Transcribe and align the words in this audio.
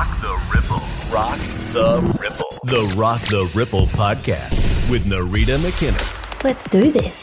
Rock 0.00 0.20
the 0.22 0.42
Ripple. 0.54 0.82
Rock 1.12 1.38
the 1.74 2.18
Ripple. 2.22 2.58
The 2.64 2.94
Rock 2.96 3.20
the 3.20 3.50
Ripple 3.54 3.84
podcast 3.84 4.90
with 4.90 5.04
Nereeda 5.04 5.58
McInnes. 5.58 6.42
Let's 6.42 6.66
do 6.70 6.90
this. 6.90 7.20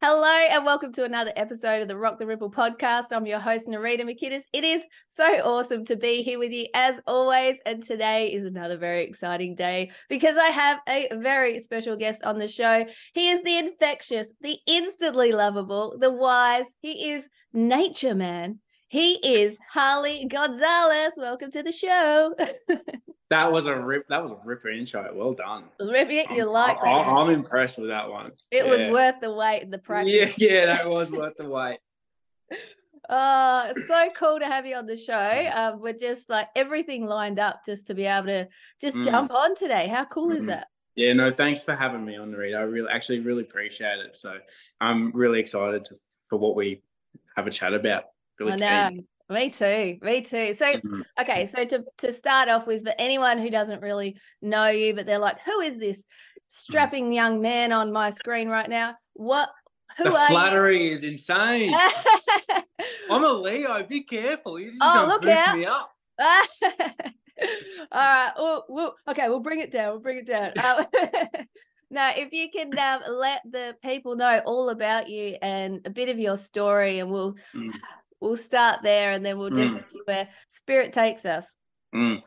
Hello 0.00 0.46
and 0.50 0.64
welcome 0.64 0.94
to 0.94 1.04
another 1.04 1.34
episode 1.36 1.82
of 1.82 1.88
the 1.88 1.96
Rock 1.98 2.18
the 2.18 2.26
Ripple 2.26 2.50
podcast. 2.50 3.08
I'm 3.12 3.26
your 3.26 3.38
host, 3.38 3.68
Nereeda 3.68 4.00
McInnes. 4.00 4.44
It 4.54 4.64
is 4.64 4.82
so 5.10 5.26
awesome 5.40 5.84
to 5.84 5.96
be 5.96 6.22
here 6.22 6.38
with 6.38 6.52
you 6.52 6.68
as 6.72 7.02
always. 7.06 7.60
And 7.66 7.82
today 7.82 8.32
is 8.32 8.46
another 8.46 8.78
very 8.78 9.04
exciting 9.04 9.56
day 9.56 9.90
because 10.08 10.38
I 10.38 10.46
have 10.46 10.80
a 10.88 11.08
very 11.16 11.60
special 11.60 11.96
guest 11.96 12.24
on 12.24 12.38
the 12.38 12.48
show. 12.48 12.86
He 13.12 13.28
is 13.28 13.42
the 13.42 13.58
infectious, 13.58 14.32
the 14.40 14.56
instantly 14.66 15.32
lovable, 15.32 15.98
the 16.00 16.10
wise. 16.10 16.64
He 16.80 17.10
is 17.10 17.28
nature 17.52 18.14
man. 18.14 18.60
He 18.88 19.14
is 19.14 19.58
Harley 19.70 20.26
Gonzalez. 20.30 21.14
Welcome 21.16 21.50
to 21.52 21.62
the 21.62 21.72
show. 21.72 22.34
That 23.28 23.50
was 23.50 23.66
a 23.66 23.76
rip. 23.76 24.06
That 24.08 24.22
was 24.22 24.30
a 24.30 24.38
ripper 24.44 24.68
intro. 24.70 25.10
Well 25.12 25.32
done. 25.34 25.64
Rip 25.80 26.10
it, 26.10 26.30
you 26.30 26.44
like 26.48 26.78
I, 26.80 27.02
that. 27.02 27.08
am 27.08 27.30
impressed 27.30 27.76
with 27.76 27.88
that 27.88 28.08
one. 28.08 28.30
it 28.52 28.64
was 28.64 28.86
worth 28.86 29.16
the 29.20 29.34
wait 29.34 29.62
and 29.62 29.72
the 29.72 29.78
practice. 29.78 30.14
Yeah, 30.14 30.30
yeah, 30.36 30.66
that 30.66 30.88
was 30.88 31.10
worth 31.10 31.36
the 31.36 31.48
wait. 31.50 31.78
Uh, 33.08 33.72
so 33.88 34.08
cool 34.16 34.38
to 34.40 34.46
have 34.46 34.64
you 34.66 34.74
on 34.76 34.86
the 34.86 34.96
show. 34.96 35.50
Um, 35.54 35.80
we're 35.80 35.92
just 35.92 36.28
like 36.30 36.48
everything 36.56 37.04
lined 37.06 37.38
up 37.40 37.60
just 37.66 37.86
to 37.88 37.94
be 37.94 38.04
able 38.04 38.26
to 38.28 38.48
just 38.80 38.96
Mm. 38.96 39.04
jump 39.04 39.32
on 39.32 39.54
today. 39.56 39.86
How 39.88 40.04
cool 40.04 40.30
is 40.32 40.40
Mhm. 40.42 40.46
that? 40.46 40.68
Yeah, 40.96 41.12
no, 41.12 41.30
thanks 41.32 41.62
for 41.64 41.74
having 41.76 42.04
me 42.04 42.16
on 42.16 42.30
the 42.32 42.36
read. 42.36 42.54
I 42.54 42.62
really, 42.62 42.88
actually, 42.90 43.20
really 43.20 43.42
appreciate 43.42 43.98
it. 44.00 44.16
So 44.16 44.38
I'm 44.80 45.10
really 45.12 45.38
excited 45.40 45.84
to, 45.86 45.94
for 46.28 46.36
what 46.38 46.54
we 46.56 46.82
have 47.36 47.46
a 47.48 47.50
chat 47.50 47.74
about. 47.74 48.04
Really 48.38 48.52
I 48.52 48.56
know. 48.56 48.90
keen. 48.90 49.06
Me 49.28 49.50
too. 49.50 49.98
Me 50.02 50.20
too. 50.22 50.54
So, 50.54 50.72
Mhm. 50.72 51.02
okay, 51.20 51.46
so 51.46 51.64
to 51.64 51.84
to 51.98 52.12
start 52.12 52.48
off 52.48 52.66
with, 52.66 52.84
for 52.84 52.94
anyone 52.98 53.38
who 53.38 53.50
doesn't 53.50 53.82
really 53.82 54.20
know 54.40 54.68
you, 54.68 54.94
but 54.94 55.04
they're 55.06 55.18
like, 55.18 55.40
"Who 55.40 55.60
is 55.60 55.78
this 55.78 56.04
strapping 56.48 57.12
young 57.12 57.40
man 57.40 57.72
on 57.72 57.92
my 57.92 58.10
screen 58.10 58.48
right 58.48 58.68
now?" 58.68 58.94
What? 59.14 59.50
Who 59.98 60.04
The 60.04 60.10
are 60.16 60.28
flattery 60.28 60.92
is 60.92 61.02
insane. 61.02 61.74
I'm 63.10 63.24
a 63.24 63.32
Leo. 63.32 63.82
Be 63.84 64.02
careful. 64.02 64.60
You're 64.60 64.70
just 64.70 64.82
Oh, 64.82 65.04
look 65.08 65.26
out. 65.26 65.56
me 65.56 65.64
up. 65.64 65.90
All 67.92 68.00
right. 68.00 68.32
We'll, 68.36 68.64
we'll, 68.68 68.94
okay, 69.08 69.28
we'll 69.28 69.40
bring 69.40 69.60
it 69.60 69.70
down. 69.70 69.90
We'll 69.92 70.00
bring 70.00 70.18
it 70.18 70.26
down. 70.26 70.52
Um, 70.58 70.86
now, 71.90 72.12
if 72.16 72.32
you 72.32 72.50
can 72.50 72.76
um, 72.78 73.02
let 73.08 73.42
the 73.50 73.76
people 73.82 74.16
know 74.16 74.40
all 74.44 74.68
about 74.70 75.08
you 75.08 75.36
and 75.42 75.80
a 75.86 75.90
bit 75.90 76.08
of 76.08 76.18
your 76.18 76.36
story, 76.36 76.98
and 76.98 77.10
we'll 77.10 77.34
Mm. 77.54 77.72
We'll 78.20 78.36
start 78.36 78.82
there, 78.82 79.12
and 79.12 79.24
then 79.24 79.38
we'll 79.38 79.50
just 79.50 79.74
Mm. 79.74 79.90
see 79.92 80.00
where 80.04 80.28
spirit 80.50 80.92
takes 80.92 81.24
us. 81.24 81.46
Mm. 81.94 82.22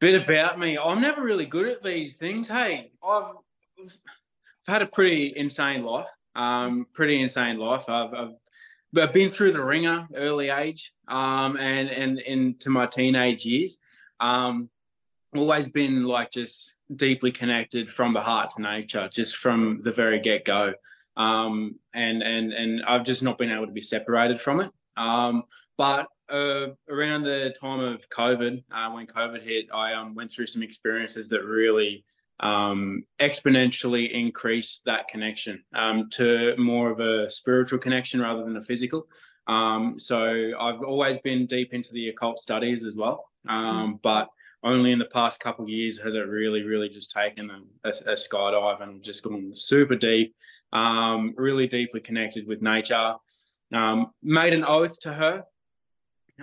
Bit 0.00 0.22
about 0.22 0.58
me. 0.58 0.78
I'm 0.78 1.00
never 1.00 1.22
really 1.22 1.46
good 1.46 1.68
at 1.68 1.82
these 1.82 2.16
things. 2.16 2.48
Hey, 2.48 2.90
I've, 3.06 3.36
I've 3.80 3.92
had 4.66 4.82
a 4.82 4.86
pretty 4.86 5.32
insane 5.36 5.84
life. 5.84 6.08
Um, 6.34 6.86
pretty 6.92 7.20
insane 7.20 7.58
life. 7.58 7.84
I've, 7.88 8.12
I've, 8.14 8.34
I've 8.96 9.12
been 9.12 9.30
through 9.30 9.52
the 9.52 9.62
ringer 9.62 10.08
early 10.14 10.48
age, 10.50 10.92
um, 11.08 11.56
and 11.56 11.88
and 11.90 12.18
into 12.20 12.70
my 12.70 12.86
teenage 12.86 13.44
years. 13.44 13.78
Um, 14.20 14.70
always 15.34 15.68
been 15.68 16.04
like 16.04 16.30
just 16.30 16.72
deeply 16.96 17.32
connected 17.32 17.90
from 17.90 18.12
the 18.12 18.20
heart 18.20 18.50
to 18.50 18.62
nature, 18.62 19.08
just 19.12 19.36
from 19.36 19.80
the 19.82 19.92
very 19.92 20.20
get 20.20 20.44
go. 20.44 20.74
Um, 21.16 21.78
and 21.94 22.22
and 22.22 22.52
and 22.52 22.82
I've 22.84 23.04
just 23.04 23.22
not 23.22 23.38
been 23.38 23.50
able 23.50 23.66
to 23.66 23.72
be 23.72 23.80
separated 23.80 24.40
from 24.40 24.60
it. 24.60 24.70
Um, 24.96 25.44
but 25.78 26.06
uh, 26.28 26.68
around 26.88 27.22
the 27.22 27.54
time 27.60 27.80
of 27.80 28.08
COVID, 28.08 28.62
uh, 28.72 28.90
when 28.90 29.06
COVID 29.06 29.42
hit, 29.42 29.66
I 29.72 29.92
um, 29.94 30.14
went 30.14 30.30
through 30.30 30.46
some 30.46 30.62
experiences 30.62 31.28
that 31.28 31.44
really 31.44 32.04
um, 32.40 33.04
exponentially 33.20 34.10
increased 34.10 34.82
that 34.86 35.08
connection 35.08 35.62
um, 35.74 36.08
to 36.10 36.54
more 36.56 36.90
of 36.90 37.00
a 37.00 37.30
spiritual 37.30 37.78
connection 37.78 38.20
rather 38.20 38.44
than 38.44 38.56
a 38.56 38.62
physical. 38.62 39.06
Um, 39.46 39.98
so 39.98 40.52
I've 40.58 40.82
always 40.82 41.18
been 41.18 41.46
deep 41.46 41.74
into 41.74 41.92
the 41.92 42.08
occult 42.08 42.40
studies 42.40 42.84
as 42.84 42.96
well, 42.96 43.26
um, 43.48 43.98
but 44.02 44.28
only 44.64 44.92
in 44.92 44.98
the 44.98 45.06
past 45.06 45.40
couple 45.40 45.64
of 45.64 45.68
years 45.68 45.98
has 46.00 46.14
it 46.14 46.20
really, 46.20 46.62
really 46.62 46.88
just 46.88 47.10
taken 47.10 47.50
a, 47.50 47.88
a, 47.88 48.12
a 48.12 48.14
skydive 48.14 48.80
and 48.80 49.02
just 49.02 49.24
gone 49.24 49.52
super 49.54 49.96
deep, 49.96 50.34
um, 50.72 51.34
really 51.36 51.66
deeply 51.66 52.00
connected 52.00 52.46
with 52.46 52.62
nature. 52.62 53.14
Um, 53.72 54.12
made 54.22 54.52
an 54.52 54.64
oath 54.64 55.00
to 55.00 55.12
her 55.12 55.44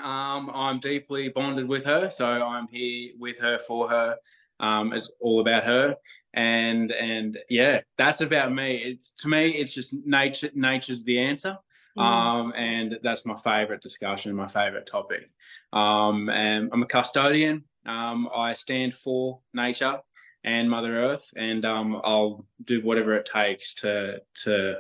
um, 0.02 0.52
I'm 0.54 0.80
deeply 0.80 1.30
bonded 1.30 1.68
with 1.68 1.84
her, 1.86 2.10
so 2.10 2.26
I'm 2.26 2.68
here 2.68 3.12
with 3.18 3.40
her 3.40 3.58
for 3.60 3.90
her. 3.90 4.18
Um, 4.60 4.94
it's 4.94 5.10
all 5.20 5.40
about 5.40 5.64
her, 5.64 5.96
and 6.34 6.92
and 6.92 7.38
yeah, 7.50 7.82
that's 7.98 8.22
about 8.22 8.54
me. 8.54 8.78
It's 8.78 9.12
to 9.12 9.28
me, 9.28 9.50
it's 9.50 9.74
just 9.74 9.96
nature. 10.06 10.52
Nature's 10.54 11.04
the 11.04 11.20
answer, 11.20 11.58
Mm. 11.98 12.02
um, 12.04 12.54
and 12.56 13.00
that's 13.02 13.26
my 13.26 13.38
favorite 13.38 13.82
discussion, 13.82 14.36
my 14.36 14.48
favorite 14.48 14.86
topic. 14.86 15.30
Um, 15.74 16.30
and 16.30 16.70
I'm 16.72 16.84
a 16.84 16.86
custodian. 16.86 17.64
Um, 17.86 18.30
I 18.34 18.54
stand 18.54 18.94
for 18.94 19.40
nature 19.54 20.00
and 20.44 20.70
Mother 20.70 20.96
Earth, 20.98 21.30
and 21.36 21.66
um, 21.66 22.00
I'll 22.04 22.46
do 22.66 22.82
whatever 22.82 23.16
it 23.16 23.26
takes 23.26 23.74
to 23.76 24.22
to 24.44 24.80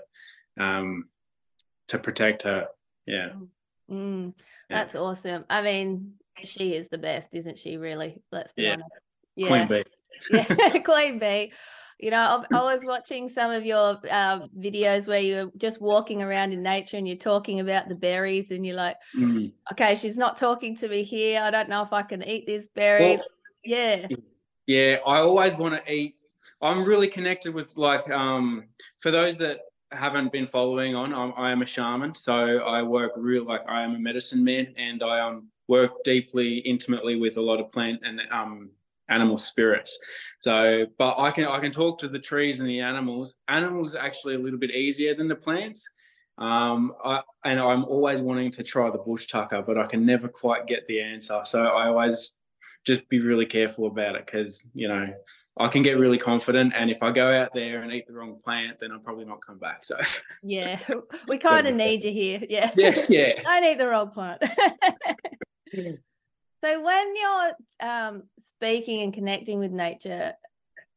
um, 0.59 1.08
to 1.89 1.99
protect 1.99 2.43
her. 2.43 2.67
Yeah. 3.05 3.29
Mm, 3.91 4.33
Yeah. 4.69 4.77
that's 4.77 4.95
awesome. 4.95 5.45
I 5.49 5.61
mean, 5.61 6.13
she 6.43 6.73
is 6.73 6.87
the 6.89 6.97
best, 6.97 7.29
isn't 7.33 7.57
she? 7.57 7.77
Really, 7.77 8.21
let's 8.31 8.53
be 8.53 8.63
Yeah. 8.63 8.73
honest. 8.73 8.89
Yeah, 9.35 9.47
Queen 9.47 9.67
bee. 9.67 9.83
yeah, 10.29 10.79
Queen 10.83 11.19
Bee. 11.19 11.53
You 11.99 12.11
know, 12.11 12.45
I, 12.51 12.57
I 12.59 12.61
was 12.63 12.85
watching 12.85 13.27
some 13.27 13.51
of 13.51 13.65
your 13.65 13.97
uh, 14.09 14.47
videos 14.57 15.07
where 15.07 15.19
you're 15.19 15.51
just 15.57 15.81
walking 15.81 16.21
around 16.21 16.53
in 16.53 16.63
nature 16.63 16.95
and 16.97 17.07
you're 17.07 17.17
talking 17.17 17.59
about 17.59 17.89
the 17.89 17.95
berries, 17.95 18.51
and 18.51 18.65
you're 18.65 18.75
like, 18.75 18.97
Mm. 19.15 19.51
okay, 19.71 19.95
she's 19.95 20.17
not 20.17 20.37
talking 20.37 20.75
to 20.77 20.87
me 20.87 21.03
here. 21.03 21.41
I 21.41 21.51
don't 21.51 21.69
know 21.69 21.83
if 21.83 21.91
I 21.91 22.03
can 22.03 22.23
eat 22.23 22.45
this 22.45 22.67
berry. 22.69 23.17
Well, 23.17 23.25
yeah. 23.63 24.07
Yeah, 24.67 24.97
I 25.05 25.17
always 25.19 25.55
want 25.55 25.73
to 25.83 25.91
eat. 25.91 26.15
I'm 26.61 26.83
really 26.85 27.07
connected 27.07 27.53
with 27.53 27.75
like 27.77 28.09
um 28.09 28.65
for 28.99 29.11
those 29.11 29.37
that 29.39 29.59
haven't 29.91 30.31
been 30.31 30.47
following 30.47 30.95
on, 30.95 31.13
I'm, 31.13 31.33
I 31.35 31.51
am 31.51 31.61
a 31.61 31.65
shaman, 31.65 32.15
so 32.15 32.59
I 32.59 32.81
work 32.81 33.11
real 33.15 33.45
like 33.45 33.61
I 33.67 33.83
am 33.83 33.95
a 33.95 33.99
medicine 33.99 34.43
man, 34.43 34.73
and 34.77 35.03
I 35.03 35.19
um 35.19 35.47
work 35.67 36.03
deeply, 36.03 36.59
intimately 36.59 37.15
with 37.15 37.37
a 37.37 37.41
lot 37.41 37.59
of 37.59 37.71
plant 37.71 38.01
and 38.03 38.21
um 38.31 38.69
animal 39.09 39.37
spirits. 39.37 39.97
So, 40.39 40.85
but 40.97 41.17
I 41.17 41.31
can 41.31 41.45
I 41.45 41.59
can 41.59 41.71
talk 41.71 41.99
to 41.99 42.07
the 42.07 42.19
trees 42.19 42.59
and 42.59 42.69
the 42.69 42.79
animals. 42.79 43.35
Animals 43.47 43.95
are 43.95 44.03
actually 44.05 44.35
a 44.35 44.39
little 44.39 44.59
bit 44.59 44.71
easier 44.71 45.15
than 45.15 45.27
the 45.27 45.35
plants. 45.35 45.89
Um, 46.37 46.93
I, 47.03 47.21
and 47.43 47.59
I'm 47.59 47.83
always 47.83 48.21
wanting 48.21 48.51
to 48.51 48.63
try 48.63 48.89
the 48.89 48.97
bush 48.97 49.27
tucker, 49.27 49.61
but 49.61 49.77
I 49.77 49.87
can 49.87 50.05
never 50.05 50.29
quite 50.29 50.67
get 50.67 50.85
the 50.85 51.01
answer. 51.01 51.41
So 51.43 51.65
I 51.65 51.87
always 51.87 52.33
just 52.85 53.07
be 53.09 53.19
really 53.19 53.45
careful 53.45 53.87
about 53.87 54.15
it 54.15 54.25
because 54.25 54.67
you 54.73 54.87
know 54.87 55.07
I 55.57 55.67
can 55.67 55.81
get 55.81 55.97
really 55.97 56.17
confident, 56.17 56.73
and 56.75 56.89
if 56.89 57.01
I 57.01 57.11
go 57.11 57.27
out 57.27 57.53
there 57.53 57.81
and 57.81 57.91
eat 57.91 58.07
the 58.07 58.13
wrong 58.13 58.39
plant, 58.43 58.79
then 58.79 58.91
I'll 58.91 58.99
probably 58.99 59.25
not 59.25 59.45
come 59.45 59.59
back. 59.59 59.85
So 59.85 59.97
Yeah. 60.43 60.79
We 61.27 61.37
kind 61.37 61.67
of 61.67 61.75
need 61.75 62.03
you 62.03 62.11
here. 62.11 62.41
Yeah. 62.49 62.71
yeah, 62.75 63.05
yeah. 63.09 63.41
I 63.45 63.59
need 63.59 63.79
the 63.79 63.87
wrong 63.87 64.11
plant. 64.11 64.43
so 66.63 66.81
when 66.81 67.15
you're 67.15 67.53
um, 67.79 68.23
speaking 68.39 69.01
and 69.03 69.13
connecting 69.13 69.59
with 69.59 69.71
nature, 69.71 70.33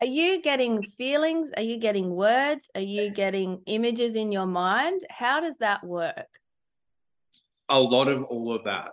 are 0.01 0.07
you 0.07 0.41
getting 0.41 0.83
feelings? 0.83 1.51
Are 1.57 1.63
you 1.63 1.79
getting 1.79 2.11
words? 2.15 2.71
Are 2.75 2.81
you 2.81 3.11
getting 3.11 3.63
images 3.67 4.17
in 4.17 4.33
your 4.33 4.47
mind? 4.47 5.03
How 5.11 5.41
does 5.41 5.59
that 5.59 5.85
work? 5.85 6.27
a 7.73 7.81
lot 7.81 8.09
of 8.09 8.25
all 8.25 8.55
of 8.55 8.65
that. 8.65 8.91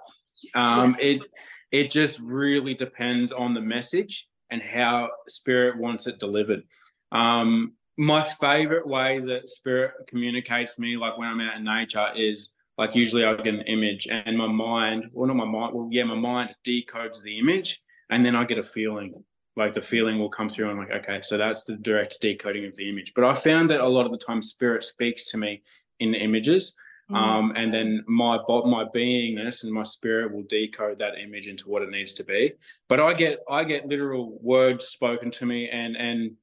Um, 0.55 0.95
It 0.99 1.21
it 1.71 1.91
just 1.91 2.19
really 2.19 2.73
depends 2.73 3.31
on 3.31 3.53
the 3.53 3.61
message 3.61 4.27
and 4.51 4.61
how 4.61 5.09
spirit 5.27 5.77
wants 5.77 6.07
it 6.07 6.19
delivered. 6.19 6.63
Um, 7.11 7.73
my 7.97 8.23
favorite 8.23 8.87
way 8.87 9.19
that 9.19 9.49
spirit 9.49 9.93
communicates 10.07 10.79
me, 10.79 10.97
like 10.97 11.17
when 11.17 11.27
I'm 11.27 11.41
out 11.41 11.57
in 11.57 11.63
nature, 11.63 12.07
is 12.15 12.53
like 12.77 12.95
usually 12.95 13.25
I 13.25 13.35
get 13.35 13.53
an 13.53 13.61
image 13.63 14.07
and 14.07 14.37
my 14.37 14.47
mind, 14.47 15.09
well, 15.11 15.27
not 15.27 15.35
my 15.35 15.45
mind, 15.45 15.75
well, 15.75 15.89
yeah, 15.91 16.05
my 16.05 16.15
mind 16.15 16.51
decodes 16.65 17.21
the 17.21 17.37
image 17.37 17.81
and 18.09 18.25
then 18.25 18.35
I 18.35 18.45
get 18.45 18.57
a 18.57 18.63
feeling. 18.63 19.13
Like 19.57 19.73
the 19.73 19.81
feeling 19.81 20.17
will 20.17 20.29
come 20.29 20.47
through. 20.47 20.69
and 20.69 20.79
I'm 20.79 20.87
like, 20.87 21.03
okay, 21.03 21.19
so 21.21 21.37
that's 21.37 21.65
the 21.65 21.75
direct 21.75 22.21
decoding 22.21 22.65
of 22.65 22.75
the 22.75 22.89
image. 22.89 23.13
But 23.13 23.25
I 23.25 23.33
found 23.33 23.69
that 23.69 23.81
a 23.81 23.87
lot 23.87 24.05
of 24.05 24.13
the 24.13 24.17
time 24.17 24.41
spirit 24.41 24.85
speaks 24.85 25.29
to 25.31 25.37
me 25.37 25.61
in 25.99 26.15
images. 26.15 26.73
Um, 27.11 27.53
and 27.55 27.73
then 27.73 28.03
my 28.07 28.37
my 28.37 28.85
beingness 28.95 29.63
and 29.63 29.71
my 29.71 29.83
spirit 29.83 30.33
will 30.33 30.43
decode 30.43 30.99
that 30.99 31.19
image 31.19 31.47
into 31.47 31.69
what 31.69 31.81
it 31.81 31.89
needs 31.89 32.13
to 32.13 32.23
be. 32.23 32.53
But 32.87 32.99
I 32.99 33.13
get 33.13 33.39
I 33.49 33.63
get 33.63 33.87
literal 33.87 34.37
words 34.41 34.85
spoken 34.87 35.31
to 35.31 35.45
me, 35.45 35.69
and 35.69 35.97
and 35.97 36.35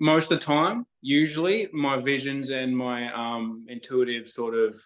most 0.00 0.32
of 0.32 0.40
the 0.40 0.44
time, 0.44 0.86
usually 1.00 1.68
my 1.72 2.00
visions 2.00 2.50
and 2.50 2.76
my 2.76 3.12
um, 3.12 3.64
intuitive 3.68 4.28
sort 4.28 4.54
of 4.54 4.80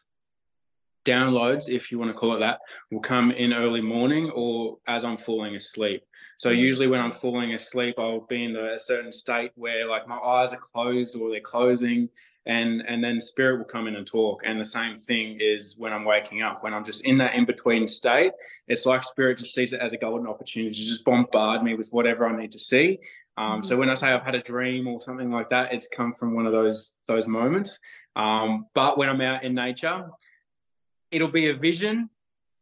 downloads, 1.04 1.68
if 1.68 1.92
you 1.92 1.98
want 1.98 2.10
to 2.10 2.16
call 2.16 2.34
it 2.34 2.40
that, 2.40 2.60
will 2.90 3.00
come 3.00 3.30
in 3.30 3.52
early 3.52 3.80
morning 3.80 4.30
or 4.34 4.78
as 4.86 5.04
I'm 5.04 5.18
falling 5.18 5.54
asleep. 5.54 6.02
So 6.38 6.50
Mm. 6.50 6.58
usually 6.58 6.86
when 6.86 7.00
I'm 7.00 7.12
falling 7.12 7.54
asleep, 7.54 7.96
I'll 7.98 8.26
be 8.26 8.44
in 8.44 8.56
a 8.56 8.80
certain 8.80 9.12
state 9.12 9.52
where 9.54 9.86
like 9.86 10.08
my 10.08 10.16
eyes 10.16 10.52
are 10.52 10.58
closed 10.58 11.14
or 11.16 11.30
they're 11.30 11.40
closing, 11.40 12.08
and 12.46 12.82
and 12.86 13.02
then 13.02 13.20
spirit 13.20 13.58
will 13.58 13.64
come 13.64 13.86
in 13.86 13.96
and 13.96 14.06
talk. 14.06 14.42
And 14.44 14.60
the 14.60 14.64
same 14.64 14.96
thing 14.96 15.38
is 15.40 15.76
when 15.78 15.92
I'm 15.92 16.04
waking 16.04 16.42
up. 16.42 16.62
When 16.62 16.74
I'm 16.74 16.84
just 16.84 17.04
in 17.04 17.18
that 17.18 17.34
in 17.34 17.44
between 17.44 17.88
state, 17.88 18.32
it's 18.68 18.86
like 18.86 19.02
spirit 19.02 19.38
just 19.38 19.54
sees 19.54 19.72
it 19.72 19.80
as 19.80 19.92
a 19.92 19.96
golden 19.96 20.26
opportunity 20.26 20.74
to 20.74 20.78
just 20.78 21.04
bombard 21.04 21.62
me 21.62 21.74
with 21.74 21.88
whatever 21.90 22.26
I 22.26 22.36
need 22.38 22.52
to 22.52 22.58
see. 22.58 22.98
Um, 23.36 23.62
So 23.62 23.76
when 23.76 23.90
I 23.90 23.94
say 23.94 24.08
I've 24.08 24.22
had 24.22 24.34
a 24.34 24.42
dream 24.42 24.86
or 24.86 25.00
something 25.00 25.30
like 25.30 25.50
that, 25.50 25.72
it's 25.72 25.88
come 25.88 26.12
from 26.12 26.34
one 26.34 26.46
of 26.46 26.52
those 26.52 26.96
those 27.08 27.26
moments. 27.26 27.78
Um, 28.16 28.66
but 28.74 28.96
when 28.98 29.08
I'm 29.08 29.20
out 29.20 29.42
in 29.42 29.54
nature, 29.54 30.08
it'll 31.10 31.28
be 31.28 31.48
a 31.48 31.54
vision 31.54 32.10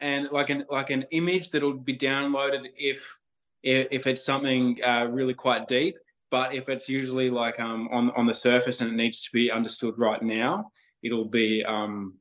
and 0.00 0.28
like 0.32 0.50
an 0.50 0.64
like 0.70 0.90
an 0.90 1.04
image 1.10 1.50
that'll 1.50 1.74
be 1.74 1.96
downloaded 1.96 2.68
if 2.76 3.18
if, 3.62 3.88
if 3.90 4.06
it's 4.06 4.24
something 4.24 4.78
uh, 4.84 5.06
really 5.10 5.34
quite 5.34 5.68
deep. 5.68 5.96
But 6.32 6.54
if 6.54 6.70
it's 6.70 6.88
usually 6.88 7.28
like 7.28 7.60
um, 7.60 7.88
on 7.92 8.10
on 8.12 8.26
the 8.26 8.32
surface 8.34 8.80
and 8.80 8.90
it 8.90 8.96
needs 8.96 9.20
to 9.20 9.28
be 9.34 9.52
understood 9.52 9.94
right 9.98 10.20
now, 10.22 10.72
it'll 11.02 11.26
be 11.28 11.62
um, 11.62 12.14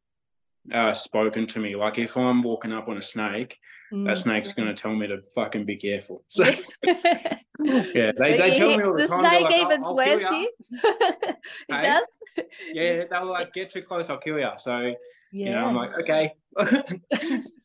uh, 0.71 0.93
spoken 0.93 1.47
to 1.47 1.59
me. 1.59 1.75
Like 1.77 1.97
if 1.97 2.17
I'm 2.17 2.43
walking 2.43 2.73
up 2.73 2.87
on 2.89 2.97
a 2.97 3.01
snake, 3.01 3.57
Mm. 3.93 4.05
that 4.05 4.17
snake's 4.17 4.53
gonna 4.53 4.73
tell 4.73 4.95
me 4.95 5.05
to 5.07 5.17
fucking 5.35 5.65
be 5.65 5.75
careful. 5.77 6.23
So 6.29 6.45
yeah, 7.93 8.11
they, 8.17 8.37
they 8.37 8.55
tell 8.55 8.75
me 8.77 8.83
all 8.83 8.93
the, 8.95 9.01
the 9.03 9.07
time. 9.07 9.21
they're 9.21 9.39
snake 9.39 9.43
like, 9.43 9.59
even 9.59 9.83
swears 9.83 10.23
to 10.29 10.35
you. 10.35 10.51
he 11.67 11.75
Hey? 11.75 11.83
does. 11.83 12.03
Yeah, 12.73 13.03
they 13.11 13.19
were 13.19 13.25
like, 13.25 13.53
"Get 13.53 13.69
too 13.69 13.81
close, 13.83 14.09
I'll 14.09 14.17
kill 14.17 14.39
you." 14.39 14.49
So 14.57 14.77
Yeah. 14.79 14.95
you 15.31 15.51
know, 15.51 15.65
I'm 15.65 15.75
like, 15.75 15.91
okay, 16.01 16.33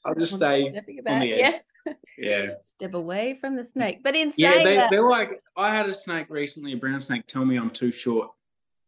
I'll 0.05 0.15
just 0.19 0.35
stay. 0.35 0.65
On 1.07 1.21
the 1.21 1.27
yeah. 1.27 1.59
Yeah, 2.19 2.55
Step 2.63 2.95
away 2.95 3.39
from 3.41 3.57
the 3.57 3.65
snake. 3.65 4.03
But 4.03 4.17
in 4.17 4.33
yeah. 4.37 4.63
They, 4.65 4.77
that, 4.77 4.91
they're 4.91 5.09
like, 5.09 5.43
I 5.57 5.75
had 5.75 5.89
a 5.89 5.95
snake 5.95 6.27
recently, 6.31 6.73
a 6.73 6.77
brown 6.77 7.01
snake, 7.01 7.27
tell 7.27 7.45
me 7.45 7.57
I'm 7.57 7.71
too 7.71 7.91
short. 7.93 8.31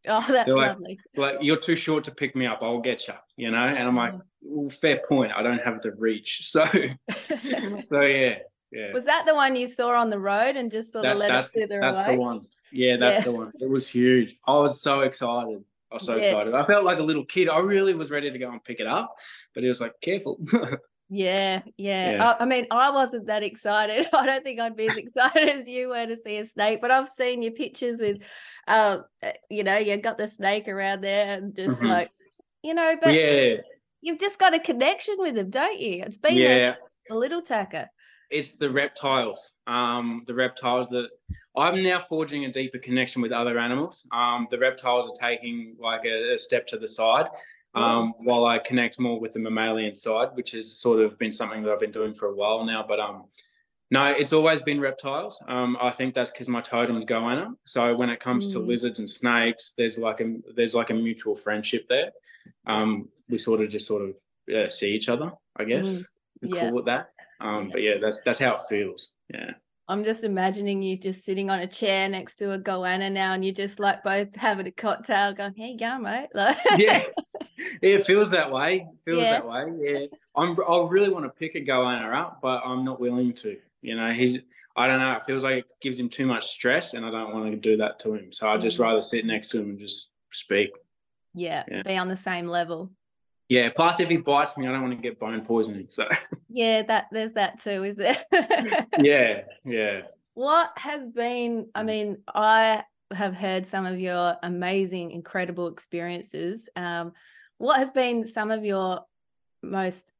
oh, 0.07 0.25
that's 0.27 0.47
they're 0.47 0.55
like- 0.55 0.67
lovely. 0.69 0.99
Like 1.15 1.37
you're 1.41 1.57
too 1.57 1.75
short 1.75 2.03
to 2.05 2.11
pick 2.11 2.35
me 2.35 2.45
up. 2.45 2.59
I'll 2.63 2.79
get 2.81 3.07
you. 3.07 3.13
You 3.37 3.51
know, 3.51 3.57
and 3.63 3.87
I'm 3.87 3.95
like, 3.95 4.13
Oh. 4.15 4.21
well, 4.41 4.69
fair 4.69 5.01
point. 5.07 5.31
I 5.35 5.43
don't 5.43 5.61
have 5.61 5.81
the 5.81 5.91
reach. 5.93 6.39
So, 6.43 6.65
so 7.85 8.01
yeah, 8.01 8.39
yeah. 8.71 8.93
Was 8.93 9.05
that 9.05 9.25
the 9.27 9.35
one 9.35 9.55
you 9.55 9.67
saw 9.67 9.91
on 9.99 10.09
the 10.09 10.19
road 10.19 10.55
and 10.55 10.71
just 10.71 10.91
sort 10.91 11.03
That- 11.03 11.13
of 11.13 11.17
let 11.19 11.29
it 11.29 11.33
that's 11.33 11.51
slither 11.51 11.79
that's 11.81 11.99
away? 11.99 12.15
the 12.15 12.21
one. 12.21 12.45
Yeah, 12.71 12.97
that's 12.97 13.17
Yeah. 13.19 13.23
the 13.25 13.31
one. 13.31 13.51
It 13.59 13.69
was 13.69 13.87
huge. 13.87 14.35
I 14.47 14.53
was 14.57 14.81
so 14.81 15.01
excited. 15.01 15.63
I 15.91 15.95
was 15.95 16.03
so 16.05 16.15
Yeah. 16.17 16.21
excited. 16.27 16.53
I 16.53 16.61
felt 16.63 16.85
like 16.85 16.99
a 16.99 17.03
little 17.03 17.25
kid. 17.25 17.49
I 17.49 17.57
really 17.59 17.95
was 17.95 18.11
ready 18.11 18.29
to 18.31 18.37
go 18.37 18.51
and 18.51 18.63
pick 18.63 18.79
it 18.79 18.85
up, 18.87 19.15
but 19.55 19.63
he 19.63 19.69
was 19.69 19.81
like, 19.81 19.93
"Careful." 20.01 20.37
Yeah, 21.09 21.63
yeah. 21.77 22.11
Yeah. 22.11 22.35
I, 22.39 22.43
I 22.43 22.45
mean, 22.45 22.67
I 22.71 22.91
wasn't 22.91 23.27
that 23.27 23.41
excited. 23.43 24.07
I 24.13 24.25
don't 24.25 24.43
think 24.43 24.59
I'd 24.59 24.75
be 24.75 24.87
as 24.87 24.97
excited 24.97 25.49
as 25.49 25.67
you 25.67 25.89
were 25.89 26.05
to 26.05 26.15
see 26.15 26.37
a 26.37 26.45
snake, 26.45 26.81
but 26.81 26.91
I've 26.91 27.09
seen 27.09 27.41
your 27.41 27.51
pictures 27.53 27.99
with, 27.99 28.21
uh, 28.67 28.99
you 29.49 29.63
know, 29.63 29.77
you 29.77 29.97
got 29.97 30.17
the 30.19 30.27
snake 30.27 30.67
around 30.67 31.01
there 31.01 31.37
and 31.37 31.55
just 31.55 31.79
Mhm. 31.79 31.89
like, 31.89 32.11
you 32.61 32.73
know, 32.75 32.95
but 33.01 33.15
yeah, 33.15 33.57
you've 34.01 34.19
just 34.19 34.37
got 34.37 34.53
a 34.53 34.59
connection 34.59 35.15
with 35.17 35.35
them, 35.35 35.49
don't 35.49 35.79
you? 35.79 36.03
It's 36.03 36.17
been 36.17 36.37
Yeah. 36.37 36.75
a 37.09 37.15
little 37.15 37.41
tacker. 37.41 37.89
it's 38.31 38.57
the 38.57 38.69
reptiles. 38.69 39.51
Um, 39.65 40.23
the 40.27 40.35
reptiles 40.35 40.87
that 40.89 41.09
I'm 41.55 41.81
now 41.81 41.99
forging 41.99 42.45
a 42.45 42.51
deeper 42.51 42.77
connection 42.77 43.23
with 43.23 43.31
other 43.31 43.57
animals. 43.57 44.05
Um, 44.11 44.45
the 44.51 44.59
reptiles 44.59 45.09
are 45.09 45.27
taking 45.29 45.75
like 45.79 46.05
a, 46.05 46.35
a 46.35 46.37
step 46.37 46.67
to 46.67 46.77
the 46.77 46.87
side, 46.87 47.27
um, 47.75 48.13
while 48.19 48.45
I 48.45 48.57
connect 48.59 48.99
more 48.99 49.19
with 49.19 49.33
the 49.33 49.39
mammalian 49.39 49.95
side, 49.95 50.29
which 50.33 50.51
has 50.51 50.71
sort 50.79 50.99
of 50.99 51.17
been 51.19 51.31
something 51.31 51.61
that 51.63 51.71
I've 51.71 51.79
been 51.79 51.91
doing 51.91 52.13
for 52.13 52.27
a 52.27 52.35
while 52.35 52.63
now. 52.65 52.83
But 52.87 52.99
um, 52.99 53.25
no, 53.91 54.05
it's 54.05 54.33
always 54.33 54.61
been 54.61 54.79
reptiles. 54.79 55.41
Um, 55.47 55.77
I 55.81 55.91
think 55.91 56.13
that's 56.13 56.31
because 56.31 56.47
my 56.49 56.61
totem 56.61 56.97
is 56.97 57.05
goanna. 57.05 57.53
So 57.65 57.95
when 57.95 58.09
it 58.09 58.19
comes 58.19 58.51
to 58.53 58.59
Mm. 58.59 58.67
lizards 58.67 58.99
and 58.99 59.09
snakes, 59.09 59.73
there's 59.77 59.97
like 59.97 60.21
a 60.21 60.35
there's 60.55 60.75
like 60.75 60.89
a 60.89 60.93
mutual 60.93 61.35
friendship 61.35 61.87
there. 61.89 62.11
Um, 62.67 63.09
we 63.29 63.37
sort 63.37 63.61
of 63.61 63.69
just 63.69 63.87
sort 63.87 64.03
of 64.03 64.17
uh, 64.55 64.69
see 64.69 64.93
each 64.93 65.09
other, 65.09 65.31
I 65.57 65.63
guess. 65.63 65.87
Mm. 66.01 66.05
Yeah. 66.41 66.69
call 66.69 66.79
it 66.79 66.85
that. 66.85 67.11
Um, 67.41 67.65
Yeah. 67.65 67.69
but 67.71 67.81
yeah, 67.81 67.93
that's 68.01 68.19
that's 68.21 68.39
how 68.39 68.55
it 68.55 68.61
feels. 68.69 69.11
Yeah. 69.33 69.51
I'm 69.87 70.03
just 70.03 70.23
imagining 70.23 70.83
you 70.83 70.97
just 70.97 71.25
sitting 71.25 71.49
on 71.49 71.61
a 71.61 71.67
chair 71.67 72.07
next 72.09 72.35
to 72.37 72.51
a 72.51 72.59
goanna 72.59 73.11
now, 73.11 73.33
and 73.33 73.43
you 73.43 73.51
just 73.51 73.79
like 73.79 74.03
both 74.03 74.35
having 74.35 74.67
a 74.67 74.71
cocktail, 74.71 75.33
going, 75.33 75.55
"Hey, 75.55 75.75
go, 75.75 75.97
mate!" 75.97 76.27
Like, 76.35 76.57
yeah, 76.77 77.01
it 77.81 78.05
feels 78.05 78.29
that 78.31 78.51
way. 78.51 78.87
Feels 79.05 79.23
Yeah. 79.23 79.29
that 79.31 79.47
way. 79.47 79.65
Yeah, 79.79 80.05
I'm. 80.35 80.57
I 80.67 80.87
really 80.89 81.09
want 81.09 81.25
to 81.25 81.29
pick 81.29 81.55
a 81.55 81.61
goanna 81.61 82.13
up, 82.13 82.39
but 82.41 82.61
I'm 82.65 82.83
not 82.83 82.99
willing 82.99 83.33
to. 83.33 83.57
You 83.81 83.95
know, 83.95 84.11
he's. 84.11 84.37
I 84.75 84.87
don't 84.87 84.99
know. 84.99 85.13
It 85.13 85.23
feels 85.23 85.43
like 85.43 85.57
it 85.57 85.65
gives 85.81 85.99
him 85.99 86.09
too 86.09 86.25
much 86.25 86.47
stress, 86.47 86.93
and 86.93 87.05
I 87.05 87.11
don't 87.11 87.33
want 87.33 87.51
to 87.51 87.57
do 87.57 87.75
that 87.77 87.99
to 87.99 88.13
him. 88.13 88.31
So 88.31 88.47
I 88.47 88.57
just 88.57 88.77
Mm. 88.77 88.81
rather 88.83 89.01
sit 89.01 89.25
next 89.25 89.49
to 89.49 89.59
him 89.59 89.69
and 89.71 89.79
just 89.79 90.11
speak. 90.31 90.71
yeah, 91.33 91.63
Yeah. 91.69 91.83
be 91.83 91.97
on 91.97 92.07
the 92.07 92.15
same 92.15 92.47
level. 92.47 92.91
Yeah. 93.49 93.69
Plus, 93.75 93.99
if 93.99 94.09
he 94.09 94.17
bites 94.17 94.57
me, 94.57 94.67
I 94.67 94.71
don't 94.71 94.81
want 94.83 94.95
to 94.95 95.01
get 95.01 95.19
bone 95.19 95.43
poisoning. 95.43 95.87
So 95.91 96.07
Yeah, 96.49 96.83
that 96.83 97.07
there's 97.11 97.33
that 97.33 97.59
too, 97.61 97.83
is 97.83 97.95
there? 97.95 98.23
yeah, 98.99 99.41
yeah. 99.65 100.01
What 100.35 100.71
has 100.75 101.09
been, 101.09 101.69
I 101.75 101.83
mean, 101.83 102.19
I 102.33 102.83
have 103.11 103.35
heard 103.35 103.65
some 103.65 103.85
of 103.85 103.99
your 103.99 104.37
amazing, 104.43 105.11
incredible 105.11 105.67
experiences. 105.67 106.69
Um, 106.75 107.13
what 107.59 107.77
has 107.77 107.91
been 107.91 108.25
some 108.27 108.49
of 108.49 108.65
your 108.65 109.01
most 109.61 110.11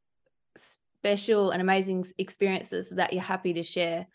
special 0.56 1.52
and 1.52 1.62
amazing 1.62 2.06
experiences 2.18 2.90
that 2.92 3.14
you're 3.14 3.22
happy 3.24 3.54
to 3.54 3.64
share 3.64 4.06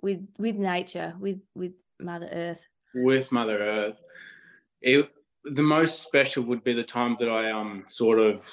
with 0.00 0.24
with 0.38 0.54
nature, 0.56 1.14
with 1.18 1.40
with 1.54 1.72
Mother 1.98 2.28
Earth? 2.30 2.64
With 2.94 3.32
Mother 3.32 3.58
Earth, 3.58 3.98
it 4.80 5.08
the 5.44 5.62
most 5.62 6.02
special 6.02 6.44
would 6.44 6.62
be 6.62 6.74
the 6.74 6.84
time 6.84 7.16
that 7.18 7.28
I 7.28 7.50
um 7.50 7.86
sort 7.88 8.18
of 8.20 8.48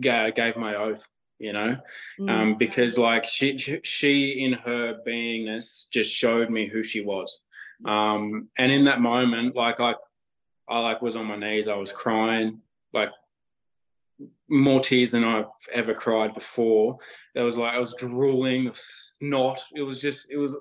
ga- 0.00 0.32
gave 0.32 0.56
my 0.56 0.74
oath. 0.74 1.08
You 1.38 1.52
know, 1.52 1.76
Mm, 2.18 2.30
um, 2.30 2.58
because 2.58 2.98
like 2.98 3.24
she 3.24 3.56
she- 3.58 3.80
she 3.84 4.44
in 4.44 4.54
her 4.54 4.98
beingness 5.06 5.88
just 5.92 6.12
showed 6.12 6.50
me 6.50 6.66
who 6.66 6.82
she 6.82 7.00
was 7.00 7.40
um, 7.84 8.48
and 8.58 8.72
in 8.72 8.86
that 8.86 9.00
moment 9.00 9.54
like 9.54 9.78
i 9.78 9.94
i 10.68 10.80
like 10.80 11.00
was 11.00 11.14
on 11.14 11.26
my 11.26 11.36
knees 11.36 11.68
i 11.68 11.76
was 11.76 11.92
crying 11.92 12.60
like 12.92 13.10
more 14.48 14.80
tears 14.80 15.10
than 15.10 15.24
i've 15.24 15.46
ever 15.72 15.94
cried 15.94 16.34
before. 16.34 16.98
There 17.34 17.44
was 17.44 17.58
like 17.58 17.74
i 17.74 17.78
was 17.78 17.94
drooling 17.94 18.70
snot. 18.74 19.60
It 19.74 19.82
was 19.82 20.00
just 20.00 20.30
it 20.30 20.36
was 20.36 20.56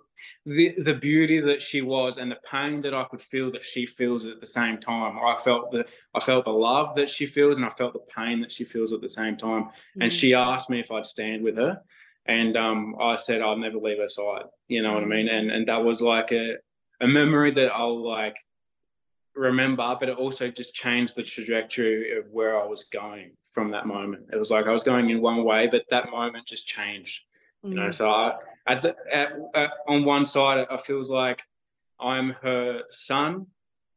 the 0.45 0.75
the 0.83 0.93
beauty 0.93 1.39
that 1.41 1.61
she 1.61 1.81
was 1.81 2.17
and 2.17 2.31
the 2.31 2.37
pain 2.49 2.79
that 2.81 2.93
i 2.93 3.03
could 3.03 3.21
feel 3.21 3.51
that 3.51 3.63
she 3.63 3.85
feels 3.85 4.25
at 4.25 4.39
the 4.39 4.45
same 4.45 4.77
time. 4.77 5.17
I 5.17 5.37
felt 5.37 5.71
the 5.71 5.85
i 6.13 6.19
felt 6.19 6.45
the 6.45 6.51
love 6.51 6.95
that 6.95 7.09
she 7.09 7.25
feels 7.25 7.57
and 7.57 7.65
i 7.65 7.69
felt 7.69 7.93
the 7.93 8.05
pain 8.15 8.41
that 8.41 8.51
she 8.51 8.63
feels 8.63 8.93
at 8.93 9.01
the 9.01 9.09
same 9.09 9.37
time. 9.37 9.69
And 9.99 10.11
mm, 10.11 10.19
she 10.19 10.33
asked 10.33 10.69
me 10.69 10.79
if 10.79 10.91
I'd 10.91 11.05
stand 11.05 11.43
with 11.43 11.57
her, 11.57 11.81
and 12.25 12.55
um, 12.55 12.95
I 12.99 13.15
said 13.15 13.41
I'd 13.41 13.57
never 13.57 13.77
leave 13.77 13.99
her 13.99 14.09
side. 14.09 14.45
You 14.67 14.81
know 14.83 14.93
what 14.93 15.03
I 15.03 15.07
mean? 15.07 15.27
And 15.27 15.51
and 15.51 15.67
that 15.67 15.83
was 15.83 16.01
like 16.01 16.31
a 16.31 16.55
a 17.01 17.07
memory 17.07 17.51
that 17.51 17.73
I'll 17.73 18.03
like 18.03 18.35
remember, 19.35 19.95
but 19.99 20.09
it 20.09 20.17
also 20.17 20.49
just 20.49 20.73
changed 20.73 21.15
the 21.15 21.23
trajectory 21.23 22.17
of 22.17 22.25
where 22.31 22.59
I 22.59 22.65
was 22.65 22.85
going 22.85 23.31
from 23.57 23.71
that 23.71 23.87
moment. 23.87 24.27
It 24.31 24.37
was 24.37 24.51
like 24.51 24.67
I 24.67 24.71
was 24.71 24.83
going 24.83 25.09
in 25.09 25.19
one 25.19 25.43
way, 25.43 25.65
but 25.65 25.85
that 25.89 26.11
moment 26.11 26.45
just 26.45 26.67
changed. 26.67 27.23
You 27.63 27.73
know, 27.73 27.87
mm, 27.87 27.93
so 27.93 28.07
I 28.07 28.35
at 28.67 28.83
the 28.83 28.95
at, 29.11 29.29
at, 29.55 29.71
on 29.87 30.05
one 30.05 30.27
side 30.27 30.67
it 30.69 30.81
feels 30.81 31.09
like 31.09 31.41
I'm 31.99 32.33
her 32.43 32.83
son. 32.91 33.47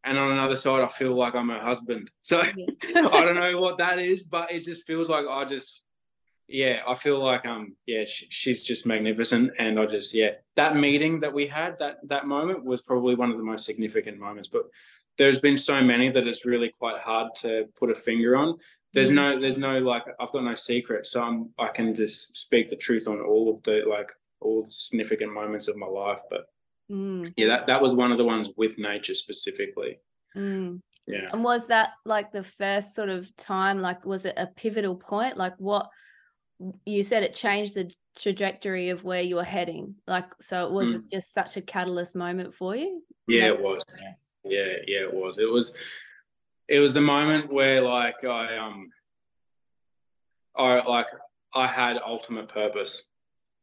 And 0.02 0.16
on 0.16 0.32
another 0.32 0.56
side, 0.56 0.82
I 0.82 0.88
feel 0.88 1.14
like 1.14 1.34
I'm 1.34 1.50
her 1.50 1.60
husband. 1.60 2.10
So 2.22 2.42
yeah. 2.56 2.68
I 2.94 3.20
don't 3.20 3.34
know 3.34 3.60
what 3.60 3.76
that 3.76 3.98
is, 3.98 4.22
but 4.22 4.50
it 4.50 4.64
just 4.64 4.86
feels 4.86 5.10
like 5.10 5.26
I 5.28 5.44
just, 5.44 5.82
yeah, 6.48 6.80
I 6.88 6.94
feel 6.94 7.22
like 7.22 7.44
um, 7.44 7.76
yeah, 7.84 8.06
sh- 8.06 8.30
she's 8.30 8.62
just 8.62 8.86
magnificent, 8.86 9.50
and 9.58 9.78
I 9.78 9.84
just 9.84 10.14
yeah, 10.14 10.30
that 10.56 10.74
meeting 10.74 11.20
that 11.20 11.34
we 11.34 11.46
had 11.46 11.76
that 11.80 11.98
that 12.08 12.26
moment 12.26 12.64
was 12.64 12.80
probably 12.80 13.14
one 13.14 13.30
of 13.30 13.36
the 13.36 13.44
most 13.52 13.66
significant 13.66 14.18
moments. 14.18 14.48
But 14.48 14.62
there's 15.18 15.38
been 15.38 15.58
so 15.58 15.82
many 15.82 16.08
that 16.08 16.26
it's 16.26 16.46
really 16.46 16.70
quite 16.70 16.98
hard 16.98 17.34
to 17.42 17.66
put 17.78 17.90
a 17.90 17.94
finger 17.94 18.38
on. 18.38 18.56
There's 18.92 19.10
Mm. 19.10 19.14
no, 19.14 19.40
there's 19.40 19.58
no 19.58 19.78
like 19.78 20.04
I've 20.18 20.32
got 20.32 20.44
no 20.44 20.54
secret, 20.54 21.06
so 21.06 21.22
I'm 21.22 21.50
I 21.58 21.68
can 21.68 21.94
just 21.94 22.36
speak 22.36 22.68
the 22.68 22.76
truth 22.76 23.06
on 23.08 23.20
all 23.20 23.54
of 23.54 23.62
the 23.62 23.84
like 23.88 24.10
all 24.40 24.62
the 24.62 24.70
significant 24.70 25.32
moments 25.32 25.68
of 25.68 25.76
my 25.76 25.86
life. 25.86 26.20
But 26.30 26.46
Mm, 26.90 27.32
yeah, 27.36 27.46
that 27.46 27.68
that 27.68 27.80
was 27.80 27.94
one 27.94 28.10
of 28.10 28.18
the 28.18 28.24
ones 28.24 28.48
with 28.56 28.76
nature 28.78 29.14
specifically. 29.14 30.00
mm. 30.36 30.80
Yeah. 31.06 31.30
And 31.32 31.42
was 31.44 31.66
that 31.68 31.90
like 32.04 32.32
the 32.32 32.42
first 32.42 32.94
sort 32.96 33.08
of 33.08 33.34
time? 33.36 33.80
Like, 33.80 34.04
was 34.04 34.24
it 34.24 34.34
a 34.36 34.48
pivotal 34.48 34.96
point? 34.96 35.36
Like, 35.36 35.54
what 35.58 35.88
you 36.84 37.02
said 37.04 37.22
it 37.22 37.34
changed 37.34 37.74
the 37.74 37.92
trajectory 38.16 38.90
of 38.90 39.02
where 39.04 39.22
you 39.22 39.36
were 39.36 39.44
heading. 39.44 39.94
Like, 40.06 40.26
so 40.40 40.66
it 40.66 40.72
was 40.72 40.88
Mm. 40.88 41.10
just 41.10 41.32
such 41.32 41.56
a 41.56 41.62
catalyst 41.62 42.14
moment 42.16 42.54
for 42.54 42.74
you. 42.76 43.02
Yeah, 43.28 43.46
it 43.46 43.60
was. 43.60 43.84
Yeah. 43.96 44.14
Yeah, 44.44 44.76
yeah, 44.86 45.00
it 45.02 45.14
was. 45.14 45.38
It 45.38 45.50
was 45.50 45.72
it 46.70 46.78
was 46.78 46.94
the 46.94 47.00
moment 47.00 47.52
where 47.52 47.82
like 47.82 48.24
I 48.24 48.56
um 48.56 48.90
I 50.56 50.80
like 50.88 51.08
I 51.54 51.66
had 51.66 51.98
ultimate 52.04 52.48
purpose, 52.48 53.04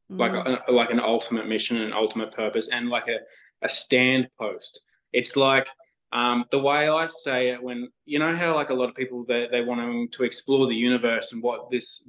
like 0.10 0.34
Mm. 0.34 0.62
a, 0.68 0.72
like 0.72 0.92
an 0.92 1.00
ultimate 1.00 1.48
mission 1.48 1.78
and 1.78 1.94
ultimate 1.94 2.32
purpose, 2.34 2.68
and 2.70 2.90
like 2.90 3.08
a 3.08 3.20
a 3.62 3.70
stand 3.70 4.28
post. 4.40 4.82
It's 5.14 5.36
like 5.38 5.68
um, 6.12 6.46
the 6.52 6.60
way 6.60 6.88
I 6.90 7.08
say 7.08 7.50
it 7.50 7.64
when 7.64 7.90
you 8.06 8.20
know 8.20 8.36
how 8.36 8.54
like 8.56 8.70
a 8.70 8.74
lot 8.74 8.90
of 8.90 8.96
people 8.96 9.24
they 9.24 9.48
they 9.48 9.62
want 9.62 10.12
to 10.12 10.24
explore 10.24 10.68
the 10.68 10.76
universe 10.76 11.32
and 11.32 11.42
what 11.42 11.70
this 11.70 12.04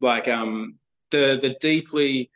like 0.00 0.28
um 0.28 0.78
the 1.10 1.38
the 1.40 1.56
deeply 1.60 2.30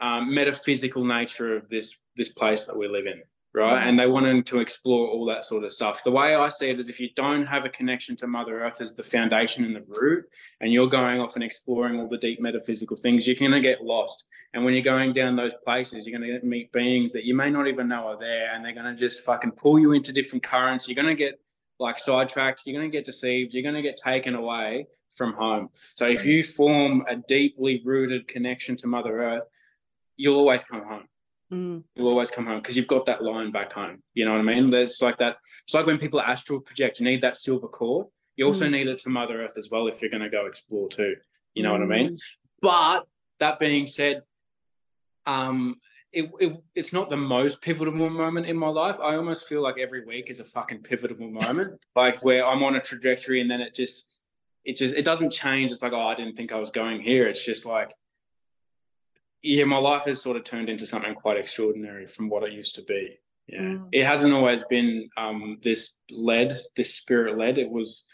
um, 0.00 0.34
metaphysical 0.34 1.04
nature 1.04 1.56
of 1.56 1.68
this 1.68 1.96
this 2.16 2.30
place 2.30 2.66
that 2.66 2.76
we 2.76 2.86
live 2.88 3.06
in 3.06 3.22
right? 3.54 3.82
Mhm. 3.82 3.88
and 3.88 3.98
they 3.98 4.06
wanted 4.06 4.46
to 4.46 4.60
explore 4.60 5.08
all 5.08 5.26
that 5.26 5.44
sort 5.44 5.64
of 5.64 5.72
stuff. 5.72 6.02
The 6.04 6.10
way 6.10 6.34
i 6.34 6.48
see 6.48 6.70
it 6.70 6.78
is 6.78 6.88
if 6.88 6.98
you 6.98 7.10
don't 7.14 7.46
have 7.46 7.64
a 7.64 7.68
connection 7.68 8.16
to 8.16 8.26
mother 8.26 8.62
earth 8.62 8.80
as 8.80 8.96
the 8.96 9.02
foundation 9.02 9.64
and 9.64 9.76
the 9.76 9.84
root 9.86 10.24
and 10.60 10.72
you're 10.72 10.88
going 10.88 11.20
off 11.20 11.34
and 11.34 11.44
exploring 11.44 12.00
all 12.00 12.08
the 12.08 12.16
deep 12.16 12.40
metaphysical 12.40 12.96
things 12.96 13.26
you're 13.26 13.36
going 13.36 13.50
to 13.52 13.60
get 13.60 13.82
lost. 13.82 14.24
And 14.54 14.64
when 14.64 14.74
you're 14.74 14.82
going 14.82 15.12
down 15.12 15.36
those 15.36 15.54
places 15.64 16.06
you're 16.06 16.18
going 16.18 16.40
to 16.40 16.46
meet 16.46 16.72
beings 16.72 17.12
that 17.12 17.24
you 17.24 17.34
may 17.34 17.50
not 17.50 17.66
even 17.68 17.88
know 17.88 18.08
are 18.08 18.18
there 18.18 18.50
and 18.52 18.64
they're 18.64 18.72
going 18.74 18.86
to 18.86 18.94
just 18.94 19.24
fucking 19.24 19.52
pull 19.52 19.78
you 19.78 19.92
into 19.92 20.12
different 20.12 20.42
currents. 20.42 20.88
You're 20.88 20.96
going 21.02 21.14
to 21.14 21.14
get 21.14 21.38
like 21.78 21.98
sidetracked 21.98 22.62
you're 22.64 22.78
going 22.78 22.90
to 22.90 22.96
get 22.96 23.04
deceived 23.04 23.52
you're 23.52 23.62
going 23.62 23.74
to 23.74 23.82
get 23.82 23.96
taken 23.96 24.34
away 24.34 24.86
from 25.12 25.34
home. 25.34 25.68
So 25.94 26.06
if 26.06 26.24
you 26.24 26.42
form 26.42 27.04
a 27.08 27.16
deeply 27.16 27.82
rooted 27.84 28.28
connection 28.28 28.76
to 28.76 28.86
mother 28.86 29.22
earth 29.22 29.46
you'll 30.16 30.38
always 30.38 30.64
come 30.64 30.82
home 30.82 31.06
Mm. 31.52 31.84
you'll 31.96 32.08
always 32.08 32.30
come 32.30 32.46
home 32.46 32.58
because 32.58 32.76
you've 32.76 32.86
got 32.86 33.04
that 33.06 33.22
line 33.22 33.50
back 33.50 33.72
home. 33.72 34.02
You 34.14 34.24
know 34.24 34.32
what 34.32 34.40
I 34.40 34.42
mean? 34.42 34.70
There's 34.70 35.02
like 35.02 35.18
that. 35.18 35.36
It's 35.64 35.74
like 35.74 35.84
when 35.86 35.98
people 35.98 36.20
astral 36.20 36.60
project, 36.60 36.98
you 36.98 37.04
need 37.04 37.20
that 37.20 37.36
silver 37.36 37.68
cord. 37.68 38.06
You 38.36 38.46
also 38.46 38.66
Mm. 38.66 38.70
need 38.72 38.88
it 38.88 38.98
to 38.98 39.10
Mother 39.10 39.42
Earth 39.42 39.58
as 39.58 39.68
well 39.70 39.86
if 39.86 40.00
you're 40.00 40.10
going 40.10 40.22
to 40.22 40.30
go 40.30 40.46
explore 40.46 40.88
too. 40.88 41.14
You 41.54 41.62
know 41.62 41.72
what 41.72 41.82
I 41.82 41.86
mean? 41.86 42.12
Mm. 42.14 42.20
But 42.62 43.06
that 43.40 43.58
being 43.58 43.86
said, 43.86 44.22
um, 45.26 45.76
it, 46.12 46.30
it 46.40 46.56
it's 46.74 46.92
not 46.92 47.10
the 47.10 47.16
most 47.16 47.60
pivotal 47.60 47.92
moment 47.94 48.46
in 48.46 48.56
my 48.56 48.68
life. 48.68 48.96
I 49.00 49.16
almost 49.16 49.46
feel 49.48 49.62
like 49.62 49.78
every 49.78 50.04
week 50.04 50.30
is 50.30 50.40
a 50.40 50.44
fucking 50.44 50.82
pivotal 50.82 51.28
moment, 51.30 51.80
like 51.96 52.22
where 52.24 52.46
I'm 52.46 52.62
on 52.62 52.76
a 52.76 52.80
trajectory 52.80 53.40
and 53.40 53.50
then 53.50 53.60
it 53.60 53.74
just 53.74 54.06
it 54.64 54.76
just 54.76 54.94
it 54.94 55.02
doesn't 55.04 55.30
change. 55.30 55.70
It's 55.70 55.82
like 55.82 55.92
oh, 55.92 56.00
I 56.00 56.14
didn't 56.14 56.36
think 56.36 56.52
I 56.52 56.58
was 56.58 56.70
going 56.70 57.00
here. 57.00 57.26
It's 57.28 57.44
just 57.44 57.66
like 57.66 57.92
yeah, 59.42 59.64
my 59.64 59.76
life 59.78 60.04
has 60.04 60.20
sort 60.22 60.36
of 60.36 60.44
turned 60.44 60.68
into 60.68 60.86
something 60.86 61.14
quite 61.14 61.36
extraordinary 61.36 62.06
from 62.06 62.28
what 62.28 62.42
it 62.44 62.52
used 62.52 62.74
to 62.76 62.82
be. 62.82 63.18
Yeah, 63.48 63.60
Mm. 63.60 63.88
it 63.92 64.04
hasn't 64.04 64.32
always 64.32 64.62
been 64.64 65.10
um, 65.16 65.58
this 65.62 65.96
led, 66.10 66.58
this 66.76 66.94
spirit 66.94 67.36
led. 67.36 67.58
It 67.58 67.68
was, 67.68 68.04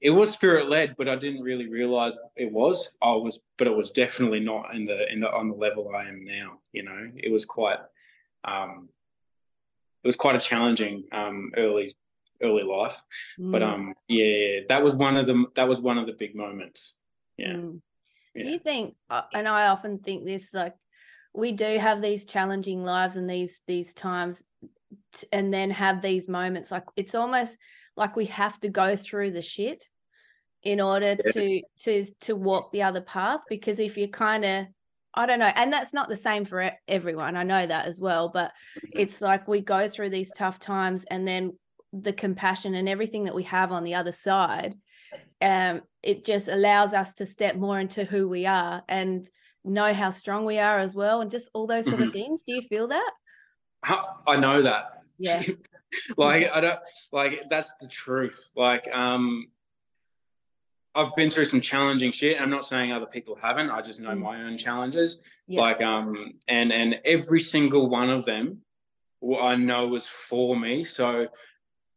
it 0.00 0.10
was 0.10 0.30
spirit 0.30 0.68
led, 0.68 0.96
but 0.96 1.08
I 1.08 1.14
didn't 1.16 1.42
really 1.42 1.68
realize 1.68 2.16
it 2.36 2.50
was. 2.50 2.90
I 3.00 3.10
was, 3.12 3.40
but 3.56 3.68
it 3.68 3.76
was 3.76 3.90
definitely 3.92 4.40
not 4.40 4.74
in 4.74 4.84
the 4.84 5.10
in 5.12 5.20
the 5.20 5.30
on 5.32 5.48
the 5.48 5.54
level 5.54 5.92
I 5.94 6.08
am 6.08 6.24
now. 6.24 6.58
You 6.72 6.82
know, 6.82 7.10
it 7.16 7.30
was 7.30 7.44
quite, 7.44 7.78
um, 8.44 8.88
it 10.02 10.06
was 10.06 10.16
quite 10.16 10.36
a 10.36 10.40
challenging 10.40 11.04
um, 11.12 11.52
early 11.56 11.94
early 12.42 12.62
life. 12.62 13.00
But 13.38 13.62
Mm. 13.62 13.66
um, 13.72 13.94
yeah, 14.08 14.60
that 14.68 14.82
was 14.82 14.94
one 14.96 15.16
of 15.16 15.26
the 15.26 15.44
that 15.54 15.68
was 15.68 15.80
one 15.80 15.98
of 15.98 16.06
the 16.06 16.12
big 16.14 16.34
moments. 16.34 16.96
Yeah. 17.36 17.54
Mm. 17.54 17.80
Do 18.34 18.48
you 18.48 18.58
think, 18.58 18.94
uh, 19.10 19.22
and 19.32 19.48
I 19.48 19.68
often 19.68 19.98
think 19.98 20.24
this, 20.24 20.52
like 20.54 20.74
we 21.34 21.52
do 21.52 21.78
have 21.78 22.00
these 22.02 22.24
challenging 22.24 22.82
lives 22.82 23.16
and 23.16 23.28
these 23.28 23.60
these 23.66 23.94
times, 23.94 24.42
and 25.32 25.52
then 25.52 25.70
have 25.70 26.00
these 26.00 26.28
moments. 26.28 26.70
Like 26.70 26.84
it's 26.96 27.14
almost 27.14 27.56
like 27.96 28.16
we 28.16 28.26
have 28.26 28.58
to 28.60 28.68
go 28.68 28.96
through 28.96 29.32
the 29.32 29.42
shit 29.42 29.88
in 30.62 30.80
order 30.80 31.16
Yeah. 31.16 31.32
to 31.32 31.62
to 31.84 32.04
to 32.22 32.36
walk 32.36 32.72
the 32.72 32.82
other 32.82 33.00
path. 33.00 33.40
Because 33.48 33.78
if 33.78 33.96
you 33.96 34.08
kind 34.08 34.44
of, 34.44 34.66
I 35.14 35.26
don't 35.26 35.38
know, 35.38 35.52
and 35.54 35.72
that's 35.72 35.92
not 35.92 36.08
the 36.08 36.16
same 36.16 36.44
for 36.44 36.70
everyone. 36.86 37.36
I 37.36 37.42
know 37.42 37.66
that 37.66 37.86
as 37.86 38.00
well, 38.00 38.28
but 38.28 38.52
it's 38.92 39.20
like 39.20 39.48
we 39.48 39.60
go 39.60 39.88
through 39.88 40.10
these 40.10 40.32
tough 40.32 40.58
times, 40.58 41.04
and 41.10 41.26
then 41.26 41.58
the 41.92 42.12
compassion 42.12 42.74
and 42.74 42.88
everything 42.88 43.24
that 43.24 43.34
we 43.34 43.44
have 43.44 43.72
on 43.72 43.84
the 43.84 43.94
other 43.94 44.12
side 44.12 44.74
um, 45.40 45.82
it 46.02 46.24
just 46.24 46.48
allows 46.48 46.92
us 46.94 47.14
to 47.14 47.26
step 47.26 47.56
more 47.56 47.78
into 47.80 48.04
who 48.04 48.28
we 48.28 48.46
are 48.46 48.82
and 48.88 49.28
know 49.64 49.92
how 49.92 50.10
strong 50.10 50.44
we 50.44 50.58
are 50.58 50.78
as 50.78 50.94
well, 50.94 51.20
and 51.20 51.30
just 51.30 51.50
all 51.54 51.66
those 51.66 51.84
sort 51.86 52.00
of 52.00 52.08
Mhm. 52.08 52.12
things. 52.12 52.42
Do 52.44 52.52
you 52.52 52.62
feel 52.62 52.88
that? 52.88 53.10
How- 53.84 54.20
I 54.26 54.36
know 54.36 54.62
that. 54.62 55.02
Yeah. 55.18 55.42
like 56.16 56.50
I 56.52 56.60
don't 56.60 56.80
like 57.12 57.48
that's 57.48 57.72
the 57.80 57.86
truth. 57.88 58.48
Like 58.56 58.88
um 58.94 59.48
I've 60.94 61.14
been 61.14 61.30
through 61.30 61.44
some 61.44 61.60
challenging 61.60 62.10
shit. 62.12 62.40
I'm 62.40 62.50
not 62.50 62.64
saying 62.64 62.92
other 62.92 63.06
people 63.06 63.36
haven't. 63.36 63.70
I 63.70 63.80
just 63.82 64.00
know 64.00 64.10
Mm. 64.10 64.20
my 64.20 64.42
own 64.42 64.56
challenges. 64.56 65.20
Yeah. 65.46 65.60
Like 65.60 65.80
um 65.80 66.34
and 66.48 66.72
and 66.72 66.96
every 67.04 67.40
single 67.40 67.88
one 67.88 68.10
of 68.10 68.24
them 68.24 68.62
i 69.42 69.56
know 69.56 69.88
was 69.88 70.06
for 70.06 70.54
me 70.56 70.84
so 70.84 71.26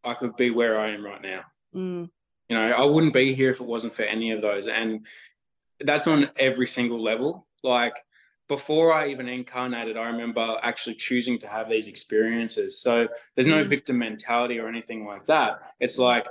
I 0.03 0.15
could 0.15 0.35
be 0.35 0.49
where 0.49 0.79
I 0.79 0.89
am 0.89 1.05
right 1.05 1.21
now. 1.21 1.41
Mm, 1.75 2.09
You 2.51 2.57
know, 2.57 2.69
I 2.73 2.83
wouldn't 2.83 3.13
be 3.13 3.33
here 3.33 3.49
if 3.49 3.61
it 3.61 3.65
wasn't 3.65 3.95
for 3.95 4.01
any 4.01 4.31
of 4.31 4.41
those. 4.41 4.67
And 4.67 5.07
that's 5.79 6.05
on 6.05 6.31
every 6.35 6.67
single 6.67 7.01
level. 7.01 7.47
Like 7.63 7.93
before 8.49 8.91
I 8.91 9.07
even 9.07 9.29
incarnated, 9.29 9.95
I 9.95 10.07
remember 10.07 10.57
actually 10.61 10.95
choosing 10.95 11.39
to 11.39 11.47
have 11.47 11.69
these 11.69 11.87
experiences. 11.87 12.81
So 12.81 13.07
there's 13.35 13.47
no 13.47 13.63
Mm. 13.63 13.69
victim 13.69 13.97
mentality 13.99 14.59
or 14.59 14.67
anything 14.67 15.05
like 15.05 15.23
that. 15.27 15.61
It's 15.79 15.97
like 15.97 16.27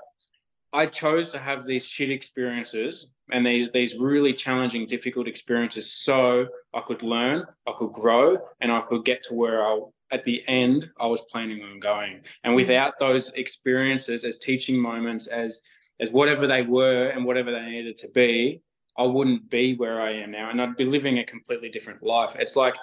I 0.75 0.85
chose 0.85 1.31
to 1.31 1.39
have 1.39 1.65
these 1.65 1.87
shit 1.87 2.11
experiences 2.11 3.07
and 3.33 3.47
these, 3.47 3.71
these 3.73 3.97
really 3.97 4.35
challenging, 4.35 4.85
difficult 4.87 5.27
experiences 5.27 5.91
so 5.91 6.47
I 6.75 6.81
could 6.83 7.03
learn, 7.03 7.47
I 7.67 7.73
could 7.79 7.95
grow, 7.95 8.37
and 8.61 8.71
I 8.71 8.83
could 8.83 9.07
get 9.07 9.23
to 9.23 9.33
where 9.33 9.65
I, 9.67 9.81
at 10.11 10.25
the 10.25 10.47
end, 10.47 10.91
I 11.01 11.07
was 11.07 11.23
planning 11.33 11.63
on 11.63 11.81
going. 11.81 12.21
And 12.45 12.55
without 12.55 12.99
those 12.99 13.31
experiences 13.31 14.25
as 14.25 14.37
teaching 14.39 14.79
moments, 14.79 15.27
as 15.27 15.63
as 16.01 16.11
whatever 16.11 16.47
they 16.47 16.63
were 16.63 17.09
and 17.09 17.25
whatever 17.25 17.53
they 17.53 17.67
needed 17.67 17.99
to 17.99 18.09
be, 18.09 18.63
I 18.97 19.05
wouldn't 19.05 19.51
be 19.51 19.77
where 19.77 20.01
I 20.01 20.13
am 20.13 20.31
now. 20.31 20.51
And 20.51 20.61
I'd 20.61 20.77
be 20.77 20.85
living 20.85 21.19
a 21.19 21.25
completely 21.25 21.69
different 21.69 22.03
life. 22.03 22.37
It's 22.39 22.57
like 22.57 22.75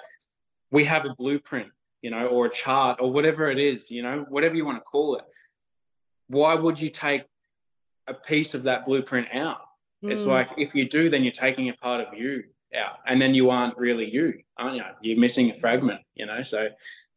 we 0.70 0.84
have 0.84 1.04
a 1.04 1.14
blueprint, 1.14 1.68
you 2.02 2.10
know, 2.10 2.26
or 2.26 2.46
a 2.46 2.50
chart 2.50 2.98
or 3.00 3.12
whatever 3.12 3.50
it 3.50 3.58
is, 3.58 3.90
you 3.90 4.02
know, 4.02 4.24
whatever 4.28 4.54
you 4.54 4.64
want 4.64 4.78
to 4.78 4.84
call 4.84 5.16
it. 5.16 5.24
Why 6.28 6.54
would 6.54 6.80
you 6.80 6.90
take 6.90 7.22
a 8.06 8.14
piece 8.14 8.54
of 8.54 8.64
that 8.64 8.84
blueprint 8.84 9.28
out? 9.32 9.60
It's 10.02 10.24
mm, 10.24 10.28
like 10.28 10.50
if 10.56 10.74
you 10.74 10.88
do, 10.88 11.10
then 11.10 11.24
you're 11.24 11.32
taking 11.32 11.68
a 11.70 11.74
part 11.74 12.00
of 12.00 12.14
you 12.14 12.44
out, 12.76 12.98
and 13.06 13.20
then 13.20 13.34
you 13.34 13.50
aren't 13.50 13.76
really 13.76 14.08
you, 14.08 14.34
aren't 14.56 14.76
you? 14.76 14.84
You're 15.02 15.18
missing 15.18 15.50
a 15.50 15.58
fragment, 15.58 16.00
you 16.14 16.26
know. 16.26 16.42
So 16.42 16.68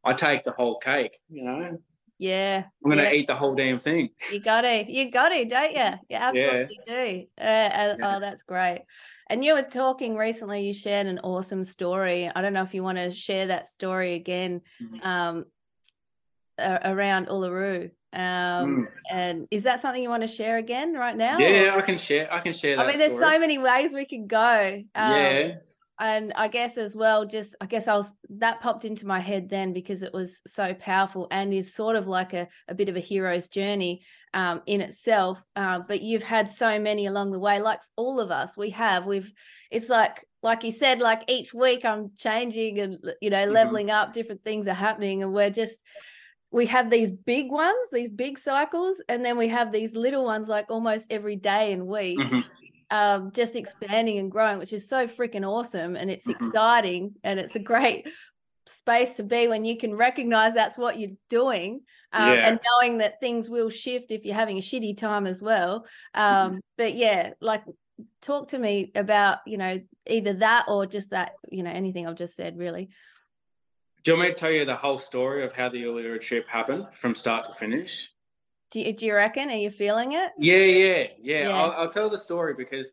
I 0.04 0.14
take 0.14 0.44
the 0.44 0.52
whole 0.52 0.80
cake, 0.80 1.20
you 1.30 1.44
know. 1.44 1.78
I'm 2.22 2.90
gonna 2.90 3.04
Yeah. 3.04 3.12
eat 3.14 3.28
the 3.28 3.36
whole 3.36 3.56
damn 3.56 3.80
thing. 3.80 4.10
you 4.32 4.40
got 4.40 4.64
it. 4.66 4.88
you 4.90 5.10
got 5.12 5.32
it, 5.32 5.50
don't 5.50 5.72
you? 5.72 6.00
You 6.10 6.16
absolutely 6.18 6.80
do. 6.86 7.26
Uh, 7.40 7.42
uh, 7.44 7.96
Yeah. 8.00 8.16
Oh, 8.18 8.20
that's 8.20 8.44
great. 8.44 8.84
And 9.30 9.44
you 9.46 9.54
were 9.54 9.62
talking 9.64 10.16
recently. 10.18 10.62
You 10.62 10.74
shared 10.74 11.08
an 11.08 11.20
awesome 11.24 11.64
story. 11.64 12.30
I 12.34 12.42
don't 12.42 12.54
know 12.54 12.64
if 12.64 12.74
you 12.74 12.84
want 12.84 12.98
to 12.98 13.12
share 13.12 13.48
that 13.48 13.70
story 13.70 14.14
again. 14.16 14.62
Mhm. 14.82 15.06
Um, 15.06 15.46
around 16.60 17.28
Uluru. 17.28 17.90
Um, 18.14 18.20
Mm. 18.22 18.88
and 19.10 19.48
is 19.52 19.64
that 19.64 19.80
something 19.80 20.04
you 20.04 20.10
want 20.10 20.22
to 20.24 20.28
share 20.28 20.58
again 20.58 20.94
right 20.94 21.16
now? 21.16 21.40
Yeah, 21.40 21.74
or- 21.76 21.80
I 21.80 21.82
can 21.82 21.98
share. 21.98 22.32
I 22.32 22.40
can 22.40 22.54
share 22.54 22.76
that. 22.76 22.84
I 22.86 22.88
mean, 22.88 22.98
there's 23.00 23.14
story. 23.14 23.34
so 23.36 23.40
many 23.40 23.58
ways 23.58 23.94
we 23.94 24.06
could 24.06 24.28
go. 24.28 24.84
Um, 24.94 25.12
yeah, 25.16 25.56
and 26.02 26.34
I 26.36 26.48
guess 26.48 26.78
as 26.78 26.96
well, 26.96 27.26
just 27.26 27.56
I 27.62 27.68
guess 27.68 27.88
I 27.88 27.96
was 27.96 28.14
that 28.30 28.60
popped 28.60 28.86
into 28.86 29.06
my 29.06 29.20
head 29.20 29.50
then 29.50 29.72
because 29.72 30.02
it 30.02 30.12
was 30.14 30.42
so 30.48 30.74
powerful 30.74 31.28
and 31.30 31.54
is 31.54 31.74
sort 31.74 31.96
of 31.96 32.08
like 32.08 32.34
a, 32.34 32.48
a 32.68 32.74
bit 32.76 32.90
of 32.90 32.96
a 32.96 33.00
hero's 33.00 33.48
journey 33.48 34.02
um, 34.34 34.64
in 34.66 34.82
itself. 34.82 35.38
Uh, 35.56 35.80
but 35.88 36.02
you've 36.02 36.24
had 36.24 36.50
so 36.50 36.80
many 36.80 37.06
along 37.06 37.32
the 37.32 37.40
way, 37.40 37.62
like 37.62 37.82
all 37.96 38.20
of 38.20 38.32
us, 38.32 38.58
we 38.58 38.72
have. 38.72 39.06
We've 39.06 39.32
it's 39.70 39.90
like 39.90 40.26
like 40.42 40.64
you 40.64 40.72
said, 40.72 41.00
like 41.00 41.22
each 41.30 41.54
week 41.54 41.86
I'm 41.86 42.12
changing 42.18 42.80
and 42.80 42.98
you 43.22 43.30
know 43.30 43.46
Mhm. 43.48 43.52
leveling 43.54 43.92
up. 43.92 44.12
Different 44.12 44.44
things 44.44 44.68
are 44.68 44.74
happening, 44.74 45.22
and 45.22 45.34
we're 45.34 45.52
just 45.52 45.80
we 46.52 46.66
have 46.66 46.90
these 46.90 47.12
big 47.12 47.50
ones, 47.52 47.90
these 47.92 48.10
big 48.10 48.38
cycles, 48.38 49.02
and 49.08 49.24
then 49.24 49.38
we 49.38 49.48
have 49.50 49.72
these 49.72 49.96
little 49.96 50.26
ones 50.26 50.48
like 50.50 50.66
almost 50.70 51.08
every 51.10 51.36
day 51.36 51.72
and 51.72 51.88
week 51.88 52.18
Mhm. 52.20 52.44
Um, 52.92 53.32
just 53.32 53.56
expanding 53.56 54.20
and 54.20 54.30
growing, 54.30 54.60
which 54.60 54.74
is 54.74 54.88
so 54.88 55.08
freaking 55.08 55.48
awesome. 55.48 55.96
And 55.96 56.12
it's 56.12 56.28
Mhm. 56.28 56.36
exciting 56.36 57.16
and 57.24 57.40
it's 57.40 57.56
a 57.56 57.60
great 57.60 58.08
space 58.68 59.16
to 59.16 59.24
be 59.24 59.48
when 59.48 59.66
you 59.66 59.78
can 59.78 59.96
recognize 59.96 60.54
that's 60.54 60.78
what 60.78 61.00
you're 61.00 61.18
doing 61.30 61.82
um, 62.14 62.28
Yeah. 62.38 62.48
and 62.48 62.60
knowing 62.64 62.98
that 63.00 63.20
things 63.20 63.50
will 63.50 63.70
shift 63.70 64.12
if 64.12 64.26
you're 64.26 64.36
having 64.36 64.58
a 64.58 64.62
shitty 64.62 64.98
time 64.98 65.26
as 65.26 65.42
well. 65.42 65.86
Mm-hmm. 66.16 66.54
Um, 66.54 66.62
But 66.78 66.94
yeah, 66.94 67.34
like 67.40 67.64
talk 68.22 68.50
to 68.50 68.60
me 68.60 68.92
about, 68.96 69.40
you 69.48 69.58
know, 69.58 69.80
either 70.08 70.34
that 70.34 70.66
or 70.68 70.86
just 70.86 71.12
that, 71.12 71.34
you 71.50 71.64
know, 71.64 71.72
anything 71.72 72.08
I've 72.08 72.16
just 72.16 72.36
said, 72.36 72.58
really. 72.58 72.90
Do 74.04 74.12
you 74.12 74.18
want 74.18 74.30
me 74.30 74.34
to 74.34 74.40
tell 74.40 74.52
you 74.52 74.66
the 74.66 74.76
whole 74.76 74.98
story 75.00 75.44
of 75.44 75.54
how 75.54 75.70
the 75.70 75.84
Uluru 75.84 76.20
trip 76.20 76.48
happened 76.48 76.88
from 76.94 77.14
start 77.14 77.46
to 77.46 77.54
finish? 77.54 78.12
Do 78.72 78.80
you, 78.80 78.94
do 78.94 79.06
you 79.06 79.14
reckon? 79.14 79.50
Are 79.50 79.56
you 79.56 79.70
feeling 79.70 80.14
it? 80.14 80.32
Yeah, 80.40 80.56
yeah, 80.58 81.08
yeah. 81.22 81.50
Yeah. 81.50 81.50
I'll, 81.50 81.72
I'll 81.74 81.90
tell 81.92 82.10
the 82.10 82.18
story 82.18 82.54
because 82.54 82.92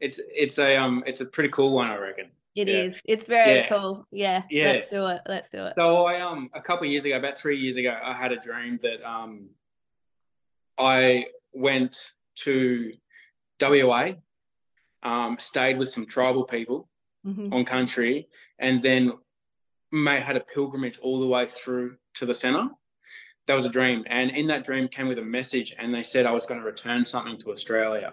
it's 0.00 0.20
it's 0.34 0.58
a 0.58 0.76
um 0.76 1.04
it's 1.06 1.20
a 1.20 1.26
pretty 1.26 1.50
cool 1.50 1.72
one, 1.74 1.88
I 1.90 1.96
reckon. 1.96 2.30
It 2.54 2.66
Yeah. 2.68 2.74
is. 2.76 3.00
It's 3.04 3.26
very 3.26 3.56
Yeah. 3.56 3.68
cool. 3.68 4.06
Yeah. 4.10 4.42
Yeah. 4.50 4.64
Let's 4.72 4.90
do 4.90 5.06
it. 5.06 5.20
Let's 5.26 5.50
do 5.50 5.58
it. 5.58 5.72
So 5.76 6.06
I 6.06 6.20
um 6.20 6.48
a 6.54 6.60
couple 6.62 6.86
of 6.86 6.90
years 6.90 7.04
ago, 7.04 7.16
about 7.18 7.36
three 7.36 7.58
years 7.58 7.76
ago, 7.76 7.96
I 8.02 8.14
had 8.14 8.32
a 8.32 8.36
dream 8.40 8.78
that 8.82 9.06
um 9.06 9.50
I 10.78 11.26
went 11.52 12.12
to 12.36 12.92
WA, 13.60 14.12
um, 15.02 15.36
stayed 15.40 15.76
with 15.76 15.88
some 15.90 16.06
tribal 16.06 16.44
people 16.44 16.88
Mhm. 17.26 17.52
on 17.52 17.64
country, 17.64 18.28
and 18.60 18.80
then 18.82 19.12
may 19.90 20.20
had 20.20 20.36
a 20.36 20.40
pilgrimage 20.40 20.98
all 21.00 21.18
the 21.20 21.26
way 21.26 21.44
through 21.46 21.96
to 22.14 22.24
the 22.26 22.34
center. 22.34 22.68
That 23.48 23.54
was 23.54 23.64
a 23.64 23.70
dream, 23.70 24.04
and 24.06 24.30
in 24.30 24.46
that 24.48 24.62
dream 24.62 24.86
came 24.88 25.08
with 25.08 25.18
a 25.18 25.22
message, 25.22 25.74
and 25.78 25.92
they 25.92 26.02
said 26.02 26.26
I 26.26 26.32
was 26.32 26.46
going 26.46 26.60
to 26.60 26.66
return 26.66 27.04
something 27.04 27.38
to 27.38 27.50
Australia. 27.50 28.12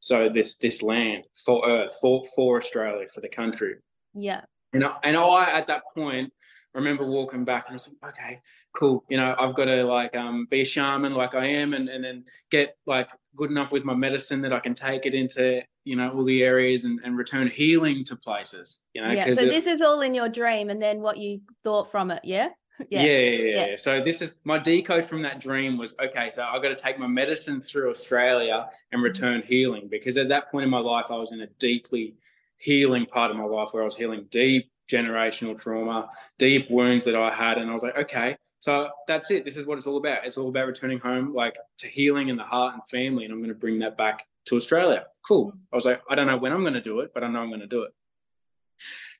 So 0.00 0.28
this 0.28 0.58
this 0.58 0.82
land 0.82 1.24
for 1.44 1.66
Earth, 1.68 1.96
for 2.00 2.22
for 2.36 2.58
Australia, 2.58 3.06
for 3.12 3.20
the 3.22 3.28
country. 3.30 3.76
Yeah. 4.14 4.42
And 4.74 4.84
I, 4.84 4.94
and 5.02 5.16
I 5.16 5.50
at 5.50 5.66
that 5.68 5.82
point 5.94 6.30
remember 6.74 7.06
walking 7.06 7.44
back 7.44 7.64
and 7.66 7.72
I 7.72 7.76
was 7.76 7.88
like, 8.02 8.12
okay, 8.12 8.40
cool. 8.76 9.04
You 9.08 9.16
know, 9.16 9.34
I've 9.38 9.54
got 9.54 9.64
to 9.64 9.84
like 9.84 10.14
um, 10.14 10.46
be 10.50 10.60
a 10.60 10.64
shaman 10.64 11.14
like 11.14 11.34
I 11.34 11.46
am, 11.46 11.72
and 11.72 11.88
and 11.88 12.04
then 12.04 12.24
get 12.50 12.76
like 12.86 13.08
good 13.36 13.50
enough 13.50 13.72
with 13.72 13.84
my 13.84 13.94
medicine 13.94 14.42
that 14.42 14.52
I 14.52 14.60
can 14.60 14.74
take 14.74 15.06
it 15.06 15.14
into 15.14 15.62
you 15.84 15.96
know 15.96 16.10
all 16.10 16.24
the 16.24 16.42
areas 16.42 16.84
and, 16.84 17.00
and 17.04 17.16
return 17.16 17.48
healing 17.48 18.04
to 18.04 18.16
places. 18.16 18.84
You 18.92 19.02
know, 19.02 19.10
Yeah. 19.10 19.32
So 19.34 19.42
it- 19.42 19.50
this 19.50 19.66
is 19.66 19.80
all 19.80 20.02
in 20.02 20.14
your 20.14 20.28
dream 20.28 20.68
and 20.68 20.80
then 20.80 21.00
what 21.00 21.16
you 21.16 21.40
thought 21.64 21.90
from 21.90 22.10
it. 22.10 22.20
Yeah. 22.24 22.50
yeah. 22.90 23.02
Yeah, 23.02 23.18
yeah, 23.18 23.66
Yeah. 23.66 23.76
So 23.76 24.00
this 24.00 24.22
is 24.22 24.36
my 24.44 24.58
decode 24.58 25.04
from 25.04 25.22
that 25.22 25.40
dream 25.40 25.78
was 25.78 25.94
okay. 26.00 26.30
So 26.30 26.44
I 26.44 26.58
got 26.60 26.68
to 26.68 26.76
take 26.76 26.98
my 26.98 27.06
medicine 27.06 27.60
through 27.60 27.90
Australia 27.90 28.68
and 28.92 29.02
return 29.02 29.42
healing 29.42 29.88
because 29.88 30.16
at 30.16 30.28
that 30.28 30.50
point 30.50 30.64
in 30.64 30.70
my 30.70 30.80
life, 30.80 31.06
I 31.10 31.16
was 31.16 31.32
in 31.32 31.40
a 31.40 31.46
deeply 31.58 32.14
healing 32.58 33.06
part 33.06 33.30
of 33.30 33.36
my 33.36 33.44
life 33.44 33.70
where 33.72 33.82
I 33.82 33.84
was 33.84 33.96
healing 33.96 34.26
deep 34.30 34.70
generational 34.90 35.58
trauma, 35.58 36.08
deep 36.38 36.70
wounds 36.70 37.04
that 37.04 37.14
I 37.14 37.30
had, 37.30 37.58
and 37.58 37.70
I 37.70 37.74
was 37.74 37.82
like, 37.82 37.96
okay, 37.96 38.36
so 38.60 38.88
that's 39.06 39.30
it. 39.30 39.44
This 39.44 39.56
is 39.56 39.66
what 39.66 39.78
it's 39.78 39.86
all 39.86 39.98
about. 39.98 40.24
It's 40.24 40.38
all 40.38 40.48
about 40.48 40.66
returning 40.66 40.98
home, 40.98 41.34
like 41.34 41.56
to 41.78 41.88
healing 41.88 42.28
in 42.28 42.36
the 42.36 42.42
heart 42.42 42.74
and 42.74 42.82
family, 42.90 43.24
and 43.24 43.32
I'm 43.32 43.38
going 43.40 43.50
to 43.50 43.54
bring 43.54 43.78
that 43.80 43.96
back 43.96 44.26
to 44.46 44.56
Australia. 44.56 45.04
Cool. 45.26 45.52
I 45.72 45.76
was 45.76 45.84
like, 45.84 46.02
I 46.10 46.14
don't 46.14 46.26
know 46.26 46.38
when 46.38 46.52
I'm 46.52 46.62
going 46.62 46.74
to 46.74 46.80
do 46.80 47.00
it, 47.00 47.12
but 47.14 47.22
I 47.22 47.28
know 47.28 47.40
I'm 47.40 47.48
going 47.48 47.60
to 47.60 47.66
do 47.66 47.82
it. 47.82 47.92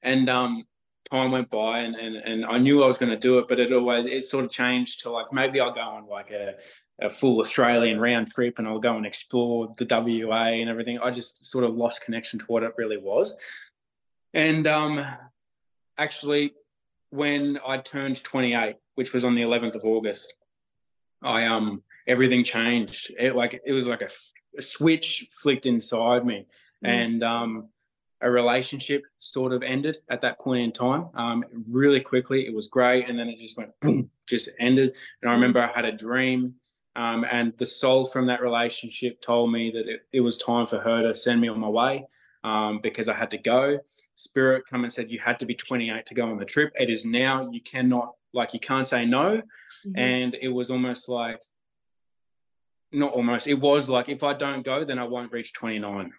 And 0.03 0.29
um, 0.29 0.65
time 1.11 1.31
went 1.33 1.51
by 1.51 1.81
and, 1.81 1.95
and 1.97 2.17
and 2.17 2.45
I 2.47 2.59
knew 2.59 2.83
I 2.83 2.87
was 2.87 2.99
going 2.99 3.11
to 3.11 3.19
do 3.19 3.39
it, 3.39 3.47
but 3.49 3.59
it 3.59 3.73
always 3.73 4.07
it 4.07 4.23
sort 4.25 4.45
of 4.45 4.51
changed 4.51 5.01
to 5.01 5.11
like 5.11 5.33
maybe 5.33 5.61
I'll 5.61 5.75
go 5.75 5.81
on 5.81 6.07
like 6.07 6.31
a, 6.31 6.55
a 7.01 7.11
full 7.11 7.41
Australian 7.41 8.01
round 8.01 8.31
trip 8.31 8.59
and 8.59 8.67
I'll 8.69 8.79
go 8.79 8.97
and 8.97 9.07
explore 9.07 9.75
the 9.77 9.87
WA 9.89 10.45
and 10.61 10.69
everything. 10.69 10.99
I 10.99 11.11
just 11.11 11.47
sort 11.47 11.65
of 11.65 11.75
lost 11.75 12.03
connection 12.03 12.39
to 12.41 12.45
what 12.47 12.63
it 12.63 12.73
really 12.77 12.97
was. 12.99 13.35
And 14.35 14.67
um, 14.67 15.05
actually, 15.97 16.53
when 17.11 17.59
I 17.67 17.79
turned 17.79 18.23
28, 18.23 18.77
which 18.97 19.13
was 19.13 19.25
on 19.25 19.35
the 19.35 19.43
11th 19.43 19.75
of 19.77 19.85
August, 19.85 20.35
I 21.23 21.47
um 21.47 21.83
everything 22.07 22.45
changed. 22.45 23.13
It 23.19 23.35
like 23.35 23.61
it 23.65 23.73
was 23.73 23.87
like 23.89 24.03
a, 24.03 24.11
a 24.57 24.63
switch 24.63 25.27
flicked 25.43 25.67
inside 25.67 26.25
me, 26.25 26.47
Mm. 26.85 26.89
and 26.89 27.23
um 27.25 27.69
a 28.21 28.31
relationship 28.31 29.05
sort 29.19 29.53
of 29.53 29.63
ended 29.63 29.99
at 30.11 30.21
that 30.23 30.39
point 30.41 30.63
in 30.63 30.73
time. 30.73 31.09
Um, 31.15 31.45
really 31.71 32.01
quickly, 32.01 32.47
it 32.47 32.55
was 32.55 32.69
great, 32.69 33.09
and 33.09 33.19
then 33.19 33.29
it 33.29 33.39
just 33.39 33.57
went 33.57 33.71
boom, 33.81 34.11
just 34.27 34.49
ended. 34.59 34.93
And 35.23 35.31
I 35.31 35.35
remember 35.35 35.61
I 35.61 35.73
had 35.73 35.85
a 35.85 35.93
dream, 35.93 36.55
um, 36.97 37.25
and 37.31 37.53
the 37.59 37.67
soul 37.67 38.05
from 38.07 38.27
that 38.27 38.43
relationship 38.43 39.21
told 39.21 39.53
me 39.53 39.71
that 39.71 39.87
it, 39.89 40.01
it 40.13 40.21
was 40.21 40.37
time 40.37 40.67
for 40.67 40.79
her 40.79 41.03
to 41.03 41.15
send 41.15 41.41
me 41.41 41.49
on 41.49 41.61
my 41.61 41.69
way 41.69 42.07
um, 42.45 42.81
because 42.83 43.09
I 43.09 43.15
had 43.15 43.31
to 43.31 43.39
go. 43.39 43.79
Spirit 44.15 44.65
come 44.69 44.85
and 44.85 44.93
said 44.93 45.11
you 45.11 45.21
had 45.21 45.39
to 45.39 45.47
be 45.47 45.55
28 45.55 46.07
to 46.07 46.15
go 46.15 46.29
on 46.29 46.39
the 46.39 46.45
trip. 46.45 46.73
It 46.75 46.91
is 46.91 47.05
now. 47.05 47.49
You 47.51 47.61
cannot 47.61 48.15
like 48.35 48.53
you 48.53 48.61
can't 48.61 48.87
say 48.87 49.07
no. 49.07 49.41
Mhm. 49.87 49.97
And 49.97 50.37
it 50.41 50.49
was 50.49 50.71
almost 50.71 51.09
like, 51.09 51.41
not 52.93 53.13
almost. 53.13 53.47
It 53.47 53.55
was 53.55 53.89
like 53.89 54.09
if 54.09 54.23
I 54.23 54.35
don't 54.35 54.65
go, 54.65 54.85
then 54.85 54.99
I 54.99 55.05
won't 55.05 55.33
reach 55.33 55.53
29 55.53 56.13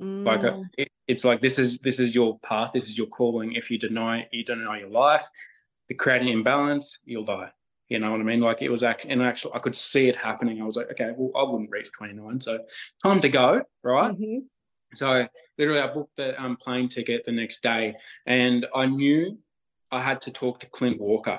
like 0.00 0.42
uh, 0.44 0.52
Mm. 0.52 0.68
it, 0.76 0.88
it's 1.06 1.24
like 1.24 1.40
this 1.40 1.58
is 1.58 1.78
this 1.78 1.98
is 1.98 2.14
your 2.14 2.38
path 2.40 2.72
this 2.72 2.84
is 2.88 2.96
your 2.96 3.06
calling. 3.08 3.52
If 3.54 3.70
you 3.70 3.78
deny 3.78 4.26
you 4.32 4.44
deny 4.44 4.80
your 4.80 4.90
life 4.90 5.26
the 5.88 5.94
creating 5.94 6.28
imbalance 6.28 6.98
you'll 7.04 7.24
die. 7.24 7.50
You 7.88 7.98
know 7.98 8.10
what 8.10 8.20
i 8.20 8.24
mean? 8.24 8.40
Like 8.40 8.62
it 8.62 8.70
was 8.70 8.82
actually 8.82 9.10
in 9.12 9.20
actual 9.20 9.52
i 9.54 9.58
could 9.58 9.76
see 9.76 10.08
it 10.08 10.16
happening. 10.16 10.60
I 10.60 10.64
was 10.64 10.76
like 10.76 10.90
okay 10.92 11.12
well 11.16 11.30
i 11.36 11.50
wouldn't 11.50 11.70
reach 11.70 11.90
29 11.92 12.40
so 12.40 12.58
time 13.02 13.20
to 13.20 13.28
go 13.28 13.62
right? 13.82 14.14
Mhm. 14.14 14.44
so 14.94 15.26
literally 15.58 15.80
i 15.80 15.86
booked 15.92 16.16
the 16.16 16.40
um, 16.42 16.56
plane 16.56 16.88
ticket 16.88 17.24
the 17.24 17.32
next 17.32 17.62
day 17.62 17.94
and 18.26 18.66
i 18.74 18.86
knew 18.86 19.36
i 19.90 20.00
had 20.00 20.20
to 20.22 20.30
talk 20.30 20.60
to 20.60 20.66
clint 20.70 21.00
walker. 21.00 21.38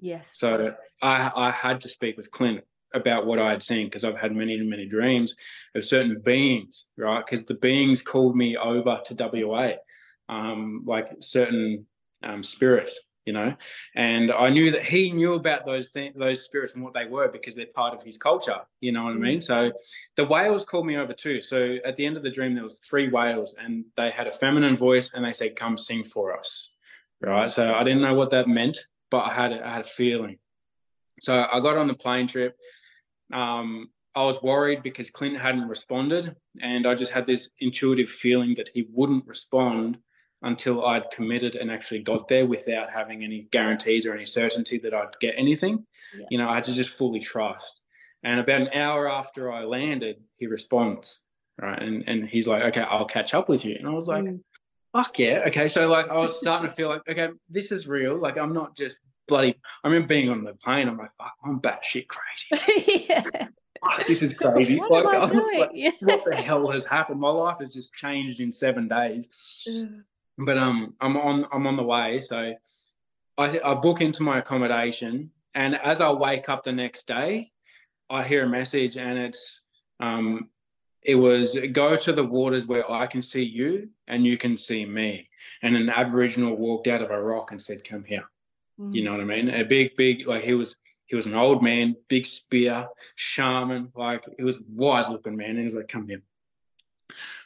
Yes. 0.00 0.30
so 0.32 0.74
I, 1.02 1.30
I 1.34 1.50
had 1.50 1.80
to 1.82 1.88
speak 1.88 2.16
with 2.16 2.30
Clint 2.30 2.62
about 2.94 3.26
what 3.26 3.38
I 3.38 3.50
had 3.50 3.62
seen 3.62 3.86
because 3.86 4.04
I've 4.04 4.18
had 4.18 4.34
many, 4.34 4.58
many 4.60 4.86
dreams 4.86 5.36
of 5.74 5.84
certain 5.84 6.20
beings, 6.20 6.86
right? 6.96 7.24
Because 7.24 7.44
the 7.44 7.54
beings 7.54 8.02
called 8.02 8.36
me 8.36 8.56
over 8.56 9.00
to 9.04 9.14
WA, 9.46 9.72
um, 10.28 10.82
like 10.86 11.08
certain 11.20 11.86
um, 12.22 12.42
spirits, 12.42 13.00
you 13.24 13.32
know. 13.32 13.54
And 13.94 14.32
I 14.32 14.50
knew 14.50 14.70
that 14.72 14.84
he 14.84 15.12
knew 15.12 15.34
about 15.34 15.66
those 15.66 15.90
things, 15.90 16.14
those 16.16 16.44
spirits 16.44 16.74
and 16.74 16.82
what 16.82 16.94
they 16.94 17.06
were 17.06 17.28
because 17.28 17.54
they're 17.54 17.66
part 17.74 17.94
of 17.94 18.02
his 18.02 18.18
culture, 18.18 18.60
you 18.80 18.92
know 18.92 19.04
what 19.04 19.14
I 19.14 19.18
mean? 19.18 19.40
So 19.40 19.72
the 20.16 20.24
whales 20.24 20.64
called 20.64 20.86
me 20.86 20.96
over 20.96 21.12
too. 21.12 21.40
So 21.42 21.78
at 21.84 21.96
the 21.96 22.06
end 22.06 22.16
of 22.16 22.22
the 22.22 22.30
dream, 22.30 22.54
there 22.54 22.64
was 22.64 22.78
three 22.78 23.08
whales, 23.08 23.56
and 23.58 23.84
they 23.96 24.10
had 24.10 24.26
a 24.26 24.32
feminine 24.32 24.76
voice, 24.76 25.10
and 25.14 25.24
they 25.24 25.32
said, 25.32 25.56
"Come 25.56 25.76
sing 25.76 26.04
for 26.04 26.36
us," 26.38 26.70
right? 27.20 27.50
So 27.50 27.72
I 27.72 27.84
didn't 27.84 28.02
know 28.02 28.14
what 28.14 28.30
that 28.30 28.48
meant, 28.48 28.78
but 29.10 29.24
I 29.26 29.32
had 29.32 29.52
a, 29.52 29.66
I 29.66 29.72
had 29.74 29.82
a 29.82 29.88
feeling. 29.88 30.38
So 31.20 31.46
I 31.52 31.60
got 31.60 31.76
on 31.76 31.86
the 31.86 31.94
plane 31.94 32.26
trip. 32.26 32.56
Um, 33.32 33.90
I 34.14 34.24
was 34.24 34.42
worried 34.42 34.82
because 34.82 35.10
Clint 35.10 35.38
hadn't 35.38 35.68
responded, 35.68 36.34
and 36.60 36.86
I 36.86 36.94
just 36.94 37.12
had 37.12 37.26
this 37.26 37.50
intuitive 37.60 38.08
feeling 38.08 38.54
that 38.56 38.68
he 38.74 38.88
wouldn't 38.92 39.26
respond 39.26 39.98
until 40.42 40.84
I'd 40.86 41.10
committed 41.10 41.54
and 41.54 41.70
actually 41.70 42.00
got 42.00 42.26
there 42.26 42.46
without 42.46 42.90
having 42.90 43.22
any 43.22 43.46
guarantees 43.52 44.06
or 44.06 44.14
any 44.14 44.24
certainty 44.26 44.78
that 44.78 44.94
I'd 44.94 45.18
get 45.20 45.34
anything. 45.36 45.86
Yeah. 46.18 46.26
You 46.30 46.38
know, 46.38 46.48
I 46.48 46.54
had 46.56 46.64
to 46.64 46.72
just 46.72 46.90
fully 46.90 47.20
trust. 47.20 47.82
And 48.22 48.40
about 48.40 48.62
an 48.62 48.70
hour 48.74 49.08
after 49.10 49.52
I 49.52 49.64
landed, 49.64 50.16
he 50.36 50.46
responds, 50.46 51.20
right? 51.60 51.80
And 51.80 52.04
and 52.08 52.28
he's 52.28 52.48
like, 52.48 52.62
"Okay, 52.64 52.80
I'll 52.82 53.04
catch 53.06 53.32
up 53.34 53.48
with 53.48 53.64
you." 53.64 53.76
And 53.78 53.86
I 53.86 53.92
was 53.92 54.08
like, 54.08 54.24
Mm. 54.24 54.40
fuck 54.92 55.18
yeah. 55.18 55.44
Okay. 55.46 55.68
So 55.68 55.88
like 55.88 56.08
I 56.08 56.18
was 56.18 56.38
starting 56.38 56.68
to 56.68 56.74
feel 56.74 56.88
like, 56.88 57.02
okay, 57.08 57.28
this 57.48 57.70
is 57.70 57.86
real. 57.86 58.16
Like 58.16 58.36
I'm 58.38 58.52
not 58.52 58.76
just 58.76 58.98
bloody 59.30 59.54
I 59.82 59.88
remember 59.88 60.08
being 60.08 60.28
on 60.28 60.44
the 60.44 60.52
plane, 60.54 60.88
I'm 60.88 60.98
like, 60.98 61.14
fuck, 61.16 61.34
I'm 61.44 61.60
batshit 61.60 62.06
crazy. 62.08 63.06
yeah. 63.08 63.22
Fuck, 63.82 64.06
this 64.06 64.22
is 64.22 64.34
crazy. 64.34 64.76
What 64.78 64.90
like, 65.06 65.14
am 65.14 65.22
I 65.22 65.32
doing? 65.32 65.60
like, 65.60 65.70
Yeah. 65.72 65.90
what 66.02 66.24
the 66.24 66.36
hell 66.36 66.68
has 66.70 66.84
happened? 66.84 67.20
My 67.20 67.30
life 67.30 67.58
has 67.60 67.70
just 67.72 67.94
changed 67.94 68.40
in 68.40 68.52
seven 68.52 68.88
days. 68.88 69.28
But 70.36 70.58
um 70.58 70.94
I'm 71.00 71.16
on 71.16 71.46
I'm 71.52 71.66
on 71.66 71.76
the 71.76 71.82
way. 71.82 72.20
So 72.20 72.54
I 73.38 73.60
I 73.64 73.74
book 73.74 74.00
into 74.02 74.22
my 74.22 74.38
accommodation 74.38 75.30
and 75.54 75.76
as 75.76 76.00
I 76.00 76.10
wake 76.12 76.48
up 76.48 76.62
the 76.62 76.72
next 76.72 77.06
day, 77.06 77.52
I 78.10 78.22
hear 78.24 78.44
a 78.44 78.48
message 78.48 78.96
and 78.96 79.18
it's 79.18 79.60
um 80.00 80.48
it 81.02 81.14
was 81.14 81.58
go 81.72 81.96
to 81.96 82.12
the 82.12 82.24
waters 82.24 82.66
where 82.66 82.90
I 82.90 83.06
can 83.06 83.22
see 83.22 83.42
you 83.42 83.88
and 84.06 84.24
you 84.26 84.36
can 84.36 84.58
see 84.58 84.84
me. 84.84 85.26
And 85.62 85.74
an 85.76 85.88
Aboriginal 85.88 86.54
walked 86.56 86.88
out 86.88 87.00
of 87.02 87.10
a 87.10 87.22
rock 87.22 87.52
and 87.52 87.60
said, 87.62 87.84
Come 87.84 88.04
here. 88.04 88.28
Mm. 88.80 88.94
You 88.94 89.04
know 89.04 89.12
what 89.12 89.20
I 89.20 89.24
mean? 89.24 89.50
A 89.50 89.64
big, 89.64 89.96
big, 89.96 90.26
like 90.26 90.42
he 90.42 90.54
was 90.54 90.76
he 91.06 91.16
was 91.16 91.26
an 91.26 91.34
old 91.34 91.62
man, 91.62 91.96
big 92.08 92.24
spear, 92.24 92.86
shaman, 93.16 93.90
like 93.96 94.24
he 94.36 94.44
was 94.44 94.60
wise 94.68 95.08
looking 95.08 95.36
man. 95.36 95.50
And 95.50 95.58
he 95.58 95.64
was 95.64 95.74
like, 95.74 95.88
Come 95.88 96.08
here. 96.08 96.22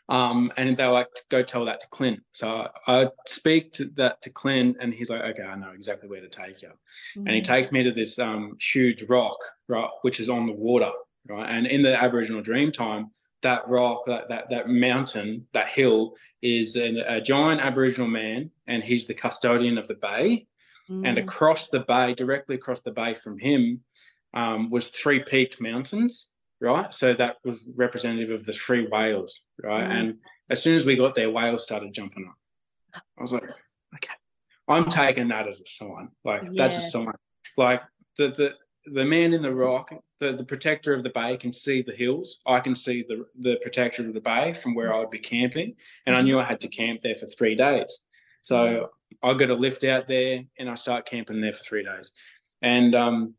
Um, 0.08 0.52
and 0.58 0.76
they 0.76 0.84
were 0.86 0.92
like, 0.92 1.08
go 1.30 1.42
tell 1.42 1.64
that 1.64 1.80
to 1.80 1.86
Clint. 1.88 2.20
So 2.32 2.68
I 2.86 3.08
speak 3.26 3.72
to 3.74 3.86
that 3.96 4.20
to 4.22 4.30
Clint, 4.30 4.76
and 4.80 4.92
he's 4.92 5.08
like, 5.08 5.22
okay, 5.22 5.44
I 5.44 5.56
know 5.56 5.70
exactly 5.70 6.10
where 6.10 6.20
to 6.20 6.28
take 6.28 6.60
you 6.60 6.70
and 7.16 7.30
he 7.30 7.40
Mhm. 7.40 7.44
takes 7.44 7.72
me 7.72 7.82
to 7.82 7.90
this 7.90 8.18
um, 8.18 8.56
huge 8.60 9.04
rock, 9.04 9.38
right, 9.66 9.88
which 10.02 10.20
is 10.20 10.28
on 10.28 10.46
the 10.46 10.52
water, 10.52 10.92
right. 11.26 11.48
And 11.48 11.66
in 11.66 11.80
the 11.80 12.00
Aboriginal 12.00 12.42
dream 12.42 12.70
time, 12.70 13.12
that 13.40 13.66
rock, 13.66 14.04
that 14.06 14.28
that, 14.28 14.50
that 14.50 14.68
mountain, 14.68 15.46
that 15.52 15.68
hill, 15.68 16.16
is 16.42 16.76
an, 16.76 16.98
a 16.98 17.20
giant 17.20 17.62
Aboriginal 17.62 18.08
man, 18.08 18.50
and 18.66 18.82
he's 18.82 19.06
the 19.06 19.14
custodian 19.14 19.78
of 19.78 19.88
the 19.88 19.94
bay. 19.94 20.46
And 20.88 21.16
Mm. 21.16 21.22
across 21.22 21.70
the 21.70 21.80
bay, 21.80 22.14
directly 22.14 22.56
across 22.56 22.82
the 22.82 22.90
bay 22.92 23.14
from 23.14 23.38
him, 23.38 23.82
um, 24.34 24.70
was 24.70 24.88
three 24.88 25.20
peaked 25.22 25.60
mountains, 25.60 26.32
right. 26.60 26.92
So 26.92 27.14
that 27.14 27.36
was 27.44 27.62
representative 27.74 28.30
of 28.30 28.44
the 28.44 28.52
three 28.52 28.86
whales, 28.86 29.42
right. 29.62 29.88
Mm. 29.88 29.92
And 29.92 30.18
as 30.50 30.62
soon 30.62 30.74
as 30.74 30.84
we 30.84 30.96
got 30.96 31.14
there, 31.14 31.30
whales 31.30 31.62
started 31.62 31.94
jumping 31.94 32.26
up. 32.28 33.02
I 33.18 33.22
was 33.22 33.32
like, 33.32 33.44
okay, 33.94 34.14
I'm 34.68 34.88
taking 34.88 35.28
that 35.28 35.48
as 35.48 35.60
a 35.60 35.66
sign. 35.66 36.08
Like 36.24 36.52
that's 36.54 36.76
a 36.78 36.82
sign. 36.82 37.12
Like 37.56 37.82
the 38.18 38.28
the 38.28 38.56
the 38.86 39.04
man 39.04 39.32
in 39.32 39.40
the 39.40 39.54
rock, 39.54 39.94
the, 40.20 40.32
the 40.34 40.44
protector 40.44 40.92
of 40.92 41.02
the 41.02 41.08
bay 41.08 41.38
can 41.38 41.52
see 41.52 41.80
the 41.80 41.94
hills. 41.94 42.40
I 42.44 42.60
can 42.60 42.74
see 42.74 43.02
the, 43.08 43.24
the 43.38 43.56
protector 43.62 44.06
of 44.06 44.12
the 44.12 44.20
bay 44.20 44.52
from 44.52 44.74
where 44.74 44.92
I 44.92 44.98
would 44.98 45.10
be 45.10 45.18
camping. 45.18 45.74
And 46.04 46.14
I 46.14 46.20
knew 46.20 46.38
I 46.38 46.44
had 46.44 46.60
to 46.60 46.68
camp 46.68 47.00
there 47.00 47.14
for 47.14 47.24
three 47.24 47.54
days. 47.54 48.04
So 48.42 48.90
I 49.22 49.34
got 49.34 49.50
a 49.50 49.54
lift 49.54 49.84
out 49.84 50.06
there 50.06 50.42
and 50.58 50.68
I 50.68 50.74
start 50.74 51.06
camping 51.06 51.40
there 51.40 51.52
for 51.52 51.62
three 51.62 51.84
days. 51.84 52.12
And 52.62 52.94
um, 52.94 53.34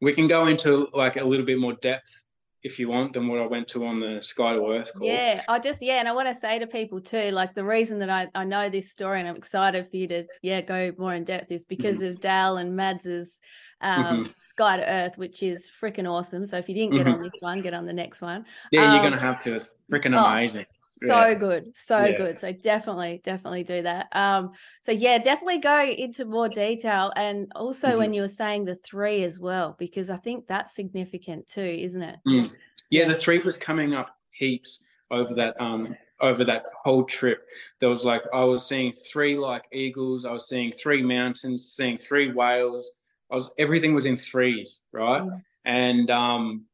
we 0.00 0.12
can 0.12 0.28
go 0.28 0.46
into 0.46 0.88
like 0.92 1.16
a 1.16 1.24
little 1.24 1.46
bit 1.46 1.58
more 1.58 1.74
depth 1.74 2.24
if 2.62 2.78
you 2.78 2.88
want 2.88 3.12
than 3.12 3.28
what 3.28 3.40
I 3.40 3.46
went 3.46 3.68
to 3.68 3.86
on 3.86 4.00
the 4.00 4.20
Sky 4.20 4.52
to 4.54 4.72
Earth 4.72 4.92
call. 4.92 5.06
Yeah, 5.06 5.42
I 5.48 5.58
just 5.58 5.80
yeah, 5.80 6.00
and 6.00 6.08
I 6.08 6.12
want 6.12 6.28
to 6.28 6.34
say 6.34 6.58
to 6.58 6.66
people 6.66 7.00
too, 7.00 7.30
like 7.30 7.54
the 7.54 7.64
reason 7.64 8.00
that 8.00 8.10
I, 8.10 8.28
I 8.34 8.44
know 8.44 8.68
this 8.68 8.90
story 8.90 9.20
and 9.20 9.28
I'm 9.28 9.36
excited 9.36 9.88
for 9.90 9.96
you 9.96 10.08
to 10.08 10.24
yeah 10.42 10.60
go 10.60 10.92
more 10.98 11.14
in 11.14 11.24
depth 11.24 11.52
is 11.52 11.64
because 11.64 11.98
mm-hmm. 11.98 12.14
of 12.14 12.20
Dale 12.20 12.56
and 12.56 12.74
Mads's 12.74 13.40
um, 13.80 14.04
mm-hmm. 14.04 14.32
Sky 14.50 14.78
to 14.78 14.88
Earth, 14.88 15.18
which 15.18 15.42
is 15.42 15.70
freaking 15.80 16.10
awesome. 16.10 16.46
So 16.46 16.58
if 16.58 16.68
you 16.68 16.74
didn't 16.74 16.96
get 16.96 17.06
mm-hmm. 17.06 17.14
on 17.14 17.22
this 17.22 17.40
one, 17.40 17.62
get 17.62 17.74
on 17.74 17.86
the 17.86 17.92
next 17.92 18.20
one. 18.20 18.44
Yeah, 18.72 18.86
um, 18.86 18.94
you're 18.94 19.08
gonna 19.08 19.22
have 19.22 19.38
to. 19.44 19.54
It's 19.54 19.70
freaking 19.90 20.16
oh, 20.16 20.24
amazing. 20.24 20.66
So 21.00 21.26
yeah. 21.26 21.34
good, 21.34 21.72
so 21.76 22.04
yeah. 22.04 22.16
good. 22.16 22.38
So 22.38 22.52
definitely, 22.52 23.20
definitely 23.24 23.64
do 23.64 23.82
that. 23.82 24.08
Um, 24.12 24.52
so 24.82 24.92
yeah, 24.92 25.18
definitely 25.18 25.58
go 25.58 25.82
into 25.82 26.24
more 26.24 26.48
detail, 26.48 27.12
and 27.16 27.50
also 27.54 27.88
mm-hmm. 27.88 27.98
when 27.98 28.12
you 28.14 28.22
were 28.22 28.28
saying 28.28 28.64
the 28.64 28.76
three 28.76 29.22
as 29.24 29.38
well, 29.38 29.76
because 29.78 30.10
I 30.10 30.16
think 30.16 30.46
that's 30.46 30.74
significant 30.74 31.48
too, 31.48 31.60
isn't 31.60 32.02
it? 32.02 32.16
Mm. 32.26 32.54
Yeah, 32.90 33.06
the 33.06 33.14
three 33.14 33.38
was 33.38 33.56
coming 33.56 33.94
up 33.94 34.10
heaps 34.30 34.82
over 35.10 35.34
that 35.34 35.60
um 35.60 35.94
over 36.20 36.44
that 36.44 36.64
whole 36.84 37.04
trip. 37.04 37.46
There 37.80 37.88
was 37.88 38.04
like 38.04 38.22
I 38.32 38.44
was 38.44 38.66
seeing 38.66 38.92
three 38.92 39.36
like 39.36 39.64
eagles, 39.72 40.24
I 40.24 40.32
was 40.32 40.48
seeing 40.48 40.72
three 40.72 41.02
mountains, 41.02 41.72
seeing 41.76 41.98
three 41.98 42.32
whales, 42.32 42.90
I 43.30 43.36
was 43.36 43.50
everything 43.58 43.94
was 43.94 44.04
in 44.04 44.16
threes, 44.16 44.80
right? 44.92 45.22
Mm. 45.22 45.42
And 45.64 46.10
um, 46.10 46.64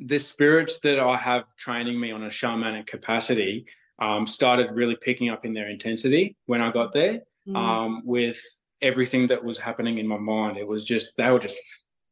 the 0.00 0.18
spirits 0.18 0.80
that 0.80 0.98
I 0.98 1.16
have 1.16 1.44
training 1.56 1.98
me 1.98 2.12
on 2.12 2.24
a 2.24 2.28
shamanic 2.28 2.86
capacity 2.86 3.66
um, 3.98 4.26
started 4.26 4.70
really 4.72 4.96
picking 4.96 5.28
up 5.28 5.44
in 5.44 5.52
their 5.52 5.68
intensity 5.68 6.36
when 6.46 6.60
I 6.60 6.72
got 6.72 6.92
there. 6.92 7.22
Mm. 7.46 7.56
Um, 7.56 8.02
with 8.04 8.40
everything 8.82 9.26
that 9.28 9.42
was 9.42 9.58
happening 9.58 9.98
in 9.98 10.06
my 10.06 10.18
mind, 10.18 10.56
it 10.56 10.66
was 10.66 10.84
just 10.84 11.16
they 11.16 11.30
were 11.30 11.38
just 11.38 11.58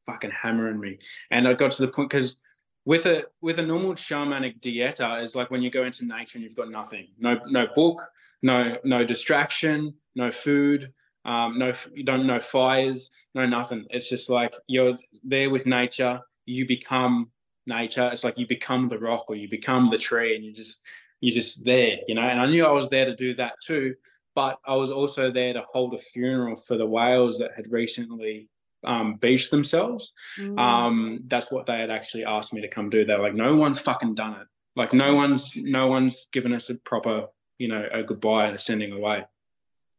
fucking 0.07 0.31
hammering 0.31 0.81
me, 0.81 0.98
and 1.31 1.46
I 1.46 1.55
got 1.55 1.70
to 1.72 1.83
the 1.83 1.88
point 1.88 2.11
because 2.11 2.37
with 2.85 3.05
a 3.05 3.24
with 3.42 3.59
a 3.59 3.62
normal 3.62 3.94
shamanic 3.94 4.61
dieta 4.61 5.22
is 5.22 5.35
like 5.35 5.51
when 5.51 5.62
you 5.62 5.70
go 5.70 5.85
into 5.85 6.07
nature 6.07 6.38
and 6.38 6.44
you've 6.44 6.57
got 6.57 6.70
nothing, 6.70 7.09
no 7.18 7.38
no 7.46 7.66
book, 7.74 8.03
no 8.42 8.79
no 8.85 9.05
distraction, 9.05 9.92
no 10.14 10.31
food, 10.31 10.92
um, 11.29 11.59
no, 11.59 11.74
you 11.94 12.05
don't 12.05 12.27
know 12.27 12.40
fires, 12.40 13.11
no 13.35 13.44
nothing. 13.44 13.85
It's 13.90 14.09
just 14.09 14.31
like 14.31 14.55
you're 14.66 14.98
there 15.22 15.51
with 15.51 15.66
nature. 15.66 16.20
You 16.46 16.66
become 16.66 17.31
nature. 17.69 18.09
It's 18.13 18.25
like 18.25 18.39
you 18.39 18.47
become 18.47 18.89
the 18.89 18.99
rock 18.99 19.27
or 19.29 19.37
you 19.37 19.49
become 19.49 19.91
the 19.91 19.99
tree, 19.99 20.35
and 20.35 20.45
you 20.45 20.53
just 20.53 20.81
you're 21.21 21.35
just 21.35 21.65
there, 21.65 21.99
you 22.07 22.15
know. 22.15 22.23
And 22.23 22.41
I 22.41 22.47
knew 22.47 22.65
I 22.67 22.73
was 22.73 22.89
there 22.89 23.05
to 23.05 23.15
do 23.15 23.35
that 23.35 23.55
too, 23.65 23.95
but 24.35 24.59
I 24.65 24.75
was 24.75 24.91
also 24.91 25.31
there 25.31 25.53
to 25.53 25.63
hold 25.73 25.95
a 25.95 25.99
funeral 25.99 26.57
for 26.57 26.77
the 26.77 26.87
whales 26.87 27.39
that 27.39 27.53
had 27.55 27.71
recently 27.71 28.49
um, 28.85 29.15
beached 29.17 29.51
themselves. 29.51 30.13
Mm. 30.39 30.59
Um, 30.59 31.21
that's 31.27 31.51
what 31.51 31.67
they 31.67 31.79
had 31.79 31.91
actually 31.91 32.25
asked 32.25 32.53
me 32.53 32.61
to 32.61 32.69
come 32.69 32.91
do. 32.91 33.05
They're 33.05 33.19
like, 33.21 33.35
no 33.35 33.57
one's 33.57 33.79
fucking 33.79 34.15
done 34.15 34.35
it. 34.41 34.47
Like 34.77 34.93
no 34.93 35.15
one's 35.15 35.57
no 35.57 35.89
one's 35.89 36.29
given 36.33 36.53
us 36.53 36.71
a 36.71 36.77
proper, 36.77 37.27
you 37.59 37.67
know, 37.67 37.85
a 37.93 38.05
goodbye 38.05 38.47
and 38.47 38.55
a 38.55 38.59
sending 38.59 38.93
away. 38.93 39.25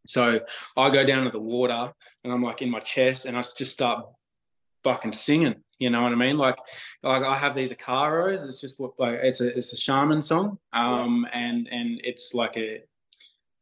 So 0.07 0.39
I 0.77 0.89
go 0.89 1.05
down 1.05 1.25
to 1.25 1.29
the 1.29 1.39
water 1.39 1.91
and 2.23 2.31
I'm 2.31 2.41
like 2.41 2.61
in 2.61 2.69
my 2.69 2.79
chest 2.79 3.25
and 3.25 3.37
I 3.37 3.41
just 3.41 3.73
start 3.73 4.05
fucking 4.85 5.11
singing. 5.11 5.55
You 5.79 5.89
know 5.89 6.01
what 6.01 6.11
I 6.11 6.15
mean? 6.15 6.37
Like, 6.37 6.57
like 7.03 7.23
I 7.23 7.35
have 7.37 7.55
these 7.55 7.71
icaros. 7.71 8.45
It's 8.45 8.61
just 8.61 8.79
what 8.79 8.99
like 8.99 9.19
it's 9.23 9.41
a 9.41 9.57
it's 9.57 9.73
a 9.73 9.77
shaman 9.77 10.21
song. 10.21 10.59
Um, 10.73 11.25
yeah. 11.31 11.39
and 11.39 11.67
and 11.71 12.01
it's 12.03 12.33
like 12.33 12.57
a 12.57 12.83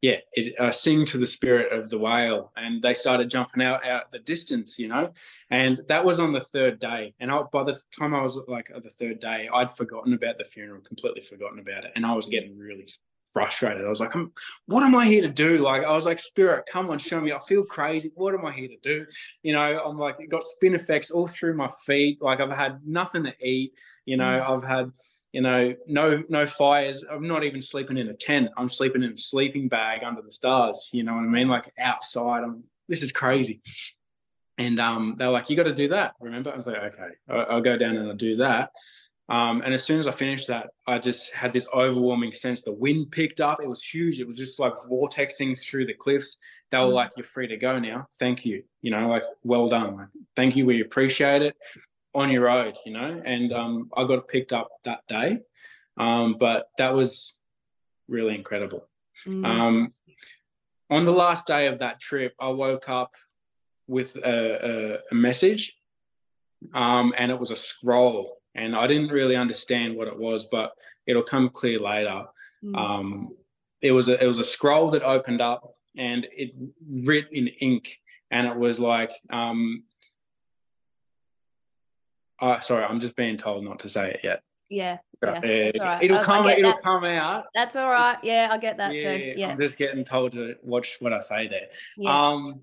yeah, 0.02 0.18
it, 0.34 0.60
uh, 0.60 0.72
sing 0.72 1.06
to 1.08 1.18
the 1.18 1.26
spirit 1.26 1.72
of 1.72 1.90
the 1.90 1.98
whale, 1.98 2.52
and 2.56 2.82
they 2.82 2.94
started 2.94 3.32
jumping 3.32 3.64
out 3.64 3.86
out 3.86 4.12
the 4.12 4.20
distance, 4.20 4.78
you 4.78 4.88
know, 4.88 5.12
and 5.50 5.82
that 5.88 6.06
was 6.06 6.20
on 6.20 6.32
the 6.32 6.40
third 6.40 6.80
day. 6.80 7.16
And 7.20 7.32
I, 7.32 7.42
by 7.52 7.64
the 7.64 7.80
time 7.98 8.14
I 8.14 8.22
was 8.22 8.38
like 8.48 8.70
the 8.84 8.90
third 8.90 9.20
day, 9.20 9.50
I'd 9.52 9.72
forgotten 9.72 10.14
about 10.14 10.38
the 10.38 10.44
funeral, 10.44 10.82
completely 10.82 11.22
forgotten 11.22 11.60
about 11.60 11.86
it, 11.86 11.94
and 11.96 12.06
I 12.06 12.14
was 12.14 12.28
getting 12.28 12.58
really 12.58 12.88
frustrated. 13.32 13.86
I 13.86 13.90
was 13.90 14.00
like, 14.00 14.16
I'm, 14.16 14.32
what 14.66 14.84
am 14.84 14.96
I 14.96 15.06
here 15.06 15.22
to 15.22 15.30
do? 15.30 15.60
Like, 15.60 15.84
I 15.84 15.96
was 15.96 16.06
like, 16.06 16.20
Spirit, 16.20 16.66
come 16.72 16.90
on, 16.90 17.00
show 17.00 17.20
me. 17.20 17.32
I 17.32 17.40
feel 17.48 17.64
crazy. 17.64 18.12
What 18.16 18.34
am 18.34 18.46
I 18.46 18.52
here 18.52 18.68
to 18.68 18.78
do? 18.82 19.06
You 19.44 19.54
know, 19.54 19.82
I'm 19.86 19.98
like, 19.98 20.20
it 20.20 20.30
got 20.30 20.44
effects 20.62 21.12
all 21.12 21.28
through 21.28 21.56
my 21.56 21.70
feet. 21.86 22.22
Like, 22.22 22.40
I've 22.40 22.52
had 22.52 22.80
nothing 22.86 23.24
to 23.24 23.34
eat. 23.46 23.74
You 24.06 24.18
know, 24.18 24.24
mm. 24.24 24.50
I've 24.50 24.64
had, 24.64 24.92
you 25.32 25.42
know, 25.42 25.76
no 25.88 26.24
no 26.30 26.46
fires. 26.46 27.04
I'm 27.10 27.28
not 27.28 27.44
even 27.44 27.62
sleeping 27.62 27.98
in 27.98 28.10
a 28.10 28.14
tent. 28.14 28.50
I'm 28.58 28.70
sleeping 28.70 29.04
in 29.04 29.14
a 29.14 29.18
sleeping 29.18 29.68
bag 29.68 30.04
under 30.04 30.22
the 30.22 30.32
stars. 30.32 30.90
You 30.92 31.04
know 31.04 31.14
what 31.14 31.24
I 31.24 31.28
mean? 31.28 31.48
Like 31.48 31.72
outside. 31.78 32.44
I'm. 32.44 32.64
This 32.88 33.04
is 33.04 33.12
crazy. 33.12 33.62
And 34.58 34.80
um, 34.80 35.16
they're 35.18 35.30
like, 35.30 35.50
you 35.50 35.56
got 35.56 35.64
to 35.64 35.76
do 35.76 35.90
that. 35.90 36.14
Remember? 36.20 36.52
I 36.52 36.56
was 36.56 36.66
like, 36.66 36.78
okay, 36.78 37.14
I'll, 37.30 37.46
I'll 37.50 37.62
go 37.62 37.78
down 37.78 37.96
and 37.96 38.08
I'll 38.08 38.16
do 38.16 38.38
that. 38.38 38.72
Um, 39.30 39.62
and 39.62 39.74
as 39.74 39.84
soon 39.84 40.00
as 40.00 40.08
I 40.08 40.12
finished 40.12 40.48
that, 40.48 40.70
I 40.88 41.00
just 41.00 41.34
had 41.34 41.52
this 41.52 41.68
overwhelming 41.74 42.32
sense. 42.32 42.62
The 42.62 42.72
wind 42.72 43.12
picked 43.12 43.42
up. 43.42 43.62
It 43.62 43.68
was 43.68 43.84
huge. 43.84 44.20
It 44.20 44.28
was 44.28 44.38
just 44.38 44.60
like 44.60 44.74
vortexing 44.90 45.60
through 45.60 45.86
the 45.86 45.94
cliffs. 45.94 46.38
They 46.72 46.78
were 46.78 46.86
mm. 46.86 46.94
like, 46.94 47.12
"You're 47.18 47.26
free 47.26 47.48
to 47.48 47.58
go 47.58 47.78
now. 47.78 48.08
Thank 48.20 48.46
you. 48.46 48.64
You 48.82 48.92
know, 48.92 49.10
like 49.10 49.24
well 49.44 49.68
done. 49.68 49.98
Like, 49.98 50.08
thank 50.36 50.56
you. 50.56 50.66
We 50.66 50.82
appreciate 50.82 51.42
it. 51.42 51.56
On 52.14 52.32
your 52.32 52.44
road. 52.44 52.78
You 52.86 52.94
know." 52.94 53.22
And 53.26 53.52
um, 53.52 53.90
I 53.96 54.06
got 54.06 54.30
picked 54.30 54.54
up 54.54 54.70
that 54.86 55.02
day, 55.10 55.38
um, 55.98 56.38
but 56.40 56.70
that 56.78 56.94
was 56.94 57.34
really 58.08 58.36
incredible. 58.36 58.88
Mm. 59.26 59.46
Um, 59.46 59.94
on 60.90 61.04
the 61.04 61.12
last 61.12 61.46
day 61.46 61.68
of 61.68 61.80
that 61.80 62.00
trip, 62.00 62.34
I 62.40 62.48
woke 62.48 62.88
up 62.88 63.12
with 63.88 64.16
a, 64.16 64.22
a, 64.24 65.00
a 65.12 65.16
message, 65.16 65.76
um, 66.74 67.14
and 67.18 67.30
it 67.30 67.38
was 67.38 67.52
a 67.52 67.58
scroll 67.58 68.38
and 68.58 68.76
I 68.76 68.88
didn't 68.88 69.10
really 69.10 69.36
understand 69.36 69.96
what 69.96 70.08
it 70.08 70.18
was, 70.18 70.46
but 70.46 70.74
it'll 71.06 71.24
come 71.24 71.50
clear 71.50 71.80
later. 71.80 72.26
Mm. 72.64 72.78
Um, 72.78 73.36
it 73.82 73.92
was 73.92 74.10
a 74.10 74.22
it 74.22 74.28
was 74.28 74.40
a 74.40 74.44
scroll 74.44 74.90
that 74.90 75.04
opened 75.04 75.40
up 75.40 75.76
and 75.96 76.28
it 76.32 76.54
writ 77.06 77.28
in 77.32 77.48
ink, 77.48 78.00
and 78.32 78.48
it 78.48 78.56
was 78.56 78.80
like, 78.80 79.12
um, 79.30 79.84
uh, 82.40 82.60
sorry, 82.60 82.84
I'm 82.84 83.00
just 83.00 83.16
being 83.16 83.38
told 83.38 83.64
not 83.64 83.80
to 83.80 83.90
say 83.90 84.12
it 84.12 84.20
yet. 84.24 84.42
Yeah, 84.70 84.98
yeah, 85.24 85.72
right. 85.80 86.04
it'll 86.04 86.24
come. 86.24 86.48
It'll 86.48 86.72
that. 86.72 86.84
come 86.84 87.06
out. 87.06 87.46
That's 87.54 87.76
all 87.76 87.90
right. 87.90 88.18
Yeah, 88.24 88.50
I 88.52 88.58
get 88.58 88.78
that 88.78 88.94
yeah, 88.94 89.18
too. 89.18 89.34
Yeah, 89.38 89.52
I'm 89.52 89.60
just 89.60 89.78
getting 89.78 90.04
told 90.04 90.34
to 90.34 90.56
watch 90.62 90.98
what 91.00 91.14
I 91.14 91.20
say 91.20 91.48
there. 91.48 91.68
Yeah. 91.96 92.30
Um, 92.30 92.62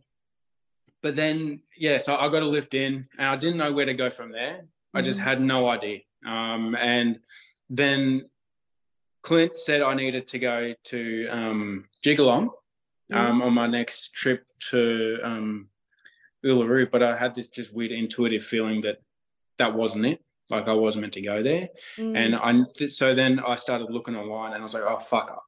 but 1.02 1.16
then 1.16 1.60
yeah, 1.76 1.98
so 1.98 2.16
I 2.16 2.28
got 2.28 2.42
a 2.42 2.46
lift 2.46 2.74
in, 2.74 3.08
and 3.18 3.28
I 3.28 3.36
didn't 3.36 3.58
know 3.58 3.72
where 3.72 3.86
to 3.86 3.94
go 3.94 4.10
from 4.10 4.32
there. 4.32 4.66
I 4.94 5.02
just 5.02 5.20
had 5.20 5.40
no 5.40 5.68
idea. 5.68 6.00
Um, 6.24 6.74
and 6.74 7.18
then 7.68 8.26
Clint 9.22 9.56
said 9.56 9.82
I 9.82 9.94
needed 9.94 10.28
to 10.28 10.38
go 10.38 10.74
to 10.84 11.28
um, 11.30 11.88
Jigalong 12.04 12.50
um, 13.12 13.42
on 13.42 13.54
my 13.54 13.66
next 13.66 14.14
trip 14.14 14.44
to 14.70 15.18
um, 15.22 15.68
Uluru, 16.44 16.90
but 16.90 17.02
I 17.02 17.16
had 17.16 17.34
this 17.34 17.48
just 17.48 17.74
weird 17.74 17.92
intuitive 17.92 18.44
feeling 18.44 18.82
that 18.82 18.98
that 19.58 19.74
wasn't 19.74 20.06
it. 20.06 20.20
Like 20.50 20.68
I 20.68 20.74
wasn't 20.74 21.02
meant 21.02 21.14
to 21.14 21.22
go 21.22 21.42
there. 21.42 21.68
Mm. 21.96 22.16
And 22.16 22.36
I 22.36 22.86
so 22.86 23.14
then 23.14 23.40
I 23.40 23.56
started 23.56 23.90
looking 23.90 24.14
online 24.14 24.52
and 24.52 24.60
I 24.60 24.62
was 24.62 24.74
like, 24.74 24.84
oh 24.86 24.98
fuck, 24.98 25.30
up. 25.30 25.44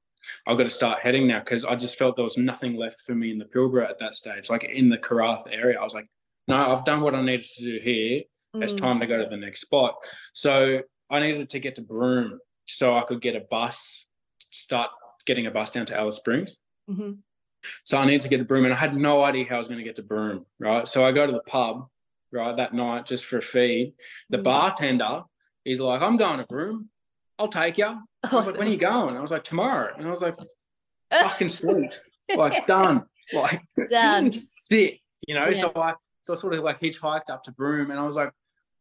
I've 0.46 0.56
got 0.56 0.64
to 0.64 0.70
start 0.70 1.02
heading 1.02 1.26
now 1.26 1.40
because 1.40 1.64
I 1.64 1.76
just 1.76 1.98
felt 1.98 2.16
there 2.16 2.24
was 2.24 2.38
nothing 2.38 2.76
left 2.76 3.00
for 3.00 3.14
me 3.14 3.30
in 3.30 3.38
the 3.38 3.44
Pilbara 3.44 3.88
at 3.88 3.98
that 4.00 4.14
stage. 4.14 4.48
Like 4.48 4.64
in 4.64 4.88
the 4.88 4.98
Karratha 4.98 5.48
area, 5.52 5.78
I 5.78 5.84
was 5.84 5.94
like, 5.94 6.08
no, 6.48 6.56
I've 6.56 6.84
done 6.84 7.02
what 7.02 7.14
I 7.14 7.20
needed 7.20 7.46
to 7.56 7.62
do 7.62 7.78
here 7.80 8.22
mm. 8.56 8.62
it's 8.62 8.72
time 8.72 9.00
to 9.00 9.06
go 9.06 9.18
to 9.18 9.26
the 9.28 9.36
next 9.36 9.62
spot. 9.62 9.94
So 10.34 10.82
I 11.10 11.20
needed 11.20 11.50
to 11.50 11.58
get 11.58 11.74
to 11.76 11.82
Broome 11.82 12.38
so 12.66 12.96
I 12.96 13.02
could 13.02 13.20
get 13.20 13.36
a 13.36 13.40
bus, 13.50 14.06
start 14.50 14.90
getting 15.26 15.46
a 15.46 15.50
bus 15.50 15.70
down 15.70 15.86
to 15.86 15.96
Alice 15.96 16.16
Springs. 16.16 16.58
Mm-hmm. 16.90 17.12
So 17.84 17.98
I 17.98 18.04
needed 18.04 18.22
to 18.22 18.28
get 18.28 18.38
to 18.38 18.44
Broome, 18.44 18.64
and 18.64 18.74
I 18.74 18.76
had 18.76 18.96
no 18.96 19.24
idea 19.24 19.46
how 19.48 19.56
I 19.56 19.58
was 19.58 19.68
going 19.68 19.78
to 19.78 19.84
get 19.84 19.96
to 19.96 20.02
Broome, 20.02 20.46
right? 20.58 20.86
So 20.86 21.04
I 21.04 21.12
go 21.12 21.26
to 21.26 21.32
the 21.32 21.42
pub, 21.46 21.88
right, 22.32 22.56
that 22.56 22.74
night 22.74 23.06
just 23.06 23.24
for 23.24 23.38
a 23.38 23.42
feed. 23.42 23.94
The 24.30 24.36
mm-hmm. 24.36 24.44
bartender 24.44 25.22
is 25.64 25.80
like, 25.80 26.02
I'm 26.02 26.16
going 26.16 26.38
to 26.38 26.46
Broome. 26.46 26.88
I'll 27.38 27.48
take 27.48 27.78
you. 27.78 27.86
Awesome. 27.86 28.06
I 28.22 28.36
was 28.36 28.46
like, 28.46 28.58
when 28.58 28.68
are 28.68 28.70
you 28.70 28.78
going? 28.78 29.16
I 29.16 29.20
was 29.20 29.30
like, 29.30 29.44
tomorrow. 29.44 29.94
And 29.96 30.06
I 30.06 30.10
was 30.10 30.22
like, 30.22 30.36
fucking 31.10 31.48
sweet. 31.48 32.00
like, 32.34 32.66
done. 32.66 33.04
Like, 33.32 33.62
done. 33.90 34.32
sick. 34.32 35.00
You 35.26 35.34
know, 35.34 35.48
yeah. 35.48 35.60
so 35.60 35.72
I, 35.74 35.94
so 36.22 36.34
I 36.34 36.36
sort 36.36 36.54
of 36.54 36.64
like 36.64 36.80
hitchhiked 36.80 37.30
up 37.30 37.42
to 37.44 37.52
Broome, 37.52 37.90
and 37.90 37.98
I 37.98 38.04
was 38.04 38.16
like, 38.16 38.30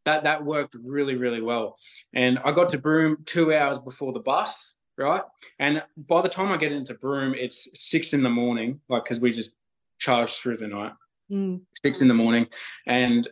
that 0.06 0.24
that 0.24 0.44
worked 0.44 0.76
really 0.84 1.16
really 1.16 1.42
well. 1.42 1.76
And 2.14 2.40
I 2.40 2.52
got 2.52 2.70
to 2.70 2.78
Broome 2.78 3.18
two 3.26 3.54
hours 3.54 3.80
before 3.80 4.14
the 4.14 4.20
bus, 4.20 4.76
right? 4.98 5.24
And 5.60 5.84
by 5.98 6.22
the 6.22 6.30
time 6.30 6.52
I 6.52 6.58
get 6.58 6.72
into 6.72 6.94
Broome, 6.94 7.34
it's 7.36 7.68
six 7.74 8.14
in 8.14 8.24
the 8.24 8.30
morning, 8.30 8.80
like 8.90 9.04
because 9.04 9.20
we 9.20 9.32
just 9.32 9.54
charged 9.98 10.36
through 10.36 10.58
the 10.58 10.68
night. 10.68 10.94
Mm. 11.32 11.62
Six 11.84 12.02
in 12.02 12.08
the 12.08 12.14
morning, 12.14 12.48
and 12.86 13.28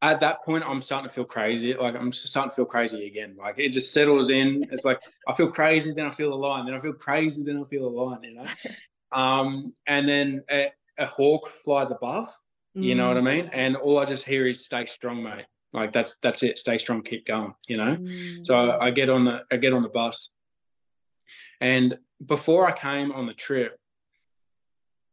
at 0.00 0.18
that 0.18 0.42
point, 0.42 0.64
I'm 0.66 0.82
starting 0.82 1.08
to 1.08 1.14
feel 1.14 1.24
crazy. 1.24 1.74
Like 1.74 1.94
I'm 1.94 2.12
starting 2.12 2.50
to 2.50 2.56
feel 2.56 2.64
crazy 2.64 3.06
again. 3.06 3.36
Like 3.38 3.58
it 3.58 3.68
just 3.68 3.92
settles 3.92 4.30
in. 4.30 4.66
It's 4.72 4.84
like 4.84 4.98
I 5.28 5.32
feel 5.34 5.48
crazy, 5.48 5.92
then 5.92 6.06
I 6.06 6.10
feel 6.10 6.32
a 6.32 6.34
line, 6.34 6.66
then 6.66 6.74
I 6.74 6.80
feel 6.80 6.92
crazy, 6.94 7.42
then 7.44 7.62
I 7.62 7.68
feel 7.68 7.86
a 7.86 7.88
line. 7.88 8.22
You 8.22 8.34
know. 8.34 8.46
Um, 9.14 9.74
and 9.86 10.08
then 10.08 10.42
a, 10.50 10.72
a 10.98 11.04
hawk 11.04 11.46
flies 11.46 11.90
above. 11.90 12.30
You 12.74 12.94
know 12.94 13.08
what 13.08 13.18
I 13.18 13.20
Mm. 13.20 13.24
mean? 13.24 13.50
And 13.52 13.76
all 13.76 13.98
I 13.98 14.06
just 14.06 14.24
hear 14.24 14.46
is 14.46 14.64
"Stay 14.64 14.86
strong, 14.86 15.22
mate." 15.22 15.44
Like 15.72 15.92
that's 15.92 16.16
that's 16.16 16.42
it. 16.42 16.58
Stay 16.58 16.78
strong, 16.78 17.02
keep 17.02 17.26
going. 17.26 17.54
You 17.66 17.78
know. 17.78 17.96
Mm. 17.96 18.44
So 18.44 18.56
I, 18.56 18.86
I 18.86 18.90
get 18.90 19.08
on 19.08 19.24
the 19.24 19.44
I 19.50 19.56
get 19.56 19.72
on 19.72 19.82
the 19.82 19.88
bus, 19.88 20.30
and 21.60 21.98
before 22.24 22.66
I 22.66 22.72
came 22.72 23.10
on 23.12 23.26
the 23.26 23.34
trip, 23.34 23.78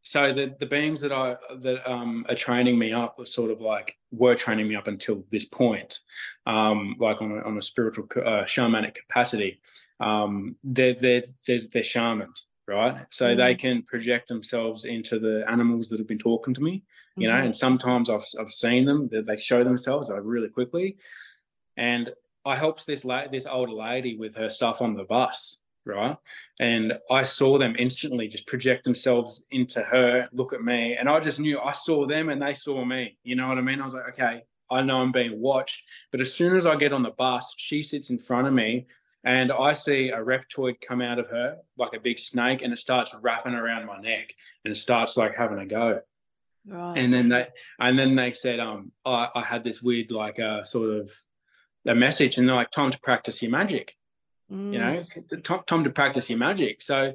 so 0.03 0.33
the 0.33 0.55
the 0.59 0.65
beings 0.65 0.99
that 1.01 1.11
I 1.13 1.37
that 1.61 1.89
um 1.89 2.25
are 2.27 2.35
training 2.35 2.77
me 2.77 2.91
up 2.91 3.17
were 3.17 3.25
sort 3.25 3.51
of 3.51 3.61
like 3.61 3.97
were 4.11 4.35
training 4.35 4.67
me 4.67 4.75
up 4.75 4.87
until 4.87 5.23
this 5.31 5.45
point, 5.45 6.01
um 6.45 6.97
like 6.99 7.21
on 7.21 7.31
a, 7.31 7.41
on 7.41 7.57
a 7.57 7.61
spiritual 7.61 8.05
uh, 8.17 8.43
shamanic 8.43 8.95
capacity, 8.95 9.61
um 10.01 10.55
they're 10.63 10.93
they're 10.93 11.23
they're, 11.47 11.59
they're 11.71 11.83
shamans. 11.83 12.47
Right, 12.69 13.05
so 13.09 13.35
they 13.35 13.55
can 13.55 13.81
project 13.81 14.27
themselves 14.27 14.85
into 14.85 15.17
the 15.17 15.43
animals 15.49 15.89
that 15.89 15.97
have 15.99 16.07
been 16.07 16.19
talking 16.19 16.53
to 16.53 16.61
me, 16.61 16.83
you 17.17 17.27
know 17.27 17.33
Mhm. 17.39 17.45
and 17.45 17.55
sometimes 17.55 18.09
I've, 18.09 18.25
I've 18.39 18.51
seen 18.53 18.85
them 18.85 19.07
that 19.11 19.25
they 19.25 19.37
show 19.37 19.63
themselves 19.63 20.09
like 20.09 20.21
really 20.23 20.49
quickly. 20.49 20.97
And 21.77 22.13
i 22.45 22.55
helped 22.55 22.85
this 22.85 23.03
la- 23.05 23.27
this 23.27 23.45
older 23.45 23.73
lady 23.73 24.15
with 24.23 24.33
her 24.35 24.49
stuff 24.49 24.81
on 24.81 24.93
the 24.95 25.03
bus 25.15 25.57
right? 25.85 26.15
And 26.59 26.87
i 27.09 27.23
saw 27.23 27.57
them 27.57 27.75
instantly 27.85 28.27
just 28.27 28.45
project 28.53 28.83
themselves 28.83 29.47
into 29.51 29.81
her 29.93 30.29
look 30.39 30.51
at 30.53 30.61
me. 30.61 30.95
And 30.97 31.09
i 31.09 31.19
just 31.19 31.39
knew 31.39 31.57
i 31.59 31.71
saw 31.71 32.05
them 32.05 32.29
and 32.29 32.39
they 32.41 32.53
saw 32.53 32.77
me 32.85 33.17
you 33.23 33.35
know 33.35 33.47
what 33.49 33.57
i 33.57 33.61
mean? 33.61 33.81
I 33.81 33.85
was 33.89 33.95
like 33.95 34.09
okay 34.13 34.35
i 34.69 34.79
know 34.81 34.97
i'm 35.01 35.11
being 35.11 35.39
watched. 35.49 35.81
But 36.11 36.21
as 36.21 36.31
soon 36.39 36.55
as 36.55 36.65
i 36.67 36.75
get 36.83 36.93
on 36.93 37.03
the 37.03 37.15
bus 37.23 37.45
she 37.57 37.81
sits 37.91 38.09
in 38.13 38.19
front 38.19 38.47
of 38.47 38.53
me 38.53 38.85
and 39.23 39.51
I 39.51 39.73
see 39.73 40.09
a 40.09 40.17
reptoid 40.17 40.81
come 40.81 41.01
out 41.01 41.19
of 41.19 41.27
her 41.27 41.57
like 41.77 41.93
a 41.93 41.99
big 41.99 42.17
snake, 42.19 42.61
and 42.61 42.71
it 42.73 42.77
starts 42.79 43.13
wrapping 43.21 43.53
around 43.53 43.85
my 43.85 43.99
neck, 43.99 44.33
and 44.63 44.71
it 44.71 44.75
starts 44.75 45.17
like 45.17 45.35
having 45.35 45.59
a 45.59 45.65
go 45.65 46.01
Right. 46.67 46.97
and 46.97 47.11
then 47.13 47.29
they 47.29 47.47
and 47.79 47.97
then 47.97 48.15
they 48.15 48.31
said 48.33 48.59
um 48.59 48.91
I, 49.05 49.29
I 49.33 49.41
had 49.41 49.63
this 49.63 49.81
weird 49.81 50.11
like 50.11 50.39
uh 50.39 50.63
sort 50.63 50.89
of 50.97 51.11
a 51.87 51.95
message 51.95 52.37
and 52.37 52.47
they're 52.47 52.55
like 52.55 52.69
time 52.69 52.91
to 52.91 52.99
practice 52.99 53.41
your 53.41 53.49
magic 53.51 53.95
Mm. 54.51 54.73
you 54.73 54.79
know 54.79 55.05
time, 55.43 55.61
time 55.67 55.83
to 55.83 55.89
practice 55.91 56.29
your 56.29 56.37
magic 56.39 56.81
so 56.81 57.13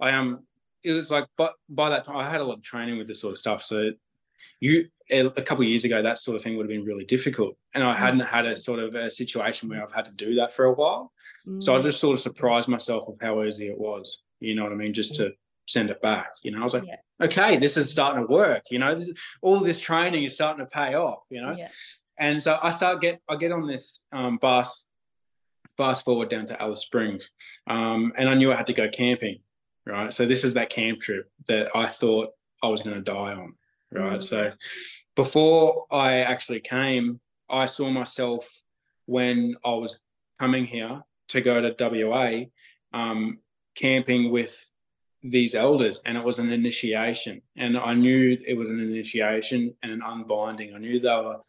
i 0.00 0.10
um 0.12 0.40
it 0.84 0.92
was 0.92 1.10
like 1.10 1.26
but 1.36 1.54
by 1.68 1.88
that 1.90 2.04
time 2.04 2.16
i 2.18 2.28
had 2.30 2.40
a 2.40 2.44
lot 2.44 2.58
of 2.58 2.62
training 2.62 2.98
with 2.98 3.06
this 3.06 3.20
sort 3.20 3.32
of 3.32 3.38
stuff 3.38 3.64
so 3.64 3.90
you 4.60 4.86
a 5.10 5.28
couple 5.42 5.62
of 5.62 5.68
years 5.68 5.84
ago 5.84 6.02
that 6.02 6.16
sort 6.18 6.36
of 6.36 6.42
thing 6.42 6.56
would 6.56 6.64
have 6.64 6.70
been 6.76 6.84
really 6.86 7.04
difficult 7.04 7.54
and 7.74 7.84
i 7.84 7.94
hadn't 7.94 8.20
had 8.20 8.46
a 8.46 8.56
sort 8.56 8.78
of 8.80 8.94
a 8.94 9.10
situation 9.10 9.68
where 9.68 9.82
i've 9.82 9.92
had 9.92 10.04
to 10.06 10.12
do 10.12 10.34
that 10.34 10.52
for 10.52 10.64
a 10.66 10.72
while 10.72 11.12
so 11.58 11.74
I 11.74 11.78
Mm. 11.78 11.82
just 11.82 12.00
sort 12.00 12.14
of 12.14 12.20
surprised 12.20 12.68
myself 12.68 13.06
of 13.08 13.16
how 13.20 13.42
easy 13.44 13.68
it 13.68 13.78
was. 13.78 14.22
You 14.40 14.54
know 14.54 14.62
what 14.62 14.72
I 14.72 14.76
mean? 14.76 14.94
Just 14.94 15.14
to 15.16 15.32
send 15.68 15.90
it 15.90 16.00
back. 16.00 16.28
You 16.42 16.50
know, 16.52 16.60
I 16.60 16.64
was 16.64 16.72
like, 16.74 16.84
Yeah. 16.86 16.96
okay, 17.26 17.58
this 17.58 17.76
is 17.76 17.90
starting 17.90 18.26
to 18.26 18.32
work. 18.32 18.64
You 18.70 18.78
know, 18.78 18.94
this, 18.94 19.10
all 19.42 19.60
this 19.60 19.78
training 19.78 20.24
is 20.24 20.34
starting 20.34 20.64
to 20.64 20.70
pay 20.70 20.94
off. 20.94 21.20
You 21.30 21.42
know, 21.42 21.54
Yeah. 21.56 21.68
and 22.18 22.42
so 22.42 22.58
I 22.62 22.70
start 22.70 23.00
get 23.02 23.20
I 23.28 23.36
get 23.36 23.52
on 23.52 23.66
this 23.66 24.00
um, 24.12 24.38
bus, 24.38 24.84
fast 25.76 26.04
forward 26.04 26.30
down 26.30 26.46
to 26.46 26.60
Alice 26.62 26.80
Springs, 26.82 27.30
um, 27.66 28.12
and 28.16 28.28
I 28.28 28.34
knew 28.34 28.52
I 28.52 28.56
had 28.56 28.66
to 28.68 28.72
go 28.74 28.88
camping. 28.88 29.40
Right, 29.86 30.12
so 30.14 30.24
this 30.24 30.44
is 30.44 30.54
that 30.54 30.70
camp 30.70 31.00
trip 31.02 31.30
that 31.48 31.68
I 31.76 31.86
thought 31.86 32.30
I 32.62 32.68
was 32.68 32.80
going 32.82 32.96
to 32.96 33.02
die 33.02 33.34
on. 33.34 33.54
Right, 33.90 34.22
so 34.22 34.52
before 35.14 35.86
I 35.90 36.20
actually 36.20 36.60
came, 36.60 37.20
I 37.48 37.66
saw 37.66 37.90
myself 37.90 38.48
when 39.06 39.54
I 39.64 39.70
was 39.70 40.00
coming 40.40 40.64
here 40.64 41.02
to 41.28 41.40
go 41.40 41.60
to 41.60 41.74
WA, 41.78 42.44
um, 42.92 43.38
camping 43.76 44.30
with 44.30 44.68
these 45.22 45.54
elders, 45.54 46.02
and 46.04 46.18
it 46.18 46.24
was 46.24 46.38
an 46.38 46.52
initiation. 46.52 47.40
And 47.56 47.78
I 47.78 47.94
knew 47.94 48.36
it 48.46 48.54
was 48.54 48.68
an 48.68 48.80
initiation 48.80 49.74
and 49.82 49.92
an 49.92 50.02
unbinding. 50.04 50.74
I 50.74 50.78
knew 50.78 51.00
they 51.00 51.08
were 51.08 51.40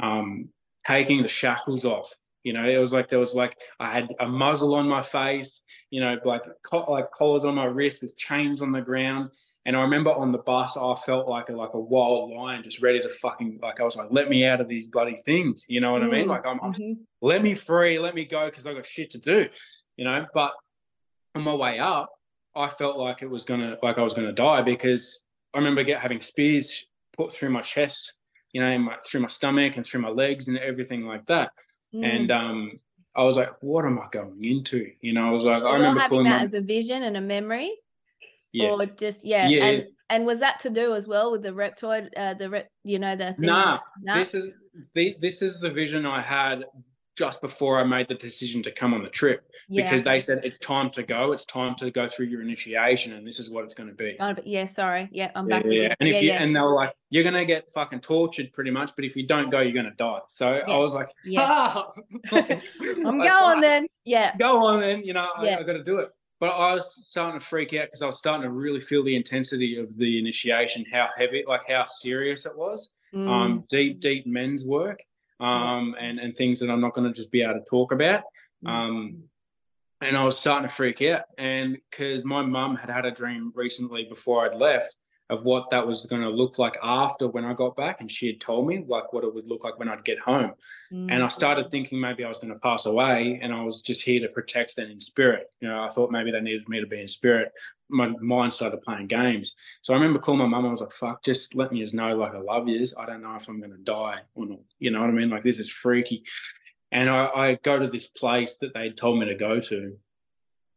um, 0.00 0.48
taking 0.86 1.22
the 1.22 1.28
shackles 1.28 1.84
off. 1.84 2.12
You 2.42 2.52
know, 2.52 2.64
it 2.64 2.78
was 2.78 2.92
like 2.92 3.08
there 3.08 3.20
was 3.20 3.34
like 3.34 3.56
I 3.78 3.90
had 3.90 4.08
a 4.18 4.26
muzzle 4.26 4.74
on 4.74 4.88
my 4.88 5.02
face, 5.02 5.62
you 5.90 6.00
know, 6.00 6.16
like 6.24 6.42
co- 6.64 6.90
like 6.90 7.10
collars 7.12 7.44
on 7.44 7.54
my 7.54 7.66
wrist 7.66 8.02
with 8.02 8.16
chains 8.16 8.62
on 8.62 8.72
the 8.72 8.80
ground. 8.80 9.30
And 9.64 9.76
I 9.76 9.82
remember 9.82 10.10
on 10.10 10.32
the 10.32 10.38
bus, 10.38 10.76
I 10.76 10.94
felt 11.06 11.28
like 11.28 11.48
a 11.48 11.52
like 11.52 11.74
a 11.74 11.80
wild 11.80 12.32
lion, 12.32 12.62
just 12.62 12.82
ready 12.82 13.00
to 13.00 13.08
fucking 13.08 13.60
like 13.62 13.80
I 13.80 13.84
was 13.84 13.96
like, 13.96 14.08
let 14.10 14.28
me 14.28 14.44
out 14.44 14.60
of 14.60 14.68
these 14.68 14.88
bloody 14.88 15.16
things. 15.24 15.64
You 15.68 15.80
know 15.80 15.92
what 15.92 16.02
I 16.02 16.06
mean? 16.06 16.26
Mm, 16.26 16.30
Like 16.30 16.46
I'm, 16.46 16.58
I'm 16.62 16.72
mhm. 16.72 16.98
let 17.20 17.42
me 17.42 17.54
free, 17.54 17.98
let 17.98 18.14
me 18.14 18.24
go 18.24 18.46
because 18.46 18.66
I 18.66 18.74
got 18.74 18.84
shit 18.84 19.10
to 19.10 19.18
do, 19.18 19.48
you 19.96 20.04
know. 20.04 20.26
But 20.34 20.52
on 21.36 21.42
my 21.42 21.54
way 21.54 21.78
up, 21.78 22.10
I 22.56 22.68
felt 22.68 22.96
like 22.96 23.22
it 23.22 23.30
was 23.30 23.44
gonna 23.44 23.78
like 23.82 23.98
I 23.98 24.02
was 24.02 24.14
gonna 24.14 24.32
die 24.32 24.62
because 24.62 25.22
I 25.54 25.58
remember 25.58 25.84
get 25.84 26.00
having 26.00 26.20
spears 26.22 26.84
put 27.16 27.32
through 27.32 27.50
my 27.50 27.62
chest, 27.62 28.14
you 28.52 28.60
know, 28.60 28.78
my, 28.78 28.96
through 29.06 29.20
my 29.20 29.28
stomach 29.28 29.76
and 29.76 29.86
through 29.86 30.00
my 30.00 30.08
legs 30.08 30.48
and 30.48 30.58
everything 30.58 31.06
like 31.06 31.26
that. 31.26 31.52
Mm. 31.94 32.04
And 32.04 32.30
um, 32.30 32.80
I 33.14 33.22
was 33.22 33.36
like, 33.36 33.50
what 33.60 33.84
am 33.84 33.98
I 33.98 34.06
going 34.10 34.44
into? 34.44 34.90
You 35.00 35.12
know, 35.12 35.28
I 35.28 35.30
was 35.30 35.44
like, 35.44 35.62
I 35.62 35.76
remember 35.76 36.00
having 36.00 36.22
that 36.24 36.40
my 36.40 36.44
as 36.44 36.54
a 36.54 36.60
vision 36.62 37.02
and 37.02 37.16
a 37.16 37.20
memory, 37.20 37.74
yeah. 38.52 38.70
or 38.70 38.86
just 38.86 39.24
yeah, 39.24 39.48
Yeah. 39.48 39.64
and 39.64 39.86
and 40.10 40.26
was 40.26 40.40
that 40.40 40.60
to 40.60 40.70
do 40.70 40.94
as 40.94 41.08
well 41.08 41.30
with 41.32 41.42
the 41.42 41.50
reptoid, 41.50 42.08
uh, 42.16 42.34
the 42.34 42.50
rep, 42.50 42.68
you 42.84 42.98
know, 42.98 43.16
the 43.16 43.32
thing 43.32 43.46
Nah, 43.46 43.78
Nah? 44.02 44.14
This 44.14 44.34
is 44.34 44.46
the 44.94 45.16
this 45.20 45.42
is 45.42 45.58
the 45.58 45.70
vision 45.70 46.04
I 46.06 46.20
had 46.20 46.64
just 47.14 47.42
before 47.42 47.78
I 47.78 47.84
made 47.84 48.08
the 48.08 48.14
decision 48.14 48.62
to 48.62 48.72
come 48.72 48.94
on 48.94 49.02
the 49.02 49.10
trip 49.10 49.42
yeah, 49.68 49.82
because 49.84 50.02
they 50.02 50.18
said 50.18 50.40
it's 50.44 50.58
time 50.58 50.90
to 50.92 51.02
go, 51.02 51.32
it's 51.32 51.44
time 51.44 51.74
to 51.76 51.90
go 51.90 52.08
through 52.08 52.26
your 52.26 52.40
initiation, 52.40 53.12
and 53.12 53.26
this 53.26 53.38
is 53.38 53.50
what 53.50 53.64
it's 53.64 53.74
going 53.74 53.90
to 53.90 53.94
be. 53.94 54.16
Oh, 54.18 54.32
but 54.32 54.46
yeah, 54.46 54.64
sorry, 54.64 55.08
yeah, 55.12 55.30
I'm 55.34 55.48
Yeah, 55.48 55.56
back 55.58 55.64
yeah. 55.66 55.72
you. 55.72 55.82
And 56.00 56.08
if 56.08 56.14
yeah, 56.14 56.20
you 56.20 56.28
yeah. 56.28 56.42
and 56.42 56.56
they 56.56 56.60
were 56.60 56.74
like, 56.74 56.94
you're 57.10 57.24
gonna 57.24 57.44
get 57.44 57.70
fucking 57.72 58.00
tortured 58.00 58.52
pretty 58.54 58.70
much, 58.70 58.92
but 58.96 59.04
if 59.04 59.14
you 59.14 59.26
don't 59.26 59.50
go, 59.50 59.60
you're 59.60 59.74
gonna 59.74 59.94
die. 59.96 60.20
So 60.30 60.46
I 60.48 60.78
was 60.78 60.94
like, 60.94 61.08
yes. 61.24 61.46
ah! 61.46 61.90
I'm 62.32 63.18
going 63.18 63.22
fuck, 63.28 63.60
then. 63.60 63.86
Yeah, 64.04 64.34
Go 64.38 64.64
on 64.64 64.80
then, 64.80 65.04
you 65.04 65.12
know, 65.12 65.28
Yeah. 65.42 65.56
I, 65.56 65.60
I 65.60 65.62
got 65.64 65.74
to 65.74 65.84
do 65.84 65.98
it. 65.98 66.08
But 66.42 66.56
I 66.56 66.74
was 66.74 67.06
starting 67.06 67.38
to 67.38 67.46
freak 67.46 67.72
out 67.74 67.86
because 67.86 68.02
I 68.02 68.06
was 68.06 68.18
starting 68.18 68.42
to 68.42 68.50
really 68.50 68.80
feel 68.80 69.04
the 69.04 69.14
intensity 69.14 69.78
of 69.78 69.96
the 69.96 70.18
initiation, 70.18 70.84
how 70.92 71.08
heavy, 71.16 71.44
like 71.46 71.60
how 71.68 71.86
serious 71.86 72.46
it 72.46 72.56
was. 72.56 72.90
Mm, 73.14 73.28
Um, 73.28 73.64
deep, 73.70 74.00
deep 74.00 74.26
men's 74.26 74.64
work, 74.64 74.98
um, 75.38 75.94
and 76.00 76.18
and 76.18 76.34
things 76.34 76.58
that 76.58 76.68
I'm 76.68 76.80
not 76.80 76.94
going 76.94 77.06
to 77.06 77.14
just 77.14 77.30
be 77.30 77.42
able 77.42 77.60
to 77.60 77.64
talk 77.70 77.92
about. 77.92 78.24
mm, 78.64 78.68
Um, 78.68 79.22
and 80.00 80.16
I 80.16 80.24
was 80.24 80.36
starting 80.36 80.68
to 80.68 80.74
freak 80.74 81.00
out. 81.02 81.26
And 81.38 81.78
because 81.88 82.24
my 82.24 82.42
mum 82.42 82.74
had 82.74 82.90
had 82.90 83.06
a 83.06 83.12
dream 83.12 83.52
recently 83.54 84.06
before 84.06 84.44
I'd 84.44 84.58
left 84.58 84.96
of 85.32 85.44
what 85.44 85.70
that 85.70 85.86
was 85.86 86.04
going 86.06 86.20
to 86.20 86.28
look 86.28 86.58
like 86.58 86.76
after 86.82 87.26
when 87.26 87.44
I 87.44 87.54
got 87.54 87.74
back, 87.74 88.00
and 88.00 88.10
she 88.10 88.26
had 88.26 88.40
told 88.40 88.66
me 88.66 88.84
like 88.86 89.12
what 89.12 89.24
it 89.24 89.34
would 89.34 89.48
look 89.48 89.64
like 89.64 89.78
when 89.78 89.88
I'd 89.88 90.04
get 90.04 90.18
home. 90.18 90.52
mm, 90.92 91.10
And 91.10 91.22
I 91.22 91.28
started 91.28 91.66
thinking 91.66 91.98
maybe 91.98 92.22
I 92.22 92.28
was 92.28 92.38
going 92.38 92.52
to 92.52 92.58
pass 92.58 92.84
away, 92.84 93.38
and 93.42 93.52
I 93.52 93.62
was 93.64 93.80
just 93.80 94.02
here 94.02 94.20
to 94.20 94.28
protect 94.28 94.76
them 94.76 94.90
in 94.90 95.00
spirit. 95.00 95.46
You 95.60 95.68
know, 95.68 95.82
I 95.82 95.88
thought 95.88 96.10
maybe 96.10 96.30
they 96.30 96.40
needed 96.42 96.68
me 96.68 96.80
to 96.80 96.86
be 96.86 97.00
in 97.00 97.08
spirit. 97.08 97.50
My 97.88 98.08
mind 98.20 98.52
started 98.52 98.82
playing 98.82 99.06
games. 99.06 99.54
So 99.80 99.94
I 99.94 99.96
remember 99.96 100.18
calling 100.18 100.40
my 100.40 100.46
mum. 100.46 100.66
I 100.66 100.70
was 100.70 100.80
like, 100.80 100.92
"Fuck, 100.92 101.24
just 101.24 101.54
let 101.54 101.72
me 101.72 101.80
just 101.80 101.94
know 101.94 102.14
like 102.14 102.34
I 102.34 102.38
love 102.38 102.68
yous. 102.68 102.94
I 102.96 103.06
don't 103.06 103.22
know 103.22 103.34
if 103.34 103.48
I'm 103.48 103.58
going 103.58 103.72
to 103.72 103.78
die 103.78 104.20
or 104.34 104.44
not. 104.46 104.60
You 104.78 104.90
know 104.90 105.00
what 105.00 105.10
I 105.10 105.12
mean? 105.12 105.30
Like 105.30 105.42
this 105.42 105.58
is 105.58 105.70
freaky." 105.70 106.24
And 106.90 107.08
I, 107.08 107.24
I 107.44 107.54
go 107.62 107.78
to 107.78 107.86
this 107.88 108.08
place 108.08 108.58
that 108.58 108.74
they 108.74 108.90
told 108.90 109.18
me 109.18 109.24
to 109.26 109.34
go 109.34 109.60
to, 109.60 109.96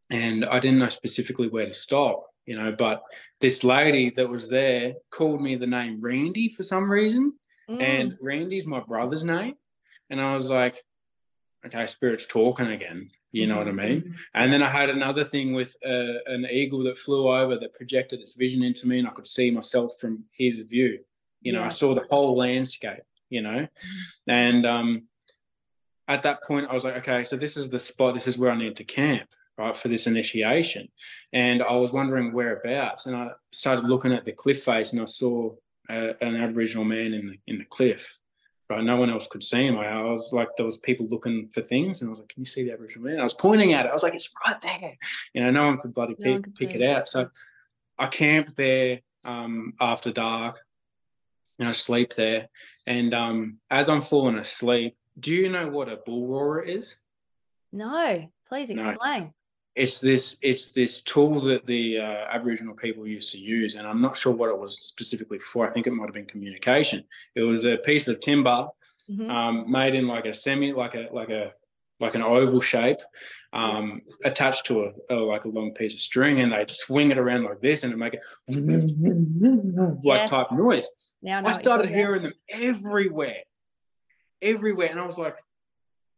and 0.10 0.46
I 0.46 0.60
didn't 0.60 0.80
know 0.80 0.88
specifically 0.88 1.50
where 1.50 1.66
to 1.66 1.74
stop. 1.74 2.26
You 2.46 2.58
know, 2.58 2.72
but 2.72 3.04
this 3.42 3.64
lady 3.64 4.12
that 4.12 4.30
was 4.30 4.50
there 4.50 4.94
called 5.10 5.42
me 5.42 5.56
the 5.56 5.68
name 5.68 6.00
Randy 6.00 6.50
for 6.50 6.64
some 6.64 6.90
reason 6.90 7.34
mm. 7.70 7.82
and 7.82 8.16
Randy's 8.22 8.68
my 8.68 8.80
brother's 8.80 9.24
name. 9.24 9.56
And 10.10 10.22
I 10.22 10.36
was 10.36 10.50
like, 10.50 10.84
okay, 11.66 11.88
spirit's 11.88 12.28
talking 12.28 12.68
again. 12.68 13.10
You 13.32 13.48
know 13.48 13.58
what 13.58 13.68
I 13.68 13.72
mean? 13.72 14.02
mhm. 14.02 14.16
And 14.34 14.54
then 14.54 14.64
I 14.64 14.70
had 14.70 14.90
another 14.90 15.26
thing 15.26 15.54
with 15.54 15.76
uh, 15.86 16.20
an 16.28 16.46
eagle 16.50 16.84
that 16.84 16.98
flew 16.98 17.28
over 17.28 17.58
that 17.58 17.74
projected 17.74 18.22
its 18.22 18.32
vision 18.34 18.64
into 18.64 18.88
me, 18.88 19.00
and 19.00 19.08
I 19.08 19.12
could 19.12 19.28
see 19.28 19.52
myself 19.52 19.92
from 20.00 20.24
his 20.32 20.60
view. 20.62 21.00
You 21.42 21.52
know, 21.52 21.60
Yeah. 21.60 21.66
I 21.66 21.70
saw 21.70 21.94
the 21.94 22.06
whole 22.10 22.38
landscape. 22.38 23.04
You 23.30 23.42
know, 23.42 23.68
and 24.28 24.66
um, 24.68 25.08
at 26.08 26.22
that 26.24 26.44
point, 26.44 26.68
I 26.70 26.74
was 26.74 26.84
like, 26.84 26.98
okay, 26.98 27.24
so 27.26 27.36
this 27.36 27.58
is 27.58 27.70
the 27.70 27.80
spot. 27.80 28.14
This 28.14 28.28
is 28.28 28.38
where 28.38 28.52
I 28.52 28.58
need 28.58 28.76
to 28.78 28.84
camp, 28.84 29.28
right, 29.58 29.76
for 29.76 29.88
this 29.88 30.08
initiation. 30.08 30.88
And 31.34 31.64
I 31.64 31.74
was 31.76 31.92
wondering 31.92 32.34
whereabouts, 32.34 33.06
and 33.06 33.16
I 33.16 33.30
started 33.52 33.86
looking 33.86 34.14
at 34.14 34.26
the 34.26 34.32
cliff 34.32 34.64
face, 34.64 34.92
and 34.94 35.02
I 35.02 35.06
saw 35.06 35.52
uh, 35.90 36.14
an 36.22 36.36
Aboriginal 36.36 36.86
man 36.86 37.14
in 37.14 37.28
the 37.28 37.38
in 37.48 37.60
the 37.60 37.66
cliff. 37.66 38.18
Right, 38.68 38.84
no 38.84 38.98
one 38.98 39.12
else 39.12 39.28
could 39.28 39.44
see 39.44 39.68
him. 39.68 39.78
I, 39.78 39.86
I 39.86 40.02
was 40.02 40.34
like, 40.34 40.48
there 40.58 40.66
was 40.66 40.80
people 40.80 41.06
looking 41.08 41.48
for 41.50 41.62
things, 41.62 42.02
and 42.02 42.10
I 42.10 42.12
was 42.12 42.20
like, 42.20 42.30
"Can 42.30 42.42
you 42.42 42.48
see 42.48 42.64
the 42.64 42.72
Aboriginal 42.72 43.08
man?" 43.08 43.20
I 43.20 43.24
was 43.24 43.36
pointing 43.36 43.74
at 43.74 43.86
it. 43.86 43.90
I 43.90 43.94
was 43.94 44.02
like, 44.02 44.16
"It's 44.16 44.34
right 44.46 44.60
there." 44.60 44.98
You 45.34 45.44
know, 45.44 45.52
no 45.52 45.68
one 45.68 45.78
could 45.78 45.94
bloody 45.94 46.16
No 46.18 46.40
pick, 46.42 46.56
pick 46.56 46.72
it 46.72 46.82
out. 46.82 47.08
So 47.08 47.30
I 48.00 48.08
camped 48.08 48.56
there 48.56 49.02
um, 49.24 49.74
after 49.80 50.12
dark, 50.12 50.62
and 51.60 51.70
I 51.70 51.74
sleep 51.74 52.16
there. 52.16 52.50
And 52.88 53.14
um, 53.14 53.60
as 53.70 53.88
I'm 53.88 54.02
falling 54.02 54.38
asleep, 54.38 54.96
do 55.20 55.32
you 55.32 55.50
know 55.50 55.70
what 55.70 55.88
a 55.88 55.98
bull 55.98 56.28
roarer 56.28 56.62
is? 56.62 56.98
No, 57.72 58.30
please 58.48 58.70
No. 58.70 58.96
It's 59.76 60.00
this 60.00 60.38
it's 60.42 60.72
this 60.72 61.02
tool 61.02 61.40
that 61.42 61.66
the 61.66 62.00
uh, 62.00 62.28
Aboriginal 62.32 62.76
people 62.76 63.06
used 63.06 63.32
to 63.34 63.38
use, 63.38 63.76
and 63.76 63.86
I'm 63.86 64.02
not 64.02 64.16
sure 64.16 64.34
what 64.34 64.50
it 64.50 64.58
was 64.58 64.80
specifically 64.80 65.40
for. 65.40 65.68
I 65.68 65.72
think 65.72 65.86
it 65.86 65.92
might 65.92 66.06
have 66.06 66.14
been 66.14 66.26
communication. 66.26 67.04
It 67.36 67.42
was 67.42 67.66
a 67.66 67.78
piece 67.78 68.08
of 68.08 68.20
timber 68.22 68.68
Mhm. 69.10 69.30
um, 69.30 69.70
made 69.72 69.94
in 69.94 70.08
like 70.08 70.26
a 70.26 70.34
semi, 70.34 70.72
like 70.74 70.96
a 70.96 71.10
like 71.12 71.30
a 71.30 71.54
like 72.00 72.16
an 72.16 72.24
oval 72.24 72.60
shape, 72.62 72.98
um, 73.54 74.02
attached 74.24 74.66
to 74.66 74.86
a, 74.86 74.92
a 75.14 75.16
like 75.16 75.46
a 75.46 75.50
long 75.50 75.74
piece 75.74 75.94
of 75.94 76.00
string, 76.00 76.40
and 76.42 76.52
they'd 76.54 76.70
swing 76.70 77.12
it 77.12 77.18
around 77.18 77.44
like 77.44 77.60
this, 77.62 77.84
and 77.84 77.92
it'd 77.92 78.00
make 78.00 78.14
it 78.16 78.22
like 80.04 80.22
Yes. 80.22 80.30
type 80.30 80.52
noise. 80.52 80.90
now 81.22 81.40
I 81.46 81.50
I 81.50 81.54
started 81.54 81.90
hearing 81.90 82.24
them 82.24 82.34
everywhere, 82.50 83.44
everywhere, 84.42 84.88
and 84.90 85.00
I 85.00 85.06
was 85.06 85.18
like, 85.18 85.36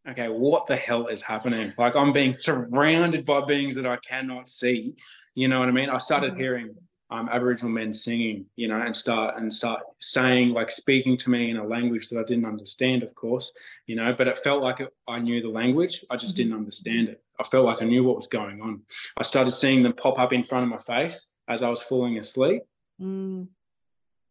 okay, 0.09 0.27
what 0.29 0.65
the 0.65 0.75
hell 0.75 1.07
is 1.07 1.21
happening? 1.21 1.73
Like 1.77 1.95
I'm 1.95 2.13
being 2.13 2.33
surrounded 2.35 3.25
by 3.25 3.43
beings 3.45 3.75
that 3.75 3.85
I 3.85 3.97
cannot 3.97 4.49
see. 4.49 4.95
You 5.35 5.47
know 5.47 5.59
what 5.59 5.69
I 5.69 5.71
mean? 5.71 5.89
I 5.89 5.97
started 5.97 6.33
Mhm. 6.33 6.37
hearing 6.37 6.75
um, 7.09 7.29
Aboriginal 7.29 7.71
men 7.71 7.93
singing, 7.93 8.49
you 8.57 8.67
know, 8.67 8.81
and 8.81 8.93
start 8.93 9.35
and 9.37 9.53
start 9.53 9.81
saying, 10.01 10.49
like 10.49 10.69
speaking 10.69 11.15
to 11.15 11.29
me 11.29 11.49
in 11.51 11.55
a 11.57 11.65
language 11.65 12.09
that 12.09 12.19
I 12.19 12.23
didn't 12.23 12.45
understand, 12.45 13.01
of 13.01 13.15
course, 13.15 13.53
you 13.85 13.95
know, 13.95 14.11
but 14.13 14.27
it 14.27 14.37
felt 14.39 14.61
like 14.61 14.81
it, 14.81 14.93
I 15.07 15.19
knew 15.19 15.41
the 15.41 15.47
language. 15.49 16.03
I 16.09 16.17
just 16.17 16.33
Mhm. 16.33 16.37
didn't 16.37 16.53
understand 16.55 17.07
it. 17.07 17.23
I 17.39 17.43
felt 17.43 17.65
like 17.65 17.81
I 17.81 17.85
knew 17.85 18.03
what 18.03 18.17
was 18.17 18.27
going 18.27 18.61
on. 18.61 18.81
I 19.15 19.23
started 19.23 19.51
seeing 19.51 19.83
them 19.83 19.93
pop 19.93 20.19
up 20.19 20.33
in 20.33 20.43
front 20.43 20.63
of 20.63 20.69
my 20.69 20.79
face 20.79 21.29
as 21.47 21.63
I 21.63 21.69
was 21.69 21.81
falling 21.81 22.17
asleep. 22.17 22.63
Mm, 23.01 23.47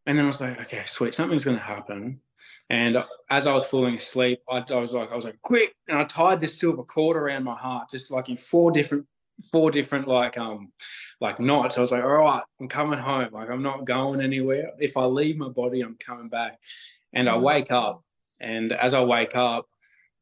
And 0.09 0.17
then 0.19 0.25
I 0.25 0.29
was 0.29 0.41
like, 0.41 0.61
okay, 0.61 0.85
sweet, 0.87 1.15
something's 1.17 1.45
going 1.45 1.57
to 1.57 1.63
happen. 1.63 2.21
And 2.69 3.03
as 3.31 3.47
I 3.47 3.53
was 3.53 3.65
falling 3.65 3.95
asleep, 3.95 4.41
I, 4.51 4.65
I 4.71 4.77
was 4.77 4.93
like, 4.93 5.13
I 5.13 5.17
was 5.17 5.25
like, 5.25 5.41
quick, 5.43 5.75
and 5.89 5.99
I 5.99 6.05
tied 6.05 6.41
this 6.41 6.59
silver 6.59 6.83
cord 6.83 7.17
around 7.17 7.45
my 7.45 7.57
heart, 7.57 7.91
just 7.91 8.11
like 8.11 8.29
in 8.29 8.37
four 8.37 8.73
different, 8.73 9.07
four 9.53 9.71
different 9.71 10.09
like 10.09 10.37
um, 10.37 10.73
like 11.21 11.39
knots. 11.39 11.79
I 11.79 11.81
was 11.81 11.93
like, 11.93 12.03
all 12.03 12.09
right, 12.09 12.43
I'm 12.61 12.69
coming 12.69 12.99
home. 12.99 13.29
Like 13.33 13.51
I'm 13.51 13.63
not 13.63 13.85
going 13.85 14.21
anywhere. 14.21 14.71
If 14.79 14.97
I 14.97 15.05
leave 15.05 15.37
my 15.37 15.49
body, 15.49 15.83
I'm 15.83 15.97
coming 15.97 16.29
back. 16.29 16.59
And 17.13 17.29
I 17.29 17.35
Mhm. 17.35 17.43
wake 17.43 17.71
up, 17.71 18.03
and 18.41 18.73
as 18.73 18.95
I 18.95 19.03
wake 19.03 19.37
up, 19.37 19.67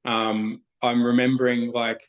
um, 0.04 0.62
I'm 0.83 1.02
remembering 1.02 1.72
like 1.72 2.02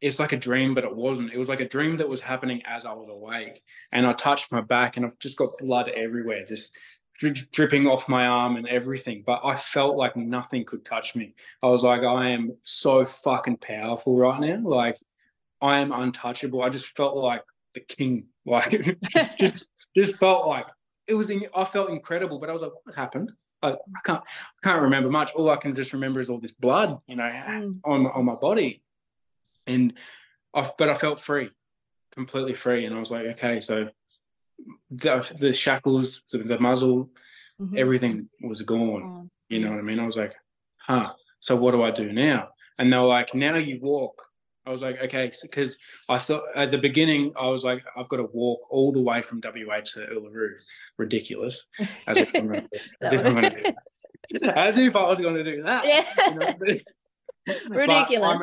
it's 0.00 0.18
like 0.18 0.32
a 0.32 0.36
dream, 0.36 0.74
but 0.74 0.84
it 0.84 0.94
wasn't. 0.94 1.32
It 1.32 1.38
was 1.38 1.48
like 1.48 1.60
a 1.60 1.68
dream 1.68 1.96
that 1.98 2.08
was 2.08 2.20
happening 2.20 2.60
as 2.64 2.84
I 2.84 2.92
was 2.92 3.08
awake. 3.08 3.62
And 3.92 4.04
I 4.06 4.12
touched 4.14 4.50
my 4.50 4.60
back, 4.60 4.96
and 4.96 5.06
I've 5.06 5.18
just 5.18 5.38
got 5.38 5.50
blood 5.60 5.88
everywhere, 5.90 6.44
just 6.44 6.76
dri- 7.22 7.48
dripping 7.52 7.86
off 7.86 8.08
my 8.08 8.26
arm 8.26 8.56
and 8.56 8.66
everything. 8.66 9.22
But 9.24 9.40
I 9.44 9.56
felt 9.56 9.96
like 9.96 10.16
nothing 10.16 10.64
could 10.64 10.84
touch 10.84 11.14
me. 11.14 11.34
I 11.62 11.68
was 11.68 11.84
like, 11.84 12.02
I 12.02 12.30
am 12.30 12.56
so 12.62 13.04
fucking 13.04 13.58
powerful 13.58 14.16
right 14.16 14.40
now. 14.40 14.60
Like, 14.62 14.98
I 15.60 15.78
am 15.78 15.92
untouchable. 15.92 16.62
I 16.62 16.68
just 16.68 16.96
felt 16.96 17.16
like 17.16 17.44
the 17.74 17.80
king. 17.80 18.28
Like, 18.44 18.98
just, 19.12 19.38
just, 19.38 19.70
just 19.96 20.16
felt 20.16 20.48
like 20.48 20.66
it 21.06 21.14
was. 21.14 21.30
In, 21.30 21.46
I 21.54 21.64
felt 21.64 21.90
incredible, 21.90 22.40
but 22.40 22.50
I 22.50 22.52
was 22.52 22.62
like, 22.62 22.72
what 22.82 22.96
happened? 22.96 23.30
I, 23.62 23.68
I 23.68 24.00
can't, 24.04 24.20
I 24.20 24.68
can't 24.68 24.82
remember 24.82 25.08
much. 25.10 25.30
All 25.36 25.48
I 25.48 25.54
can 25.54 25.72
just 25.76 25.92
remember 25.92 26.18
is 26.18 26.28
all 26.28 26.40
this 26.40 26.50
blood, 26.50 26.98
you 27.06 27.14
know, 27.14 27.22
mm, 27.22 27.78
on 27.84 28.08
on 28.08 28.24
my 28.24 28.34
body, 28.34 28.82
and 29.68 29.94
I, 30.52 30.68
but 30.76 30.88
I 30.88 30.96
felt 30.96 31.20
free, 31.20 31.50
completely 32.10 32.54
free, 32.54 32.84
and 32.84 32.96
I 32.96 32.98
was 32.98 33.12
like, 33.12 33.26
okay, 33.26 33.60
so 33.60 33.90
the 34.90 35.30
the 35.38 35.52
shackles, 35.52 36.22
the, 36.30 36.38
the 36.38 36.58
muzzle, 36.58 37.10
mhm. 37.60 37.78
everything 37.78 38.28
was 38.42 38.60
gone. 38.62 39.30
You 39.48 39.60
know 39.60 39.70
what 39.70 39.78
I 39.78 39.82
mean? 39.82 40.00
I 40.00 40.06
was 40.06 40.16
like, 40.16 40.34
huh. 40.78 41.12
So 41.40 41.56
what 41.56 41.72
do 41.72 41.82
I 41.82 41.90
do 41.90 42.12
now? 42.12 42.50
And 42.78 42.92
they 42.92 42.96
were 42.96 43.04
like, 43.04 43.34
now 43.34 43.56
you 43.56 43.78
walk. 43.80 44.22
I 44.64 44.70
was 44.70 44.80
like, 44.80 45.00
okay, 45.02 45.30
because 45.42 45.76
I 46.08 46.18
thought 46.18 46.44
at 46.54 46.70
the 46.70 46.78
beginning 46.78 47.32
I 47.36 47.48
was 47.48 47.64
like, 47.64 47.82
I've 47.96 48.08
got 48.08 48.18
to 48.18 48.28
walk 48.32 48.60
all 48.70 48.92
the 48.92 49.00
way 49.00 49.20
from 49.20 49.40
WA 49.42 49.80
to 49.80 50.00
Uluru. 50.00 50.50
Ridiculous. 50.98 51.66
As 52.06 52.18
if 52.18 52.30
I'm 52.34 52.46
gonna, 52.46 52.68
as 53.02 53.12
if 53.12 53.26
I'm 53.26 53.34
gonna 53.34 53.50
do 53.50 53.62
that. 53.64 53.74
As 54.42 54.78
if 54.78 54.96
I 54.96 55.08
was 55.08 55.20
going 55.20 55.34
to 55.34 55.44
do 55.44 55.62
that. 55.62 55.86
Yeah. 55.86 56.04
you 56.30 56.38
know? 56.38 57.58
Ridiculous. 57.68 58.42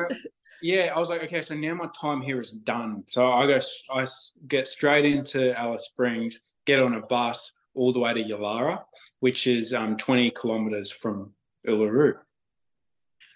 Yeah, 0.62 0.92
I 0.94 0.98
was 0.98 1.08
like, 1.08 1.22
okay, 1.24 1.42
so 1.42 1.54
now 1.54 1.74
my 1.74 1.88
time 1.98 2.20
here 2.20 2.40
is 2.40 2.50
done. 2.50 3.04
So 3.08 3.30
I 3.30 3.46
go, 3.46 3.58
I 3.90 4.06
get 4.48 4.68
straight 4.68 5.04
into 5.04 5.58
Alice 5.58 5.86
Springs, 5.86 6.40
get 6.66 6.80
on 6.80 6.94
a 6.94 7.00
bus 7.00 7.52
all 7.74 7.92
the 7.92 8.00
way 8.00 8.12
to 8.12 8.22
Yulara, 8.22 8.82
which 9.20 9.46
is 9.46 9.72
um, 9.72 9.96
20 9.96 10.30
kilometers 10.32 10.90
from 10.90 11.32
Uluru. 11.66 12.14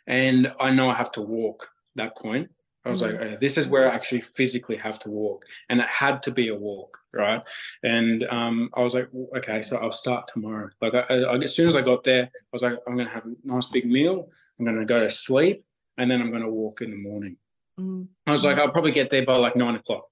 And 0.06 0.52
I 0.60 0.70
know 0.70 0.88
I 0.88 0.94
have 0.94 1.12
to 1.12 1.22
walk 1.22 1.68
that 1.96 2.16
point. 2.16 2.50
I 2.87 2.90
was 2.90 3.00
like, 3.00 3.14
okay, 3.14 3.37
this 3.40 3.56
is 3.56 3.66
where 3.66 3.90
I 3.90 3.94
actually 3.94 4.20
physically 4.20 4.76
have 4.76 4.98
to 5.00 5.10
walk. 5.10 5.46
And 5.70 5.80
it 5.80 5.87
had 5.87 6.22
to 6.24 6.30
be 6.30 6.48
a 6.48 6.54
walk, 6.54 6.98
right? 7.14 7.40
And 7.82 8.24
um, 8.24 8.68
I 8.74 8.80
was 8.80 8.92
like, 8.92 9.08
okay, 9.38 9.62
so 9.62 9.78
I'll 9.78 9.90
start 9.90 10.28
tomorrow. 10.28 10.68
Like, 10.82 10.92
I, 10.94 11.00
I, 11.00 11.38
as 11.38 11.56
soon 11.56 11.66
as 11.66 11.76
I 11.76 11.80
got 11.80 12.04
there, 12.04 12.24
I 12.24 12.48
was 12.52 12.62
like, 12.62 12.78
I'm 12.87 12.94
going 12.94 13.08
to 13.08 13.14
have 13.14 13.24
a 13.24 13.34
nice 13.42 13.66
big 13.66 13.87
meal. 13.87 14.28
I'm 14.58 14.66
going 14.66 14.78
to 14.78 14.84
go 14.84 15.00
to 15.00 15.08
sleep. 15.08 15.62
And 15.98 16.11
then 16.11 16.20
I'm 16.20 16.30
going 16.30 16.42
to 16.42 16.50
walk 16.50 16.80
in 16.83 16.90
the 16.90 16.96
morning. 16.96 17.37
Mm, 17.78 18.09
I 18.26 18.33
was 18.33 18.44
like, 18.44 18.59
I'll 18.59 18.70
probably 18.70 18.92
get 18.92 19.11
there 19.11 19.24
by 19.24 19.37
like 19.37 19.57
nine 19.57 19.74
o'clock, 19.76 20.07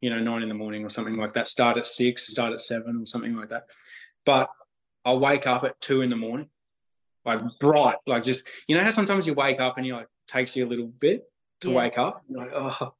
you 0.00 0.10
know, 0.10 0.18
nine 0.20 0.42
in 0.42 0.48
the 0.48 0.54
morning 0.54 0.84
or 0.84 0.90
something 0.90 1.16
like 1.16 1.32
that. 1.34 1.48
Start 1.48 1.76
at 1.76 1.86
six, 1.86 2.26
start 2.28 2.52
at 2.52 2.60
seven 2.60 2.96
or 3.00 3.06
something 3.06 3.34
like 3.36 3.48
that. 3.50 3.64
But 4.26 4.48
I'll 5.04 5.18
wake 5.20 5.46
up 5.46 5.64
at 5.64 5.80
two 5.80 6.02
in 6.02 6.10
the 6.10 6.16
morning, 6.16 6.48
like 7.24 7.40
bright, 7.60 7.96
like 8.06 8.22
just, 8.22 8.44
you 8.68 8.76
know 8.76 8.82
how 8.84 8.90
sometimes 8.90 9.26
you 9.26 9.34
wake 9.34 9.60
up 9.60 9.76
and 9.78 9.86
you 9.86 9.94
like, 9.94 10.08
takes 10.28 10.54
you 10.54 10.66
a 10.66 10.68
little 10.68 10.86
bit 10.88 11.24
to 11.62 11.70
Yeah. 11.70 11.76
wake 11.76 11.98
up? 11.98 12.22
You're 12.28 12.38
like, 12.40 12.52
oh, 12.54 12.92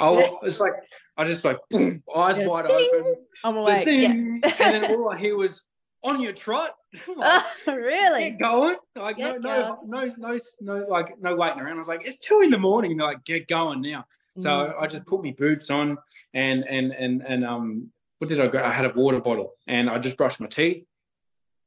oh, 0.00 0.38
it's 0.42 0.60
like, 0.60 0.72
I 1.16 1.24
just 1.24 1.44
like, 1.44 1.58
boom, 1.70 2.02
eyes 2.14 2.38
Yeah. 2.38 2.46
wide 2.46 2.66
Ding. 2.66 2.90
open. 2.92 3.14
I'm 3.44 3.56
awake. 3.56 3.86
Yeah. 3.86 4.08
and 4.12 4.42
then 4.58 4.84
all 4.90 5.10
I 5.10 5.18
hear 5.18 5.36
was, 5.36 5.62
on 6.04 6.20
your 6.20 6.32
trot. 6.32 6.76
like, 7.16 7.42
really? 7.66 8.30
Get 8.30 8.40
going. 8.40 8.76
Like 8.94 9.16
Get 9.16 9.40
no, 9.40 9.78
no, 9.84 10.04
no, 10.04 10.14
no, 10.16 10.38
no, 10.60 10.86
like 10.88 11.20
no 11.20 11.34
waiting 11.34 11.60
around. 11.60 11.76
I 11.76 11.78
was 11.78 11.88
like, 11.88 12.06
it's 12.06 12.18
two 12.18 12.42
in 12.42 12.50
the 12.50 12.58
morning. 12.58 12.92
And 12.92 13.00
they're 13.00 13.08
like, 13.08 13.24
get 13.24 13.48
going 13.48 13.80
now. 13.80 14.04
So 14.38 14.48
Mm, 14.48 14.82
I 14.82 14.86
just 14.88 15.06
put 15.06 15.22
my 15.22 15.30
boots 15.30 15.70
on 15.70 15.96
and 16.32 16.64
and 16.64 16.92
and 16.92 17.22
and 17.22 17.44
um 17.44 17.92
what 18.18 18.28
did 18.28 18.40
I 18.40 18.48
go? 18.48 18.62
I 18.62 18.72
had 18.72 18.84
a 18.84 18.92
water 18.94 19.20
bottle 19.20 19.54
and 19.68 19.88
I 19.88 19.98
just 19.98 20.16
brushed 20.16 20.40
my 20.40 20.46
teeth 20.46 20.84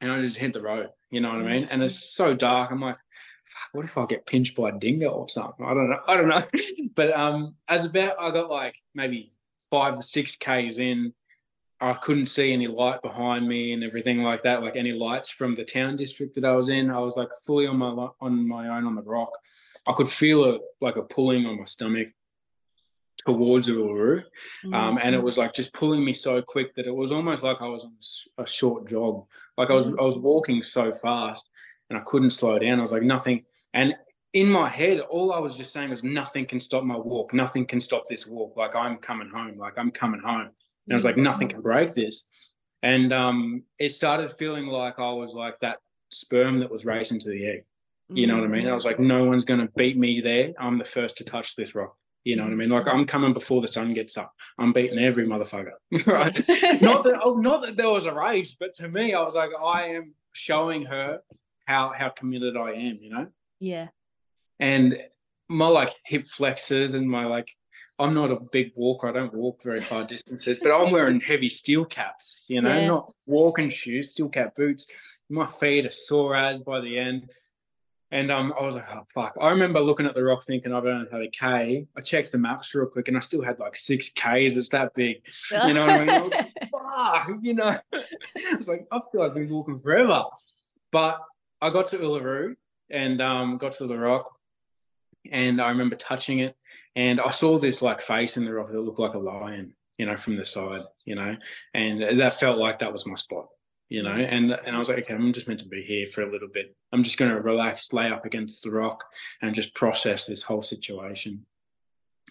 and 0.02 0.12
I 0.12 0.19
just 0.19 0.38
hit 0.38 0.54
the 0.54 0.62
road. 0.62 0.89
You 1.10 1.21
know 1.21 1.30
what 1.30 1.39
I 1.39 1.43
mean? 1.43 1.67
And 1.71 1.82
it's 1.82 2.13
so 2.13 2.34
dark. 2.34 2.71
I'm 2.71 2.82
like, 2.82 2.97
fuck, 3.45 3.69
what 3.71 3.86
if 3.86 3.97
I 3.97 4.06
get 4.06 4.26
pinched 4.26 4.58
by 4.58 4.69
a 4.69 4.71
dingo 4.73 5.12
or 5.12 5.30
something? 5.30 5.65
I 5.65 5.73
don't 5.73 5.89
know. 5.89 6.00
I 6.08 6.17
don't 6.17 6.28
know. 6.28 6.43
but 6.95 7.15
um 7.15 7.56
as 7.69 7.86
about 7.86 8.19
I 8.19 8.32
got 8.32 8.50
like 8.50 8.76
maybe 8.93 9.32
five 9.69 9.97
or 9.97 10.02
six 10.02 10.36
Ks 10.36 10.78
in, 10.78 11.13
I 11.79 11.93
couldn't 11.93 12.25
see 12.25 12.53
any 12.53 12.67
light 12.67 13.01
behind 13.03 13.47
me 13.47 13.73
and 13.73 13.83
everything 13.83 14.23
like 14.23 14.41
that, 14.43 14.63
like 14.63 14.75
any 14.75 14.93
lights 14.93 15.29
from 15.29 15.53
the 15.53 15.63
town 15.63 15.95
district 15.95 16.33
that 16.35 16.45
I 16.45 16.53
was 16.53 16.69
in. 16.69 16.89
I 16.89 16.99
was 16.99 17.17
like 17.17 17.29
fully 17.45 17.67
on 17.67 17.77
my 17.77 18.07
on 18.19 18.47
my 18.47 18.67
own 18.69 18.85
on 18.85 18.95
the 18.95 19.03
rock. 19.03 19.31
I 19.85 19.93
could 19.93 20.09
feel 20.09 20.43
a 20.45 20.59
like 20.81 20.95
a 20.95 21.03
pulling 21.03 21.45
on 21.45 21.59
my 21.59 21.65
stomach 21.65 22.07
towards 23.25 23.67
Uluru, 23.67 24.23
um, 24.73 24.97
and 25.01 25.13
it 25.13 25.21
mm, 25.21 25.23
was 25.23 25.37
like 25.37 25.53
just 25.53 25.73
pulling 25.73 26.03
me 26.03 26.13
so 26.13 26.41
quick 26.41 26.73
that 26.75 26.87
it 26.87 26.95
was 26.95 27.11
almost 27.11 27.43
like 27.43 27.61
I 27.61 27.67
was 27.67 27.83
on 27.83 27.93
a 28.43 28.47
short 28.47 28.87
jog. 28.87 29.25
Like 29.57 29.69
I 29.69 29.73
was 29.73 29.87
I 29.87 30.03
was 30.03 30.17
walking 30.17 30.63
so 30.63 30.91
fast, 30.91 31.47
and 31.89 31.99
I 31.99 32.01
couldn't 32.05 32.31
slow 32.31 32.57
down. 32.57 32.79
I 32.79 32.81
was 32.83 32.91
like 32.91 33.03
nothing, 33.03 33.45
and 33.75 33.93
in 34.33 34.49
my 34.49 34.67
head, 34.67 34.99
all 34.99 35.31
I 35.31 35.39
was 35.39 35.55
just 35.55 35.73
saying 35.73 35.89
was 35.89 36.03
nothing 36.03 36.45
can 36.45 36.59
stop 36.59 36.83
my 36.83 36.97
walk. 36.97 37.33
Nothing 37.33 37.65
can 37.65 37.79
stop 37.79 38.05
this 38.07 38.25
walk. 38.27 38.57
Like 38.57 38.75
I'm 38.75 38.97
coming 38.97 39.29
home. 39.29 39.57
Like 39.57 39.73
I'm 39.77 39.91
coming 39.91 40.21
home. 40.21 40.49
And 40.88 40.93
I 40.93 40.95
was 40.95 41.06
like, 41.06 41.17
nothing 41.17 41.50
can 41.50 41.62
break 41.62 41.93
this. 41.93 42.56
And 42.84 43.12
um, 43.12 43.63
it 43.80 43.89
started 43.89 44.32
feeling 44.32 44.67
like 44.67 45.00
I 45.00 45.12
was 45.12 45.34
like 45.34 45.60
that 45.60 45.80
sperm 46.10 46.60
that 46.60 46.71
was 46.71 46.86
racing 46.86 47.19
to 47.19 47.30
the 47.30 47.45
egg. 47.45 47.65
You 48.10 48.26
know 48.26 48.36
what 48.36 48.45
I 48.45 48.47
mean? 48.47 48.67
I 48.69 48.73
was 48.73 48.86
like, 48.86 49.00
no 49.00 49.26
one's 49.26 49.43
going 49.43 49.60
to 49.60 49.69
beat 49.76 49.97
me 49.97 50.21
there. 50.21 50.54
I'm 50.58 50.78
the 50.78 50.86
first 50.86 51.17
to 51.17 51.26
touch 51.26 51.58
this 51.58 51.76
rock. 51.76 51.93
You 52.24 52.38
know 52.38 52.43
what 52.43 52.53
I 52.53 52.55
mean? 52.55 52.70
Like 52.70 52.88
I'm 52.88 53.05
coming 53.05 53.34
before 53.34 53.61
the 53.61 53.68
sun 53.68 53.93
gets 53.93 54.18
up. 54.18 54.34
I'm 54.57 54.74
beating 54.74 54.99
every 54.99 55.26
motherfucker. 55.26 55.72
right? 56.05 56.36
not 56.82 57.03
that 57.03 57.20
oh, 57.24 57.36
not 57.36 57.61
that 57.64 57.78
there 57.78 57.89
was 57.89 58.05
a 58.05 58.14
race, 58.14 58.55
but 58.59 58.74
to 58.76 58.88
me, 58.88 59.14
I 59.14 59.22
was 59.22 59.36
like, 59.36 59.51
I 59.61 59.88
am 59.89 60.14
showing 60.34 60.84
her 60.86 61.20
how 61.66 61.89
how 61.89 62.09
committed 62.09 62.57
I 62.57 62.72
am. 62.72 62.99
You 63.01 63.09
know? 63.11 63.28
yeah. 63.59 63.88
and 64.59 64.97
my 65.49 65.68
like 65.68 65.93
hip 66.05 66.28
flexors 66.28 66.93
and 66.93 67.09
my 67.09 67.26
like 67.26 67.47
I'm 67.99 68.13
not 68.13 68.32
a 68.32 68.39
big 68.39 68.71
walker. 68.75 69.07
I 69.07 69.11
don't 69.11 69.34
walk 69.34 69.63
very 69.63 69.82
far 69.82 70.03
distances, 70.03 70.59
but 70.61 70.71
I'm 70.71 70.91
wearing 70.91 71.19
heavy 71.19 71.49
steel 71.49 71.84
caps, 71.86 72.45
you 72.47 72.61
know, 72.61 72.69
Yeah. 72.78 72.88
not 72.88 73.13
walking 73.25 73.69
shoes, 73.69 74.11
steel 74.11 74.30
cap 74.30 74.55
boots. 74.55 74.88
My 75.30 75.47
feet 75.47 75.86
are 75.86 75.89
sore 75.89 76.36
as 76.36 76.59
by 76.59 76.80
the 76.82 76.97
end. 76.97 77.32
And 78.09 78.32
um, 78.32 78.53
I 78.57 78.63
was 78.63 78.75
like, 78.75 78.86
oh 78.93 79.05
fuck. 79.13 79.36
I 79.41 79.49
remember 79.49 79.82
looking 79.82 80.05
at 80.05 80.15
the 80.15 80.23
rock 80.23 80.43
thinking 80.45 80.71
I've 80.73 80.86
only 80.86 81.09
had 81.11 81.21
a 81.21 81.30
K. 81.30 81.88
I 81.97 82.01
checked 82.01 82.32
the 82.32 82.38
maps 82.38 82.73
real 82.73 82.86
quick 82.88 83.09
and 83.09 83.17
I 83.17 83.19
still 83.19 83.41
had 83.41 83.59
like 83.59 83.75
six 83.75 84.11
Ks. 84.11 84.55
It's 84.55 84.69
that 84.69 84.93
big. 84.95 85.17
You 85.51 85.73
know 85.73 85.86
what 85.86 85.95
I 85.95 86.05
mean? 86.05 86.32
fuck, 86.71 87.30
you 87.41 87.53
know. 87.53 87.78
it's 88.36 88.67
like 88.69 88.88
I 88.91 88.99
feel 89.11 89.21
like 89.21 89.30
I've 89.32 89.36
been 89.36 89.49
walking 89.49 89.80
forever. 89.82 90.23
But 90.91 91.19
I 91.61 91.69
got 91.69 91.88
to 91.88 91.97
Uluru 91.97 92.55
and 92.89 93.21
um, 93.21 93.57
got 93.57 93.73
to 93.73 93.88
the 93.88 93.97
rock, 93.97 94.34
and 95.30 95.59
I 95.61 95.67
remember 95.69 95.97
touching 95.97 96.39
it, 96.39 96.55
and 96.98 97.22
I 97.22 97.30
saw 97.30 97.60
this 97.60 97.84
like 97.84 98.02
face 98.02 98.38
in 98.38 98.43
the 98.43 98.52
rock 98.52 98.72
that 98.72 98.82
looked 98.82 99.00
like 99.00 99.14
a 99.14 99.20
lion, 99.20 99.76
you 100.00 100.08
know, 100.08 100.18
from 100.18 100.36
the 100.36 100.45
side, 100.45 100.82
you 101.06 101.14
know, 101.14 101.38
and 101.76 102.20
that 102.20 102.39
felt 102.39 102.58
like 102.58 102.80
that 102.80 102.91
was 102.91 103.06
my 103.06 103.14
spot, 103.14 103.50
you 103.88 104.02
know, 104.02 104.10
and 104.10 104.52
and 104.52 104.76
I 104.76 104.80
was 104.80 104.89
like, 104.89 104.98
okay, 105.04 105.14
I'm 105.14 105.32
just 105.32 105.48
meant 105.48 105.60
to 105.60 105.70
be 105.70 105.84
here 105.84 106.08
for 106.08 106.24
a 106.24 106.32
little 106.32 106.48
bit. 106.48 106.76
I'm 106.91 107.04
just 107.04 107.20
going 107.20 107.30
to 107.30 107.39
relax, 107.39 107.93
lay 107.93 108.10
up 108.10 108.26
against 108.26 108.64
the 108.64 108.72
rock, 108.72 109.04
and 109.43 109.54
just 109.54 109.76
process 109.76 110.26
this 110.26 110.41
whole 110.41 110.64
situation. 110.64 111.45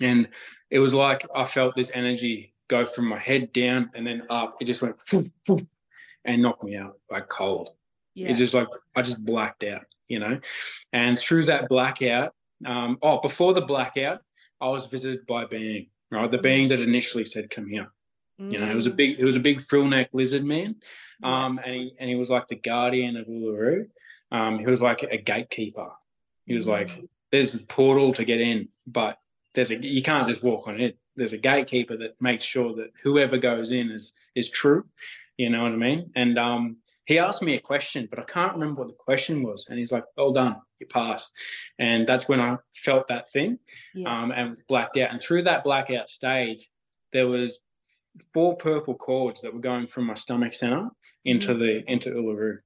And 0.00 0.28
it 0.68 0.80
was 0.80 0.94
like 0.94 1.24
I 1.32 1.44
felt 1.44 1.76
this 1.76 1.92
energy 1.94 2.52
go 2.66 2.84
from 2.84 3.06
my 3.06 3.18
head 3.18 3.52
down 3.52 3.92
and 3.94 4.04
then 4.04 4.24
up. 4.30 4.56
It 4.60 4.64
just 4.64 4.82
went 4.82 4.96
and 6.24 6.42
knocked 6.42 6.64
me 6.64 6.76
out 6.76 6.98
like 7.08 7.28
cold. 7.28 7.70
Yeah. 8.14 8.30
It 8.30 8.34
just 8.34 8.52
like 8.52 8.66
I 8.96 9.02
just 9.02 9.24
blacked 9.24 9.62
out, 9.62 9.84
you 10.08 10.18
know. 10.18 10.40
And 10.92 11.16
through 11.16 11.44
that 11.44 11.68
blackout, 11.68 12.34
um, 12.64 12.98
oh, 13.00 13.20
before 13.20 13.54
the 13.54 13.60
blackout, 13.60 14.22
I 14.60 14.68
was 14.68 14.86
visited 14.86 15.26
by 15.26 15.44
being, 15.44 15.88
right? 16.10 16.30
The 16.30 16.38
mm. 16.38 16.42
being 16.42 16.68
that 16.68 16.80
initially 16.80 17.24
said, 17.24 17.50
"Come 17.50 17.68
here." 17.68 17.88
Mm. 18.40 18.52
You 18.52 18.58
know, 18.58 18.70
it 18.70 18.74
was 18.74 18.86
a 18.86 18.90
mm. 18.90 18.96
big, 18.96 19.18
it 19.18 19.24
was 19.24 19.36
a 19.36 19.40
big 19.40 19.60
frill 19.60 19.86
neck 19.86 20.10
lizard 20.12 20.44
man, 20.44 20.76
um, 21.22 21.58
and 21.64 21.74
he 21.74 21.92
and 21.98 22.08
he 22.08 22.16
was 22.16 22.30
like 22.30 22.48
the 22.48 22.56
guardian 22.56 23.16
of 23.16 23.26
Uluru. 23.26 23.86
Um, 24.32 24.58
he 24.58 24.66
was 24.66 24.82
like 24.82 25.02
a 25.02 25.16
gatekeeper. 25.16 25.90
He 26.46 26.54
was 26.54 26.66
mm. 26.66 26.70
like, 26.70 26.90
"There's 27.32 27.52
this 27.52 27.62
portal 27.62 28.12
to 28.14 28.24
get 28.24 28.40
in, 28.40 28.68
but 28.86 29.18
there's 29.54 29.70
a 29.70 29.76
you 29.76 30.02
can't 30.02 30.28
just 30.28 30.42
walk 30.42 30.68
on 30.68 30.80
it. 30.80 30.98
There's 31.16 31.32
a 31.32 31.38
gatekeeper 31.38 31.96
that 31.96 32.20
makes 32.20 32.44
sure 32.44 32.74
that 32.74 32.92
whoever 33.02 33.38
goes 33.38 33.72
in 33.72 33.90
is 33.90 34.12
is 34.34 34.50
true. 34.50 34.84
You 35.36 35.50
know 35.50 35.62
what 35.62 35.72
I 35.72 35.76
mean? 35.76 36.10
And 36.14 36.38
um, 36.38 36.76
he 37.06 37.18
asked 37.18 37.42
me 37.42 37.54
a 37.54 37.60
question, 37.60 38.08
but 38.10 38.18
I 38.18 38.24
can't 38.24 38.52
remember 38.52 38.82
what 38.82 38.88
the 38.88 38.94
question 38.94 39.42
was. 39.42 39.66
And 39.68 39.78
he's 39.78 39.92
like, 39.92 40.04
"Well 40.16 40.32
done, 40.32 40.60
you 40.78 40.86
passed." 40.86 41.30
And 41.78 42.06
that's 42.06 42.28
when 42.28 42.40
I 42.40 42.58
felt 42.74 43.06
that 43.08 43.30
thing, 43.30 43.58
yeah. 43.94 44.22
um, 44.22 44.32
and 44.32 44.50
was 44.50 44.62
blacked 44.62 44.96
out. 44.98 45.12
And 45.12 45.20
through 45.20 45.42
that 45.42 45.64
blackout 45.64 46.08
stage, 46.08 46.68
there 47.12 47.28
was 47.28 47.60
four 48.32 48.56
purple 48.56 48.94
cords 48.94 49.40
that 49.40 49.54
were 49.54 49.60
going 49.60 49.86
from 49.86 50.04
my 50.04 50.14
stomach 50.14 50.54
center 50.54 50.88
into 51.24 51.52
mm-hmm. 51.52 51.60
the 51.60 51.90
into 51.90 52.10
Uluru, 52.10 52.58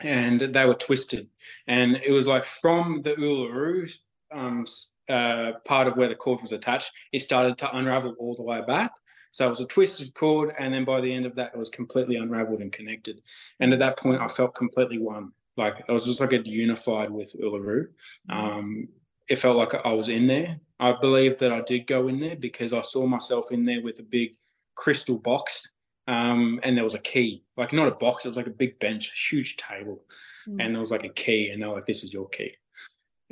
and 0.00 0.40
they 0.40 0.66
were 0.66 0.74
twisted. 0.74 1.28
And 1.66 1.96
it 2.04 2.12
was 2.12 2.26
like 2.26 2.44
from 2.44 3.02
the 3.02 3.14
Uluru 3.14 3.90
um, 4.32 4.66
uh, 5.08 5.52
part 5.64 5.86
of 5.86 5.96
where 5.96 6.08
the 6.08 6.14
cord 6.14 6.40
was 6.42 6.52
attached, 6.52 6.92
it 7.12 7.20
started 7.20 7.58
to 7.58 7.76
unravel 7.76 8.16
all 8.18 8.34
the 8.34 8.42
way 8.42 8.62
back. 8.66 8.92
So 9.34 9.44
it 9.44 9.50
was 9.50 9.58
a 9.58 9.66
twisted 9.66 10.14
cord, 10.14 10.54
and 10.60 10.72
then 10.72 10.84
by 10.84 11.00
the 11.00 11.12
end 11.12 11.26
of 11.26 11.34
that, 11.34 11.50
it 11.52 11.58
was 11.58 11.68
completely 11.68 12.14
unraveled 12.14 12.60
and 12.60 12.70
connected. 12.70 13.20
And 13.58 13.72
at 13.72 13.80
that 13.80 13.98
point, 13.98 14.22
I 14.22 14.28
felt 14.28 14.54
completely 14.54 14.98
one. 14.98 15.32
Like 15.56 15.82
I 15.88 15.92
was 15.92 16.04
just 16.04 16.20
like 16.20 16.32
a 16.32 16.48
unified 16.48 17.10
with 17.10 17.34
Uluru. 17.42 17.88
Um, 18.30 18.88
it 19.28 19.40
felt 19.40 19.56
like 19.56 19.74
I 19.84 19.92
was 19.92 20.08
in 20.08 20.28
there. 20.28 20.60
I 20.78 20.92
believe 20.92 21.36
that 21.38 21.52
I 21.52 21.62
did 21.62 21.88
go 21.88 22.06
in 22.06 22.20
there 22.20 22.36
because 22.36 22.72
I 22.72 22.82
saw 22.82 23.06
myself 23.06 23.50
in 23.50 23.64
there 23.64 23.82
with 23.82 23.98
a 23.98 24.04
big 24.04 24.36
crystal 24.76 25.18
box, 25.18 25.68
um, 26.06 26.60
and 26.62 26.76
there 26.76 26.84
was 26.84 26.94
a 26.94 27.00
key. 27.00 27.42
Like 27.56 27.72
not 27.72 27.88
a 27.88 27.96
box, 27.96 28.24
it 28.24 28.28
was 28.28 28.36
like 28.36 28.46
a 28.46 28.50
big 28.50 28.78
bench, 28.78 29.08
a 29.08 29.34
huge 29.34 29.56
table, 29.56 30.04
mm. 30.48 30.64
and 30.64 30.72
there 30.72 30.80
was 30.80 30.92
like 30.92 31.04
a 31.04 31.08
key, 31.08 31.48
and 31.48 31.60
they're 31.60 31.72
like, 31.72 31.86
"This 31.86 32.04
is 32.04 32.12
your 32.12 32.28
key." 32.28 32.54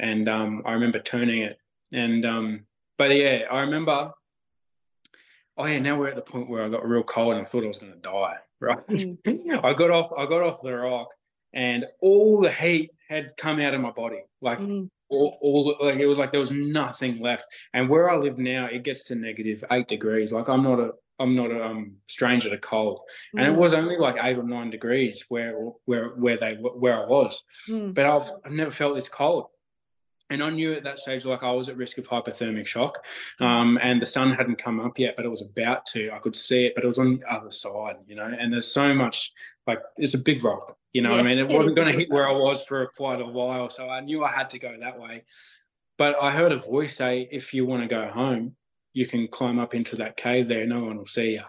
And 0.01 0.29
um, 0.29 0.63
I 0.67 0.73
remember 0.73 0.99
turning 0.99 1.43
it, 1.43 1.59
and 1.93 2.27
um, 2.27 2.67
but 2.99 3.15
yeah, 3.15 3.45
I 3.53 3.61
remember 3.61 4.13
oh 5.63 5.67
yeah, 5.67 5.79
now 5.79 5.97
we're 5.97 6.09
at 6.09 6.17
the 6.17 6.23
point 6.23 6.51
where 6.51 6.65
I 6.65 6.69
got 6.69 6.87
real 6.87 7.05
cold 7.05 7.35
and 7.35 7.43
I 7.43 7.45
thought 7.45 7.65
I 7.65 7.69
was 7.69 7.79
going 7.79 7.93
to 7.93 7.99
die. 7.99 8.37
Right, 8.63 8.87
mm. 8.87 9.65
I 9.65 9.75
got 9.75 9.91
off. 9.91 10.13
I 10.17 10.25
got 10.25 10.41
off 10.41 10.63
the 10.63 10.73
rock, 10.73 11.09
and 11.53 11.85
all 12.01 12.41
the 12.41 12.53
heat 12.53 12.93
had 13.09 13.37
come 13.37 13.59
out 13.59 13.75
of 13.75 13.81
my 13.81 13.91
body. 13.91 14.21
Like 14.41 14.61
mm. 14.61 14.89
all, 15.09 15.37
all, 15.41 15.77
like 15.85 15.99
it 15.99 16.07
was 16.07 16.17
like 16.17 16.31
there 16.31 16.39
was 16.39 16.53
nothing 16.53 17.19
left. 17.19 17.45
And 17.75 17.89
where 17.89 18.09
I 18.09 18.15
live 18.15 18.39
now, 18.39 18.67
it 18.67 18.85
gets 18.85 19.03
to 19.07 19.17
negative 19.17 19.65
eight 19.73 19.89
degrees. 19.89 20.33
Like 20.33 20.49
I'm 20.49 20.63
not 20.63 20.79
a 20.79 20.93
I'm 21.19 21.35
not 21.35 21.51
a 21.51 21.65
um, 21.65 21.97
stranger 22.07 22.51
to 22.51 22.59
cold, 22.59 23.03
and 23.33 23.49
mm. 23.49 23.53
it 23.53 23.59
was 23.59 23.75
only 23.75 23.97
like 23.97 24.15
eight 24.23 24.39
or 24.39 24.45
nine 24.45 24.71
degrees 24.71 25.25
where 25.29 25.57
where 25.87 26.11
where 26.11 26.37
they 26.37 26.55
where 26.55 27.03
I 27.03 27.07
was, 27.07 27.43
mm. 27.69 27.93
but 27.93 28.07
I've 28.07 28.31
I've 28.45 28.53
never 28.53 28.71
felt 28.71 28.95
this 28.95 29.09
cold. 29.09 29.47
And 30.33 30.43
I 30.43 30.49
knew 30.49 30.73
at 30.73 30.83
that 30.85 30.99
stage, 30.99 31.27
like 31.27 31.43
I 31.43 31.53
was 31.53 31.69
at 31.69 31.77
risk 31.77 31.99
of 31.99 32.09
hypothermic 32.09 32.67
shock, 32.67 33.05
um, 33.39 33.79
and 33.83 34.01
the 34.01 34.07
sun 34.07 34.33
hadn't 34.33 34.57
come 34.57 34.81
up 34.81 34.99
yet, 34.99 35.15
but 35.15 35.27
it 35.27 35.29
was 35.29 35.43
about 35.43 35.85
to. 35.87 36.11
I 36.11 36.19
could 36.21 36.35
see 36.35 36.65
it, 36.65 36.75
but 36.75 36.85
it 36.85 36.87
was 36.87 36.99
on 36.99 37.19
the 37.19 37.31
other 37.31 37.51
side, 37.51 37.97
you 38.07 38.17
know. 38.17 38.25
And 38.25 38.51
there's 38.51 38.73
so 38.73 38.95
much, 38.95 39.31
like 39.67 39.81
it's 39.99 40.15
a 40.15 40.19
big 40.19 40.43
rock, 40.43 40.79
you 40.95 41.03
know. 41.03 41.11
Yeah, 41.11 41.17
what 41.17 41.27
I 41.27 41.29
mean, 41.29 41.39
it, 41.39 41.51
it 41.51 41.57
wasn't 41.57 41.77
going 41.77 41.93
to 41.93 41.99
hit 41.99 42.11
where 42.11 42.27
I 42.27 42.33
was 42.33 42.65
for 42.65 42.87
quite 42.97 43.21
a 43.21 43.27
while, 43.27 43.69
so 43.69 43.91
I 43.91 44.01
knew 44.01 44.25
I 44.25 44.31
had 44.31 44.49
to 44.51 44.59
go 44.59 44.75
that 44.81 44.99
way. 44.99 45.25
But 45.99 46.17
I 46.21 46.31
heard 46.31 46.53
a 46.53 46.57
voice 46.57 46.97
say, 46.97 47.29
"If 47.31 47.53
you 47.53 47.67
want 47.67 47.83
to 47.83 47.89
go 47.89 48.09
home, 48.09 48.57
you 48.95 49.07
can 49.07 49.29
climb 49.29 49.59
up 49.59 49.75
into 49.75 49.97
that 49.97 50.17
cave 50.17 50.49
there. 50.49 50.67
No 50.67 50.83
one 50.85 50.97
will 50.97 51.07
see 51.07 51.33
you, 51.33 51.43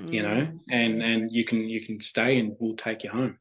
mm. 0.00 0.12
you 0.12 0.22
know, 0.22 0.46
mm. 0.46 0.60
and 0.70 1.02
and 1.02 1.32
you 1.32 1.44
can 1.44 1.68
you 1.68 1.84
can 1.84 2.00
stay, 2.00 2.38
and 2.38 2.54
we'll 2.60 2.76
take 2.76 3.02
you 3.02 3.10
home." 3.10 3.40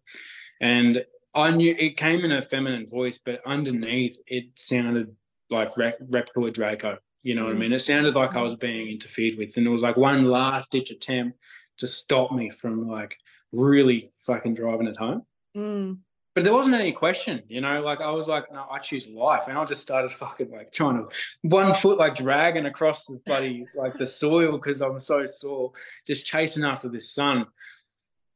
And 0.60 1.06
I 1.34 1.52
knew 1.52 1.76
it 1.78 1.98
came 1.98 2.26
in 2.26 2.32
a 2.32 2.42
feminine 2.42 2.88
voice, 2.88 3.20
but 3.24 3.42
underneath 3.46 4.20
it 4.28 4.46
sounded 4.56 5.16
like 5.50 5.76
Reptor 5.76 6.52
Draco. 6.52 6.98
You 7.24 7.36
know 7.36 7.46
what 7.46 7.52
I 7.52 7.56
mm. 7.56 7.60
mean? 7.60 7.74
It 7.74 7.82
sounded 7.82 8.16
like 8.16 8.36
I 8.36 8.42
was 8.42 8.56
being 8.56 8.90
interfered 8.90 9.38
with, 9.38 9.56
and 9.58 9.66
it 9.66 9.70
was 9.70 9.84
like 9.84 9.98
one 9.98 10.26
last 10.26 10.72
ditch 10.72 10.92
attempt 10.92 11.38
to 11.78 11.88
stop 11.88 12.32
me 12.32 12.50
from 12.50 12.88
like 12.88 13.18
really 13.52 14.12
fucking 14.18 14.56
driving 14.56 14.88
it 14.88 14.98
home. 14.98 15.24
Mm. 15.56 16.00
But 16.34 16.46
there 16.46 16.54
wasn't 16.54 16.76
any 16.76 16.94
question, 16.94 17.44
you 17.50 17.60
know. 17.60 17.82
Like 17.82 18.00
I 18.00 18.10
was 18.10 18.28
like, 18.28 18.52
no, 18.52 18.66
I 18.72 18.80
choose 18.80 19.10
life, 19.10 19.48
and 19.48 19.58
I 19.58 19.66
just 19.66 19.82
started 19.82 20.12
fucking 20.12 20.50
like 20.50 20.72
trying 20.72 20.98
to 20.98 21.16
one 21.42 21.74
foot 21.76 21.98
like 21.98 22.16
dragging 22.16 22.66
across 22.66 23.06
the 23.06 23.20
bloody 23.26 23.66
like 23.76 23.98
the 23.98 24.08
soil 24.08 24.54
because 24.54 24.82
I'm 24.82 25.00
so 25.00 25.26
sore, 25.26 25.74
just 26.08 26.26
chasing 26.26 26.64
after 26.64 26.88
this 26.88 27.14
sun. 27.14 27.46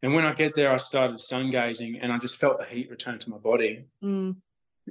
And 0.06 0.14
when 0.14 0.24
I 0.24 0.34
get 0.34 0.56
there, 0.56 0.72
I 0.72 0.78
started 0.78 1.20
sun 1.20 1.50
gazing 1.50 1.98
and 2.00 2.14
I 2.14 2.20
just 2.20 2.40
felt 2.40 2.60
the 2.60 2.66
heat 2.66 2.92
return 2.92 3.18
to 3.18 3.30
my 3.32 3.40
body. 3.40 3.86
Mm. 4.04 4.36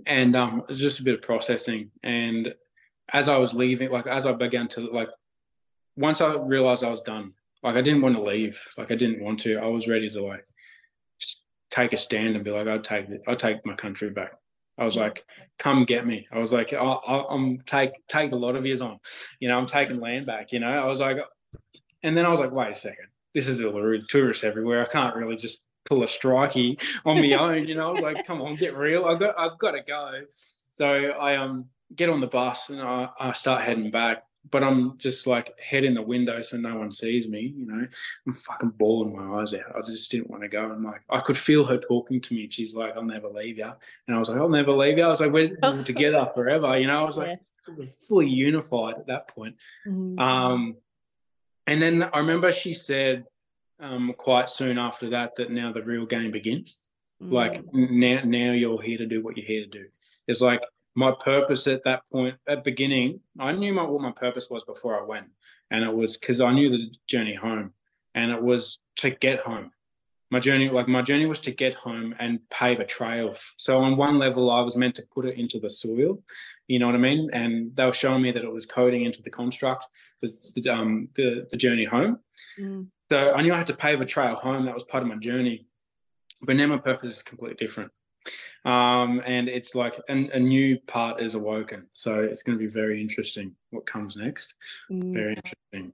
And 0.06 0.34
um, 0.34 0.62
it 0.62 0.70
was 0.70 0.80
just 0.80 0.98
a 0.98 1.04
bit 1.04 1.14
of 1.14 1.22
processing. 1.22 1.92
And 2.02 2.52
as 3.12 3.28
I 3.28 3.36
was 3.36 3.54
leaving, 3.54 3.92
like 3.92 4.08
as 4.08 4.26
I 4.26 4.32
began 4.32 4.66
to 4.70 4.90
like, 4.90 5.08
once 5.96 6.20
I 6.20 6.34
realized 6.34 6.82
I 6.82 6.90
was 6.90 7.00
done, 7.00 7.32
like 7.62 7.76
I 7.76 7.80
didn't 7.80 8.02
want 8.02 8.16
to 8.16 8.22
leave, 8.22 8.60
like 8.76 8.90
I 8.90 8.96
didn't 8.96 9.22
want 9.22 9.38
to. 9.42 9.58
I 9.58 9.68
was 9.68 9.86
ready 9.86 10.10
to 10.10 10.20
like 10.20 10.44
take 11.70 11.92
a 11.92 11.96
stand 11.96 12.34
and 12.34 12.44
be 12.44 12.50
like, 12.50 12.66
I'll 12.66 12.80
take 12.80 13.08
it. 13.08 13.22
I'll 13.28 13.36
take 13.36 13.64
my 13.64 13.74
country 13.74 14.10
back. 14.10 14.32
I 14.78 14.84
was 14.84 14.96
like, 14.96 15.24
come 15.60 15.84
get 15.84 16.08
me. 16.08 16.26
I 16.32 16.40
was 16.40 16.52
like, 16.52 16.72
I, 16.72 17.24
am 17.30 17.60
take 17.66 17.92
take 18.08 18.32
a 18.32 18.36
lot 18.36 18.56
of 18.56 18.66
years 18.66 18.80
on, 18.80 18.98
you 19.38 19.46
know, 19.46 19.56
I'm 19.56 19.66
taking 19.66 20.00
land 20.00 20.26
back. 20.26 20.50
You 20.50 20.58
know, 20.58 20.72
I 20.72 20.88
was 20.88 20.98
like, 20.98 21.18
and 22.02 22.16
then 22.16 22.26
I 22.26 22.30
was 22.30 22.40
like, 22.40 22.50
wait 22.50 22.72
a 22.72 22.76
second 22.76 23.06
this 23.34 23.48
is 23.48 23.60
Uluru, 23.60 24.06
tourists 24.08 24.44
everywhere. 24.44 24.82
I 24.82 24.90
can't 24.90 25.16
really 25.16 25.36
just 25.36 25.62
pull 25.84 26.02
a 26.02 26.06
strikey 26.06 26.80
on 27.04 27.20
my 27.20 27.32
own. 27.32 27.68
You 27.68 27.74
know, 27.74 27.88
I 27.88 27.92
was 27.92 28.00
like, 28.00 28.26
come 28.26 28.40
on, 28.40 28.56
get 28.56 28.76
real. 28.76 29.04
I've 29.04 29.18
got, 29.18 29.34
I've 29.38 29.58
got 29.58 29.72
to 29.72 29.82
go. 29.82 30.12
So 30.70 30.86
I 30.88 31.36
um 31.36 31.66
get 31.94 32.08
on 32.08 32.20
the 32.20 32.26
bus 32.26 32.70
and 32.70 32.80
I, 32.80 33.08
I 33.18 33.32
start 33.32 33.62
heading 33.62 33.90
back. 33.90 34.24
But 34.50 34.62
I'm 34.62 34.98
just 34.98 35.26
like 35.26 35.58
head 35.58 35.84
in 35.84 35.94
the 35.94 36.02
window 36.02 36.42
so 36.42 36.58
no 36.58 36.76
one 36.76 36.92
sees 36.92 37.26
me. 37.28 37.54
You 37.56 37.64
know, 37.64 37.86
I'm 38.26 38.34
fucking 38.34 38.74
bawling 38.76 39.16
my 39.16 39.40
eyes 39.40 39.54
out. 39.54 39.74
I 39.74 39.80
just 39.80 40.10
didn't 40.10 40.28
want 40.28 40.42
to 40.42 40.50
go. 40.50 40.70
And 40.70 40.84
like, 40.84 41.00
I 41.08 41.20
could 41.20 41.38
feel 41.38 41.64
her 41.64 41.78
talking 41.78 42.20
to 42.20 42.34
me. 42.34 42.50
She's 42.50 42.74
like, 42.74 42.94
"I'll 42.94 43.02
never 43.02 43.28
leave 43.28 43.56
you," 43.56 43.72
and 44.06 44.14
I 44.14 44.18
was 44.18 44.28
like, 44.28 44.38
"I'll 44.38 44.50
never 44.50 44.72
leave 44.72 44.98
you." 44.98 45.04
I 45.04 45.08
was 45.08 45.22
like, 45.22 45.32
"We're 45.32 45.56
together 45.84 46.30
forever." 46.34 46.78
You 46.78 46.88
know, 46.88 47.00
I 47.00 47.04
was 47.04 47.16
like 47.16 47.40
yeah. 47.78 47.86
fully 48.06 48.28
unified 48.28 48.96
at 48.96 49.06
that 49.06 49.28
point. 49.28 49.56
Mm-hmm. 49.86 50.18
Um, 50.18 50.76
and 51.66 51.80
then 51.80 52.08
I 52.12 52.18
remember 52.18 52.52
she 52.52 52.74
said 52.74 53.24
um, 53.80 54.14
quite 54.16 54.48
soon 54.48 54.78
after 54.78 55.10
that 55.10 55.36
that 55.36 55.50
now 55.50 55.72
the 55.72 55.82
real 55.82 56.06
game 56.06 56.30
begins. 56.30 56.78
Mm. 57.22 57.32
Like 57.32 57.64
now, 57.72 58.20
now 58.24 58.52
you're 58.52 58.80
here 58.82 58.98
to 58.98 59.06
do 59.06 59.22
what 59.22 59.36
you're 59.36 59.46
here 59.46 59.64
to 59.64 59.70
do. 59.70 59.86
It's 60.28 60.40
like 60.40 60.62
my 60.94 61.12
purpose 61.12 61.66
at 61.66 61.84
that 61.84 62.08
point, 62.10 62.36
at 62.48 62.64
beginning, 62.64 63.20
I 63.38 63.52
knew 63.52 63.72
my, 63.72 63.82
what 63.82 64.00
my 64.00 64.12
purpose 64.12 64.48
was 64.48 64.64
before 64.64 65.00
I 65.00 65.04
went, 65.04 65.26
and 65.70 65.82
it 65.84 65.92
was 65.92 66.16
because 66.16 66.40
I 66.40 66.52
knew 66.52 66.70
the 66.70 66.88
journey 67.06 67.34
home, 67.34 67.72
and 68.14 68.30
it 68.30 68.40
was 68.40 68.80
to 68.96 69.10
get 69.10 69.40
home. 69.40 69.70
My 70.30 70.40
journey, 70.40 70.68
like 70.68 70.88
my 70.88 71.02
journey, 71.02 71.26
was 71.26 71.40
to 71.40 71.50
get 71.50 71.74
home 71.74 72.14
and 72.18 72.40
pave 72.50 72.80
a 72.80 72.84
trail. 72.84 73.36
So 73.56 73.78
on 73.78 73.96
one 73.96 74.18
level, 74.18 74.50
I 74.50 74.60
was 74.60 74.76
meant 74.76 74.94
to 74.96 75.06
put 75.12 75.26
it 75.26 75.38
into 75.38 75.60
the 75.60 75.70
soil, 75.70 76.22
you 76.66 76.78
know 76.78 76.86
what 76.86 76.94
I 76.94 76.98
mean? 76.98 77.30
And 77.32 77.74
they 77.76 77.84
were 77.86 77.92
showing 77.92 78.22
me 78.22 78.30
that 78.32 78.44
it 78.44 78.52
was 78.52 78.66
coding 78.66 79.04
into 79.04 79.22
the 79.22 79.30
construct, 79.30 79.86
the 80.22 80.32
the, 80.54 80.70
um, 80.70 81.08
the, 81.14 81.46
the 81.50 81.56
journey 81.56 81.84
home. 81.84 82.20
Mm. 82.58 82.88
So 83.10 83.32
I 83.34 83.42
knew 83.42 83.52
I 83.52 83.58
had 83.58 83.66
to 83.68 83.76
pave 83.76 84.00
a 84.00 84.06
trail 84.06 84.34
home. 84.34 84.64
That 84.64 84.74
was 84.74 84.84
part 84.84 85.02
of 85.02 85.08
my 85.08 85.16
journey. 85.16 85.66
But 86.42 86.56
now 86.56 86.66
my 86.66 86.78
purpose 86.78 87.16
is 87.16 87.22
completely 87.22 87.56
different. 87.64 87.90
Um, 88.64 89.22
and 89.26 89.48
it's 89.48 89.74
like 89.74 90.00
an, 90.08 90.30
a 90.32 90.40
new 90.40 90.78
part 90.80 91.20
is 91.20 91.34
awoken. 91.34 91.88
So 91.92 92.20
it's 92.20 92.42
going 92.42 92.58
to 92.58 92.64
be 92.64 92.70
very 92.70 93.00
interesting 93.00 93.54
what 93.70 93.86
comes 93.86 94.16
next. 94.16 94.54
Mm. 94.90 95.12
Very 95.12 95.34
interesting. 95.34 95.92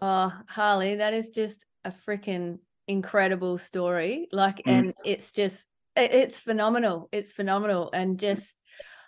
Oh, 0.00 0.32
Harley, 0.46 0.96
that 0.96 1.12
is 1.12 1.30
just 1.30 1.66
a 1.84 1.90
freaking 1.90 2.60
incredible 2.86 3.58
story. 3.58 4.28
Like, 4.30 4.58
Mm. 4.58 4.72
and 4.72 4.94
it's 5.04 5.32
just 5.32 5.68
it- 5.96 6.12
it's 6.12 6.38
phenomenal. 6.38 7.08
It's 7.12 7.32
phenomenal, 7.32 7.90
and 7.92 8.18
just 8.18 8.56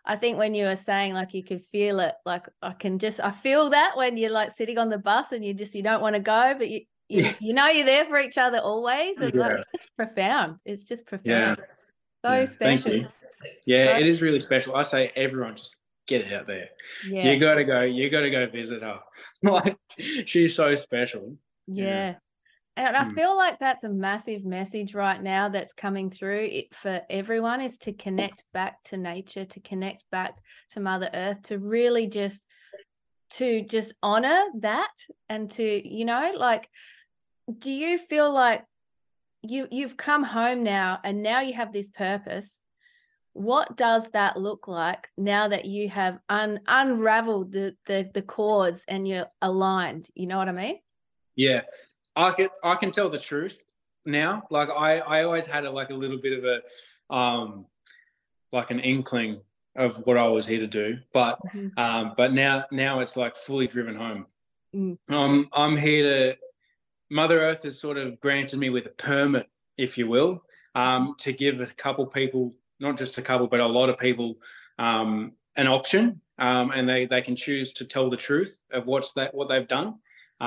I 0.07 0.17
think 0.17 0.37
when 0.39 0.55
you 0.55 0.67
were 0.67 0.77
saying 0.77 1.15
like 1.15 1.33
you 1.35 1.43
could 1.43 1.63
feel 1.65 2.01
it, 2.01 2.15
like 2.27 2.47
I 2.63 2.73
can 2.73 2.99
just 2.99 3.21
I 3.21 3.31
feel 3.31 3.71
that 3.71 3.97
when 3.97 4.17
you're 4.17 4.31
like 4.31 4.53
sitting 4.53 4.77
on 4.79 4.91
the 4.91 4.99
bus 4.99 5.33
and 5.33 5.45
you 5.45 5.55
just 5.55 5.75
you 5.75 5.83
don't 5.83 6.03
want 6.03 6.15
to 6.15 6.21
go, 6.21 6.55
but 6.59 6.69
you 6.69 6.83
you, 7.09 7.23
Yeah. 7.23 7.35
you 7.41 7.53
know 7.55 7.67
you're 7.69 7.85
there 7.87 8.05
for 8.07 8.19
each 8.19 8.39
other 8.39 8.59
always, 8.59 9.19
and 9.19 9.35
like, 9.35 9.53
it's 9.57 9.69
just 9.77 9.97
profound. 9.97 10.57
It's 10.65 10.85
just 10.85 11.05
Yeah. 11.23 11.55
profound. 11.55 11.57
So 12.25 12.33
Yeah, 12.33 12.47
thank 12.47 12.81
special. 12.81 12.93
you. 13.01 13.09
Yeah, 13.67 13.93
So- 13.93 13.99
it 14.01 14.07
is 14.07 14.23
really 14.23 14.41
special. 14.41 14.75
I 14.77 14.83
say 14.83 15.13
everyone 15.17 15.55
just 15.57 15.77
get 16.07 16.31
out 16.33 16.47
there. 16.47 16.69
Yeah. 17.07 17.31
You 17.33 17.39
gotta 17.41 17.65
go. 17.65 17.83
You 17.83 18.09
gotta 18.11 18.31
go 18.31 18.47
visit 18.47 18.83
her. 18.83 19.01
like 19.43 19.77
she's 19.99 20.55
so 20.55 20.75
special. 20.75 21.37
Yeah. 21.67 22.17
And 22.77 22.97
I 22.97 23.05
Mm. 23.05 23.15
feel 23.15 23.37
like 23.37 23.59
that's 23.59 23.85
a 23.85 23.89
massive 23.89 24.45
message 24.45 24.95
right 24.95 25.23
now 25.23 25.49
that's 25.49 25.73
coming 25.73 26.11
through 26.11 26.49
it 26.51 26.75
for 26.75 27.03
everyone 27.09 27.61
is 27.61 27.79
to 27.79 27.93
connect 27.93 28.45
back 28.53 28.83
to 28.85 28.97
nature, 28.97 29.45
to 29.45 29.61
connect 29.61 30.05
back 30.11 30.39
to 30.71 30.81
Mother 30.81 31.09
Earth, 31.15 31.43
to 31.43 31.59
really 31.59 32.09
just 32.09 32.47
to 33.31 33.63
just 33.63 33.95
honor 34.03 34.45
that 34.61 34.93
and 35.29 35.51
to, 35.53 35.89
you 35.89 36.05
know, 36.05 36.33
like 36.37 36.69
do 37.59 37.73
you 37.73 37.99
feel 37.99 38.33
like 38.33 38.65
you 39.43 39.69
you've 39.71 39.97
come 39.97 40.25
home 40.25 40.63
now 40.63 40.99
and 41.05 41.23
now 41.23 41.41
you 41.41 41.53
have 41.55 41.73
this 41.73 41.91
purpose? 41.91 42.59
What 43.35 43.77
does 43.77 44.09
that 44.13 44.37
look 44.37 44.69
like 44.69 45.09
now 45.17 45.49
that 45.49 45.65
you 45.65 45.89
have 45.91 46.19
un- 46.29 46.61
unraveled 46.67 47.53
the, 47.53 47.77
the 47.87 48.11
the 48.13 48.23
cords 48.23 48.85
and 48.89 49.07
you're 49.07 49.27
aligned? 49.43 50.09
You 50.15 50.27
know 50.27 50.39
what 50.39 50.49
I 50.49 50.53
mean? 50.53 50.79
Yeah, 51.37 51.63
I 52.17 52.31
can 52.33 52.49
I 52.63 52.75
can 52.77 52.91
tell 52.91 53.09
the 53.09 53.19
truth 53.19 53.63
now. 54.07 54.45
Like 54.51 54.69
I 54.71 54.99
I 54.99 55.25
always 55.25 55.47
had 55.47 55.65
a, 55.65 55.71
like 55.71 55.91
a 55.91 55.95
little 55.95 56.19
bit 56.19 56.39
of 56.39 56.45
a 56.45 57.15
um 57.15 57.67
like 58.53 58.71
an 58.71 58.81
inkling 58.81 59.41
of 59.77 59.97
what 60.07 60.17
I 60.17 60.27
was 60.29 60.47
here 60.47 60.61
to 60.61 60.67
do, 60.67 60.99
but 61.13 61.39
Mhm. 61.53 61.77
um 61.79 62.15
but 62.17 62.33
now 62.33 62.65
now 62.71 63.01
it's 63.01 63.17
like 63.17 63.37
fully 63.37 63.67
driven 63.67 63.97
home. 63.97 64.27
Mm. 64.75 64.99
Um 65.09 65.49
I'm 65.53 65.77
here 65.77 66.03
to 66.33 66.39
Mother 67.11 67.41
Earth 67.41 67.65
has 67.65 67.79
sort 67.79 67.99
of 67.99 68.21
granted 68.21 68.59
me 68.59 68.71
with 68.71 68.87
a 68.87 68.91
permit, 68.91 69.49
if 69.77 69.99
you 69.99 70.07
will, 70.09 70.45
um 70.75 71.15
to 71.19 71.33
give 71.33 71.61
a 71.61 71.67
couple 71.67 72.07
people, 72.07 72.55
not 72.81 72.97
just 72.97 73.19
a 73.19 73.23
couple, 73.23 73.47
but 73.49 73.61
a 73.61 73.67
lot 73.67 73.89
of 73.89 73.99
people 73.99 74.39
um 74.79 75.33
an 75.57 75.67
option. 75.67 76.21
Um, 76.37 76.73
and 76.73 76.89
they, 76.89 77.07
they 77.07 77.23
can 77.23 77.37
choose 77.37 77.73
to 77.75 77.85
tell 77.85 78.11
the 78.11 78.17
truth 78.17 78.63
of 78.73 78.87
what's 78.87 79.13
that 79.13 79.33
what 79.33 79.49
they've 79.49 79.69
done. 79.69 80.01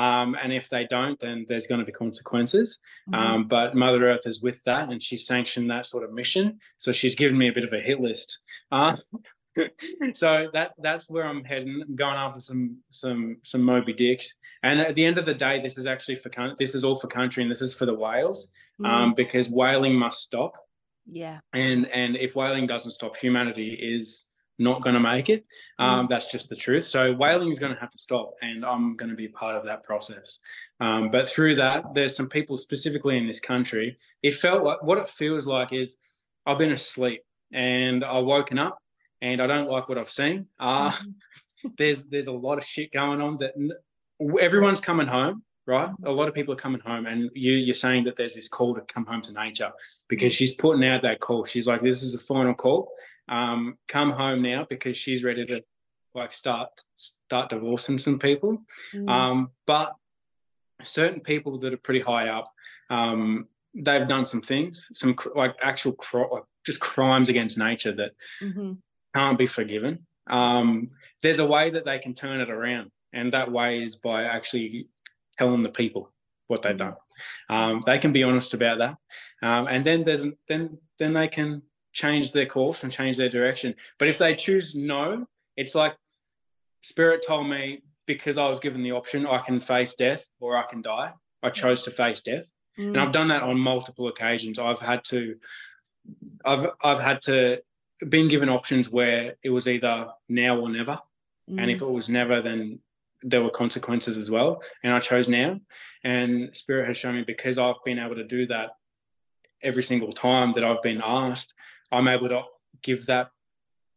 Um, 0.03 0.35
and 0.41 0.51
if 0.53 0.65
they 0.69 0.85
don't, 0.97 1.19
then 1.19 1.45
there's 1.47 1.67
going 1.67 1.79
to 1.79 1.85
be 1.85 1.91
consequences. 1.91 2.67
Mhm. 3.09 3.15
Um, 3.17 3.47
but 3.47 3.75
Mother 3.75 4.01
Earth 4.11 4.27
is 4.27 4.41
with 4.41 4.59
that, 4.65 4.89
and 4.89 5.01
she's 5.01 5.25
sanctioned 5.25 5.69
that 5.71 5.85
sort 5.85 6.03
of 6.03 6.11
mission. 6.13 6.59
So 6.77 6.91
she's 6.91 7.15
given 7.15 7.37
me 7.37 7.47
a 7.49 7.53
bit 7.53 7.63
of 7.63 7.73
a 7.73 7.79
hit 7.79 7.99
list. 7.99 8.29
Uh, 8.71 8.95
so 10.13 10.49
that 10.53 10.73
that's 10.79 11.09
where 11.09 11.25
I'm 11.25 11.43
heading. 11.43 11.81
I'm 11.87 11.95
going 11.95 12.15
after 12.15 12.39
some 12.39 12.77
some 12.91 13.37
some 13.43 13.61
Moby 13.63 13.93
Dicks. 13.93 14.35
And 14.63 14.79
at 14.79 14.93
the 14.95 15.03
end 15.05 15.17
of 15.17 15.25
the 15.25 15.33
day, 15.33 15.59
this 15.59 15.77
is 15.77 15.87
actually 15.87 16.17
for 16.17 16.29
this 16.59 16.75
is 16.75 16.83
all 16.83 16.95
for 16.95 17.07
country, 17.07 17.41
and 17.43 17.51
this 17.51 17.61
is 17.61 17.73
for 17.73 17.85
the 17.85 17.93
whales, 17.93 18.51
Mm. 18.79 18.85
um, 18.87 19.13
because 19.15 19.49
whaling 19.49 19.95
must 19.95 20.21
stop. 20.21 20.53
yeah. 21.09 21.39
And 21.53 21.87
and 21.87 22.15
if 22.17 22.35
whaling 22.35 22.67
doesn't 22.67 22.91
stop, 22.91 23.17
humanity 23.17 23.69
is 23.73 24.26
not 24.59 24.81
going 24.81 24.93
to 24.93 24.99
make 24.99 25.29
it. 25.29 25.45
Um, 25.79 26.07
That's 26.09 26.31
just 26.31 26.49
the 26.49 26.55
truth. 26.55 26.85
So 26.85 27.13
whaling 27.13 27.49
is 27.49 27.59
going 27.59 27.73
to 27.73 27.79
have 27.79 27.91
to 27.91 27.97
stop, 27.97 28.33
and 28.41 28.65
I'm 28.65 28.95
going 28.95 29.09
to 29.09 29.15
be 29.15 29.27
part 29.27 29.55
of 29.55 29.63
that 29.65 29.83
process. 29.83 30.39
Um, 30.79 31.11
but 31.11 31.27
through 31.27 31.55
that, 31.55 31.93
there's 31.93 32.15
some 32.15 32.29
people 32.29 32.57
specifically 32.57 33.17
in 33.17 33.27
this 33.27 33.39
country. 33.39 33.97
It 34.23 34.33
felt 34.33 34.63
like 34.63 34.81
what 34.83 34.97
it 34.97 35.07
feels 35.07 35.45
like 35.45 35.73
is 35.73 35.95
I've 36.45 36.57
been 36.57 36.71
asleep 36.71 37.23
and 37.53 38.03
I've 38.03 38.25
woken 38.25 38.57
up, 38.57 38.79
and 39.21 39.41
I 39.41 39.47
don't 39.47 39.69
like 39.69 39.89
what 39.89 39.97
I've 39.97 40.11
seen. 40.11 40.47
Uh, 40.59 40.91
there's 41.77 42.05
there's 42.05 42.27
a 42.27 42.31
lot 42.31 42.57
of 42.57 42.63
shit 42.63 42.91
going 42.91 43.21
on 43.21 43.37
that 43.37 43.53
everyone's 44.39 44.81
coming 44.81 45.07
home 45.07 45.43
right 45.67 45.89
a 46.05 46.11
lot 46.11 46.27
of 46.27 46.33
people 46.33 46.53
are 46.53 46.57
coming 46.57 46.79
home 46.81 47.05
and 47.05 47.29
you 47.35 47.53
you're 47.53 47.73
saying 47.85 48.03
that 48.05 48.15
there's 48.15 48.33
this 48.35 48.47
call 48.49 48.73
to 48.73 48.81
come 48.81 49.05
home 49.05 49.21
to 49.21 49.31
nature 49.33 49.71
because 50.07 50.33
she's 50.33 50.55
putting 50.55 50.83
out 50.85 51.01
that 51.01 51.19
call 51.19 51.43
she's 51.45 51.67
like 51.67 51.81
this 51.81 52.01
is 52.01 52.13
the 52.13 52.19
final 52.19 52.53
call 52.53 52.89
um 53.29 53.77
come 53.87 54.09
home 54.09 54.41
now 54.41 54.65
because 54.69 54.95
she's 54.97 55.23
ready 55.23 55.45
to 55.45 55.61
like 56.15 56.31
start 56.33 56.69
start 56.95 57.49
divorcing 57.49 57.99
some 57.99 58.17
people 58.17 58.63
Mm. 58.93 59.09
um 59.09 59.51
but 59.67 59.93
certain 60.81 61.19
people 61.21 61.57
that 61.59 61.73
are 61.73 61.77
pretty 61.77 62.01
high 62.01 62.29
up 62.29 62.51
um 62.89 63.47
they've 63.73 64.07
done 64.07 64.25
some 64.25 64.41
things 64.41 64.87
some 64.93 65.13
cr- 65.13 65.35
like 65.35 65.55
actual 65.61 65.93
cr- 65.93 66.31
like 66.31 66.43
just 66.65 66.79
crimes 66.79 67.29
against 67.29 67.57
nature 67.57 67.91
that 67.93 68.11
Mhm. 68.41 68.77
can't 69.15 69.37
be 69.37 69.47
forgiven. 69.47 70.05
Um, 70.29 70.89
there's 71.23 71.39
a 71.39 71.45
way 71.45 71.69
that 71.69 71.85
they 71.85 71.97
can 71.97 72.13
turn 72.13 72.41
it 72.41 72.49
around, 72.49 72.91
and 73.13 73.31
that 73.33 73.49
way 73.49 73.81
is 73.83 73.95
by 73.95 74.25
actually 74.25 74.89
telling 75.37 75.63
the 75.63 75.69
people 75.69 76.11
what 76.47 76.61
they've 76.61 76.77
done. 76.77 76.95
Um, 77.49 77.83
they 77.85 77.97
can 77.97 78.11
be 78.13 78.23
honest 78.23 78.53
about 78.53 78.77
that, 78.77 78.95
um, 79.41 79.67
and 79.67 79.85
then 79.85 80.03
there's 80.03 80.25
then 80.47 80.77
then 80.99 81.13
they 81.13 81.27
can 81.27 81.61
change 81.93 82.31
their 82.31 82.45
course 82.45 82.83
and 82.83 82.91
change 82.93 83.17
their 83.17 83.29
direction. 83.29 83.73
But 83.97 84.07
if 84.07 84.17
they 84.17 84.35
choose 84.35 84.75
no, 84.75 85.27
it's 85.55 85.73
like 85.75 85.95
Spirit 86.81 87.23
told 87.25 87.49
me 87.49 87.81
because 88.05 88.37
I 88.37 88.47
was 88.47 88.59
given 88.59 88.83
the 88.83 88.91
option, 88.91 89.25
I 89.25 89.39
can 89.39 89.59
face 89.59 89.95
death 89.95 90.29
or 90.39 90.55
I 90.55 90.63
can 90.69 90.81
die. 90.81 91.11
I 91.43 91.49
chose 91.49 91.81
to 91.83 91.91
face 91.91 92.21
death 92.21 92.53
and 92.77 92.95
Mm. 92.95 92.99
I've 93.01 93.11
done 93.11 93.27
that 93.29 93.41
on 93.41 93.57
multiple 93.59 94.07
occasions. 94.07 94.59
I've 94.59 94.79
had 94.79 95.03
to, 95.05 95.35
I've 96.45 96.69
I've 96.83 96.99
had 96.99 97.21
to 97.23 97.61
been 98.09 98.27
given 98.27 98.49
options 98.49 98.89
where 98.89 99.35
it 99.43 99.49
was 99.49 99.67
either 99.67 100.11
now 100.29 100.59
or 100.59 100.69
never, 100.69 100.99
and 101.47 101.71
if 101.71 101.79
Mm. 101.79 101.89
it 101.89 101.91
was 101.91 102.09
never, 102.09 102.41
then 102.41 102.79
there 103.23 103.41
were 103.41 103.49
consequences 103.49 104.17
as 104.17 104.29
well. 104.29 104.61
And 104.83 104.93
I 104.93 104.99
chose 104.99 105.27
now, 105.27 105.59
and 106.03 106.55
Spirit 106.55 106.87
has 106.87 106.97
shown 106.97 107.15
me 107.15 107.23
because 107.25 107.57
I've 107.57 107.83
been 107.85 107.99
able 107.99 108.15
to 108.15 108.23
do 108.23 108.45
that 108.47 108.71
every 109.61 109.83
single 109.83 110.13
time 110.13 110.53
that 110.53 110.63
I've 110.63 110.81
been 110.83 111.01
asked, 111.03 111.53
I'm 111.91 112.07
able 112.07 112.29
to 112.29 112.43
give 112.83 113.05
that 113.07 113.29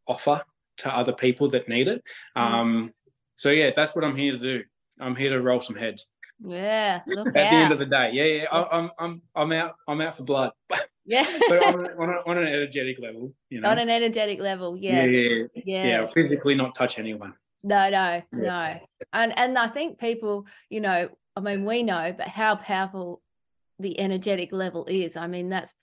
offer 0.07 0.43
to 0.79 0.95
other 0.95 1.12
people 1.12 1.49
that 1.51 1.68
need 1.68 1.89
it. 1.89 2.03
Mm. 2.37 2.41
Um, 2.41 2.95
so 3.37 3.51
yeah, 3.51 3.71
that's 3.75 3.95
what 3.95 4.05
I'm 4.05 4.16
here 4.16 4.33
to 4.33 4.39
do. 4.39 4.62
I'm 4.99 5.16
here 5.16 5.31
to 5.31 5.41
roll 5.41 5.61
some 5.61 5.77
heads 5.77 6.07
yeah, 6.41 7.01
look 7.07 7.29
at 7.29 7.33
the 7.35 7.41
end 7.41 7.73
of 7.73 7.79
the 7.79 7.87
day. 7.87 8.11
Yeah, 8.12 8.25
yeah. 8.25 8.45
I, 8.51 8.79
I'm, 8.79 8.91
I'm, 8.99 9.23
I'm 9.35 9.53
out. 9.53 9.75
I'm 9.87 10.01
out 10.01 10.16
for 10.16 10.23
blood, 10.25 10.53
but 10.68 10.89
yeah. 11.05 11.23
on, 11.51 11.87
on, 11.99 12.11
a- 12.11 12.31
on 12.31 12.39
an 12.39 12.47
energetic 12.47 12.99
level, 13.01 13.35
you 13.49 13.61
know. 13.61 13.68
On 13.68 13.79
an 13.79 13.91
energetic 13.91 14.41
level, 14.41 14.77
yeah. 14.77 15.05
yeah, 15.05 15.29
yeah, 15.29 15.45
Yeah. 15.64 15.87
yeah. 15.87 16.07
Physically, 16.07 16.55
not 16.55 16.75
touch 16.75 16.99
anyone. 16.99 17.35
No, 17.62 17.90
no, 17.90 18.22
no. 18.32 18.80
And 19.12 19.38
and 19.38 19.58
I 19.58 19.68
think 19.68 19.98
people, 19.98 20.46
you 20.68 20.80
know, 20.80 21.08
I 21.36 21.40
mean, 21.40 21.64
we 21.64 21.82
know, 21.82 22.14
but 22.16 22.28
how 22.28 22.56
powerful 22.56 23.22
the 23.78 23.98
energetic 24.00 24.52
level 24.52 24.86
is. 24.86 25.16
I 25.16 25.26
mean, 25.26 25.48
that's 25.48 25.74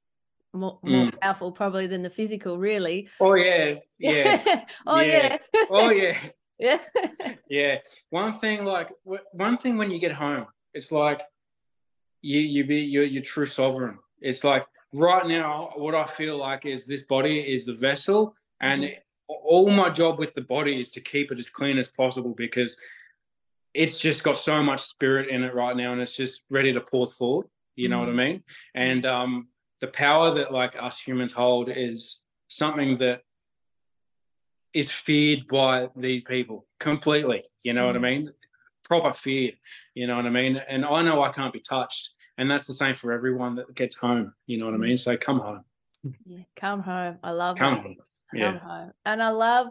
more, 0.54 0.80
more 0.82 1.06
Mm. 1.06 1.20
powerful 1.22 1.52
probably 1.52 1.88
than 1.88 2.04
the 2.04 2.10
physical, 2.10 2.58
really. 2.58 3.10
Oh 3.20 3.36
yeah, 3.36 3.76
yeah. 4.00 4.64
oh 4.88 5.00
yeah. 5.00 5.28
Yeah. 5.30 5.38
oh 5.70 5.90
yeah, 5.90 6.18
yeah. 6.58 6.80
yeah. 7.50 7.78
One 8.10 8.34
thing, 8.34 8.64
like 8.64 8.90
one 9.32 9.58
thing, 9.58 9.78
when 9.78 9.92
you 9.92 10.00
get 10.00 10.14
home, 10.14 10.48
it's 10.74 10.92
like 10.92 11.22
you 12.22 12.40
you 12.40 12.66
be 12.66 12.78
you're 12.82 13.04
your 13.04 13.24
true 13.24 13.46
sovereign. 13.46 14.00
It's 14.20 14.44
like 14.44 14.66
right 14.94 15.28
now, 15.28 15.72
what 15.76 15.94
I 15.94 16.06
feel 16.06 16.38
like 16.38 16.66
is 16.66 16.88
this 16.88 17.06
body 17.06 17.40
is 17.40 17.66
the 17.66 17.76
vessel, 17.76 18.36
and 18.62 18.84
Mhm. 18.84 18.98
All 19.28 19.70
my 19.70 19.90
job 19.90 20.20
with 20.20 20.34
the 20.34 20.42
body 20.42 20.80
is 20.80 20.90
to 20.92 21.02
keep 21.02 21.32
it 21.32 21.40
as 21.40 21.50
clean 21.50 21.78
as 21.78 21.90
possible 21.90 22.34
because 22.36 22.80
it's 23.74 23.98
just 23.98 24.24
got 24.24 24.38
so 24.38 24.64
much 24.64 24.82
spirit 24.82 25.30
in 25.30 25.44
it 25.44 25.54
right 25.54 25.76
now, 25.76 25.92
and 25.92 26.02
it's 26.02 26.16
just 26.16 26.44
ready 26.50 26.74
to 26.74 26.82
pour 26.82 27.08
forward. 27.08 27.48
You 27.76 27.90
know 27.90 28.00
what 28.00 28.10
I 28.10 28.14
mean? 28.14 28.44
And 28.74 29.06
um, 29.06 29.48
the 29.82 29.88
power 29.88 30.34
that 30.36 30.52
like 30.52 30.76
us 30.82 31.00
humans 31.00 31.32
hold 31.34 31.70
is 31.70 32.22
something 32.48 32.98
that 32.98 33.22
is 34.74 34.92
feared 34.92 35.48
by 35.48 35.90
these 35.96 36.24
people 36.24 36.66
completely. 36.80 37.44
You 37.64 37.74
know 37.74 37.86
what 37.88 37.96
I 37.96 38.00
Mm. 38.00 38.02
mean? 38.02 38.34
Proper 38.84 39.14
fear. 39.14 39.52
You 39.94 40.08
know 40.08 40.16
what 40.16 40.26
I 40.26 40.30
mean? 40.30 40.58
And 40.58 40.86
I 40.86 41.02
know 41.02 41.22
I 41.22 41.32
can't 41.32 41.54
be 41.54 41.60
touched, 41.60 42.12
and 42.38 42.50
that's 42.50 42.66
the 42.66 42.74
same 42.74 42.96
for 42.96 43.12
everyone 43.12 43.56
that 43.56 43.74
gets 43.76 43.98
home. 43.98 44.34
You 44.48 44.58
know 44.58 44.66
what 44.66 44.74
I 44.74 44.78
mean? 44.78 44.98
So 44.98 45.18
come 45.18 45.40
home, 45.40 45.64
yeah. 46.26 46.44
Come 46.56 46.82
home. 46.82 47.20
I 47.24 47.32
love 47.32 47.58
come 47.58 47.78
home. 47.78 47.96
Yeah. 48.34 48.90
And 49.06 49.22
I 49.24 49.30
love 49.30 49.68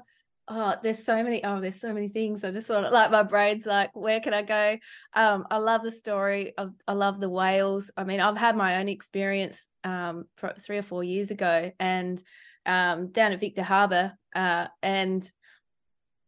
oh, 0.48 0.76
there's 0.82 1.04
so 1.04 1.22
many, 1.22 1.44
oh, 1.44 1.60
there's 1.60 1.80
so 1.80 1.92
many 1.92 2.08
things. 2.08 2.44
I 2.44 2.50
just 2.52 2.70
want 2.70 2.90
like 2.92 3.10
my 3.10 3.22
brain's 3.22 3.66
like, 3.66 3.90
where 3.94 4.20
can 4.20 4.32
I 4.32 4.42
go? 4.42 4.76
Um, 5.14 5.46
I 5.50 5.58
love 5.58 5.82
the 5.82 5.90
story 5.90 6.54
of 6.56 6.72
I 6.86 6.92
love 6.92 7.20
the 7.20 7.28
whales. 7.28 7.90
I 7.96 8.04
mean, 8.04 8.20
I've 8.20 8.36
had 8.36 8.56
my 8.56 8.76
own 8.76 8.88
experience 8.88 9.68
um 9.84 10.26
three 10.60 10.78
or 10.78 10.82
four 10.82 11.04
years 11.04 11.30
ago 11.30 11.72
and 11.78 12.22
um 12.64 13.10
down 13.10 13.32
at 13.32 13.40
Victor 13.40 13.62
Harbour. 13.62 14.12
Uh 14.34 14.68
and 14.82 15.30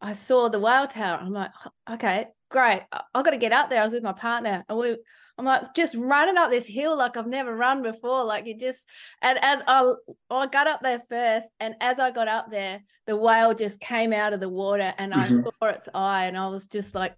I 0.00 0.14
saw 0.14 0.48
the 0.48 0.60
whale 0.60 0.86
tower. 0.86 1.18
I'm 1.20 1.32
like, 1.32 1.50
okay, 1.90 2.28
great. 2.50 2.82
I, 2.92 3.02
I 3.14 3.22
got 3.22 3.30
to 3.30 3.36
get 3.36 3.52
up 3.52 3.68
there. 3.68 3.80
I 3.80 3.84
was 3.84 3.92
with 3.92 4.04
my 4.04 4.12
partner 4.12 4.64
and 4.68 4.78
we 4.78 4.96
I'm 5.38 5.44
like 5.44 5.74
just 5.74 5.94
running 5.94 6.36
up 6.36 6.50
this 6.50 6.66
hill 6.66 6.98
like 6.98 7.16
I've 7.16 7.26
never 7.26 7.54
run 7.54 7.82
before. 7.82 8.24
Like 8.24 8.46
it 8.48 8.58
just 8.58 8.86
and 9.22 9.38
as 9.40 9.62
I 9.66 9.92
I 10.30 10.46
got 10.46 10.66
up 10.66 10.80
there 10.82 11.02
first, 11.08 11.48
and 11.60 11.76
as 11.80 12.00
I 12.00 12.10
got 12.10 12.26
up 12.26 12.50
there, 12.50 12.82
the 13.06 13.16
whale 13.16 13.54
just 13.54 13.78
came 13.78 14.12
out 14.12 14.32
of 14.32 14.40
the 14.40 14.48
water 14.48 14.92
and 14.98 15.12
mm-hmm. 15.12 15.38
I 15.38 15.68
saw 15.68 15.76
its 15.76 15.88
eye, 15.94 16.26
and 16.26 16.36
I 16.36 16.48
was 16.48 16.66
just 16.66 16.94
like, 16.94 17.16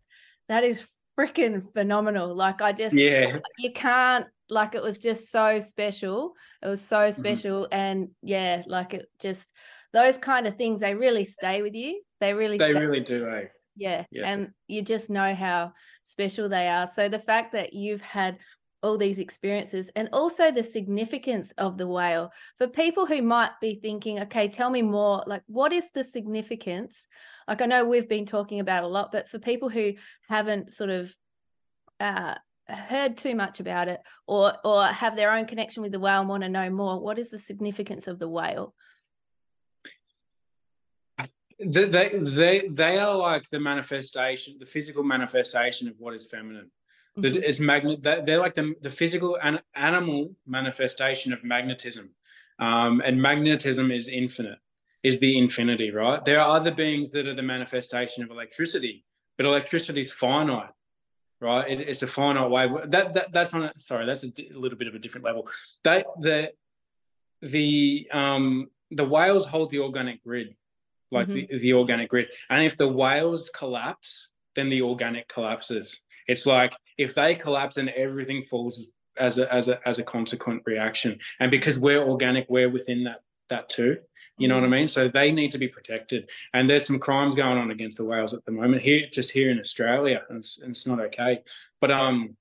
that 0.49 0.65
is 0.65 0.85
freaking 1.19 1.73
phenomenal. 1.73 2.35
Like 2.35 2.61
I 2.61 2.73
just 2.73 2.95
yeah, 2.95 3.39
you 3.59 3.73
can't 3.73 4.27
like 4.51 4.75
it 4.75 4.83
was 4.83 5.01
just 5.01 5.31
so 5.31 5.59
special. 5.61 6.35
It 6.63 6.69
was 6.69 6.83
so 6.83 6.99
mm-hmm. 6.99 7.19
special, 7.19 7.63
mm-hmm. 7.63 7.75
and 7.75 8.09
yeah, 8.23 8.63
like 8.67 8.93
it 8.93 9.07
just 9.21 9.51
those 9.95 10.19
kind 10.19 10.47
of 10.47 10.57
things 10.57 10.81
they 10.81 10.95
really 10.95 11.25
stay 11.25 11.63
with 11.63 11.75
you. 11.75 12.03
They 12.21 12.35
really 12.35 12.59
they 12.59 12.75
really 12.75 13.01
do, 13.01 13.29
eh? 13.29 13.47
Yeah. 13.77 14.05
yeah. 14.11 14.31
And 14.31 14.51
you 14.69 14.83
just 14.83 15.09
know 15.09 15.35
how 15.35 15.73
special 16.11 16.49
they 16.49 16.69
are. 16.69 16.87
So 16.87 17.09
the 17.09 17.19
fact 17.19 17.53
that 17.53 17.73
you've 17.73 18.01
had 18.01 18.39
all 18.83 18.97
these 18.97 19.19
experiences 19.19 19.91
and 19.95 20.09
also 20.13 20.51
the 20.51 20.65
significance 20.65 21.53
of 21.59 21.77
the 21.77 21.87
whale. 21.87 22.33
For 22.59 22.67
people 22.67 23.05
who 23.05 23.21
might 23.21 23.53
be 23.61 23.75
thinking 23.75 24.21
okay 24.21 24.49
tell 24.49 24.71
me 24.71 24.83
more 24.83 25.23
like 25.27 25.43
what 25.47 25.73
is 25.73 25.91
the 25.91 26.05
significance? 26.05 27.07
Like 27.47 27.63
i 27.63 27.67
know 27.67 27.85
we've 27.85 28.09
been 28.09 28.27
talking 28.27 28.61
about 28.61 28.85
a 28.85 28.89
lot 28.89 29.13
but 29.13 29.29
for 29.29 29.39
people 29.39 29.69
who 29.69 29.93
haven't 30.29 30.73
sort 30.73 30.91
of 30.91 31.15
uh, 31.99 32.37
heard 32.69 33.17
too 33.17 33.35
much 33.35 33.61
about 33.61 33.89
it 33.89 34.01
or 34.27 34.55
or 34.65 34.87
have 34.87 35.17
their 35.17 35.33
own 35.33 35.45
connection 35.45 35.83
with 35.83 35.93
the 35.93 36.01
whale 36.01 36.21
and 36.21 36.29
want 36.29 36.43
to 36.43 36.49
know 36.49 36.71
more 36.71 37.01
what 37.01 37.19
is 37.19 37.31
the 37.31 37.39
significance 37.39 38.07
of 38.07 38.19
the 38.19 38.29
whale 38.29 38.75
they, 41.61 42.09
they 42.09 42.69
they 42.69 42.99
are 42.99 43.17
like 43.17 43.49
the 43.51 43.61
manifestation 43.61 44.57
the 44.59 44.67
physical 44.67 45.03
manifestation 45.03 45.89
of 45.89 45.95
what 45.99 46.15
is 46.15 46.27
feminine. 46.27 46.71
Mm-hmm. 47.19 47.23
that 47.23 47.49
is 47.49 47.61
magnet 47.61 48.03
they're 48.03 48.39
like 48.39 48.55
the, 48.55 48.75
the 48.83 48.91
physical 48.91 49.37
and 49.43 49.61
animal 49.75 50.35
manifestation 50.47 51.33
of 51.33 51.43
magnetism. 51.43 52.11
Um, 52.59 53.03
and 53.05 53.21
magnetism 53.21 53.91
is 53.91 54.09
infinite 54.09 54.59
is 55.03 55.19
the 55.21 55.39
infinity 55.39 55.91
right? 55.91 56.25
There 56.25 56.41
are 56.41 56.57
other 56.57 56.71
beings 56.71 57.11
that 57.13 57.27
are 57.27 57.35
the 57.35 57.43
manifestation 57.43 58.23
of 58.23 58.31
electricity 58.31 59.05
but 59.37 59.47
electricity 59.47 60.01
is 60.01 60.13
finite 60.13 60.71
right? 61.41 61.71
It, 61.71 61.81
it's 61.81 62.03
a 62.03 62.07
finite 62.07 62.51
wave. 62.51 62.71
That, 62.91 63.13
that 63.15 63.33
that's 63.33 63.55
on 63.55 63.65
a 63.65 63.73
sorry 63.79 64.07
that's 64.07 64.23
a, 64.23 64.29
di- 64.29 64.51
a 64.55 64.59
little 64.59 64.79
bit 64.79 64.89
of 64.89 64.95
a 64.95 64.99
different 64.99 65.25
level. 65.25 65.49
That 65.85 66.07
the 66.19 66.53
the 67.43 68.09
um 68.13 68.69
the 68.91 69.05
whales 69.05 69.47
hold 69.47 69.71
the 69.71 69.79
organic 69.79 70.23
grid 70.23 70.55
like 71.11 71.29
mm-hmm. 71.29 71.53
the, 71.55 71.59
the 71.59 71.73
organic 71.75 72.09
grid. 72.11 72.29
And 72.49 72.65
if 72.65 72.77
the 72.77 72.89
whales 72.89 73.51
collapse, 73.55 74.29
then 74.57 74.69
the 74.69 74.83
organic 74.83 75.29
collapses. 75.29 76.01
It's 76.27 76.47
like 76.47 76.75
if 76.99 77.15
they 77.15 77.35
collapse, 77.35 77.77
then 77.77 77.91
everything 77.97 78.43
falls 78.43 78.87
as 79.19 79.39
a 79.39 79.53
as 79.53 79.69
a 79.69 79.81
as 79.87 79.99
a 79.99 80.03
consequent 80.03 80.63
reaction. 80.67 81.19
And 81.41 81.51
because 81.51 81.79
we're 81.79 82.03
organic, 82.03 82.47
we're 82.49 82.71
within 82.71 83.05
that 83.05 83.21
that 83.49 83.69
too. 83.69 83.99
You 84.39 84.49
know 84.49 84.55
what 84.55 84.63
I 84.63 84.67
mm-hmm. 84.67 84.75
mean? 84.75 84.89
So 84.89 85.09
they 85.09 85.33
need 85.33 85.51
to 85.51 85.59
be 85.59 85.69
protected. 85.69 86.31
And 86.55 86.69
there's 86.69 86.87
some 86.87 86.99
crimes 86.99 87.35
going 87.35 87.59
on 87.59 87.71
against 87.71 87.99
the 87.99 88.05
whales 88.05 88.33
at 88.33 88.45
the 88.47 88.53
moment 88.53 88.83
here, 88.83 89.07
just 89.13 89.33
here 89.33 89.51
in 89.51 89.61
Australia, 89.61 90.23
and 90.29 90.39
it's, 90.39 90.59
and 90.59 90.71
it's 90.71 90.87
not 90.87 91.01
okay. 91.01 91.43
But 91.81 91.91
um, 91.91 92.37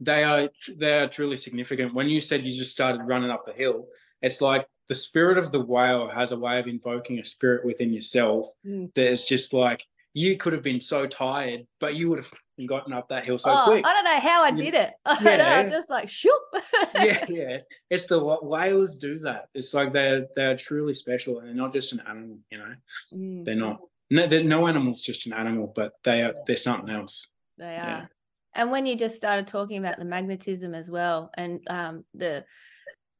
they 0.00 0.22
are 0.22 0.48
they 0.76 1.00
are 1.00 1.08
truly 1.08 1.36
significant. 1.36 1.94
When 1.94 2.08
you 2.08 2.20
said 2.20 2.44
you 2.44 2.56
just 2.56 2.70
started 2.70 3.02
running 3.02 3.30
up 3.30 3.44
the 3.44 3.52
hill, 3.52 3.86
it's 4.22 4.40
like 4.40 4.66
the 4.88 4.94
spirit 4.94 5.38
of 5.38 5.52
the 5.52 5.60
whale 5.60 6.08
has 6.08 6.32
a 6.32 6.38
way 6.38 6.58
of 6.58 6.66
invoking 6.66 7.18
a 7.18 7.24
spirit 7.24 7.64
within 7.64 7.92
yourself 7.92 8.46
mm. 8.66 8.92
that 8.94 9.10
is 9.10 9.26
just 9.26 9.52
like 9.52 9.86
you 10.14 10.36
could 10.36 10.52
have 10.52 10.62
been 10.62 10.80
so 10.80 11.06
tired, 11.06 11.66
but 11.78 11.94
you 11.94 12.08
would 12.08 12.18
have 12.18 12.32
gotten 12.66 12.92
up 12.92 13.08
that 13.08 13.24
hill 13.24 13.38
so 13.38 13.50
oh, 13.50 13.64
quick. 13.64 13.86
I 13.86 13.92
don't 13.92 14.04
know 14.04 14.20
how 14.20 14.42
I 14.42 14.50
did 14.50 14.74
it. 14.74 14.92
I 15.04 15.18
yeah. 15.22 15.36
know, 15.36 15.44
I'm 15.44 15.70
just 15.70 15.90
like 15.90 16.08
shoop. 16.08 16.32
yeah, 16.94 17.24
yeah. 17.28 17.58
It's 17.90 18.06
the 18.06 18.18
whales 18.42 18.96
do 18.96 19.18
that. 19.20 19.48
It's 19.54 19.74
like 19.74 19.92
they're 19.92 20.26
they're 20.34 20.56
truly 20.56 20.94
special, 20.94 21.38
and 21.38 21.48
they're 21.48 21.54
not 21.54 21.72
just 21.72 21.92
an 21.92 22.02
animal. 22.08 22.38
You 22.50 22.58
know, 22.58 22.74
mm. 23.14 23.44
they're 23.44 23.54
not. 23.54 23.80
No, 24.10 24.26
they're, 24.26 24.42
no 24.42 24.66
animal's 24.66 25.02
just 25.02 25.26
an 25.26 25.34
animal, 25.34 25.72
but 25.74 25.92
they 26.02 26.22
are. 26.22 26.34
They're 26.46 26.56
something 26.56 26.90
else. 26.90 27.28
They 27.58 27.64
are. 27.64 27.68
Yeah. 27.68 28.06
And 28.54 28.70
when 28.70 28.86
you 28.86 28.96
just 28.96 29.16
started 29.16 29.46
talking 29.46 29.78
about 29.78 29.98
the 29.98 30.04
magnetism 30.04 30.74
as 30.74 30.90
well, 30.90 31.30
and 31.36 31.60
um, 31.68 32.04
the 32.14 32.44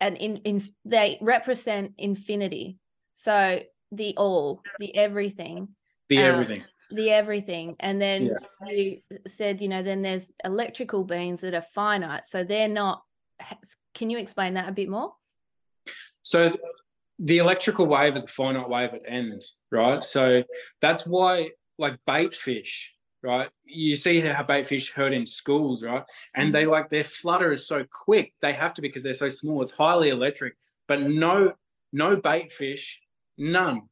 and 0.01 0.17
in, 0.17 0.37
in 0.39 0.69
they 0.85 1.19
represent 1.21 1.95
infinity. 1.99 2.79
So 3.15 3.61
the 3.93 4.15
all 4.17 4.63
the 4.79 4.95
everything. 4.95 5.69
The 6.09 6.19
um, 6.19 6.25
everything. 6.25 6.65
the 6.91 7.11
everything. 7.11 7.77
And 7.81 8.01
then 8.01 8.27
yeah. 8.27 8.71
you 8.71 9.01
said 9.27 9.61
you 9.61 9.69
know 9.69 9.83
then 9.83 10.03
there's 10.03 10.31
electrical 10.45 11.05
beings 11.05 11.41
that 11.41 11.55
are 11.55 11.67
finite. 11.75 12.27
So 12.27 12.45
they're 12.45 12.69
not 12.69 13.03
can 13.95 14.11
you 14.11 14.19
explain 14.19 14.55
that 14.55 14.69
a 14.69 14.73
bit 14.73 14.89
more? 14.89 15.13
So 16.23 16.57
the 17.19 17.39
electrical 17.39 17.87
wave 17.87 18.17
is 18.17 18.25
a 18.25 18.29
finite 18.29 18.69
wave 18.69 18.91
at 18.95 19.03
ends 19.07 19.55
right? 19.71 20.05
So 20.05 20.45
that's 20.81 21.07
why 21.07 21.51
like 21.79 21.99
bait 22.07 22.35
fish 22.35 22.93
right? 23.23 23.49
You 23.65 23.97
see 23.97 24.21
how 24.21 24.43
baitfish 24.43 24.93
herd 24.93 25.13
in 25.13 25.27
schools, 25.27 25.83
right? 25.83 26.05
And 26.35 26.55
they 26.55 26.63
mm-hmm. 26.63 26.71
like 26.71 26.91
their 26.91 27.05
flutter 27.05 27.53
is 27.53 27.67
so 27.67 27.85
quick. 27.91 28.33
They 28.43 28.53
have 28.53 28.75
to 28.75 28.83
because 28.83 29.03
they're 29.03 29.15
so 29.15 29.29
small. 29.29 29.63
It's 29.63 29.73
highly 29.73 30.11
electric. 30.11 30.55
But 30.87 31.03
no, 31.03 31.53
no 31.93 32.17
baitfish, 32.17 32.87
none 33.37 33.83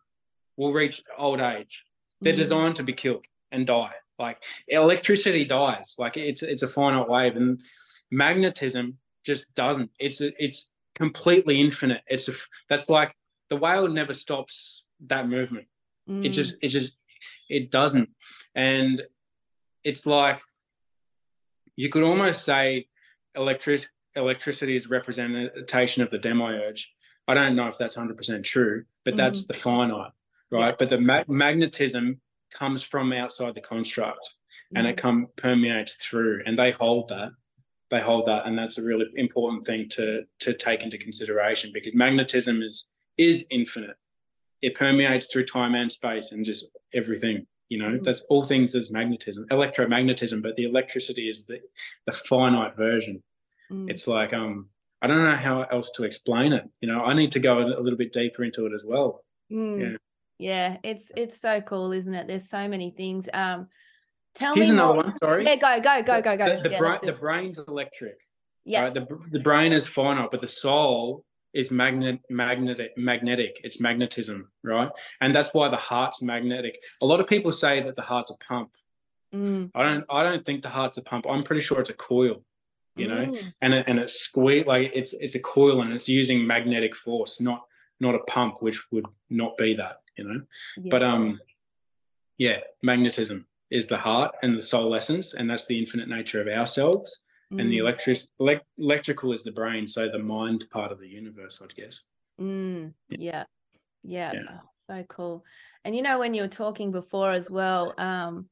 will 0.57 0.73
reach 0.73 1.03
old 1.19 1.41
age. 1.41 1.85
They're 2.21 2.33
mm-hmm. 2.33 2.41
designed 2.41 2.77
to 2.77 2.83
be 2.83 2.93
killed 2.93 3.25
and 3.53 3.67
die. 3.67 3.93
Like 4.19 4.43
electricity 4.69 5.45
dies. 5.45 5.97
Like 5.99 6.17
it's 6.17 6.43
it's 6.43 6.63
a 6.63 6.69
finite 6.69 7.09
wave, 7.09 7.37
and 7.37 7.61
magnetism 8.11 8.97
just 9.25 9.53
doesn't. 9.55 9.91
It's 9.99 10.21
it's 10.21 10.71
completely 10.95 11.61
infinite. 11.61 12.01
It's 12.07 12.29
a, 12.29 12.33
that's 12.71 12.89
like 12.89 13.15
the 13.51 13.57
whale 13.57 13.89
never 13.89 14.15
stops 14.15 14.85
that 15.07 15.29
movement. 15.29 15.67
Mm. 16.09 16.25
It 16.25 16.31
just 16.31 16.57
it 16.63 16.69
just 16.69 16.97
it 17.51 17.71
doesn't. 17.71 18.09
And 18.55 19.03
it's 19.87 20.05
like 20.05 20.41
you 21.77 21.89
could 21.89 22.03
almost 22.03 22.45
say 22.45 22.89
electric 23.37 23.87
electricity 24.17 24.75
is 24.75 24.91
representation 24.91 26.03
of 26.03 26.11
the 26.11 26.19
demiurge. 26.19 26.93
I 27.29 27.35
don't 27.35 27.55
know 27.55 27.69
if 27.69 27.79
that's 27.79 27.97
100% 27.97 28.43
true, 28.45 28.85
but 29.05 29.13
mm-hmm. 29.13 29.19
that's 29.19 29.47
the 29.47 29.55
finite, 29.55 30.13
right? 30.51 30.71
Yeah. 30.71 30.77
But 30.79 30.89
the 30.89 31.01
ma- 31.01 31.25
magnetism 31.29 32.21
comes 32.51 32.83
from 32.83 33.13
outside 33.13 33.55
the 33.55 33.61
construct 33.61 34.27
mm-hmm. 34.27 34.79
and 34.79 34.87
it 34.87 34.97
mm-hmm. 34.97 35.07
come 35.07 35.27
permeates 35.37 35.95
through 35.95 36.43
and 36.47 36.59
they 36.59 36.71
hold 36.71 37.09
that 37.09 37.31
they 37.89 38.01
hold 38.01 38.27
that 38.27 38.47
and 38.47 38.59
that's 38.59 38.79
a 38.79 38.83
really 38.83 39.07
important 39.15 39.65
thing 39.65 39.89
to 39.89 40.23
to 40.41 40.55
take 40.55 40.83
into 40.83 40.99
consideration 40.99 41.71
because 41.73 41.95
magnetism 41.95 42.63
is 42.63 42.91
is 43.17 43.45
infinite 43.51 43.97
it 44.63 44.75
permeates 44.75 45.31
through 45.31 45.45
time 45.45 45.75
and 45.75 45.91
space 45.91 46.33
and 46.33 46.45
just 46.45 46.67
everything 46.95 47.47
you 47.69 47.79
know, 47.79 47.99
mm. 47.99 48.05
that's 48.05 48.23
all 48.23 48.43
things 48.43 48.75
as 48.75 48.91
magnetism, 48.91 49.47
electromagnetism, 49.51 50.43
but 50.43 50.57
the 50.57 50.65
electricity 50.65 51.29
is 51.29 51.47
the, 51.47 51.61
the 52.07 52.13
finite 52.13 52.77
version. 52.77 53.23
Mm. 53.71 53.91
It's 53.91 54.07
like 54.07 54.33
um 54.33 54.69
I 55.03 55.07
don't 55.07 55.25
know 55.25 55.37
how 55.37 55.63
else 55.65 55.91
to 55.97 56.05
explain 56.05 56.53
it. 56.53 56.65
You 56.81 56.89
know, 56.89 57.05
I 57.05 57.15
need 57.15 57.33
to 57.33 57.41
go 57.41 57.59
a 57.59 57.81
little 57.81 57.99
bit 57.99 58.13
deeper 58.13 58.45
into 58.45 58.67
it 58.67 58.73
as 58.73 58.85
well. 58.89 59.25
Mm. 59.53 59.81
Yeah. 59.81 59.97
Yeah, 60.39 60.77
it's 60.83 61.11
it's 61.17 61.41
so 61.41 61.61
cool, 61.61 61.93
isn't 61.93 62.15
it? 62.15 62.27
There's 62.27 62.49
so 62.49 62.69
many 62.69 62.91
things. 62.91 63.29
Um 63.33 63.69
tell 64.35 64.55
Here's 64.55 64.69
me 64.69 64.75
another 64.75 64.95
more. 64.95 65.05
one, 65.05 65.13
sorry. 65.15 65.45
Yeah, 65.45 65.57
go, 65.57 65.81
go, 65.81 66.03
go, 66.03 66.23
go, 66.23 66.37
go. 66.37 66.57
The, 66.57 66.63
the, 66.63 66.71
yeah, 66.71 66.79
brain, 66.79 66.99
the 67.03 67.13
brain's 67.13 67.59
electric. 67.59 68.19
Yeah. 68.65 68.85
Right? 68.85 68.95
The, 68.95 69.07
the 69.31 69.41
brain 69.41 69.73
is 69.73 69.87
finite, 69.87 70.31
but 70.31 70.41
the 70.41 70.49
soul 70.49 71.25
is 71.57 71.71
magnet 71.71 72.21
magnetic 72.31 72.97
magnetic. 72.97 73.61
It's 73.65 73.81
magnetism 73.81 74.51
right? 74.63 74.91
And 75.21 75.35
that's 75.35 75.53
why 75.55 75.69
the 75.69 75.77
heart's 75.77 76.23
magnetic. 76.23 76.83
A 77.01 77.07
lot 77.07 77.21
of 77.21 77.27
people 77.27 77.53
say 77.53 77.83
that 77.83 77.97
the 77.97 78.03
heart's 78.03 78.31
a 78.31 78.37
pump. 78.37 78.71
Mm. 79.35 79.73
i 79.75 79.83
don't 79.83 80.05
i 80.09 80.23
don't 80.23 80.45
think 80.47 80.63
the 80.63 80.69
heart's 80.69 80.99
a 80.99 81.03
pump. 81.03 81.27
I'm 81.29 81.43
pretty 81.43 81.61
sure 81.61 81.81
it's 81.81 81.91
a 81.91 81.95
coil 81.95 82.37
you 82.95 83.09
know? 83.09 83.25
Mm. 83.27 83.53
and 83.61 83.75
it, 83.75 83.85
and 83.89 83.99
it's 83.99 84.21
squeeze 84.21 84.67
like 84.67 84.93
it's 84.95 85.13
it's 85.15 85.35
a 85.35 85.41
coil 85.41 85.83
and 85.83 85.93
it's 85.93 86.09
using 86.09 86.47
magnetic 86.47 86.95
force 86.95 87.41
not 87.41 87.61
not 88.01 88.15
a 88.15 88.21
pump 88.21 88.63
which 88.63 88.81
would 88.93 89.07
not 89.29 89.57
be 89.59 89.75
that 89.75 89.97
you 90.17 90.25
know? 90.25 90.41
Yeah. 90.77 90.91
but 90.91 91.03
um 91.03 91.41
yeah 92.39 92.59
magnetism 92.83 93.47
is 93.71 93.87
the 93.89 93.97
heart 93.97 94.35
and 94.43 94.57
the 94.57 94.63
soul 94.63 94.95
essence 94.95 95.35
and 95.35 95.51
that's 95.51 95.67
the 95.67 95.79
infinite 95.79 96.09
nature 96.09 96.41
of 96.41 96.49
ourselves 96.49 97.21
mm. 97.53 97.61
and 97.61 97.71
the 97.71 97.79
mm. 97.79 97.81
electric 97.81 98.19
elect, 98.41 98.65
electrical 98.79 99.33
is 99.33 99.43
the 99.43 99.53
brain 99.53 99.87
so 99.87 100.09
the 100.09 100.19
mind 100.19 100.65
part 100.71 100.93
of 100.93 101.01
the 101.01 101.09
universe 101.09 101.63
I'd 101.63 101.75
guess 101.75 102.07
mm. 102.41 102.93
yeah. 103.09 103.45
yeah 104.03 104.33
yeah, 104.33 104.41
Oh, 104.51 104.61
so 104.89 105.05
cool 105.09 105.45
and 105.85 105.95
you 105.95 106.03
know 106.03 106.19
when 106.19 106.35
you 106.35 106.43
were 106.43 106.49
talking 106.49 106.93
before 106.93 107.33
as 107.33 107.51
well 107.51 107.95
um 107.99 108.49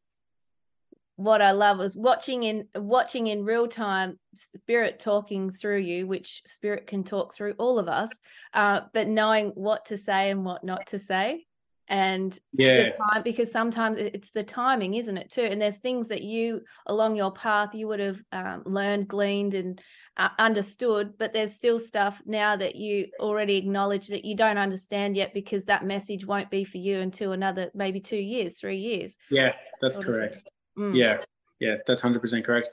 what 1.17 1.41
I 1.41 1.53
love 1.53 1.79
was 1.79 1.97
watching 1.97 2.43
in 2.43 2.67
watching 2.75 3.29
in 3.29 3.45
real 3.45 3.69
time 3.69 4.19
spirit 4.35 4.99
talking 4.99 5.51
through 5.51 5.79
you, 5.79 6.07
which 6.07 6.43
spirit 6.47 6.87
can 6.87 7.05
talk 7.05 7.35
through 7.35 7.55
all 7.59 7.79
of 7.79 7.89
us, 7.89 8.11
uh, 8.53 8.83
but 8.93 9.07
knowing 9.07 9.51
what 9.51 9.87
to 9.87 9.99
say 9.99 10.31
and 10.31 10.45
what 10.45 10.65
not 10.65 10.87
to 10.89 10.99
say. 10.99 11.47
And 11.89 12.39
yeah. 12.53 12.85
the 12.85 12.91
time 12.91 13.23
because 13.23 13.53
sometimes 13.53 13.99
it's 13.99 14.31
the 14.31 14.43
timing 14.43 14.95
isn't 14.95 15.19
it 15.19 15.31
too? 15.31 15.43
And 15.43 15.61
there's 15.61 15.79
things 15.79 16.09
that 16.09 16.23
you 16.23 16.63
along 16.87 17.17
your 17.17 17.33
path 17.33 17.75
you 17.75 17.89
would 17.89 18.01
have 18.01 18.23
um, 18.33 18.63
learned 18.65 19.09
gleaned 19.09 19.55
and 19.55 19.81
uh, 20.17 20.31
understood 20.39 21.15
but 21.19 21.33
there's 21.33 21.53
still 21.53 21.79
stuff 21.79 22.23
now 22.25 22.57
that 22.57 22.77
you 22.77 23.09
already 23.21 23.57
acknowledge 23.57 24.09
that 24.09 24.25
you 24.25 24.35
don't 24.35 24.59
understand 24.59 25.17
yet 25.17 25.35
because 25.35 25.67
that 25.67 25.85
message 25.85 26.27
won't 26.27 26.51
be 26.51 26.65
for 26.65 26.79
you 26.79 27.01
until 27.01 27.33
another 27.33 27.71
maybe 27.75 28.01
two 28.01 28.17
years 28.17 28.59
three 28.59 28.79
years 28.79 29.17
yeah 29.31 29.53
that's 29.81 29.97
correct. 29.97 30.43
Mm. 30.79 30.97
yeah 30.97 31.21
yeah 31.61 31.77
that's 31.87 32.01
100% 32.01 32.45
correct. 32.45 32.71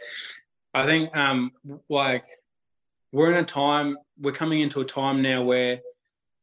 I 0.74 0.86
think 0.86 1.16
um 1.16 1.52
like 1.90 2.24
we're 3.12 3.32
in 3.32 3.38
a 3.38 3.44
time 3.44 3.98
we're 4.20 4.32
coming 4.32 4.62
into 4.62 4.80
a 4.80 4.86
time 4.86 5.22
now 5.22 5.44
where 5.44 5.82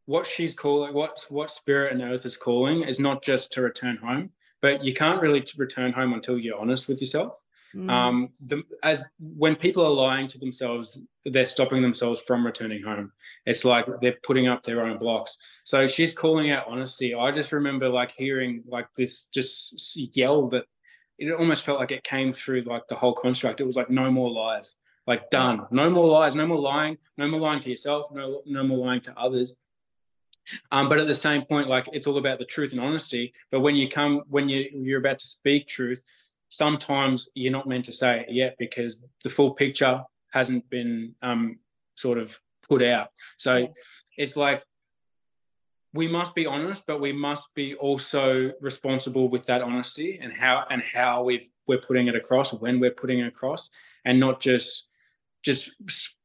what 0.09 0.26
she's 0.26 0.54
calling, 0.54 0.94
what 0.94 1.22
what 1.28 1.50
spirit 1.50 1.92
and 1.92 2.00
earth 2.00 2.24
is 2.24 2.34
calling, 2.34 2.82
is 2.82 2.98
not 2.98 3.22
just 3.22 3.52
to 3.52 3.61
return 3.61 3.98
home, 3.98 4.30
but 4.62 4.82
you 4.82 4.94
can't 4.94 5.20
really 5.20 5.44
return 5.59 5.92
home 5.92 6.14
until 6.14 6.38
you're 6.38 6.59
honest 6.59 6.88
with 6.88 7.02
yourself. 7.02 7.38
Mm. 7.74 7.90
Um, 7.90 8.28
the, 8.40 8.62
as 8.82 9.04
when 9.20 9.54
people 9.54 9.84
are 9.84 9.92
lying 9.92 10.26
to 10.28 10.38
themselves, 10.38 10.98
they're 11.26 11.44
stopping 11.44 11.82
themselves 11.82 12.20
from 12.20 12.46
returning 12.46 12.82
home. 12.82 13.12
It's 13.44 13.66
like 13.66 13.84
they're 14.00 14.16
putting 14.22 14.48
up 14.48 14.62
their 14.62 14.80
own 14.86 14.96
blocks. 14.96 15.36
So 15.64 15.86
she's 15.86 16.14
calling 16.14 16.50
out 16.52 16.64
honesty. 16.66 17.14
I 17.14 17.30
just 17.30 17.52
remember 17.52 17.90
like 17.90 18.11
hearing 18.11 18.62
like 18.66 18.86
this 18.96 19.24
just 19.24 19.94
yell 20.16 20.48
that 20.48 20.64
it 21.18 21.32
almost 21.32 21.64
felt 21.64 21.80
like 21.80 21.90
it 21.90 22.02
came 22.02 22.32
through 22.32 22.62
like 22.62 22.88
the 22.88 22.96
whole 22.96 23.12
construct. 23.12 23.61
It 23.61 23.66
was 23.66 23.76
like 23.76 23.90
no 23.90 24.11
more 24.11 24.30
lies, 24.30 24.76
like 25.06 25.28
done, 25.28 25.66
no 25.70 25.90
more 25.90 26.09
lies, 26.09 26.34
no 26.34 26.46
more 26.46 26.61
lying, 26.61 26.96
no 27.18 27.28
more 27.28 27.40
lying 27.40 27.61
to 27.61 27.68
yourself, 27.68 28.06
no 28.11 28.40
no 28.46 28.62
more 28.62 28.78
lying 28.78 29.02
to 29.02 29.18
others. 29.18 29.54
Um, 30.72 30.88
but 30.88 30.99
at 30.99 31.07
the 31.07 31.14
same 31.14 31.42
point, 31.42 31.68
like 31.68 31.88
it's 31.92 32.07
all 32.07 32.18
about 32.18 32.38
the 32.38 32.44
truth 32.44 32.72
and 32.72 32.80
honesty. 32.80 33.32
But 33.51 33.61
when 33.61 33.76
you 33.76 33.88
come, 33.88 34.22
when 34.28 34.49
you 34.49 34.68
you're 34.72 35.01
about 35.01 35.18
to 35.20 35.26
speak 35.26 35.66
truth, 35.66 36.03
sometimes 36.49 37.28
you're 37.34 37.53
not 37.53 37.68
meant 37.68 37.84
to 37.86 37.92
say 37.92 38.20
it 38.20 38.32
yet 38.32 38.57
because 38.59 39.05
the 39.22 39.30
full 39.30 39.53
picture 39.53 40.03
hasn't 40.32 40.68
been 40.70 41.14
um, 41.22 41.59
sort 41.94 42.18
of 42.18 42.38
put 42.68 42.82
out. 42.82 43.09
So 43.38 43.68
it's 44.16 44.36
like 44.36 44.62
we 45.94 46.07
must 46.07 46.34
be 46.34 46.46
honest, 46.46 46.84
but 46.86 47.01
we 47.01 47.12
must 47.12 47.55
be 47.55 47.74
also 47.74 48.53
responsible 48.61 49.28
with 49.28 49.46
that 49.46 49.62
honesty 49.62 50.18
and 50.22 50.32
how 50.32 50.64
and 50.70 50.82
how 50.82 51.24
we've 51.24 51.49
we're 51.66 51.78
putting 51.78 52.09
it 52.09 52.16
across, 52.16 52.53
when 52.53 52.80
we're 52.80 52.90
putting 52.90 53.20
it 53.20 53.26
across, 53.26 53.70
and 54.05 54.20
not 54.20 54.40
just 54.40 54.84
just 55.42 55.70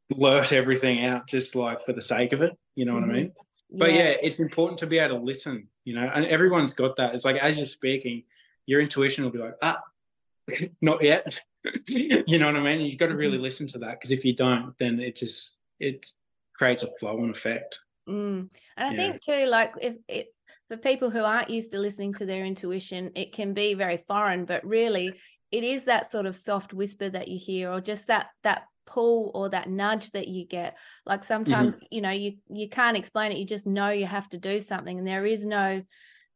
blurt 0.09 0.51
everything 0.51 1.05
out 1.05 1.27
just 1.27 1.55
like 1.55 1.85
for 1.85 1.93
the 1.93 2.01
sake 2.01 2.33
of 2.33 2.41
it. 2.41 2.57
You 2.75 2.85
know 2.85 2.93
mm-hmm. 2.93 3.01
what 3.01 3.15
I 3.15 3.19
mm-hmm. 3.19 3.23
mean? 3.23 3.33
But 3.73 3.91
yeah. 3.91 3.97
yeah. 3.97 4.15
it's 4.21 4.39
important 4.39 4.77
to 4.79 4.87
be 4.87 4.99
able 4.99 5.17
to 5.17 5.23
listen 5.23 5.67
you 5.83 5.95
know 5.95 6.09
and 6.13 6.25
everyone's 6.25 6.73
got 6.73 6.95
that 6.95 7.13
it's 7.13 7.25
like 7.25 7.37
as 7.37 7.57
you're 7.57 7.65
speaking 7.65 8.23
your 8.65 8.79
intuition 8.79 9.23
will 9.23 9.31
be 9.31 9.39
like 9.39 9.55
ah 9.61 9.81
not 10.81 11.03
yet 11.03 11.39
you 11.87 12.37
know 12.37 12.47
what 12.47 12.55
i 12.55 12.59
mean 12.59 12.81
you've 12.81 12.99
got 12.99 13.07
to 13.07 13.15
really 13.15 13.35
mm-hmm. 13.35 13.43
listen 13.43 13.67
to 13.67 13.77
that 13.79 13.91
because 13.91 14.11
if 14.11 14.23
you 14.23 14.35
don't 14.35 14.77
then 14.77 14.99
it 14.99 15.15
just 15.15 15.57
it 15.79 16.05
creates 16.55 16.83
a 16.83 16.87
flow 16.99 17.17
and 17.17 17.35
effect 17.35 17.79
mm. 18.07 18.47
and 18.77 18.87
i 18.87 18.91
yeah. 18.91 18.97
think 18.97 19.21
too 19.21 19.45
like 19.47 19.73
if 19.81 19.95
it 20.07 20.27
for 20.69 20.77
people 20.77 21.09
who 21.09 21.23
aren't 21.23 21.49
used 21.49 21.71
to 21.71 21.79
listening 21.79 22.13
to 22.13 22.25
their 22.25 22.45
intuition 22.45 23.11
it 23.15 23.33
can 23.33 23.53
be 23.53 23.73
very 23.73 23.97
foreign 24.07 24.45
but 24.45 24.65
really 24.65 25.13
it 25.51 25.63
is 25.63 25.85
that 25.85 26.09
sort 26.09 26.25
of 26.25 26.35
soft 26.35 26.73
whisper 26.73 27.09
that 27.09 27.27
you 27.27 27.37
hear 27.37 27.71
or 27.71 27.79
just 27.79 28.07
that 28.07 28.27
that 28.43 28.63
pull 28.85 29.31
or 29.33 29.49
that 29.49 29.69
nudge 29.69 30.11
that 30.11 30.27
you 30.27 30.45
get 30.45 30.75
like 31.05 31.21
mm-hmm. 31.21 31.27
sometimes 31.27 31.75
mm-hmm. 31.75 31.85
you 31.91 32.01
know 32.01 32.09
you 32.09 32.33
you 32.49 32.67
can't 32.69 32.97
explain 32.97 33.31
it 33.31 33.37
you 33.37 33.45
just 33.45 33.65
know 33.67 33.89
you 33.89 34.05
have 34.05 34.27
to 34.29 34.37
do 34.37 34.59
something 34.59 34.97
and 34.97 35.07
there 35.07 35.25
is 35.25 35.45
no 35.45 35.81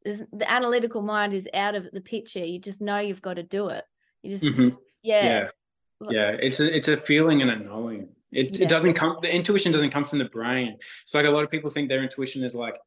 the 0.06 0.52
analytical 0.52 1.02
mind 1.02 1.34
is 1.34 1.50
out 1.54 1.76
of 1.76 1.90
the 1.92 2.02
picture 2.02 2.44
you 2.44 2.60
just 2.60 2.80
know 2.80 3.00
you've 3.00 3.22
got 3.22 3.36
to 3.36 3.44
do 3.44 3.70
it 3.70 3.84
you 4.22 4.32
just 4.32 4.44
mm-hmm. 4.44 4.70
yeah, 5.04 5.24
yeah 5.26 5.50
yeah 6.10 6.30
it's 6.40 6.60
a 6.60 6.76
it's 6.76 6.88
a 6.88 6.96
feeling 6.96 7.42
and 7.42 7.52
a 7.52 7.56
knowing 7.58 8.10
it, 8.32 8.58
yeah. 8.58 8.66
it 8.66 8.70
doesn't 8.70 8.94
come 8.94 9.18
the 9.22 9.34
intuition 9.34 9.72
doesn't 9.72 9.90
come 9.90 10.04
from 10.04 10.20
the 10.20 10.26
brain 10.26 10.78
it's 11.04 11.14
like 11.14 11.26
a 11.26 11.30
lot 11.30 11.44
of 11.44 11.52
people 11.52 11.70
think 11.70 11.90
their 11.90 12.04
intuition 12.04 12.44
is 12.44 12.56
like 12.56 12.78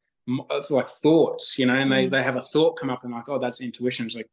like 0.69 0.87
thoughts 0.87 1.57
you 1.57 1.65
know 1.65 1.75
and 1.75 1.91
they 1.91 2.07
mm. 2.07 2.11
they 2.11 2.23
have 2.23 2.37
a 2.37 2.41
thought 2.41 2.77
come 2.77 2.89
up 2.89 3.03
and 3.03 3.11
like 3.11 3.27
oh 3.27 3.37
that's 3.37 3.61
intuition 3.61 4.05
it's 4.05 4.15
like 4.15 4.29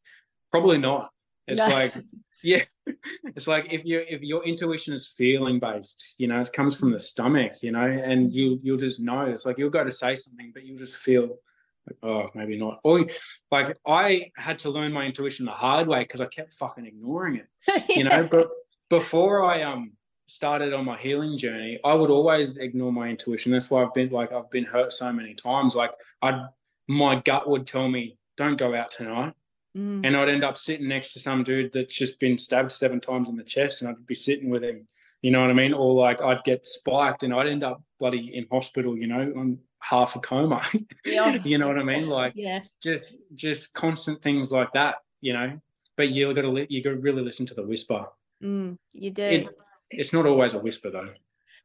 probably 0.51 0.79
not 0.79 1.11
it's 1.47 1.59
no. 1.59 1.69
like 1.69 1.95
yeah. 2.43 2.63
It's 3.37 3.47
like 3.47 3.73
if 3.73 3.85
you 3.85 4.05
if 4.09 4.23
your 4.23 4.43
intuition 4.45 4.95
is 4.95 5.13
feeling 5.17 5.61
based 5.61 6.15
you 6.19 6.27
know 6.27 6.41
it 6.41 6.51
comes 6.53 6.75
from 6.75 6.91
the 6.91 6.99
stomach 6.99 7.53
you 7.63 7.71
know 7.71 7.85
and 7.85 8.33
you 8.33 8.59
you'll 8.63 8.79
just 8.79 9.01
know. 9.01 9.27
It's 9.27 9.47
like 9.47 9.59
you'll 9.59 9.71
go 9.71 9.85
to 9.85 9.93
say 9.93 10.15
something 10.15 10.51
but 10.53 10.65
you'll 10.65 10.79
just 10.79 10.97
feel 10.97 11.39
like 11.87 11.97
oh 12.03 12.29
maybe 12.35 12.59
not. 12.59 12.81
Or 12.83 13.05
like 13.51 13.77
i 13.87 14.31
had 14.37 14.59
to 14.61 14.71
learn 14.71 14.93
my 14.93 15.05
intuition 15.05 15.45
the 15.47 15.53
hard 15.53 15.87
way 15.87 16.01
because 16.01 16.21
i 16.21 16.27
kept 16.27 16.55
fucking 16.55 16.87
ignoring 16.87 17.37
it 17.37 17.85
you 17.89 18.05
know. 18.05 18.27
But 18.29 18.49
before 18.89 19.45
i 19.45 19.63
um 19.63 19.93
started 20.27 20.73
on 20.73 20.85
my 20.85 20.97
healing 20.97 21.39
journey 21.39 21.79
i 21.85 21.95
would 21.95 22.11
always 22.11 22.57
ignore 22.57 22.93
my 22.93 23.09
intuition. 23.09 23.53
That's 23.53 23.71
why 23.71 23.85
i've 23.85 23.95
been 23.95 24.11
like 24.11 24.33
i've 24.33 24.51
been 24.51 24.65
hurt 24.65 24.93
so 24.93 25.13
many 25.13 25.35
times. 25.35 25.77
Like 25.77 25.93
i 26.23 26.47
my 26.89 27.17
gut 27.21 27.49
would 27.49 27.67
tell 27.67 27.89
me 27.89 28.17
don't 28.37 28.57
go 28.57 28.75
out 28.75 28.91
tonight 28.91 29.35
Mm. 29.79 30.05
And 30.05 30.17
I'd 30.17 30.29
end 30.29 30.43
up 30.43 30.57
sitting 30.57 30.89
next 30.89 31.13
to 31.13 31.21
some 31.21 31.45
dude 31.45 31.73
that's 31.73 31.95
just 31.95 32.19
been 32.19 32.37
stabbed 32.37 32.73
seven 32.73 33.01
times 33.01 33.29
in 33.29 33.37
the 33.37 33.45
chest, 33.45 33.81
and 33.81 33.89
I'd 33.89 34.07
be 34.07 34.15
sitting 34.15 34.51
with 34.51 34.65
him. 34.65 34.89
You 35.23 35.31
know 35.31 35.41
what 35.41 35.51
I 35.51 35.55
mean? 35.55 35.73
Or 35.73 35.95
like 35.95 36.21
I'd 36.21 36.43
get 36.45 36.67
spiked, 36.67 37.23
and 37.23 37.33
I'd 37.33 37.47
end 37.47 37.63
up 37.63 37.83
bloody 37.99 38.35
in 38.35 38.47
hospital. 38.51 38.99
You 38.99 39.07
know, 39.07 39.33
on 39.37 39.59
half 39.79 40.17
a 40.17 40.21
coma. 40.21 40.63
Yeah. 41.07 41.37
you 41.45 41.57
know 41.59 41.69
what 41.69 41.79
I 41.79 41.85
mean? 41.85 42.09
Like, 42.09 42.33
yeah, 42.37 42.61
just 42.83 43.17
just 43.35 43.73
constant 43.73 44.21
things 44.21 44.53
like 44.53 44.73
that. 44.73 44.97
You 45.21 45.33
know, 45.33 45.61
but 45.97 46.11
you 46.11 46.33
got 46.35 46.43
to 46.43 46.67
you 46.69 46.83
got 46.83 46.91
to 46.91 46.97
really 46.97 47.23
listen 47.23 47.47
to 47.47 47.55
the 47.55 47.63
whisper. 47.63 48.07
Mm, 48.43 48.79
you 48.93 49.11
do. 49.11 49.23
It, 49.23 49.49
it's 49.91 50.13
not 50.13 50.27
always 50.27 50.55
a 50.55 50.59
whisper 50.59 50.91
though. 50.91 51.09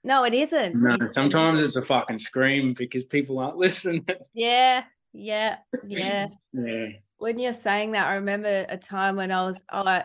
No, 0.04 0.24
it 0.24 0.34
isn't. 0.34 0.76
No, 0.76 0.98
sometimes 1.08 1.62
it's 1.62 1.78
a 1.78 1.82
fucking 1.82 2.20
scream 2.20 2.74
because 2.74 3.06
people 3.06 3.40
aren't 3.40 3.58
listening. 3.66 4.06
Yeah, 4.34 4.84
yeah, 5.14 5.58
yeah. 5.88 6.28
yeah 6.54 6.88
when 7.24 7.40
you're 7.40 7.54
saying 7.54 7.94
that, 7.94 8.06
I 8.06 8.16
remember 8.16 8.66
a 8.68 8.76
time 8.76 9.16
when 9.16 9.32
I 9.32 9.46
was 9.46 9.64
I 9.72 10.04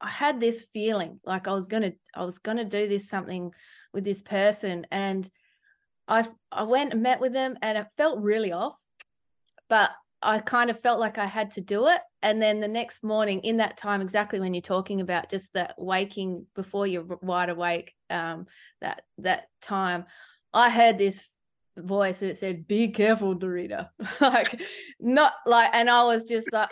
I 0.00 0.08
had 0.08 0.40
this 0.40 0.66
feeling 0.74 1.20
like 1.24 1.46
I 1.46 1.52
was 1.52 1.68
gonna 1.68 1.92
I 2.12 2.24
was 2.24 2.40
gonna 2.40 2.64
do 2.64 2.88
this 2.88 3.08
something 3.08 3.52
with 3.94 4.02
this 4.02 4.22
person, 4.22 4.84
and 4.90 5.30
I 6.08 6.26
I 6.50 6.64
went 6.64 6.94
and 6.94 7.02
met 7.02 7.20
with 7.20 7.32
them, 7.32 7.56
and 7.62 7.78
it 7.78 7.86
felt 7.96 8.18
really 8.18 8.50
off, 8.50 8.74
but 9.68 9.90
I 10.20 10.40
kind 10.40 10.68
of 10.68 10.80
felt 10.80 10.98
like 10.98 11.16
I 11.16 11.26
had 11.26 11.52
to 11.52 11.60
do 11.60 11.86
it. 11.86 12.00
And 12.22 12.42
then 12.42 12.58
the 12.58 12.66
next 12.66 13.04
morning, 13.04 13.38
in 13.42 13.58
that 13.58 13.76
time, 13.76 14.00
exactly 14.00 14.40
when 14.40 14.52
you're 14.52 14.60
talking 14.60 15.00
about 15.00 15.30
just 15.30 15.52
that 15.52 15.76
waking 15.78 16.44
before 16.56 16.88
you're 16.88 17.06
wide 17.22 17.50
awake, 17.50 17.94
um, 18.10 18.46
that 18.80 19.02
that 19.18 19.44
time, 19.62 20.06
I 20.52 20.70
heard 20.70 20.98
this 20.98 21.22
voice 21.78 22.22
and 22.22 22.30
it 22.30 22.38
said, 22.38 22.66
Be 22.66 22.88
careful, 22.88 23.36
Nereeda. 23.36 23.88
like, 24.20 24.60
not 25.00 25.34
like, 25.46 25.70
and 25.72 25.88
I 25.88 26.04
was 26.04 26.26
just 26.26 26.52
like, 26.52 26.70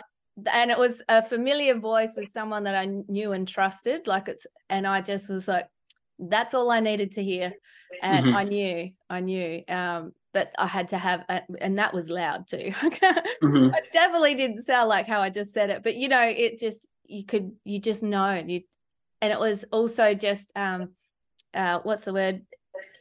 and 0.51 0.69
it 0.69 0.77
was 0.77 1.01
a 1.09 1.27
familiar 1.27 1.79
voice 1.79 2.13
with 2.15 2.29
someone 2.29 2.63
that 2.65 2.75
I 2.75 2.85
knew 3.07 3.31
and 3.31 3.47
trusted. 3.47 4.07
Like, 4.07 4.27
it's, 4.27 4.45
and 4.69 4.85
I 4.85 5.01
just 5.01 5.29
was 5.29 5.47
like, 5.47 5.67
That's 6.19 6.53
all 6.53 6.71
I 6.71 6.79
needed 6.79 7.13
to 7.13 7.23
hear. 7.23 7.53
And 8.01 8.27
mm-hmm. 8.27 8.35
I 8.35 8.43
knew, 8.43 8.91
I 9.09 9.19
knew. 9.21 9.63
Um, 9.67 10.13
but 10.33 10.53
I 10.57 10.67
had 10.67 10.89
to 10.89 10.97
have, 10.97 11.23
a, 11.29 11.41
and 11.59 11.79
that 11.79 11.93
was 11.93 12.09
loud 12.09 12.47
too. 12.47 12.57
mm-hmm. 12.81 13.73
It 13.73 13.85
definitely 13.93 14.35
didn't 14.35 14.63
sound 14.63 14.89
like 14.89 15.07
how 15.07 15.21
I 15.21 15.29
just 15.29 15.53
said 15.53 15.69
it, 15.69 15.83
but 15.83 15.95
you 15.95 16.09
know, 16.09 16.21
it 16.21 16.59
just, 16.59 16.85
you 17.05 17.25
could, 17.25 17.53
you 17.63 17.79
just 17.79 18.03
know, 18.03 18.25
and 18.25 18.51
you, 18.51 18.61
and 19.21 19.31
it 19.31 19.39
was 19.39 19.65
also 19.71 20.13
just, 20.13 20.51
um, 20.55 20.89
uh, 21.53 21.79
what's 21.81 22.05
the 22.05 22.13
word? 22.13 22.45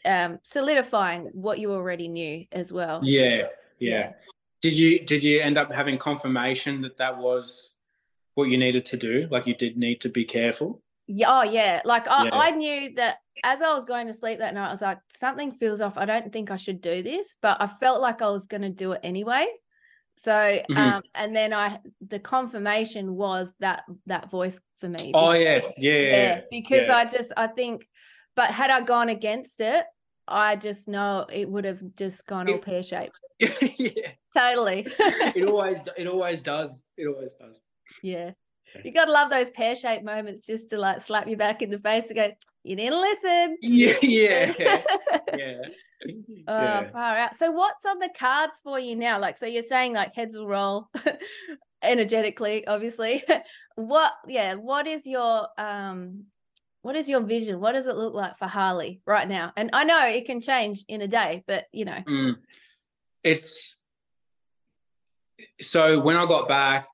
Um, 0.07 0.39
solidifying 0.43 1.31
what 1.33 1.59
you 1.59 1.73
already 1.73 2.09
knew 2.09 2.47
as 2.53 2.73
well. 2.73 3.01
Yeah, 3.03 3.25
yeah, 3.29 3.47
yeah. 3.79 4.13
Did 4.63 4.75
you 4.75 5.05
did 5.05 5.23
you 5.23 5.41
end 5.41 5.59
up 5.59 5.73
having 5.73 5.99
confirmation 5.99 6.81
that 6.83 6.97
that 6.99 7.19
was 7.19 7.73
what 8.35 8.49
you 8.49 8.57
needed 8.57 8.85
to 8.87 8.97
do? 8.97 9.29
Like 9.31 9.47
you 9.47 9.55
did 9.55 9.77
need 9.77 10.01
to 10.03 10.09
be 10.09 10.25
careful. 10.25 10.83
Yeah, 11.07 11.27
oh 11.31 11.43
yeah. 11.43 11.83
Like 11.85 12.09
I, 12.09 12.25
yeah. 12.25 12.31
I 12.33 12.51
knew 12.51 12.95
that 12.95 13.19
as 13.45 13.61
I 13.63 13.75
was 13.75 13.85
going 13.85 14.07
to 14.07 14.15
sleep 14.15 14.39
that 14.39 14.55
night, 14.55 14.69
I 14.69 14.71
was 14.71 14.83
like, 14.83 14.99
something 15.11 15.53
feels 15.53 15.81
off. 15.81 15.99
I 15.99 16.05
don't 16.05 16.33
think 16.33 16.51
I 16.51 16.57
should 16.57 16.81
do 16.81 17.03
this, 17.03 17.37
but 17.41 17.61
I 17.61 17.67
felt 17.67 18.01
like 18.01 18.23
I 18.23 18.31
was 18.31 18.47
going 18.47 18.63
to 18.63 18.71
do 18.71 18.93
it 18.93 19.01
anyway. 19.03 19.47
So, 20.19 20.33
mm-hmm. 20.33 20.77
um, 20.77 21.03
and 21.15 21.37
then 21.37 21.53
I, 21.53 21.79
the 22.07 22.19
confirmation 22.19 23.15
was 23.15 23.53
that 23.61 23.85
that 24.07 24.31
voice 24.31 24.59
for 24.81 24.89
me. 24.89 25.13
Oh 25.15 25.33
yeah, 25.33 25.61
yeah, 25.77 25.99
yeah. 25.99 26.41
Because 26.51 26.87
yeah. 26.87 26.97
I 26.97 27.05
just, 27.05 27.33
I 27.37 27.47
think, 27.49 27.87
but 28.35 28.51
had 28.51 28.71
I 28.71 28.81
gone 28.81 29.11
against 29.11 29.61
it, 29.61 29.85
I 30.29 30.57
just 30.57 30.89
know 30.89 31.27
it 31.33 31.49
would 31.49 31.65
have 31.65 31.83
just 31.97 32.27
gone 32.27 32.49
all 32.49 32.59
pear 32.59 32.83
shaped. 32.83 33.19
yeah, 33.41 34.13
totally. 34.37 34.87
it 34.99 35.45
always, 35.49 35.81
it 35.97 36.07
always 36.07 36.41
does. 36.41 36.85
It 36.97 37.07
always 37.07 37.35
does. 37.35 37.61
Yeah, 38.03 38.33
you 38.85 38.93
gotta 38.93 39.13
love 39.13 39.31
those 39.31 39.51
pear 39.51 39.77
shaped 39.77 40.05
moments 40.05 40.47
just 40.47 40.71
to 40.71 40.79
like 40.79 41.01
slap 41.01 41.29
you 41.29 41.37
back 41.37 41.63
in 41.63 41.71
the 41.71 41.79
face 41.79 42.07
and 42.07 42.17
go, 42.17 42.33
"You 42.65 42.77
didn't 42.77 43.01
listen." 43.01 43.57
Yeah, 43.63 43.97
yeah, 44.03 44.83
yeah. 45.35 45.59
Oh, 46.49 46.63
yeah. 46.63 46.91
far 46.91 47.17
out. 47.17 47.37
So 47.37 47.51
what's 47.51 47.85
on 47.85 47.99
the 47.99 48.11
cards 48.19 48.61
for 48.63 48.79
you 48.79 48.97
now? 48.97 49.19
Like, 49.19 49.39
so 49.39 49.47
you're 49.47 49.63
saying 49.63 49.95
like 49.95 50.15
heads 50.15 50.37
will 50.37 50.47
roll 50.47 50.91
energetically, 51.83 52.67
obviously. 52.67 53.25
what, 53.77 54.13
yeah, 54.27 54.55
what 54.55 54.87
is 54.87 55.07
your 55.07 55.49
um 55.59 56.25
what 56.87 56.95
is 56.95 57.09
your 57.09 57.21
vision? 57.21 57.59
What 57.59 57.73
does 57.73 57.87
it 57.87 57.97
look 57.97 58.15
like 58.15 58.39
for 58.39 58.47
Harley 58.47 59.01
right 59.07 59.27
now? 59.27 59.53
And 59.57 59.71
I 59.73 59.83
know 59.83 60.07
it 60.07 60.25
can 60.25 60.41
change 60.41 60.85
in 60.87 61.03
a 61.03 61.09
day, 61.09 61.43
but 61.45 61.65
you 61.73 61.85
know. 61.85 61.99
Mm. 62.09 62.37
It's 63.25 63.75
so 65.61 65.99
when 65.99 66.17
I 66.17 66.27
got 66.27 66.47
back, 66.47 66.87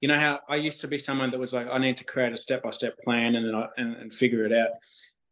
you 0.00 0.06
know 0.06 0.20
how 0.20 0.38
I 0.48 0.54
used 0.54 0.82
to 0.82 0.88
be 0.88 0.98
someone 0.98 1.30
that 1.30 1.40
was 1.40 1.52
like, 1.52 1.66
I 1.68 1.78
need 1.78 1.96
to 1.96 2.04
create 2.04 2.32
a 2.32 2.36
step 2.36 2.62
by 2.62 2.70
step 2.70 2.96
plan 2.98 3.34
and 3.34 3.56
I, 3.56 3.66
and, 3.76 3.96
and 3.96 4.14
figure 4.14 4.44
it 4.44 4.52
out. 4.52 4.68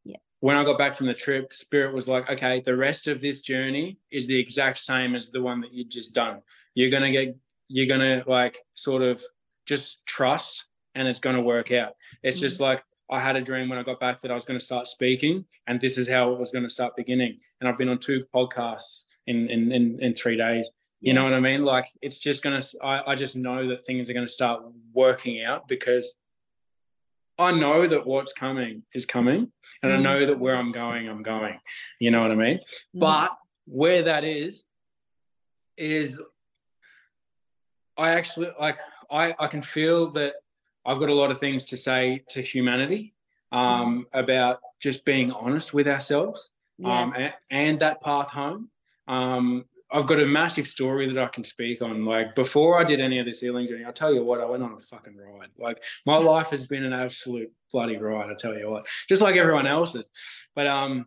Yeah. 0.05 0.16
When 0.41 0.57
I 0.57 0.64
got 0.64 0.79
back 0.79 0.95
from 0.95 1.07
the 1.07 1.14
trip, 1.14 1.53
Spirit 1.53 1.95
was 1.95 2.09
like, 2.09 2.29
okay, 2.29 2.61
the 2.61 2.77
rest 2.77 3.07
of 3.07 3.21
this 3.21 3.41
journey 3.41 3.99
is 4.11 4.27
the 4.27 4.37
exact 4.37 4.81
same 4.81 5.14
as 5.14 5.31
the 5.31 5.41
one 5.41 5.61
that 5.61 5.73
you 5.73 5.85
just 5.85 6.12
done. 6.12 6.43
You're 6.75 6.91
gonna 6.91 7.12
get, 7.12 7.37
you're 7.69 7.87
gonna 7.87 8.25
like 8.27 8.59
sort 8.75 9.03
of 9.03 9.23
just 9.64 10.05
trust, 10.07 10.66
and 10.97 11.07
it's 11.07 11.21
gonna 11.21 11.41
work 11.41 11.71
out. 11.71 11.93
It's 12.25 12.39
Mm. 12.39 12.41
just 12.41 12.59
like 12.59 12.83
I 13.11 13.20
had 13.20 13.36
a 13.36 13.40
dream 13.40 13.68
when 13.68 13.78
I 13.78 13.82
got 13.82 14.00
back 14.00 14.20
that 14.20 14.30
I 14.30 14.34
was 14.34 14.44
going 14.44 14.59
to 14.59 14.64
start 14.64 14.86
speaking, 14.86 15.44
and 15.66 15.80
this 15.80 15.96
is 15.96 16.09
how 16.09 16.32
it 16.32 16.38
was 16.38 16.50
going 16.50 16.64
to 16.64 16.70
start 16.70 16.94
beginning. 16.96 17.38
And 17.61 17.68
I've 17.68 17.78
been 17.78 17.88
on 17.88 17.98
two 17.98 18.24
podcasts 18.34 19.04
in 19.26 19.48
in 19.48 19.72
in, 19.72 19.98
in 20.00 20.14
three 20.14 20.36
days. 20.36 20.70
You 21.00 21.14
know 21.14 21.22
what 21.24 21.32
I 21.32 21.40
mean? 21.40 21.64
Like 21.64 21.86
it's 22.02 22.18
just 22.18 22.42
gonna. 22.42 22.61
I, 22.82 23.12
I 23.12 23.14
just 23.14 23.36
know 23.36 23.68
that 23.68 23.86
things 23.86 24.11
are 24.11 24.14
gonna 24.14 24.26
start 24.26 24.62
working 24.92 25.42
out 25.44 25.68
because 25.68 26.14
I 27.38 27.52
know 27.52 27.86
that 27.86 28.04
what's 28.04 28.32
coming 28.32 28.82
is 28.94 29.06
coming, 29.06 29.52
and 29.82 29.92
I 29.92 29.96
Mm. 29.96 30.02
know 30.02 30.26
that 30.26 30.38
where 30.40 30.56
I'm 30.56 30.72
going, 30.72 31.09
I'm 31.09 31.22
going. 31.22 31.59
You 32.00 32.11
know 32.11 32.20
what 32.22 32.32
I 32.32 32.34
mean? 32.34 32.59
Mm. 32.59 32.62
But 32.94 33.36
where 33.66 34.02
that 34.02 34.24
is, 34.24 34.64
is 35.76 36.20
I 37.96 38.11
actually 38.11 38.50
like 38.59 38.78
I 39.11 39.34
I 39.38 39.46
can 39.46 39.62
feel 39.62 40.11
that 40.12 40.34
I've 40.89 40.99
got 40.99 41.11
a 41.11 41.14
lot 41.14 41.30
of 41.30 41.39
things 41.39 41.64
to 41.64 41.76
say 41.76 42.24
to 42.30 42.41
humanity 42.41 43.12
um, 43.53 44.07
about 44.14 44.61
just 44.80 45.05
being 45.05 45.30
honest 45.30 45.74
with 45.74 45.86
ourselves 45.86 46.51
yeah. 46.78 47.03
um, 47.03 47.14
and, 47.14 47.34
and 47.51 47.78
that 47.80 48.01
path 48.01 48.30
home. 48.30 48.70
Um, 49.07 49.66
I've 49.91 50.07
got 50.07 50.18
a 50.18 50.24
massive 50.24 50.66
story 50.66 51.07
that 51.12 51.22
I 51.22 51.28
can 51.28 51.45
speak 51.45 51.82
on. 51.82 52.07
Like 52.07 52.34
before 52.34 52.78
I 52.78 52.84
did 52.84 53.01
any 53.01 53.18
of 53.18 53.26
this 53.26 53.41
healing 53.41 53.66
journey, 53.66 53.84
I'll 53.84 53.93
tell 53.93 54.14
you 54.14 54.24
what, 54.24 54.41
I 54.41 54.47
went 54.47 54.62
on 54.62 54.72
a 54.72 54.80
fucking 54.80 55.16
ride. 55.16 55.51
Like 55.59 55.82
my 56.07 56.16
life 56.32 56.49
has 56.51 56.66
been 56.66 56.84
an 56.84 56.95
absolute 56.95 57.53
bloody 57.70 57.99
ride. 57.99 58.30
I 58.30 58.34
tell 58.34 58.57
you 58.57 58.70
what, 58.70 58.86
just 59.11 59.20
like 59.20 59.36
everyone 59.36 59.66
else's. 59.66 60.11
But 60.55 60.66
um, 60.66 61.07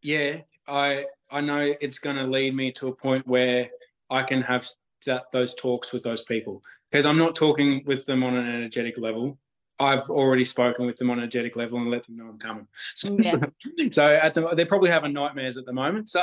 yeah, 0.00 0.40
I 0.66 1.04
I 1.30 1.42
know 1.42 1.74
it's 1.80 1.98
going 1.98 2.16
to 2.16 2.24
lead 2.24 2.54
me 2.54 2.72
to 2.72 2.88
a 2.88 2.94
point 2.94 3.26
where 3.26 3.70
I 4.08 4.22
can 4.22 4.40
have 4.42 4.66
that 5.06 5.24
those 5.32 5.54
talks 5.54 5.92
with 5.92 6.02
those 6.02 6.22
people 6.22 6.62
because 6.90 7.06
I'm 7.06 7.18
not 7.18 7.34
talking 7.34 7.82
with 7.86 8.06
them 8.06 8.22
on 8.22 8.36
an 8.36 8.46
energetic 8.46 8.98
level. 8.98 9.38
I've 9.78 10.08
already 10.08 10.44
spoken 10.44 10.86
with 10.86 10.96
them 10.96 11.10
on 11.10 11.18
an 11.18 11.24
energetic 11.24 11.56
level 11.56 11.78
and 11.78 11.90
let 11.90 12.04
them 12.04 12.16
know 12.16 12.28
I'm 12.28 12.38
coming. 12.38 12.66
So, 12.94 13.16
Yeah. 13.20 13.30
so, 13.32 13.40
so 13.90 14.06
at 14.08 14.34
the, 14.34 14.48
they're 14.54 14.66
probably 14.66 14.90
having 14.90 15.12
nightmares 15.12 15.56
at 15.56 15.66
the 15.66 15.72
moment. 15.72 16.10
So 16.10 16.22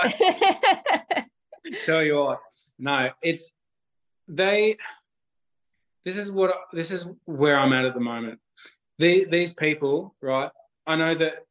tell 1.86 2.04
you 2.04 2.16
what, 2.16 2.40
no, 2.80 3.10
it's 3.22 3.52
they. 4.28 4.78
This 6.06 6.18
is 6.18 6.30
what 6.32 6.54
this 6.74 6.92
is 6.92 7.06
where 7.26 7.58
I'm 7.58 7.72
at 7.74 7.86
at 7.86 7.94
the 7.94 8.00
moment. 8.00 8.40
The, 9.00 9.26
these 9.26 9.54
people, 9.54 10.16
right? 10.22 10.52
I 10.86 10.96
know 10.96 11.16
that 11.16 11.46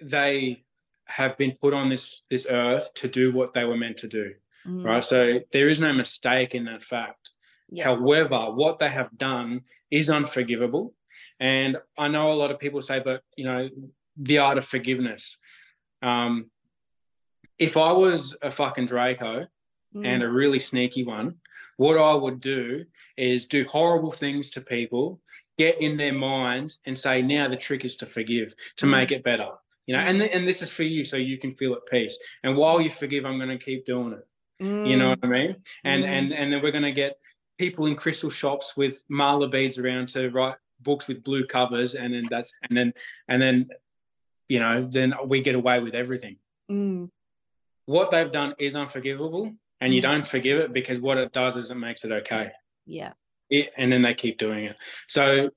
they 0.00 0.64
have 1.06 1.36
been 1.36 1.52
put 1.60 1.74
on 1.74 1.88
this 1.88 2.22
this 2.30 2.46
earth 2.48 2.94
to 2.94 3.08
do 3.08 3.32
what 3.32 3.52
they 3.52 3.64
were 3.64 3.76
meant 3.76 3.98
to 3.98 4.08
do, 4.08 4.32
Mm, 4.66 4.84
right? 4.84 5.04
So 5.04 5.40
there 5.52 5.68
is 5.68 5.80
no 5.80 5.92
mistake 5.92 6.54
in 6.54 6.64
that 6.64 6.82
fact. 6.82 7.30
yeah. 7.70 7.84
However, 7.84 8.50
what 8.52 8.78
they 8.78 8.88
have 8.88 9.16
done 9.16 9.62
is 9.90 10.10
unforgivable. 10.10 10.94
And 11.38 11.78
I 11.96 12.08
know 12.08 12.30
a 12.32 12.34
lot 12.34 12.50
of 12.50 12.58
people 12.58 12.82
say, 12.82 13.00
but 13.00 13.22
you 13.36 13.44
know, 13.44 13.68
the 14.16 14.38
art 14.38 14.58
of 14.58 14.64
forgiveness. 14.64 15.38
Um, 16.02 16.50
if 17.58 17.76
I 17.76 17.92
was 17.92 18.34
a 18.42 18.50
fucking 18.50 18.86
Draco 18.86 19.46
Mm, 19.92 20.06
and 20.06 20.22
a 20.22 20.28
really 20.28 20.60
sneaky 20.60 21.02
one, 21.02 21.34
what 21.76 21.98
I 21.98 22.14
would 22.14 22.40
do 22.40 22.84
is 23.16 23.46
do 23.46 23.64
horrible 23.64 24.12
things 24.12 24.48
to 24.50 24.60
people, 24.60 25.20
get 25.58 25.80
in 25.80 25.96
their 25.96 26.12
mind 26.12 26.76
and 26.86 26.96
say, 26.96 27.22
now 27.22 27.48
the 27.48 27.56
trick 27.56 27.84
is 27.84 27.96
to 27.96 28.06
forgive, 28.06 28.54
to 28.76 28.86
Mm. 28.86 28.90
make 28.90 29.10
it 29.10 29.24
better. 29.24 29.50
You 29.86 29.96
know, 29.96 30.02
and, 30.02 30.20
th- 30.20 30.30
and 30.32 30.46
this 30.46 30.62
is 30.62 30.72
for 30.72 30.84
you 30.84 31.02
so 31.04 31.16
you 31.16 31.38
can 31.38 31.56
feel 31.56 31.72
at 31.72 31.84
peace. 31.90 32.16
And 32.44 32.56
while 32.56 32.80
you 32.80 32.88
forgive, 32.88 33.24
I'm 33.26 33.38
going 33.38 33.48
to 33.58 33.58
keep 33.64 33.84
doing 33.84 34.12
it. 34.12 34.24
You 34.60 34.96
know 34.96 35.06
mm, 35.06 35.08
what 35.10 35.18
I 35.22 35.26
mean? 35.28 35.56
And 35.84 36.04
Mm. 36.04 36.06
and 36.08 36.32
and 36.34 36.52
then 36.52 36.62
we're 36.62 36.70
going 36.72 36.84
to 36.84 36.92
get 36.92 37.18
people 37.58 37.86
in 37.86 37.96
crystal 37.96 38.30
shops 38.30 38.76
with 38.76 39.04
mala 39.08 39.48
beads 39.48 39.78
around 39.78 40.08
to 40.10 40.28
write 40.30 40.56
books 40.80 41.06
with 41.08 41.22
blue 41.24 41.46
covers, 41.46 41.94
and 41.94 42.12
then 42.14 42.26
that's 42.30 42.52
and 42.68 42.76
then 42.76 42.92
and 43.28 43.40
then 43.40 43.68
you 44.48 44.58
know 44.60 44.86
then 44.90 45.14
we 45.26 45.40
get 45.42 45.54
away 45.54 45.80
with 45.80 45.94
everything. 45.94 46.36
mm, 46.70 47.10
What 47.86 48.10
they've 48.10 48.30
done 48.30 48.54
is 48.58 48.76
unforgivable, 48.76 49.52
and 49.80 49.94
you 49.94 50.00
Mm. 50.00 50.08
don't 50.10 50.26
forgive 50.26 50.58
it 50.60 50.72
because 50.72 51.00
what 51.00 51.18
it 51.18 51.32
does 51.32 51.56
is 51.56 51.70
it 51.70 51.76
makes 51.76 52.04
it 52.04 52.12
okay. 52.12 52.52
yeah. 52.86 53.12
It, 53.48 53.72
and 53.76 53.90
then 53.92 54.02
they 54.02 54.14
keep 54.14 54.38
doing 54.38 54.64
it. 54.66 54.76
So 55.08 55.50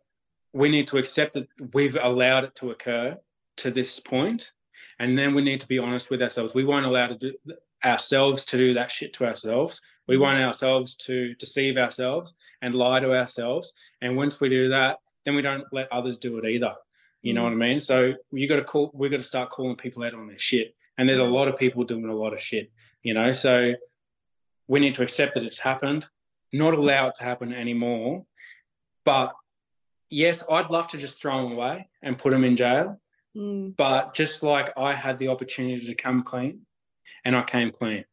we 0.52 0.68
need 0.70 0.88
to 0.88 0.98
accept 0.98 1.36
that 1.36 1.48
we've 1.74 1.96
allowed 2.02 2.44
it 2.44 2.56
to 2.56 2.72
occur 2.72 3.18
to 3.58 3.70
this 3.72 4.00
point, 4.00 4.52
and 5.00 5.16
then 5.18 5.36
we 5.36 5.44
need 5.44 5.60
to 5.60 5.68
be 5.68 5.78
honest 5.78 6.10
with 6.10 6.22
ourselves. 6.22 6.54
We 6.56 6.64
won't 6.66 6.86
allow 6.88 7.08
to 7.08 7.16
do 7.16 7.34
ourselves 7.86 8.44
to 8.46 8.58
do 8.58 8.74
that 8.76 8.92
shit 8.92 9.14
to 9.14 9.26
ourselves. 9.26 9.82
We 10.08 10.18
want 10.18 10.40
ourselves 10.40 10.96
to 11.08 11.34
deceive 11.36 11.78
ourselves 11.78 12.34
and 12.62 12.76
lie 12.76 13.00
to 13.00 13.14
ourselves. 13.14 13.74
And 14.02 14.16
once 14.18 14.40
we 14.40 14.50
do 14.50 14.70
that, 14.70 15.00
then 15.26 15.36
we 15.36 15.42
don't 15.42 15.66
let 15.72 15.92
others 15.92 16.18
do 16.18 16.38
it 16.38 16.46
either. 16.46 16.76
You 17.22 17.34
know 17.34 17.42
Mm. 17.42 17.46
what 17.46 17.54
I 17.54 17.68
mean? 17.68 17.80
So 17.80 18.14
you 18.32 18.48
got 18.48 18.58
to 18.58 18.64
call. 18.64 18.92
We 18.94 19.10
got 19.10 19.18
to 19.18 19.24
start 19.24 19.50
calling 19.50 19.76
people 19.78 20.04
out 20.04 20.14
on 20.14 20.28
their 20.28 20.38
shit. 20.38 20.76
And 20.98 21.08
there's 21.08 21.20
a 21.20 21.24
lot 21.24 21.48
of 21.48 21.58
people 21.58 21.84
doing 21.84 22.06
a 22.06 22.14
lot 22.16 22.34
of 22.34 22.40
shit. 22.40 22.72
You 23.02 23.14
know, 23.14 23.32
so 23.32 23.74
we 24.68 24.80
need 24.80 24.94
to 24.96 25.04
accept 25.04 25.36
that 25.36 25.44
it's 25.44 25.60
happened, 25.60 26.06
not 26.52 26.74
allow 26.74 27.08
it 27.08 27.16
to 27.16 27.24
happen 27.24 27.54
anymore. 27.54 28.26
But 29.06 29.34
yes, 30.10 30.44
I'd 30.50 30.70
love 30.70 30.88
to 30.90 30.98
just 30.98 31.22
throw 31.22 31.42
them 31.44 31.54
away 31.54 31.90
and 32.02 32.18
put 32.18 32.32
them 32.32 32.44
in 32.46 32.56
jail. 32.56 33.00
Mm, 33.36 33.76
But 33.76 34.14
just 34.14 34.44
like 34.44 34.72
I 34.78 34.94
had 34.94 35.18
the 35.18 35.30
opportunity 35.30 35.86
to 35.88 35.96
come 35.96 36.24
clean 36.24 36.66
and 37.26 37.36
I 37.36 37.44
came 37.44 37.72
clean, 37.72 38.06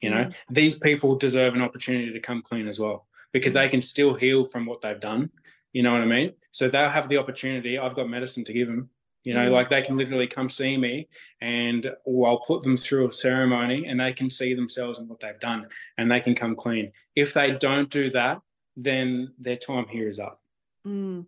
you 0.00 0.10
know, 0.10 0.24
Mm. 0.24 0.34
these 0.50 0.76
people 0.78 1.14
deserve 1.16 1.54
an 1.54 1.62
opportunity 1.62 2.12
to 2.12 2.20
come 2.20 2.42
clean 2.42 2.68
as 2.68 2.78
well 2.78 3.06
because 3.32 3.52
they 3.52 3.68
can 3.68 3.80
still 3.80 4.14
heal 4.14 4.44
from 4.44 4.66
what 4.66 4.80
they've 4.80 5.00
done. 5.00 5.30
You 5.72 5.82
know 5.82 5.92
what 5.92 6.02
I 6.02 6.06
mean? 6.06 6.32
So 6.52 6.68
they'll 6.68 6.88
have 6.88 7.08
the 7.08 7.18
opportunity. 7.18 7.78
I've 7.78 7.94
got 7.94 8.08
medicine 8.08 8.44
to 8.44 8.52
give 8.52 8.68
them. 8.68 8.88
You 9.24 9.34
know, 9.34 9.48
Mm. 9.48 9.52
like 9.52 9.68
they 9.68 9.82
can 9.82 9.96
literally 9.96 10.28
come 10.28 10.48
see 10.48 10.76
me 10.76 11.08
and 11.40 11.90
or 12.04 12.28
I'll 12.28 12.38
put 12.38 12.62
them 12.62 12.76
through 12.76 13.08
a 13.08 13.12
ceremony 13.12 13.86
and 13.86 13.98
they 13.98 14.12
can 14.12 14.30
see 14.30 14.54
themselves 14.54 14.98
and 15.00 15.08
what 15.08 15.18
they've 15.18 15.40
done 15.40 15.68
and 15.98 16.08
they 16.10 16.20
can 16.20 16.34
come 16.34 16.54
clean. 16.54 16.92
If 17.16 17.34
they 17.34 17.50
don't 17.52 17.90
do 17.90 18.08
that, 18.10 18.40
then 18.76 19.34
their 19.38 19.56
time 19.56 19.86
here 19.88 20.08
is 20.08 20.18
up. 20.20 20.40
mm. 20.86 21.26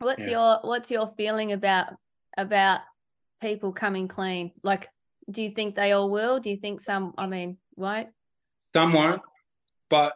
What's 0.00 0.26
Yeah. 0.26 0.32
your 0.32 0.60
what's 0.68 0.90
your 0.90 1.14
feeling 1.16 1.52
about 1.52 1.94
about 2.36 2.80
people 3.40 3.72
coming 3.72 4.06
clean? 4.06 4.52
Like, 4.62 4.90
do 5.30 5.42
you 5.42 5.50
think 5.50 5.74
they 5.74 5.92
all 5.92 6.10
will? 6.10 6.40
Do 6.40 6.50
you 6.50 6.56
think 6.56 6.80
some? 6.80 7.14
I 7.16 7.26
mean, 7.26 7.58
won't? 7.76 8.08
Some 8.74 8.92
won't, 8.92 9.22
but 9.88 10.14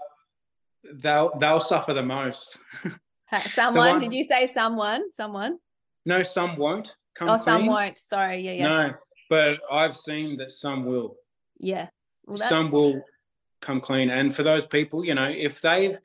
they'll 0.94 1.32
they'll 1.38 1.60
suffer 1.60 1.94
the 1.94 2.02
most. 2.02 2.58
Someone? 3.42 3.92
one- 3.92 4.00
Did 4.00 4.14
you 4.14 4.24
say 4.24 4.46
someone? 4.46 5.10
Someone? 5.12 5.58
no, 6.06 6.22
some 6.22 6.56
won't 6.56 6.96
come 7.14 7.28
Oh, 7.28 7.34
clean. 7.34 7.44
some 7.44 7.66
won't. 7.66 7.98
Sorry. 7.98 8.40
Yeah, 8.40 8.52
yeah, 8.52 8.66
No, 8.66 8.94
but 9.28 9.58
I've 9.70 9.94
seen 9.94 10.36
that 10.36 10.50
some 10.50 10.86
will. 10.86 11.16
yeah. 11.58 11.88
Well, 12.24 12.38
some 12.38 12.70
will 12.70 13.02
come 13.60 13.80
clean. 13.80 14.10
And 14.10 14.34
for 14.34 14.42
those 14.42 14.66
people, 14.66 15.04
you 15.04 15.14
know, 15.14 15.28
if 15.28 15.60
they've 15.60 15.98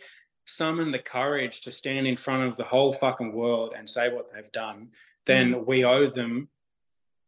summoned 0.45 0.93
the 0.93 0.99
courage 0.99 1.61
to 1.61 1.71
stand 1.71 2.07
in 2.07 2.17
front 2.17 2.43
of 2.43 2.57
the 2.57 2.63
whole 2.63 2.93
fucking 2.93 3.33
world 3.33 3.73
and 3.77 3.89
say 3.89 4.09
what 4.09 4.33
they've 4.33 4.51
done, 4.51 4.91
then 5.25 5.53
mm. 5.53 5.65
we 5.65 5.83
owe 5.85 6.07
them 6.07 6.49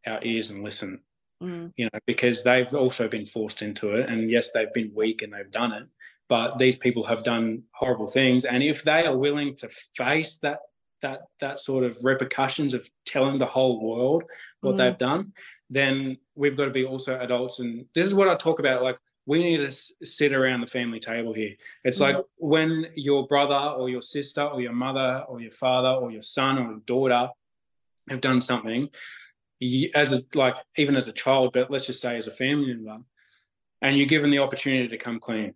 our 0.06 0.18
ears 0.22 0.50
and 0.50 0.62
listen. 0.62 1.00
Mm, 1.42 1.72
You 1.76 1.84
know, 1.92 1.98
because 2.06 2.42
they've 2.44 2.72
also 2.74 3.08
been 3.08 3.26
forced 3.26 3.62
into 3.62 3.94
it. 3.96 4.08
And 4.08 4.30
yes, 4.30 4.52
they've 4.52 4.72
been 4.72 4.92
weak 4.94 5.22
and 5.22 5.32
they've 5.32 5.50
done 5.50 5.72
it. 5.72 5.86
But 6.28 6.58
these 6.58 6.76
people 6.76 7.04
have 7.06 7.22
done 7.22 7.62
horrible 7.72 8.08
things. 8.08 8.44
And 8.44 8.62
if 8.62 8.82
they 8.82 9.06
are 9.06 9.16
willing 9.16 9.56
to 9.56 9.68
face 9.96 10.38
that 10.38 10.60
that 11.02 11.20
that 11.40 11.60
sort 11.60 11.84
of 11.84 11.96
repercussions 12.02 12.72
of 12.72 12.88
telling 13.04 13.36
the 13.38 13.44
whole 13.46 13.86
world 13.86 14.24
what 14.62 14.74
Mm. 14.74 14.78
they've 14.78 14.98
done, 14.98 15.32
then 15.68 16.16
we've 16.34 16.56
got 16.56 16.64
to 16.64 16.70
be 16.70 16.86
also 16.86 17.20
adults. 17.20 17.58
And 17.60 17.84
this 17.94 18.06
is 18.06 18.14
what 18.14 18.28
I 18.28 18.34
talk 18.34 18.58
about. 18.60 18.82
Like 18.82 18.98
we 19.26 19.42
need 19.42 19.58
to 19.58 19.66
s- 19.66 19.92
sit 20.02 20.32
around 20.32 20.62
the 20.62 20.66
family 20.66 20.98
table 20.98 21.34
here. 21.34 21.54
It's 21.84 21.98
Mm. 21.98 22.00
like 22.00 22.16
when 22.38 22.86
your 22.96 23.26
brother 23.26 23.76
or 23.78 23.90
your 23.90 24.00
sister 24.02 24.42
or 24.42 24.60
your 24.62 24.72
mother 24.72 25.24
or 25.28 25.40
your 25.40 25.52
father 25.52 25.90
or 25.90 26.10
your 26.10 26.22
son 26.22 26.58
or 26.58 26.70
your 26.70 26.80
daughter 26.86 27.28
have 28.08 28.20
done 28.22 28.40
something, 28.40 28.88
you, 29.58 29.90
as 29.94 30.12
a 30.12 30.22
like 30.34 30.56
even 30.76 30.96
as 30.96 31.08
a 31.08 31.12
child, 31.12 31.52
but 31.52 31.70
let's 31.70 31.86
just 31.86 32.00
say 32.00 32.16
as 32.16 32.26
a 32.26 32.32
family 32.32 32.74
member, 32.74 32.98
and 33.82 33.96
you're 33.96 34.06
given 34.06 34.30
the 34.30 34.38
opportunity 34.38 34.88
to 34.88 34.98
come 34.98 35.18
clean, 35.20 35.54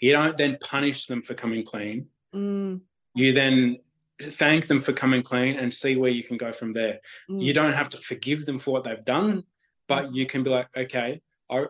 you 0.00 0.12
don't 0.12 0.36
then 0.36 0.58
punish 0.60 1.06
them 1.06 1.22
for 1.22 1.34
coming 1.34 1.64
clean. 1.64 2.08
Mm, 2.34 2.80
You 3.14 3.32
then 3.32 3.78
thank 4.22 4.66
them 4.66 4.80
for 4.80 4.92
coming 4.92 5.22
clean 5.22 5.56
and 5.56 5.72
see 5.72 5.96
where 5.96 6.10
you 6.10 6.22
can 6.22 6.36
go 6.36 6.52
from 6.52 6.72
there. 6.72 7.00
mm, 7.28 7.42
You 7.42 7.52
don't 7.52 7.72
have 7.72 7.88
to 7.90 7.98
forgive 7.98 8.46
them 8.46 8.58
for 8.58 8.72
what 8.72 8.84
they've 8.84 9.04
done, 9.04 9.44
but 9.88 10.14
you 10.14 10.26
can 10.26 10.42
be 10.42 10.50
like, 10.50 10.68
okay, 10.76 11.20
I 11.50 11.66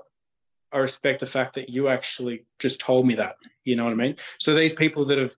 I 0.73 0.79
respect 0.79 1.21
the 1.21 1.27
fact 1.27 1.55
that 1.55 1.69
you 1.69 1.87
actually 1.89 2.47
just 2.59 2.81
told 2.81 3.07
me 3.07 3.15
that. 3.15 3.37
You 3.65 3.77
know 3.77 3.85
what 3.85 3.93
I 3.93 3.97
mean? 3.97 4.17
So 4.39 4.55
these 4.57 4.73
people 4.73 5.05
that 5.05 5.19
have 5.19 5.35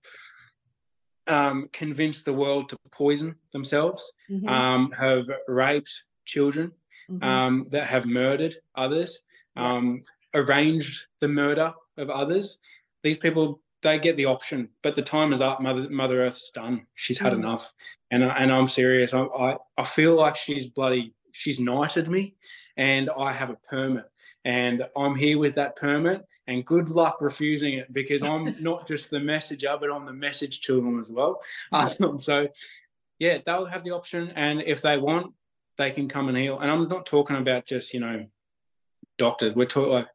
um, 1.26 1.68
convinced 1.72 2.24
the 2.24 2.32
world 2.32 2.68
to 2.70 2.76
poison 2.90 3.34
themselves, 3.52 4.12
mhm, 4.30 4.48
um, 4.48 4.92
have 4.92 5.24
raped 5.48 6.04
children, 6.26 6.72
mhm. 7.10 7.22
um, 7.24 7.66
that 7.70 7.86
have 7.86 8.04
murdered 8.06 8.56
others, 8.74 9.20
Yeah. 9.56 9.74
um, 9.76 10.02
arranged 10.34 11.06
the 11.20 11.28
murder 11.28 11.72
of 11.96 12.10
others. 12.10 12.58
These 13.02 13.18
people 13.18 13.62
they 13.82 13.98
get 13.98 14.16
the 14.16 14.24
option, 14.24 14.68
but 14.82 14.94
the 14.94 15.02
time 15.02 15.32
is 15.32 15.40
up. 15.40 15.60
Mother 15.62 15.88
Mother 15.88 16.26
Earth's 16.26 16.50
done. 16.50 16.86
She's 16.94 17.18
had 17.18 17.32
Mm. 17.32 17.36
enough, 17.36 17.72
and 18.10 18.24
I- 18.24 18.36
and 18.38 18.50
I'm 18.50 18.66
serious. 18.68 19.14
I, 19.14 19.22
I 19.22 19.56
I 19.78 19.84
feel 19.84 20.14
like 20.16 20.34
she's 20.34 20.68
bloody. 20.68 21.14
She's 21.32 21.60
knighted 21.60 22.08
me, 22.08 22.34
and 22.76 23.10
I 23.10 23.30
have 23.32 23.50
a 23.50 23.56
permit, 23.70 24.06
and 24.44 24.84
I'm 24.96 25.14
here 25.14 25.38
with 25.38 25.54
that 25.54 25.76
permit. 25.76 26.26
And 26.48 26.64
good 26.64 26.88
luck 26.88 27.20
refusing 27.20 27.74
it 27.74 27.92
because 27.92 28.22
I'm 28.22 28.56
not 28.70 28.88
just 28.88 29.10
the 29.10 29.20
messenger, 29.20 29.76
but 29.78 29.92
I'm 29.92 30.06
the 30.06 30.12
message 30.12 30.62
to 30.62 30.76
them 30.76 30.98
as 30.98 31.10
well. 31.12 31.42
Um, 31.72 32.18
so, 32.18 32.48
yeah, 33.18 33.38
they'll 33.44 33.66
have 33.66 33.84
the 33.84 33.90
option, 33.92 34.30
and 34.34 34.62
if 34.62 34.80
they 34.82 34.96
want, 34.96 35.32
they 35.76 35.90
can 35.90 36.08
come 36.08 36.28
and 36.28 36.36
heal. 36.36 36.58
And 36.58 36.70
I'm 36.70 36.88
not 36.88 37.06
talking 37.06 37.36
about 37.36 37.66
just 37.66 37.92
you 37.94 38.00
know 38.00 38.26
doctors. 39.18 39.54
We're 39.54 39.66
talking 39.66 39.92
like 39.92 40.08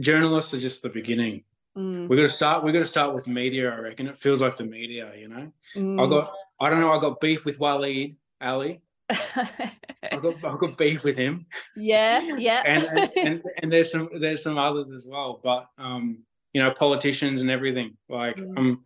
journalists 0.00 0.54
are 0.54 0.60
just 0.60 0.82
the 0.82 0.88
beginning. 0.88 1.44
Mm, 1.76 2.08
We're 2.08 2.16
gonna 2.16 2.28
start. 2.28 2.62
We're 2.64 2.72
gonna 2.72 2.84
start 2.84 3.14
with 3.14 3.26
media. 3.26 3.70
I 3.72 3.78
reckon 3.78 4.06
it 4.06 4.18
feels 4.18 4.40
like 4.40 4.56
the 4.56 4.64
media. 4.64 5.12
You 5.18 5.28
know, 5.28 5.52
I 5.76 5.78
mm. 5.78 6.10
got. 6.10 6.32
I 6.60 6.70
don't 6.70 6.80
know. 6.80 6.92
I 6.92 7.00
got 7.00 7.20
beef 7.20 7.44
with 7.44 7.58
Waleed 7.58 8.16
Aly. 8.40 8.80
I 9.10 10.18
got. 10.22 10.36
I 10.44 10.56
got 10.56 10.78
beef 10.78 11.02
with 11.04 11.16
him, 11.16 11.46
yeah, 11.76 12.36
yeah. 12.38 12.62
and 12.64 12.84
and, 12.84 13.10
and 13.16 13.42
and 13.62 13.72
there's 13.72 13.90
some 13.90 14.08
there's 14.18 14.42
some 14.42 14.56
others 14.56 14.90
as 14.90 15.06
well. 15.06 15.40
But 15.42 15.68
um, 15.76 16.18
you 16.52 16.62
know, 16.62 16.70
politicians 16.70 17.42
and 17.42 17.50
everything. 17.50 17.96
Like 18.08 18.36
Mm. 18.36 18.58
um, 18.58 18.84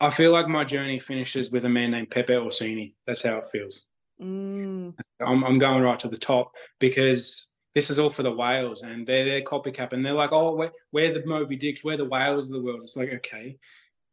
I 0.00 0.10
feel 0.10 0.32
like 0.32 0.48
my 0.48 0.64
journey 0.64 0.98
finishes 0.98 1.50
with 1.52 1.64
a 1.64 1.68
man 1.68 1.92
named 1.92 2.10
Pepe 2.10 2.34
Orsini. 2.34 2.96
That's 3.06 3.22
how 3.22 3.36
it 3.38 3.46
feels. 3.46 3.86
Mm, 4.22 4.94
I'm, 5.20 5.44
I'm 5.44 5.58
going 5.58 5.82
right 5.82 5.98
to 6.00 6.08
the 6.08 6.18
top 6.18 6.52
because 6.78 7.46
this 7.74 7.90
is 7.90 7.98
all 7.98 8.10
for 8.10 8.22
the 8.22 8.30
whales 8.32 8.82
and 8.82 9.06
they're 9.06 9.24
they're 9.24 9.42
copycat 9.42 9.92
and 9.92 10.04
they're 10.04 10.12
like, 10.12 10.32
oh, 10.32 10.54
we're, 10.54 10.70
we're 10.92 11.12
the 11.12 11.24
Moby 11.26 11.56
Dicks, 11.56 11.82
we're 11.82 11.96
the 11.96 12.04
whales 12.04 12.50
of 12.50 12.56
the 12.56 12.62
world. 12.62 12.80
It's 12.82 12.96
like, 12.96 13.10
okay, 13.14 13.56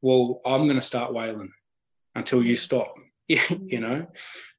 well, 0.02 0.42
I'm 0.46 0.64
going 0.64 0.80
to 0.80 0.82
start 0.82 1.14
whaling 1.14 1.52
until 2.16 2.44
you 2.44 2.56
stop. 2.56 2.96
you 3.28 3.80
know, 3.80 4.08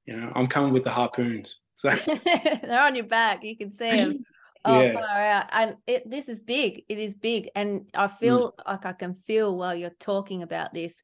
you 0.07 0.16
know, 0.16 0.30
I'm 0.34 0.46
coming 0.46 0.72
with 0.72 0.84
the 0.84 0.90
harpoons. 0.90 1.61
So 1.76 1.90
they're 2.24 2.80
on 2.80 2.94
your 2.94 3.07
back. 3.07 3.42
You 3.44 3.57
can 3.57 3.72
see 3.72 3.96
them. 3.96 4.24
Oh, 4.62 4.82
Yeah. 4.82 4.92
far 4.92 5.16
out. 5.22 5.46
And 5.53 5.76
it 5.86 6.11
this 6.11 6.28
is 6.28 6.38
big. 6.38 6.84
It 6.90 6.98
is 6.98 7.14
big. 7.14 7.48
And 7.57 7.88
I 7.94 8.09
Mm. 8.09 8.18
feel 8.18 8.55
like 8.66 8.84
I 8.84 8.92
can 8.92 9.14
feel 9.26 9.57
while 9.57 9.74
you're 9.74 9.88
talking 9.98 10.42
about 10.42 10.74
this 10.74 10.94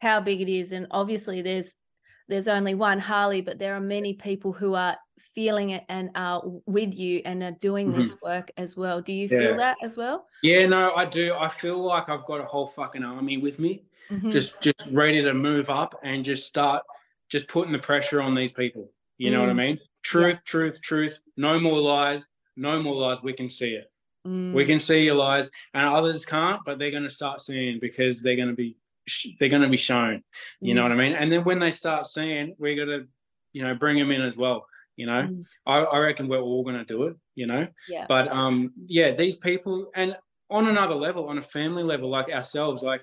how 0.00 0.20
big 0.20 0.40
it 0.40 0.48
is. 0.48 0.70
And 0.70 0.86
obviously 0.92 1.42
there's 1.42 1.74
there's 2.28 2.48
only 2.48 2.74
one 2.74 2.98
Harley, 2.98 3.40
but 3.40 3.58
there 3.58 3.74
are 3.74 3.80
many 3.80 4.14
people 4.14 4.52
who 4.52 4.74
are 4.74 4.96
feeling 5.34 5.70
it 5.70 5.84
and 5.88 6.10
are 6.14 6.42
with 6.66 6.94
you 6.94 7.20
and 7.24 7.42
are 7.42 7.52
doing 7.60 7.90
this 7.92 8.14
work 8.22 8.50
as 8.56 8.76
well. 8.76 9.00
Do 9.00 9.12
you 9.12 9.28
Mm-hmm. 9.28 9.34
Yeah. 9.40 9.48
feel 9.48 9.56
that 9.58 9.76
as 9.82 9.96
well? 9.96 10.26
yeah, 10.42 10.66
no, 10.66 10.94
I 10.94 11.04
do. 11.06 11.34
I 11.34 11.48
feel 11.48 11.82
like 11.82 12.08
I've 12.08 12.24
got 12.26 12.40
a 12.40 12.44
whole 12.44 12.66
fucking 12.66 13.02
army 13.02 13.38
with 13.38 13.58
me, 13.58 13.82
Mhm. 14.10 14.30
just 14.30 14.60
just 14.60 14.86
ready 14.90 15.22
to 15.22 15.32
move 15.34 15.70
up 15.70 15.94
and 16.02 16.24
just 16.24 16.46
start 16.46 16.82
just 17.30 17.48
putting 17.48 17.72
the 17.72 17.78
pressure 17.78 18.20
on 18.20 18.34
these 18.34 18.52
people. 18.52 18.90
You 19.18 19.30
know 19.30 19.40
what 19.40 19.48
I 19.48 19.52
Mm. 19.52 19.56
mean? 19.56 19.78
Truth, 20.02 20.44
truth, 20.44 20.80
truth. 20.82 21.18
No 21.36 21.58
more 21.58 21.80
lies. 21.80 22.28
No 22.56 22.82
more 22.82 22.94
lies. 22.94 23.22
We 23.22 23.32
can 23.32 23.48
see 23.48 23.74
it. 23.74 23.90
Mm, 24.26 24.52
we 24.52 24.64
can 24.64 24.78
see 24.80 25.00
your 25.00 25.14
lies 25.16 25.50
and 25.74 25.86
others 25.86 26.24
can't 26.24 26.60
but 26.64 26.78
they're 26.78 26.90
going 26.90 27.02
to 27.02 27.10
start 27.10 27.40
seeing 27.42 27.78
because 27.78 28.22
they're 28.22 28.36
going 28.36 28.48
to 28.48 28.54
be 28.54 28.74
they're 29.38 29.48
going 29.48 29.62
to 29.62 29.68
be 29.68 29.76
shown 29.76 30.22
you 30.60 30.74
know 30.74 30.80
mm, 30.80 30.84
what 30.84 30.92
i 30.92 30.94
mean? 30.96 31.12
And 31.12 31.30
then 31.30 31.44
when 31.44 31.58
they 31.58 31.70
start 31.70 32.06
seeing 32.06 32.54
we're 32.58 32.76
going 32.76 33.00
to 33.00 33.06
you 33.52 33.62
know 33.62 33.74
bring 33.74 33.98
them 33.98 34.10
in 34.10 34.22
as 34.22 34.36
well 34.36 34.66
you 34.96 35.06
know? 35.06 35.22
Mm, 35.22 35.44
i, 35.66 35.78
I 35.78 35.98
reckon 35.98 36.28
we're 36.28 36.40
all 36.40 36.62
going 36.64 36.78
to 36.78 36.84
do 36.84 37.04
it 37.04 37.16
you 37.34 37.46
know? 37.46 37.66
Yeah. 37.88 38.06
but 38.08 38.28
um 38.28 38.72
yeah 38.76 39.12
these 39.12 39.36
people 39.36 39.90
and 39.94 40.16
on 40.50 40.66
another 40.68 40.94
level 40.94 41.28
on 41.28 41.38
a 41.38 41.42
family 41.42 41.82
level 41.82 42.08
like 42.10 42.28
ourselves 42.28 42.82
like 42.82 43.02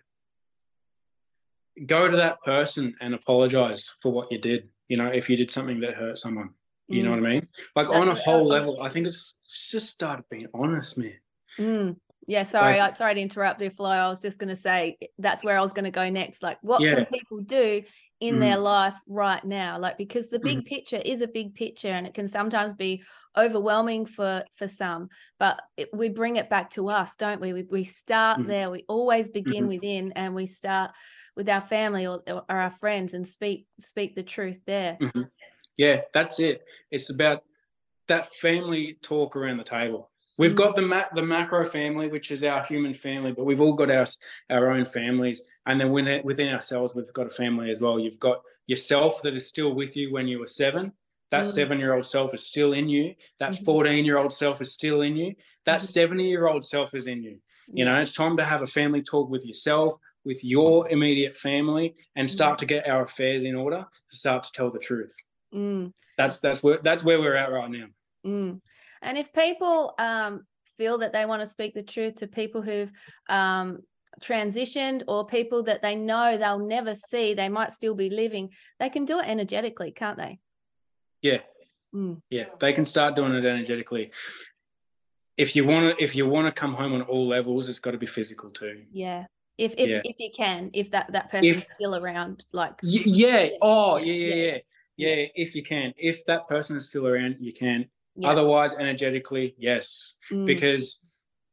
go 1.86 2.08
to 2.10 2.18
that 2.18 2.41
person 2.41 2.95
and 3.02 3.14
apologize 3.14 3.93
for 4.02 4.12
what 4.12 4.32
you 4.32 4.38
did 4.38 4.70
you 4.88 4.97
know 4.97 5.08
if 5.08 5.30
you 5.30 5.38
did 5.38 5.49
something 5.52 5.80
that 5.82 5.93
hurt 5.93 6.18
someone 6.18 6.49
you 6.88 7.04
know 7.04 7.12
Mm, 7.12 7.22
what 7.22 7.30
i 7.30 7.34
mean? 7.34 7.47
Like 7.76 7.88
That's 7.88 7.99
on 7.99 8.08
a 8.10 8.16
whole 8.16 8.47
level 8.47 8.82
i 8.82 8.89
think 8.89 9.08
it's 9.08 9.36
just 9.72 9.88
started 9.89 10.26
being 10.30 10.47
honest 10.54 10.97
man. 10.97 11.14
Mm. 11.58 11.95
Yeah, 12.32 12.43
sorry, 12.43 12.79
I, 12.79 12.93
sorry 12.93 13.15
to 13.15 13.19
interrupt 13.19 13.59
there, 13.59 13.71
Flo. 13.71 13.89
I 13.89 14.07
was 14.07 14.21
just 14.21 14.39
going 14.39 14.47
to 14.47 14.55
say 14.55 14.97
that's 15.19 15.43
where 15.43 15.57
I 15.57 15.61
was 15.61 15.73
going 15.73 15.84
to 15.84 15.91
go 15.91 16.09
next. 16.09 16.41
Like, 16.41 16.59
what 16.61 16.82
Yeah. 16.82 16.95
can 16.95 17.05
people 17.07 17.39
do 17.41 17.84
in 18.21 18.39
their 18.39 18.55
life 18.55 18.93
right 19.05 19.43
now? 19.43 19.77
Like, 19.77 19.97
because 19.97 20.29
the 20.29 20.39
big 20.39 20.63
picture 20.63 21.01
is 21.03 21.19
a 21.19 21.27
big 21.27 21.55
picture, 21.55 21.89
and 21.89 22.07
it 22.07 22.13
can 22.13 22.29
sometimes 22.29 22.73
be 22.73 23.03
overwhelming 23.36 24.05
for 24.05 24.45
for 24.55 24.69
some. 24.69 25.09
But 25.39 25.61
it, 25.75 25.89
we 25.93 26.07
bring 26.07 26.38
it 26.38 26.49
back 26.49 26.69
to 26.71 26.88
us, 26.88 27.17
don't 27.17 27.41
we? 27.41 27.51
We, 27.51 27.63
we 27.63 27.84
start 27.84 28.39
Mhm. 28.39 28.47
there. 28.47 28.69
We 28.71 28.86
always 28.88 29.27
begin 29.27 29.65
Mhm. 29.65 29.67
within, 29.67 30.13
and 30.13 30.34
we 30.34 30.45
start 30.45 30.91
with 31.36 31.49
our 31.49 31.59
family 31.59 32.07
or, 32.07 32.21
or 32.29 32.45
our 32.47 32.71
friends 32.71 33.13
and 33.13 33.27
speak 33.27 33.67
speak 33.77 34.15
the 34.15 34.23
truth 34.23 34.61
there. 34.65 34.97
Mhm. 35.01 35.29
Yeah, 35.75 36.03
that's 36.13 36.39
it. 36.39 36.63
It's 36.91 37.09
about 37.09 37.43
that 38.07 38.27
family 38.27 38.93
talk 39.01 39.36
around 39.36 39.57
the 39.57 39.65
table. 39.65 40.11
We've 40.38 40.53
Mm. 40.53 40.55
got 40.57 40.75
the 40.75 40.82
ma- 40.82 41.09
the 41.13 41.21
macro 41.23 41.65
family, 41.65 42.07
which 42.07 42.32
is 42.32 42.43
our 42.43 42.63
human 42.63 42.93
family, 42.93 43.32
but 43.32 43.45
we've 43.45 43.61
all 43.61 43.73
got 43.73 43.91
our 43.91 44.05
our 44.49 44.71
own 44.71 44.86
families, 44.86 45.43
and 45.65 45.79
then 45.79 45.91
within 45.91 46.21
within 46.23 46.53
ourselves, 46.53 46.95
we've 46.95 47.11
got 47.13 47.27
a 47.27 47.32
family 47.32 47.69
as 47.69 47.82
well. 47.82 47.99
You've 47.99 48.19
got 48.19 48.41
yourself 48.67 49.21
that 49.23 49.34
is 49.36 49.47
still 49.47 49.73
with 49.73 49.95
you 49.97 50.11
when 50.11 50.27
you 50.27 50.39
were 50.39 50.47
seven. 50.47 50.93
That 51.32 51.45
Mm. 51.45 51.51
seven 51.51 51.79
year 51.79 51.93
old 51.93 52.05
self 52.05 52.34
is 52.34 52.45
still 52.45 52.73
in 52.73 52.89
you. 52.89 53.15
That 53.39 53.51
Mhm. 53.53 53.65
14 53.65 54.05
year 54.05 54.17
old 54.17 54.34
self 54.34 54.61
is 54.61 54.73
still 54.73 55.01
in 55.01 55.15
you. 55.15 55.36
That 55.65 55.79
Mhm. 55.82 55.86
70 55.88 56.25
year 56.27 56.47
old 56.47 56.65
self 56.65 56.93
is 56.93 57.07
in 57.07 57.23
you. 57.23 57.39
You 57.73 57.86
know, 57.86 58.01
it's 58.01 58.13
time 58.13 58.36
to 58.38 58.43
have 58.43 58.61
a 58.63 58.67
family 58.67 59.01
talk 59.01 59.29
with 59.29 59.45
yourself, 59.45 59.93
with 60.25 60.43
your 60.43 60.89
immediate 60.89 61.36
family, 61.36 61.95
and 62.15 62.29
start 62.29 62.57
to 62.59 62.65
get 62.65 62.88
our 62.88 63.03
affairs 63.03 63.43
in 63.43 63.55
order 63.55 63.86
to 64.09 64.15
start 64.15 64.43
to 64.43 64.51
tell 64.51 64.69
the 64.71 64.79
truth 64.79 65.15
Mm. 65.53 65.93
that's 66.17 66.39
that's 66.39 66.61
where 66.63 66.79
that's 66.79 67.03
where 67.03 67.19
we're 67.19 67.36
at 67.36 67.51
right 67.51 67.69
now. 67.69 67.88
Mm. 68.25 68.61
And 69.02 69.18
if 69.18 69.34
people 69.34 69.93
um, 69.97 70.45
feel 70.78 70.99
that 70.99 71.14
they 71.14 71.26
want 71.26 71.41
to 71.41 71.47
speak 71.47 71.74
the 71.74 71.84
truth 71.84 72.16
to 72.16 72.28
people 72.28 72.62
who've 72.62 72.91
um, 73.30 73.80
transitioned 74.22 75.04
or 75.08 75.26
people 75.26 75.64
that 75.64 75.82
they 75.82 75.95
know 75.95 76.38
they'll 76.38 76.60
never 76.60 76.95
see, 76.95 77.34
they 77.34 77.49
might 77.49 77.72
still 77.72 77.95
be 77.95 78.10
living, 78.10 78.49
they 78.80 78.89
can 78.89 79.06
do 79.06 79.20
it 79.20 79.28
energetically, 79.28 79.91
can't 79.91 80.18
they? 80.18 80.39
Yeah, 81.22 81.39
Mm. 81.93 82.22
yeah, 82.30 82.45
they 82.60 82.72
can 82.72 82.86
start 82.86 83.16
doing 83.16 83.34
it 83.36 83.43
energetically. 83.43 84.12
If 85.38 85.56
you 85.56 85.66
want 85.66 85.97
to, 85.97 86.04
if 86.04 86.16
you 86.16 86.26
want 86.28 86.47
to 86.47 86.58
come 86.58 86.74
home 86.74 86.93
on 86.93 87.02
all 87.02 87.28
levels, 87.28 87.68
it's 87.68 87.80
got 87.80 87.91
to 87.91 87.97
be 87.97 88.06
physical 88.06 88.49
too. 88.49 88.86
Yeah. 88.91 89.26
If 89.58 89.74
if, 89.78 89.89
Yeah. 89.89 90.02
if 90.06 90.16
you 90.20 90.30
can, 90.36 90.70
if 90.74 90.91
that 90.91 91.12
that 91.12 91.30
person's 91.32 91.64
If- 91.64 91.76
still 91.76 91.95
around, 91.95 92.43
like 92.54 92.74
yeah. 92.82 93.02
Yes, 93.06 93.54
Oh, 93.62 93.97
yeah, 93.97 94.06
yeah, 94.14 94.14
yeah, 94.14 94.36
yeah. 94.36 94.58
yeah, 94.97 95.16
yeah. 95.16 95.26
If 95.36 95.56
you 95.56 95.64
can, 95.64 95.93
if 95.97 96.24
that 96.26 96.47
person 96.47 96.76
is 96.78 96.86
still 96.86 97.08
around, 97.08 97.38
you 97.39 97.54
can. 97.54 97.89
Yeah. 98.16 98.30
Otherwise, 98.30 98.72
energetically, 98.80 99.55
yes, 99.57 100.14
Mm, 100.32 100.45
because 100.45 100.99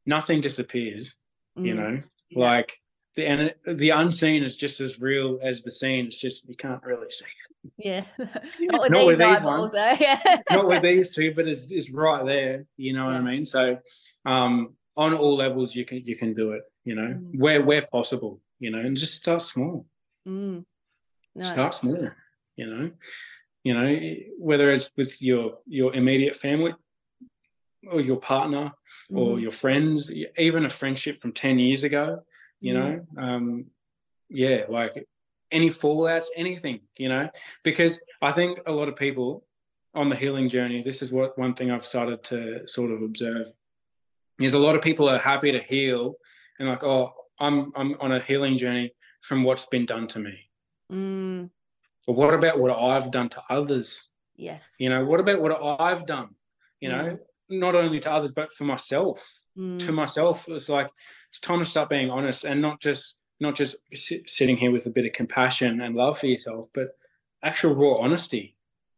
nothing 0.07 0.41
disappears. 0.41 1.15
You 1.57 1.75
mm, 1.75 1.77
know, 1.77 2.03
yeah. 2.31 2.39
like 2.51 2.73
the 3.17 3.27
and 3.27 3.55
the 3.67 3.91
unseen 3.91 4.43
is 4.43 4.57
just 4.57 4.81
as 4.81 5.01
real 5.01 5.39
as 5.43 5.63
the 5.63 5.73
seen. 5.73 6.07
It's 6.07 6.17
just 6.19 6.49
you 6.49 6.57
can't 6.57 6.83
really 6.85 7.11
see 7.11 7.25
it. 7.65 7.73
yeah. 7.77 8.05
Not 8.61 8.81
with 8.83 8.93
Not 8.93 8.99
these 9.01 9.07
with 9.07 9.19
these 9.19 9.41
ones. 9.43 9.73
though. 9.73 9.97
Yeah. 10.01 10.37
not 10.51 10.69
with 10.69 10.83
these 10.83 11.15
two, 11.15 11.35
but 11.35 11.49
it's, 11.49 11.71
it's 11.73 11.91
right 11.91 12.25
there. 12.25 12.65
You 12.77 12.93
know 12.93 13.07
what 13.07 13.15
I 13.15 13.21
mean? 13.21 13.45
So, 13.45 13.79
um, 14.25 14.75
on 14.97 15.15
all 15.15 15.37
levels, 15.37 15.75
you 15.75 15.85
can 15.85 15.99
you 16.05 16.17
can 16.17 16.35
do 16.35 16.51
it. 16.53 16.63
You 16.85 16.95
know, 16.95 17.09
Mm. 17.15 17.39
where 17.39 17.63
where 17.63 17.83
possible. 17.91 18.41
You 18.61 18.71
know, 18.73 18.79
and 18.79 18.97
just 18.97 19.15
start 19.15 19.43
small. 19.43 19.87
Mm. 20.27 20.65
No. 21.35 21.43
Start 21.45 21.75
small. 21.75 22.11
You 22.57 22.67
know, 22.67 22.91
you 23.69 23.75
know 23.77 23.89
whether 24.49 24.67
it's 24.75 24.89
with 24.99 25.13
your 25.29 25.45
your 25.79 25.91
immediate 26.01 26.37
family 26.45 26.73
or 27.93 28.01
your 28.11 28.21
partner 28.33 28.65
or 29.21 29.37
Mhm. 29.37 29.43
your 29.45 29.53
friends, 29.63 29.99
even 30.47 30.65
a 30.65 30.77
friendship 30.81 31.15
from 31.23 31.33
ten 31.33 31.55
years 31.67 31.83
ago. 31.85 32.05
You 32.67 32.73
know, 32.79 32.93
um, 33.25 33.47
yeah, 34.45 34.61
like 34.79 34.95
any 35.59 35.71
fallouts, 35.83 36.29
anything. 36.45 36.79
You 37.03 37.09
know, 37.13 37.25
because 37.69 37.95
I 38.29 38.33
think 38.39 38.53
a 38.67 38.73
lot 38.73 38.89
of 38.91 38.97
people 39.07 39.29
on 39.95 40.09
the 40.09 40.17
healing 40.23 40.49
journey, 40.49 40.83
this 40.83 41.01
is 41.03 41.11
what 41.13 41.39
one 41.45 41.55
thing 41.55 41.71
I've 41.71 41.87
started 41.95 42.21
to 42.31 42.39
sort 42.67 42.91
of 42.95 43.03
observe 43.03 43.49
is 44.47 44.55
a 44.55 44.59
lot 44.67 44.77
of 44.77 44.83
people 44.89 45.09
are 45.09 45.19
happy 45.33 45.51
to 45.53 45.63
heal 45.73 46.15
and 46.59 46.69
like, 46.69 46.85
oh, 46.93 47.05
I'm 47.39 47.57
I'm 47.77 47.91
on 48.05 48.13
a 48.13 48.21
healing 48.29 48.57
journey 48.59 48.89
from 49.21 49.39
what's 49.47 49.67
been 49.75 49.87
done 49.87 50.07
to 50.09 50.19
me. 50.27 50.37
Mm, 50.93 51.51
But 52.09 52.17
what 52.17 52.33
about 52.33 52.59
what 52.59 52.73
I've 52.73 53.11
done 53.11 53.29
to 53.29 53.43
others? 53.51 54.09
yes. 54.35 54.75
You 54.79 54.89
know, 54.89 55.05
what 55.05 55.21
about 55.21 55.43
what 55.43 55.53
I've 55.79 56.07
done? 56.07 56.31
You 56.81 56.89
know, 56.89 57.19
not 57.51 57.75
only 57.75 58.01
to 58.01 58.11
others, 58.11 58.31
but 58.31 58.55
for 58.55 58.65
myself. 58.65 59.19
Mm, 59.59 59.79
To 59.81 59.93
myself, 59.93 60.49
it's 60.49 60.71
like 60.71 60.89
it's 61.29 61.39
time 61.39 61.59
to 61.59 61.67
start 61.67 61.91
being 61.91 62.11
honest 62.11 62.45
and 62.45 62.63
not 62.63 62.81
just 62.81 63.17
not 63.41 63.55
just 63.55 63.77
sit, 63.93 64.29
sitting 64.31 64.57
here 64.57 64.71
with 64.71 64.87
a 64.87 64.91
bit 64.91 65.05
of 65.05 65.13
compassion 65.13 65.83
and 65.83 65.95
love 65.95 66.19
for 66.19 66.29
yourself, 66.29 66.69
but 66.73 66.97
actual 67.43 67.75
raw 67.75 67.97
honesty. 67.97 68.57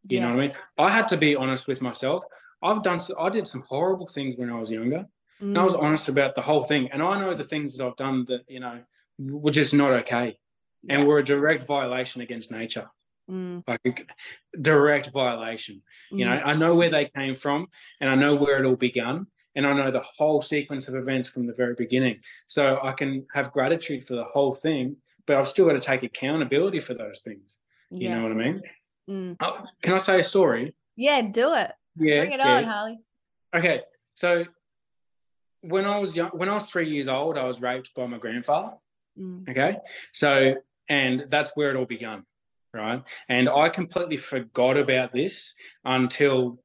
You 0.08 0.18
yeah. 0.20 0.28
know 0.28 0.36
what 0.36 0.42
I 0.44 0.46
mean? 0.46 0.56
I 0.78 0.90
had 0.90 1.08
to 1.08 1.16
be 1.16 1.34
honest 1.34 1.66
with 1.66 1.82
myself. 1.82 2.22
I've 2.62 2.82
done, 2.84 3.00
so, 3.00 3.18
I 3.18 3.28
did 3.28 3.48
some 3.48 3.64
horrible 3.66 4.06
things 4.06 4.36
when 4.38 4.50
I 4.50 4.58
was 4.58 4.70
younger. 4.70 5.04
And 5.40 5.58
I 5.58 5.64
was 5.64 5.74
Mm, 5.74 5.82
honest 5.82 6.08
about 6.08 6.36
the 6.36 6.42
whole 6.42 6.62
thing. 6.64 6.88
And 6.92 7.02
I 7.02 7.18
know 7.18 7.34
the 7.34 7.42
things 7.52 7.76
that 7.76 7.84
I've 7.84 7.96
done 7.96 8.24
that, 8.26 8.42
you 8.46 8.60
know, 8.60 8.78
were 9.18 9.50
just 9.50 9.74
not 9.74 9.90
okay 10.02 10.38
and 10.88 11.06
were 11.06 11.18
a 11.18 11.24
direct 11.24 11.66
violation 11.66 12.20
against 12.22 12.50
nature, 12.50 12.88
Mm, 13.30 13.62
like 13.68 14.08
direct 14.60 15.10
violation. 15.12 15.82
You 16.10 16.24
know, 16.24 16.32
mm, 16.32 16.42
I 16.44 16.54
know 16.54 16.74
where 16.74 16.90
they 16.90 17.06
came 17.06 17.36
from 17.36 17.68
and 18.00 18.10
I 18.10 18.14
know 18.14 18.34
where 18.34 18.62
it 18.62 18.66
all 18.66 18.76
began. 18.76 19.26
And 19.54 19.66
I 19.66 19.72
know 19.72 19.90
the 19.90 20.04
whole 20.16 20.42
sequence 20.42 20.88
of 20.88 20.94
events 20.94 21.28
from 21.28 21.46
the 21.46 21.52
very 21.52 21.74
beginning. 21.74 22.20
So 22.48 22.78
I 22.82 22.92
can 22.92 23.26
have 23.34 23.50
gratitude 23.52 24.06
for 24.06 24.14
the 24.14 24.24
whole 24.24 24.54
thing, 24.54 24.96
but 25.26 25.36
I've 25.36 25.48
still 25.48 25.66
got 25.66 25.72
to 25.72 25.80
take 25.80 26.02
accountability 26.02 26.80
for 26.80 26.94
those 26.94 27.22
things. 27.22 27.56
You 27.90 28.10
know 28.10 28.22
what 28.22 28.32
I 28.32 28.34
mean? 28.34 28.62
Mm. 29.08 29.36
Oh, 29.40 29.64
can 29.82 29.94
I 29.94 29.98
say 29.98 30.20
a 30.20 30.22
story? 30.22 30.74
Yeah, 30.94 31.22
do 31.22 31.54
it. 31.54 31.72
Yeah. 31.96 32.20
Bring 32.20 32.32
it 32.32 32.38
yeah. 32.38 32.56
on, 32.56 32.64
Harley. 32.64 32.98
Okay, 33.54 33.80
so 34.14 34.44
when 35.62 35.84
I 35.84 35.98
was 35.98 36.14
young, 36.14 36.30
when 36.30 36.48
I 36.48 36.54
was 36.54 36.70
three 36.70 36.88
years 36.88 37.08
old, 37.08 37.36
I 37.36 37.44
was 37.44 37.60
raped 37.60 37.92
by 37.94 38.06
my 38.06 38.18
grandfather. 38.18 38.76
Mm, 39.18 39.48
Okay, 39.48 39.76
so 40.12 40.54
and 40.88 41.24
that's 41.28 41.50
where 41.54 41.70
it 41.70 41.76
all 41.76 41.84
began, 41.84 42.24
right? 42.72 43.02
And 43.28 43.48
I 43.48 43.68
completely 43.68 44.16
forgot 44.16 44.76
about 44.76 45.12
this 45.12 45.54
until 45.84 46.60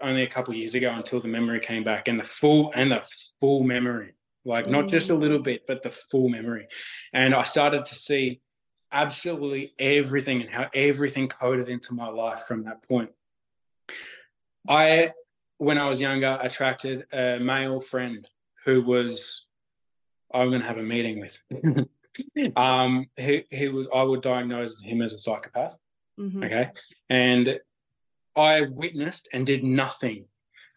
only 0.00 0.22
a 0.22 0.26
couple 0.26 0.52
of 0.52 0.58
years 0.58 0.74
ago, 0.74 0.92
until 0.92 1.20
the 1.20 1.28
memory 1.28 1.60
came 1.60 1.84
back 1.84 2.08
and 2.08 2.18
the 2.18 2.24
full 2.24 2.72
and 2.74 2.90
the 2.90 3.06
full 3.38 3.62
memory, 3.62 4.14
like 4.44 4.66
not 4.66 4.88
just 4.88 5.10
a 5.10 5.12
mm. 5.12 5.20
little 5.20 5.38
bit, 5.38 5.66
but 5.66 5.82
the 5.82 5.90
full 5.90 6.28
memory. 6.28 6.66
And 7.12 7.34
I 7.34 7.42
started 7.42 7.84
to 7.86 7.94
see 7.94 8.40
absolutely 8.92 9.74
everything 9.78 10.40
and 10.40 10.50
how 10.50 10.68
everything 10.74 11.28
coded 11.28 11.68
into 11.68 11.94
my 11.94 12.08
life 12.08 12.44
from 12.46 12.64
that 12.64 12.82
point. 12.82 13.10
I, 14.68 15.12
when 15.58 15.78
I 15.78 15.88
was 15.88 16.00
younger, 16.00 16.38
attracted 16.40 17.04
a 17.12 17.38
male 17.38 17.80
friend 17.80 18.26
who 18.64 18.82
was, 18.82 19.46
I'm 20.32 20.48
going 20.48 20.60
to 20.60 20.66
have 20.66 20.78
a 20.78 20.82
meeting 20.82 21.20
with. 21.20 21.38
um, 22.56 23.06
he, 23.16 23.44
he 23.50 23.68
was, 23.68 23.88
I 23.94 24.02
would 24.02 24.22
diagnose 24.22 24.80
him 24.80 25.02
as 25.02 25.14
a 25.14 25.18
psychopath. 25.18 25.78
mhm. 26.18 26.44
Okay. 26.44 26.70
And 27.08 27.58
I 28.36 28.62
witnessed 28.62 29.28
and 29.32 29.46
did 29.46 29.64
nothing 29.64 30.28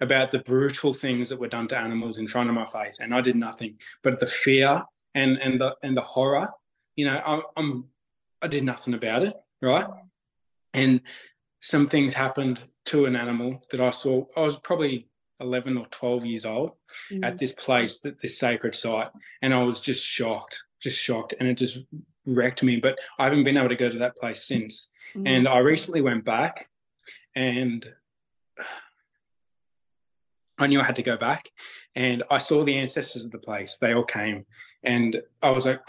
about 0.02 0.32
the 0.32 0.40
brutal 0.40 0.94
things 0.94 1.30
that 1.30 1.40
were 1.40 1.48
done 1.48 1.68
to 1.68 1.78
animals 1.78 2.18
in 2.18 2.28
front 2.28 2.50
of 2.50 2.56
my 2.56 2.66
face. 2.66 3.00
And 3.00 3.14
I 3.14 3.22
did 3.22 3.36
nothing, 3.36 3.78
but 4.02 4.20
the 4.20 4.26
fear 4.28 4.84
and, 5.16 5.38
and 5.38 5.62
the, 5.62 5.76
and 5.84 5.96
the 5.96 6.02
horror, 6.02 6.50
you 6.96 7.06
know, 7.06 7.18
I, 7.26 7.42
I'm, 7.58 7.86
I 8.42 8.48
did 8.48 8.64
nothing 8.64 8.94
about 8.96 9.24
it. 9.24 9.34
Right. 9.62 9.86
And 10.74 11.02
some 11.62 11.88
things 11.88 12.14
happened 12.14 12.60
to 12.86 13.06
an 13.06 13.16
animal 13.16 13.64
that 13.72 13.80
I 13.80 13.92
saw. 13.92 14.26
I 14.36 14.42
was 14.42 14.58
probably 14.58 15.08
11 15.40 15.78
or 15.78 15.86
12 15.88 16.26
years 16.26 16.46
old 16.46 16.72
Mm, 17.12 17.26
at 17.26 17.38
this 17.38 17.52
place, 17.54 18.00
that 18.02 18.20
this 18.20 18.38
sacred 18.38 18.76
site, 18.76 19.10
and 19.42 19.54
I 19.54 19.64
was 19.64 19.82
just 19.82 20.06
shocked, 20.06 20.64
just 20.84 21.00
shocked, 21.00 21.34
and 21.40 21.48
it 21.48 21.56
just 21.56 21.80
wrecked 22.26 22.62
me. 22.64 22.78
But 22.78 22.98
I 23.18 23.24
haven't 23.24 23.44
been 23.44 23.58
able 23.58 23.70
to 23.70 23.76
go 23.76 23.90
to 23.90 23.98
that 24.00 24.18
place 24.18 24.46
since. 24.46 24.90
mm, 25.16 25.28
And 25.28 25.48
I 25.48 25.60
recently 25.60 26.02
went 26.02 26.26
back, 26.26 26.70
and 27.36 27.86
I 30.60 30.68
knew 30.68 30.80
I 30.80 30.84
had 30.84 30.98
to 30.98 31.04
go 31.04 31.18
back, 31.18 31.50
and 31.96 32.24
I 32.30 32.38
saw 32.38 32.64
the 32.64 32.78
ancestors 32.78 33.26
of 33.26 33.32
the 33.32 33.40
place. 33.40 33.78
They 33.78 33.94
all 33.94 34.04
came, 34.04 34.46
and 34.84 35.22
I 35.42 35.50
was 35.50 35.66
like, 35.66 35.80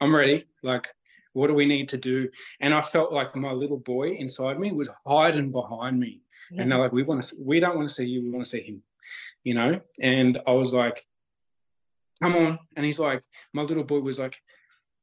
"I'm 0.00 0.14
ready." 0.14 0.44
Like, 0.62 0.88
what 1.32 1.48
do 1.48 1.54
we 1.54 1.66
need 1.66 1.88
to 1.88 1.98
do? 1.98 2.28
And 2.60 2.72
I 2.72 2.82
felt 2.82 3.12
like 3.12 3.34
my 3.34 3.52
little 3.52 3.78
boy 3.78 4.10
inside 4.12 4.60
me 4.60 4.70
was 4.70 4.88
hiding 5.04 5.50
behind 5.50 5.98
me 5.98 6.20
yeah. 6.50 6.62
and 6.62 6.70
they're 6.70 6.78
like, 6.78 6.92
"We 6.92 7.02
want 7.02 7.22
to, 7.24 7.36
we 7.40 7.60
don't 7.60 7.76
want 7.76 7.88
to 7.88 7.94
see 7.94 8.06
you, 8.06 8.22
we 8.22 8.30
want 8.30 8.44
to 8.44 8.50
see 8.50 8.62
him," 8.62 8.82
you 9.42 9.54
know. 9.54 9.80
And 10.00 10.40
I 10.46 10.52
was 10.52 10.72
like, 10.72 11.04
"Come 12.24 12.36
on!" 12.36 12.58
And 12.74 12.86
he's 12.86 12.98
like, 12.98 13.22
my 13.52 13.62
little 13.62 13.84
boy 13.84 14.00
was 14.00 14.18
like, 14.18 14.34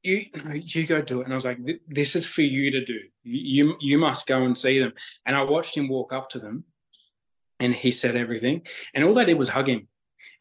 "You, 0.01 0.25
you 0.55 0.87
go 0.87 1.03
do 1.03 1.21
it." 1.21 1.25
And 1.25 1.33
I 1.33 1.35
was 1.35 1.45
like, 1.45 1.59
"This 1.87 2.15
is 2.15 2.25
for 2.25 2.41
you 2.41 2.71
to 2.71 2.83
do. 2.83 2.99
You, 3.23 3.75
you, 3.79 3.99
must 3.99 4.25
go 4.25 4.43
and 4.43 4.57
see 4.57 4.79
them." 4.79 4.93
And 5.27 5.35
I 5.35 5.43
watched 5.43 5.77
him 5.77 5.87
walk 5.87 6.13
up 6.13 6.29
to 6.31 6.39
them, 6.39 6.63
and 7.59 7.75
he 7.75 7.91
said 7.91 8.15
everything, 8.15 8.65
and 8.95 9.03
all 9.03 9.13
they 9.13 9.25
did 9.25 9.37
was 9.37 9.49
hug 9.49 9.69
him. 9.69 9.87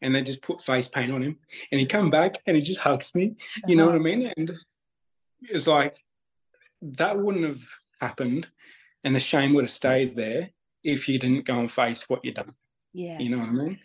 And 0.01 0.15
they 0.15 0.23
just 0.23 0.41
put 0.41 0.63
face 0.63 0.87
paint 0.87 1.11
on 1.11 1.21
him, 1.21 1.37
and 1.71 1.79
he 1.79 1.85
come 1.85 2.09
back 2.09 2.37
and 2.47 2.55
he 2.57 2.63
just 2.63 2.79
hugs 2.79 3.13
me. 3.13 3.35
You 3.67 3.75
know 3.75 3.85
what 3.85 3.93
I 3.93 3.99
mean? 3.99 4.33
And 4.35 4.51
it's 5.41 5.67
like 5.67 5.95
that 6.81 7.19
wouldn't 7.19 7.45
have 7.45 7.61
happened, 7.99 8.47
and 9.03 9.15
the 9.15 9.19
shame 9.19 9.53
would 9.53 9.65
have 9.65 9.69
stayed 9.69 10.15
there 10.15 10.49
if 10.83 11.07
you 11.07 11.19
didn't 11.19 11.45
go 11.45 11.59
and 11.59 11.71
face 11.71 12.09
what 12.09 12.25
you 12.25 12.33
done. 12.33 12.55
Yeah. 12.93 13.19
You 13.19 13.29
know 13.29 13.37
what 13.37 13.49
I 13.49 13.51
mean? 13.51 13.79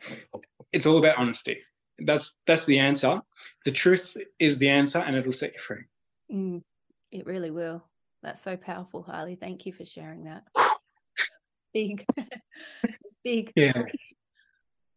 It's 0.72 0.86
all 0.86 0.96
about 0.96 1.18
honesty. 1.18 1.58
That's 1.98 2.38
that's 2.46 2.66
the 2.66 2.78
answer. 2.78 3.20
The 3.64 3.72
truth 3.72 4.16
is 4.38 4.58
the 4.58 4.68
answer, 4.68 4.98
and 4.98 5.16
it'll 5.16 5.32
set 5.32 5.54
you 5.54 5.60
free. 5.60 5.84
Mm, 6.32 6.62
it 7.10 7.26
really 7.26 7.50
will. 7.50 7.82
That's 8.22 8.42
so 8.42 8.56
powerful, 8.56 9.02
Harley. 9.02 9.36
Thank 9.36 9.66
you 9.66 9.72
for 9.72 9.84
sharing 9.84 10.24
that. 10.24 10.44
It's 10.56 11.68
big. 11.72 12.04
it's 12.16 13.16
big. 13.24 13.52
Yeah. 13.56 13.82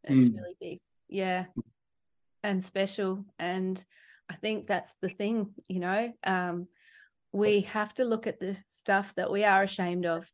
It's 0.03 0.29
Mm. 0.29 0.35
really 0.35 0.55
big. 0.59 0.79
Yeah. 1.07 1.45
And 2.43 2.63
special. 2.63 3.25
And 3.37 3.83
I 4.29 4.35
think 4.35 4.67
that's 4.67 4.93
the 5.01 5.09
thing, 5.09 5.53
you 5.67 5.79
know. 5.79 6.13
Um, 6.23 6.67
we 7.31 7.61
have 7.61 7.93
to 7.95 8.05
look 8.05 8.27
at 8.27 8.39
the 8.39 8.57
stuff 8.67 9.13
that 9.15 9.31
we 9.31 9.43
are 9.43 9.63
ashamed 9.63 10.05
of. 10.05 10.25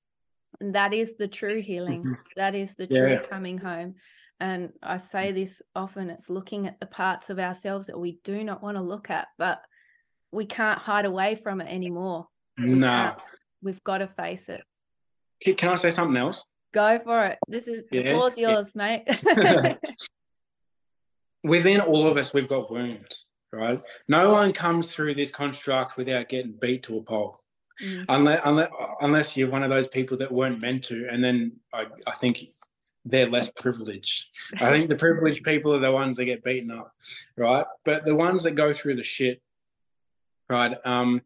And 0.61 0.75
that 0.75 0.93
is 0.93 1.15
the 1.17 1.27
true 1.27 1.61
healing. 1.61 2.03
Mhm. 2.05 2.17
That 2.37 2.55
is 2.55 2.75
the 2.75 2.87
true 2.87 3.13
Yeah. 3.13 3.25
coming 3.27 3.57
home. 3.57 3.95
And 4.39 4.73
I 4.83 4.97
say 4.97 5.31
this 5.31 5.61
often 5.75 6.09
it's 6.09 6.29
looking 6.29 6.67
at 6.67 6.79
the 6.79 6.85
parts 6.85 7.29
of 7.29 7.39
ourselves 7.39 7.87
that 7.87 7.99
we 7.99 8.19
do 8.23 8.43
not 8.43 8.61
want 8.61 8.75
to 8.77 8.83
look 8.83 9.09
at, 9.09 9.27
but 9.37 9.61
we 10.31 10.45
can't 10.45 10.79
hide 10.79 11.05
away 11.05 11.35
from 11.35 11.61
it 11.61 11.71
anymore. 11.71 12.27
No. 12.57 12.87
can't. 12.87 13.19
We've 13.61 13.83
got 13.83 13.99
to 13.99 14.07
face 14.07 14.49
it. 14.49 14.63
Can 15.57 15.69
I 15.69 15.75
say 15.75 15.89
something 15.89 16.17
else? 16.17 16.43
Go 16.73 16.99
for 17.03 17.25
it. 17.25 17.39
This 17.47 17.67
is 17.67 17.83
the 17.89 18.03
Yeah, 18.03 18.13
floor's 18.13 18.37
yeah. 18.37 18.51
yours, 18.51 18.75
mate. 18.75 19.03
Within 21.43 21.79
all 21.79 22.07
of 22.07 22.17
us, 22.17 22.33
we've 22.33 22.49
got 22.49 22.71
wounds, 22.71 23.25
right? 23.53 23.81
No 24.07 24.31
one 24.31 24.51
comes 24.51 24.93
through 24.93 25.15
this 25.15 25.31
construct 25.31 25.95
without 25.95 26.27
getting 26.27 26.57
beat 26.61 26.83
to 26.83 26.97
a 26.97 27.01
pulp. 27.03 27.39
Mm, 27.83 28.05
unless, 28.07 28.41
unless 28.45 28.69
unless 29.01 29.37
you're 29.37 29.49
one 29.49 29.61
of 29.63 29.69
those 29.69 29.87
people 29.89 30.15
that 30.17 30.31
weren't 30.31 30.61
meant 30.61 30.83
to, 30.85 31.07
and 31.11 31.21
then 31.23 31.57
I, 31.73 31.85
I 32.07 32.11
think 32.11 32.43
they're 33.05 33.27
less 33.27 33.51
privileged. 33.51 34.25
I 34.59 34.71
think 34.71 34.89
the 34.89 34.95
privileged 34.95 35.43
people 35.43 35.73
are 35.75 35.79
the 35.79 35.91
ones 35.91 36.17
that 36.17 36.25
get 36.25 36.43
beaten 36.43 36.71
up, 36.71 36.91
right? 37.37 37.65
But 37.85 38.03
the 38.03 38.15
ones 38.15 38.43
that 38.43 38.51
go 38.51 38.73
through 38.73 38.95
the 38.95 39.03
shit, 39.03 39.41
right? 40.49 40.75
Um, 40.83 41.21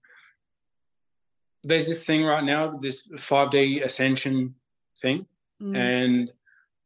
there's 1.63 1.87
this 1.87 2.05
thing 2.05 2.23
right 2.23 2.43
now, 2.43 2.77
this 2.77 3.07
5D 3.07 3.83
ascension 3.83 4.55
thing, 5.01 5.25
mm, 5.61 5.75
and 5.75 6.31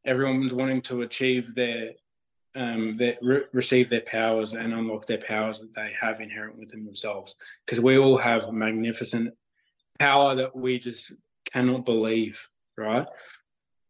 everyone's 0.06 0.53
wanting 0.53 0.82
to 0.84 1.02
achieve 1.02 1.53
their 1.56 1.91
um, 2.56 2.98
their, 2.98 3.18
re- 3.22 3.45
receive 3.52 3.90
their 3.90 4.02
powers 4.02 4.53
and 4.53 4.74
unlock 4.74 5.07
their 5.07 5.18
powers 5.18 5.60
that 5.60 5.74
they 5.74 5.91
have 5.99 6.22
inherent 6.22 6.56
within 6.56 6.86
themselves. 6.86 7.34
Because 7.65 7.80
we 7.80 7.98
all 7.98 8.15
have 8.15 8.53
magnificent 8.53 9.34
power 9.98 10.36
that 10.36 10.56
we 10.56 10.78
just 10.78 11.14
cannot 11.52 11.84
believe, 11.84 12.40
right? 12.78 13.07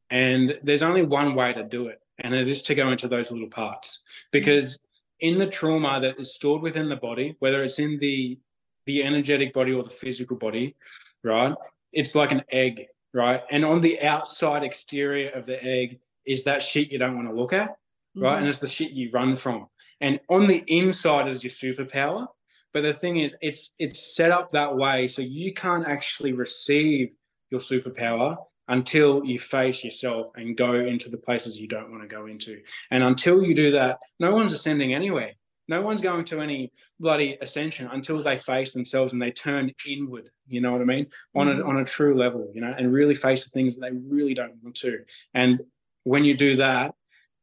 And 0.10 0.58
there's 0.64 0.84
only 0.84 1.04
one 1.04 1.36
way 1.36 1.54
to 1.54 1.64
do 1.64 1.88
it, 1.88 2.00
and 2.20 2.34
it 2.34 2.48
is 2.48 2.62
to 2.64 2.76
go 2.76 2.92
into 2.92 3.08
those 3.08 3.32
little 3.32 3.50
parts. 3.50 4.02
Because 4.32 4.78
in 5.20 5.38
the 5.40 5.48
trauma 5.48 6.00
that 6.02 6.20
is 6.20 6.36
stored 6.36 6.62
within 6.62 6.90
the 6.90 6.96
body, 6.96 7.36
whether 7.40 7.64
it's 7.64 7.80
in 7.80 7.98
the 8.00 8.38
the 8.86 9.02
energetic 9.04 9.54
body 9.54 9.72
or 9.72 9.82
the 9.82 9.90
physical 9.90 10.36
body, 10.36 10.76
right? 11.24 11.56
It's 11.94 12.16
like 12.16 12.32
an 12.32 12.44
egg, 12.52 12.88
right? 13.14 13.42
And 13.50 13.64
on 13.64 13.80
the 13.80 14.02
outside 14.02 14.62
exterior 14.64 15.30
of 15.30 15.46
the 15.46 15.64
egg 15.64 16.00
is 16.26 16.44
that 16.44 16.62
shit 16.62 16.92
you 16.92 16.98
don't 16.98 17.16
want 17.16 17.30
to 17.30 17.34
look 17.34 17.54
at 17.54 17.78
right? 18.16 18.36
mhm. 18.36 18.40
And 18.40 18.48
it's 18.48 18.60
the 18.60 18.68
shit 18.68 18.92
you 18.92 19.10
run 19.12 19.36
from. 19.36 19.68
And 20.02 20.20
on 20.30 20.48
the 20.48 20.64
inside 20.68 21.28
is 21.28 21.44
your 21.44 21.52
superpower. 21.52 22.28
But 22.74 22.82
the 22.82 22.94
thing 22.94 23.18
is, 23.18 23.36
it's 23.42 23.72
it's 23.78 24.16
set 24.16 24.32
up 24.32 24.52
that 24.52 24.76
way 24.76 25.08
so 25.08 25.22
you 25.22 25.54
can't 25.54 25.88
actually 25.88 26.34
receive 26.34 27.12
your 27.52 27.60
superpower 27.60 28.38
until 28.68 29.24
you 29.26 29.40
face 29.40 29.84
yourself 29.84 30.30
and 30.36 30.56
go 30.56 30.74
into 30.74 31.10
the 31.10 31.18
places 31.18 31.60
you 31.60 31.68
don't 31.68 31.92
want 31.92 32.02
to 32.04 32.08
go 32.08 32.28
into. 32.28 32.62
And 32.92 33.04
until 33.04 33.44
you 33.44 33.54
do 33.54 33.72
that, 33.72 34.00
no 34.20 34.34
one's 34.34 34.54
ascending 34.54 34.94
anywhere. 34.94 35.34
No 35.68 35.82
one's 35.82 36.02
going 36.02 36.26
to 36.26 36.42
any 36.42 36.72
bloody 37.00 37.38
ascension 37.42 37.88
until 37.92 38.22
they 38.22 38.38
face 38.38 38.74
themselves 38.74 39.14
and 39.14 39.22
they 39.22 39.32
turn 39.32 39.72
inward. 39.88 40.30
You 40.48 40.62
know 40.62 40.74
what 40.74 40.82
I 40.82 40.86
mean? 40.86 41.08
On 41.36 41.48
a 41.48 41.54
mm-hmm. 41.54 41.70
on 41.70 41.78
a 41.78 41.86
true 41.86 42.16
level, 42.16 42.52
you 42.54 42.62
know, 42.62 42.74
and 42.78 42.92
really 42.92 43.16
face 43.16 43.46
the 43.46 43.50
things 43.50 43.76
that 43.78 43.90
they 43.90 43.98
really 43.98 44.34
don't 44.34 44.62
want 44.62 44.76
to. 44.78 45.00
And 45.34 45.62
when 46.04 46.26
you 46.26 46.36
do 46.36 46.58
that, 46.58 46.96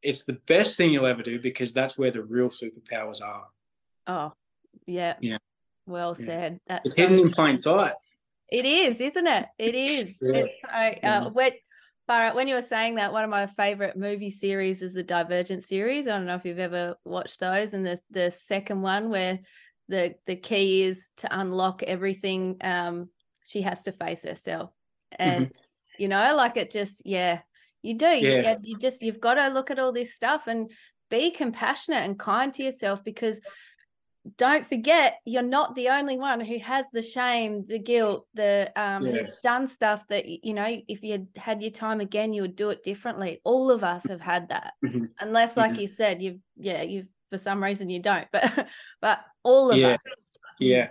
it's 0.03 0.25
the 0.25 0.35
best 0.47 0.77
thing 0.77 0.93
you'll 0.93 1.07
ever 1.07 1.23
do 1.23 1.41
because 1.41 1.73
that's 1.73 1.99
where 1.99 2.11
the 2.11 2.23
real 2.23 2.49
superpowers 2.49 3.23
are. 3.23 3.47
Oh, 4.07 4.33
yeah. 4.87 5.15
Yeah. 5.21 5.39
Well 5.87 6.15
Yeah. 6.19 6.27
said. 6.27 6.61
That's 6.67 6.87
It's 6.87 6.97
so 6.97 7.03
hidden 7.03 7.19
in 7.19 7.31
plain 7.33 7.59
sight. 7.59 7.95
It 8.51 8.65
is, 8.65 9.01
isn't 9.01 9.27
it? 9.27 9.47
It 9.59 9.75
is. 9.75 10.19
Yeah. 10.21 10.37
It's 10.39 10.55
so, 10.63 10.69
uh, 10.71 10.95
Yeah. 11.03 11.29
when, 11.29 11.53
Barrett, 12.09 12.35
when 12.35 12.49
you 12.49 12.57
were 12.57 12.63
saying 12.63 12.97
that, 12.97 13.13
one 13.13 13.25
of 13.25 13.31
my 13.31 13.47
favorite 13.47 13.97
movie 13.97 14.31
series 14.31 14.83
is 14.83 14.95
the 14.95 15.03
Divergent 15.03 15.63
series. 15.63 16.09
I 16.09 16.17
don't 16.17 16.27
know 16.27 16.35
if 16.35 16.45
you've 16.45 16.59
ever 16.59 16.97
watched 17.05 17.39
those. 17.39 17.73
And 17.73 17.87
the 17.87 18.01
the 18.11 18.31
second 18.33 18.83
one 18.83 19.11
where 19.11 19.39
the 19.89 20.17
the 20.27 20.37
key 20.37 20.83
is 20.83 21.11
to 21.19 21.41
unlock 21.41 21.83
everything, 21.85 22.57
um, 22.63 23.11
she 23.47 23.63
has 23.63 23.83
to 23.83 23.93
face 23.93 24.25
herself. 24.25 24.71
And 25.19 25.53
you 25.99 26.09
know, 26.09 26.35
like 26.35 26.57
it 26.57 26.71
just, 26.71 27.07
yeah, 27.07 27.41
you 27.83 27.95
do. 27.95 28.07
You, 28.07 28.57
you 28.63 28.79
just 28.79 29.03
you've 29.03 29.21
got 29.21 29.35
to 29.35 29.49
look 29.49 29.71
at 29.71 29.79
all 29.79 29.93
this 29.93 30.15
stuff 30.15 30.47
and 30.47 30.71
be 31.11 31.31
compassionate 31.31 32.05
and 32.05 32.19
kind 32.19 32.55
to 32.55 32.63
yourself 32.63 33.05
because 33.05 33.41
don't 34.36 34.66
forget 34.66 35.19
you're 35.24 35.43
not 35.43 35.74
the 35.74 35.89
only 35.89 36.19
one 36.19 36.40
who 36.40 36.59
has 36.59 36.85
the 36.93 37.02
shame 37.02 37.65
the 37.66 37.78
guilt 37.78 38.27
the 38.35 38.70
um 38.77 39.05
who's 39.05 39.40
done 39.40 39.66
stuff 39.66 40.07
that 40.09 40.27
you 40.27 40.55
know 40.55 40.77
if 40.89 41.02
you 41.02 41.27
had 41.36 41.62
your 41.62 41.70
time 41.70 42.01
again 42.01 42.32
you 42.32 42.43
would 42.43 42.57
do 42.57 42.70
it 42.70 42.82
differently 42.82 43.40
all 43.44 43.70
of 43.70 43.82
us 43.85 44.05
have 44.07 44.20
had 44.20 44.48
that 44.48 44.74
Mhm. 44.85 45.11
unless 45.20 45.57
like 45.57 45.74
Mhm. 45.74 45.81
you 45.81 45.86
said 45.86 46.23
you've 46.23 46.40
yeah 46.57 46.82
you've 46.82 47.09
for 47.31 47.39
some 47.39 47.62
reason 47.62 47.89
you 47.89 48.01
don't 48.01 48.27
but 48.32 48.43
but 49.01 49.20
all 49.43 49.70
of 49.70 49.78
Yeah. 49.78 49.94
us 49.94 50.01
Yeah. 50.59 50.89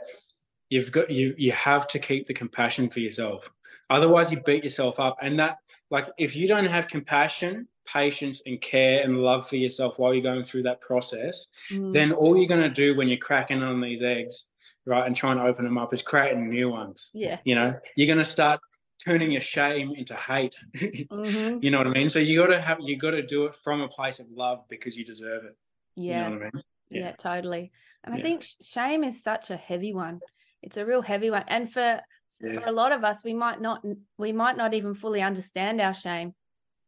You've 0.69 0.91
got 0.91 1.09
you 1.09 1.33
you 1.37 1.51
have 1.51 1.87
to 1.87 1.99
keep 1.99 2.27
the 2.27 2.33
compassion 2.33 2.89
for 2.89 2.99
yourself. 2.99 3.49
Otherwise 3.89 4.31
you 4.31 4.41
beat 4.43 4.63
yourself 4.63 4.99
up. 4.99 5.17
And 5.21 5.39
that 5.39 5.57
like 5.89 6.07
if 6.17 6.35
you 6.35 6.47
don't 6.47 6.65
have 6.65 6.87
compassion, 6.87 7.67
patience 7.93 8.41
and 8.45 8.61
care 8.61 9.01
and 9.03 9.21
love 9.21 9.47
for 9.49 9.55
yourself 9.55 9.97
while 9.97 10.13
you're 10.13 10.23
going 10.23 10.43
through 10.43 10.63
that 10.63 10.81
process, 10.81 11.47
Mm, 11.71 11.93
then 11.93 12.11
all 12.11 12.37
you're 12.37 12.47
gonna 12.47 12.69
do 12.69 12.95
when 12.95 13.07
you're 13.07 13.17
cracking 13.17 13.61
on 13.63 13.81
these 13.81 14.01
eggs, 14.01 14.47
right, 14.85 15.05
and 15.07 15.15
trying 15.15 15.37
to 15.37 15.43
open 15.43 15.65
them 15.65 15.77
up 15.77 15.93
is 15.93 16.01
creating 16.01 16.49
new 16.49 16.69
ones. 16.69 17.11
yeah 17.13 17.39
You 17.45 17.55
know, 17.55 17.73
you're 17.95 18.07
gonna 18.07 18.23
start 18.25 18.59
turning 19.05 19.31
your 19.31 19.41
shame 19.41 19.93
into 19.95 20.13
hate. 20.15 20.55
Mhm. 21.09 21.63
you 21.63 21.71
know 21.71 21.77
what 21.77 21.87
I 21.87 21.91
mean? 21.91 22.09
So 22.09 22.19
you 22.19 22.39
gotta 22.39 22.59
have 22.61 22.79
you 22.81 22.97
gotta 22.97 23.23
do 23.23 23.45
it 23.45 23.55
from 23.55 23.81
a 23.81 23.87
place 23.87 24.19
of 24.19 24.27
love 24.29 24.65
because 24.69 24.97
you 24.97 25.05
deserve 25.05 25.45
it. 25.45 25.55
yeah 25.95 26.25
You 26.25 26.29
know 26.31 26.37
what 26.37 26.47
I 26.47 26.51
mean? 26.53 26.63
yeah, 26.89 26.99
Yeah. 27.01 27.11
totally 27.17 27.71
and 28.03 28.15
i 28.15 28.19
think 28.19 28.43
shame 28.61 29.03
is 29.03 29.21
such 29.23 29.51
a 29.51 29.57
heavy 29.57 29.93
one 29.93 30.21
it's 30.61 30.77
a 30.77 30.85
real 30.85 31.01
heavy 31.01 31.29
one 31.29 31.43
and 31.47 31.71
for 31.71 32.01
Yeah. 32.41 32.53
for 32.53 32.63
a 32.65 32.71
lot 32.71 32.91
of 32.91 33.03
us 33.03 33.23
we 33.23 33.33
might 33.33 33.59
not 33.61 33.85
we 34.17 34.31
might 34.31 34.57
not 34.57 34.73
even 34.73 34.93
fully 34.95 35.21
understand 35.21 35.79
our 35.81 35.93
shame 35.93 36.33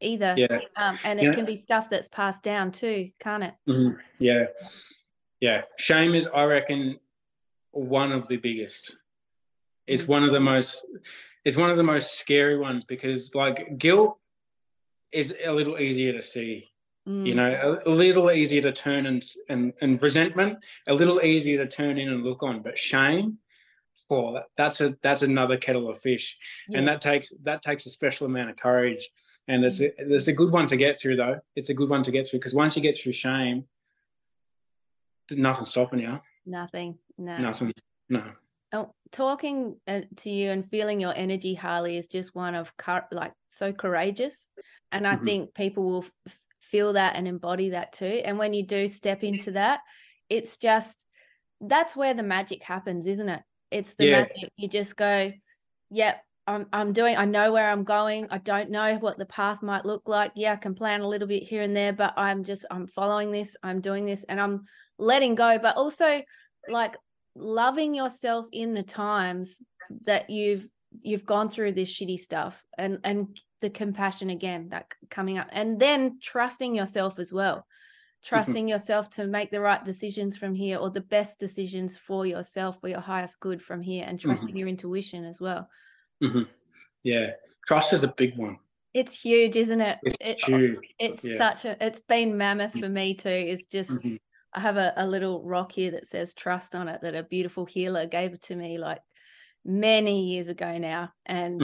either 0.02 0.36
Yeah. 0.38 0.60
um, 0.76 0.98
and 1.06 1.20
it 1.20 1.34
can 1.34 1.46
be 1.46 1.56
stuff 1.56 1.90
that's 1.90 2.08
passed 2.08 2.44
down 2.44 2.72
too 2.72 3.12
can't 3.20 3.44
it 3.44 3.54
Mhm. 3.68 3.98
Yeah. 4.20 4.46
Yeah. 5.40 5.64
Shame 5.78 6.14
is, 6.14 6.28
I 6.28 6.44
reckon, 6.44 7.00
one 7.72 8.12
of 8.12 8.28
the 8.28 8.38
biggest. 8.38 8.96
It's 9.88 10.04
Mm. 10.04 10.08
one 10.10 10.24
of 10.24 10.32
the 10.32 10.40
most 10.40 10.86
it's 11.44 11.58
one 11.58 11.72
of 11.72 11.78
the 11.78 11.84
most 11.84 12.20
scary 12.20 12.58
ones 12.58 12.84
because 12.86 13.34
like 13.34 13.78
guilt 13.80 14.20
is 15.12 15.36
a 15.44 15.52
little 15.52 15.80
easier 15.80 16.14
to 16.14 16.22
see. 16.22 16.68
You 17.08 17.34
Mm, 17.34 17.36
know, 17.36 17.82
a, 17.86 17.90
a 17.90 17.94
little 17.94 18.32
easier 18.32 18.62
to 18.62 18.72
turn 18.72 19.06
and, 19.08 19.24
and 19.50 19.74
and 19.82 20.02
resentment, 20.02 20.60
a 20.88 20.94
little 20.94 21.22
easier 21.24 21.58
to 21.64 21.68
turn 21.68 21.98
in 21.98 22.10
and 22.10 22.24
look 22.24 22.44
on. 22.44 22.62
But 22.62 22.78
shame, 22.78 23.40
for 24.08 24.34
that, 24.34 24.44
that's 24.58 24.82
a 24.82 24.96
that's 25.02 25.22
another 25.22 25.58
kettle 25.58 25.90
of 25.90 26.00
fish. 26.00 26.38
and 26.74 26.88
that 26.88 27.02
takes 27.02 27.32
that 27.44 27.62
takes 27.62 27.86
a 27.86 27.90
special 27.90 28.26
amount 28.28 28.50
of 28.50 28.58
courage. 28.58 29.10
And 29.48 29.64
it's 29.66 29.80
a, 29.82 29.92
it's 30.14 30.28
a 30.28 30.34
good 30.34 30.52
one 30.52 30.68
to 30.68 30.78
get 30.78 30.98
through 31.00 31.16
though. 31.18 31.40
It's 31.56 31.70
a 31.70 31.74
good 31.74 31.90
one 31.90 32.04
to 32.04 32.12
get 32.12 32.28
through 32.28 32.40
because 32.40 32.54
once 32.54 32.76
you 32.76 32.82
get 32.82 32.96
through 32.96 33.14
shame 33.14 33.66
nothing's 35.32 35.70
stopping 35.70 36.00
you. 36.00 36.20
Nothing 36.46 36.98
no. 37.18 37.38
Nothing 37.38 37.72
no. 38.10 38.24
Oh, 38.74 38.94
talking 39.12 39.78
uh, 39.88 40.02
to 40.18 40.30
you 40.30 40.52
and 40.52 40.70
feeling 40.70 41.00
your 41.00 41.14
energy 41.16 41.54
harley 41.54 41.98
is 41.98 42.08
just 42.08 42.36
one 42.36 42.56
of 42.56 42.72
like 43.12 43.34
so 43.50 43.72
courageous. 43.72 44.50
And 44.92 45.08
i 45.08 45.16
Mhm. 45.16 45.26
think 45.26 45.54
people 45.54 45.84
will 45.84 46.06
f- 46.28 46.38
feel 46.62 46.94
that 46.94 47.16
and 47.16 47.28
embody 47.28 47.70
that 47.70 47.94
too. 47.94 48.22
And 48.26 48.38
when 48.38 48.54
you 48.54 48.64
do 48.66 48.88
step 48.88 49.24
into 49.24 49.52
that 49.52 49.80
it's 50.30 50.58
just 50.58 50.98
that's 51.60 51.96
where 51.96 52.14
the 52.14 52.24
magic 52.24 52.64
happens 52.64 53.06
isn't 53.06 53.30
it 53.30 53.44
it's 53.72 53.94
the 53.96 54.06
Yeah. 54.06 54.12
magic. 54.22 54.52
You 54.58 54.68
just 54.68 54.96
go 54.96 55.32
yep 55.90 56.24
I'm, 56.48 56.66
I'm 56.74 56.92
doing 56.94 57.18
i 57.18 57.26
know 57.26 57.52
where 57.52 57.70
i'm 57.70 57.84
going. 57.84 58.28
I 58.30 58.38
don't 58.40 58.70
know 58.70 58.98
what 58.98 59.18
the 59.18 59.26
path 59.26 59.62
might 59.62 59.86
look 59.86 60.08
like. 60.08 60.32
Yeah 60.36 60.54
i 60.54 60.56
can 60.58 60.76
plan 60.76 61.02
a 61.02 61.08
little 61.08 61.28
bit 61.28 61.44
here 61.44 61.62
and 61.62 61.76
there 61.76 61.94
but 61.94 62.14
i'm 62.18 62.44
just 62.44 62.66
i'm 62.72 62.88
following 62.88 63.32
this 63.32 63.56
i'm 63.64 63.82
doing 63.82 64.06
this 64.06 64.24
and 64.26 64.40
i'm 64.40 64.66
letting 64.98 65.36
go. 65.36 65.58
But 65.58 65.78
also 65.78 66.22
like 66.70 66.96
loving 67.36 67.96
yourself 67.96 68.46
in 68.52 68.74
the 68.74 68.84
times 68.84 69.58
that 70.06 70.30
you've 70.30 70.68
you've 71.02 71.26
gone 71.26 71.50
through 71.50 71.72
this 71.72 71.90
shitty 71.90 72.20
stuff 72.20 72.62
and 72.78 73.00
and 73.04 73.40
the 73.62 73.70
compassion 73.70 74.30
again 74.30 74.70
that 74.70 74.86
coming 75.10 75.38
up 75.38 75.48
and 75.52 75.80
then 75.80 76.18
trusting 76.22 76.76
yourself 76.76 77.20
as 77.20 77.32
well 77.32 77.66
trusting 78.24 78.68
yourself 78.68 79.10
to 79.10 79.26
make 79.26 79.50
the 79.52 79.60
right 79.60 79.84
decisions 79.84 80.38
from 80.38 80.54
here 80.54 80.78
or 80.78 80.90
the 80.90 81.02
best 81.02 81.40
decisions 81.40 81.98
for 81.98 82.26
yourself 82.26 82.80
for 82.80 82.88
your 82.88 83.00
highest 83.00 83.40
good 83.40 83.62
from 83.62 83.82
here 83.82 84.06
and 84.08 84.20
trusting 84.20 84.56
your 84.56 84.68
intuition 84.68 85.26
as 85.26 85.42
well 85.42 85.68
Mhm. 86.22 86.48
yeah 87.04 87.32
trust 87.68 87.94
is 87.94 88.04
a 88.04 88.14
big 88.18 88.38
one 88.38 88.60
it's 88.94 89.20
huge 89.20 89.56
isn't 89.56 89.82
it 89.82 89.98
it's 90.04 90.18
It- 90.20 90.46
huge 90.46 90.78
it's 91.00 91.24
Yeah. 91.24 91.38
such 91.38 91.66
a 91.66 91.84
it's 91.86 92.00
been 92.02 92.38
mammoth 92.38 92.74
Mm. 92.74 92.82
for 92.82 92.90
me 92.90 93.16
too 93.16 93.30
it's 93.30 93.66
just 93.66 93.90
Mhm. 93.92 94.20
I 94.54 94.60
have 94.60 94.76
a, 94.78 94.94
a 94.98 95.08
little 95.08 95.42
rock 95.44 95.72
here 95.72 95.92
that 95.92 96.08
says 96.08 96.34
trust 96.34 96.76
on 96.76 96.90
it 96.90 97.00
that 97.04 97.16
a 97.16 97.24
beautiful 97.24 97.66
healer 97.66 98.06
gave 98.06 98.34
it 98.34 98.42
to 98.44 98.56
me 98.56 98.78
like 98.78 99.02
many 99.64 100.26
years 100.26 100.50
ago 100.50 100.78
now. 100.78 101.14
And 101.26 101.62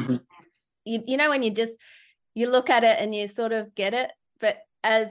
you, 0.86 1.04
you 1.06 1.18
know, 1.18 1.30
when 1.30 1.44
you 1.44 1.52
just 1.52 1.78
you 2.34 2.48
look 2.50 2.70
at 2.70 2.86
it 2.86 2.98
and 3.02 3.14
you 3.14 3.28
sort 3.28 3.52
of 3.52 3.76
get 3.76 3.94
it, 3.94 4.10
as 4.88 5.08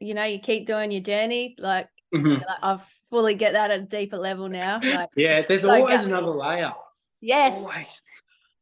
you 0.00 0.14
know, 0.14 0.24
you 0.24 0.40
keep 0.40 0.66
doing 0.66 0.90
your 0.90 1.02
journey, 1.02 1.54
like, 1.58 1.88
Mhm. 2.14 2.38
like 2.40 2.58
I 2.62 2.80
fully 3.10 3.34
get 3.34 3.52
that 3.52 3.70
at 3.70 3.80
a 3.80 3.82
deeper 3.82 4.16
level 4.16 4.48
now. 4.48 4.80
Like, 4.82 5.10
yeah 5.16 5.42
there's 5.42 5.62
So 5.62 5.70
always 5.70 6.00
gutsy. 6.00 6.06
another 6.06 6.30
layer 6.30 6.72
yes, 7.20 7.54
always 7.54 8.02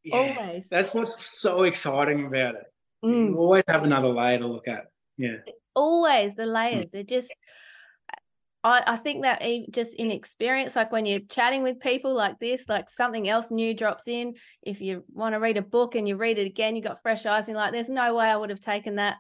yeah. 0.04 0.16
always. 0.16 0.68
that's 0.68 0.92
what's 0.92 1.40
so 1.40 1.62
exciting 1.64 2.26
about 2.26 2.54
it 2.56 2.64
Mm. 3.02 3.28
you 3.30 3.38
always 3.38 3.64
have 3.66 3.82
another 3.84 4.08
layer 4.08 4.36
to 4.38 4.46
look 4.46 4.68
at 4.68 4.84
yeah 5.16 5.36
always 5.74 6.34
the 6.34 6.44
layers 6.44 6.92
it 6.92 7.08
just 7.08 7.32
I, 8.62 8.82
I 8.86 8.96
think 8.96 9.22
that 9.22 9.40
just 9.70 9.94
in 9.94 10.10
experience 10.10 10.76
like 10.76 10.92
when 10.92 11.06
you're 11.06 11.20
chatting 11.20 11.62
with 11.62 11.80
people 11.80 12.12
like 12.12 12.38
this 12.38 12.68
like 12.68 12.90
something 12.90 13.26
else 13.26 13.50
new 13.50 13.72
drops 13.72 14.06
in 14.06 14.34
if 14.62 14.82
you 14.82 15.02
want 15.14 15.34
to 15.34 15.40
read 15.40 15.56
a 15.56 15.62
book 15.62 15.94
and 15.94 16.06
you 16.06 16.16
read 16.16 16.36
it 16.38 16.46
again 16.46 16.76
you 16.76 16.82
got 16.82 17.00
fresh 17.02 17.24
eyes 17.24 17.44
and 17.48 17.54
you're 17.54 17.56
like 17.56 17.72
there's 17.72 17.88
no 17.88 18.14
way 18.16 18.26
i 18.26 18.36
would 18.36 18.50
have 18.50 18.60
taken 18.60 18.96
that 18.96 19.16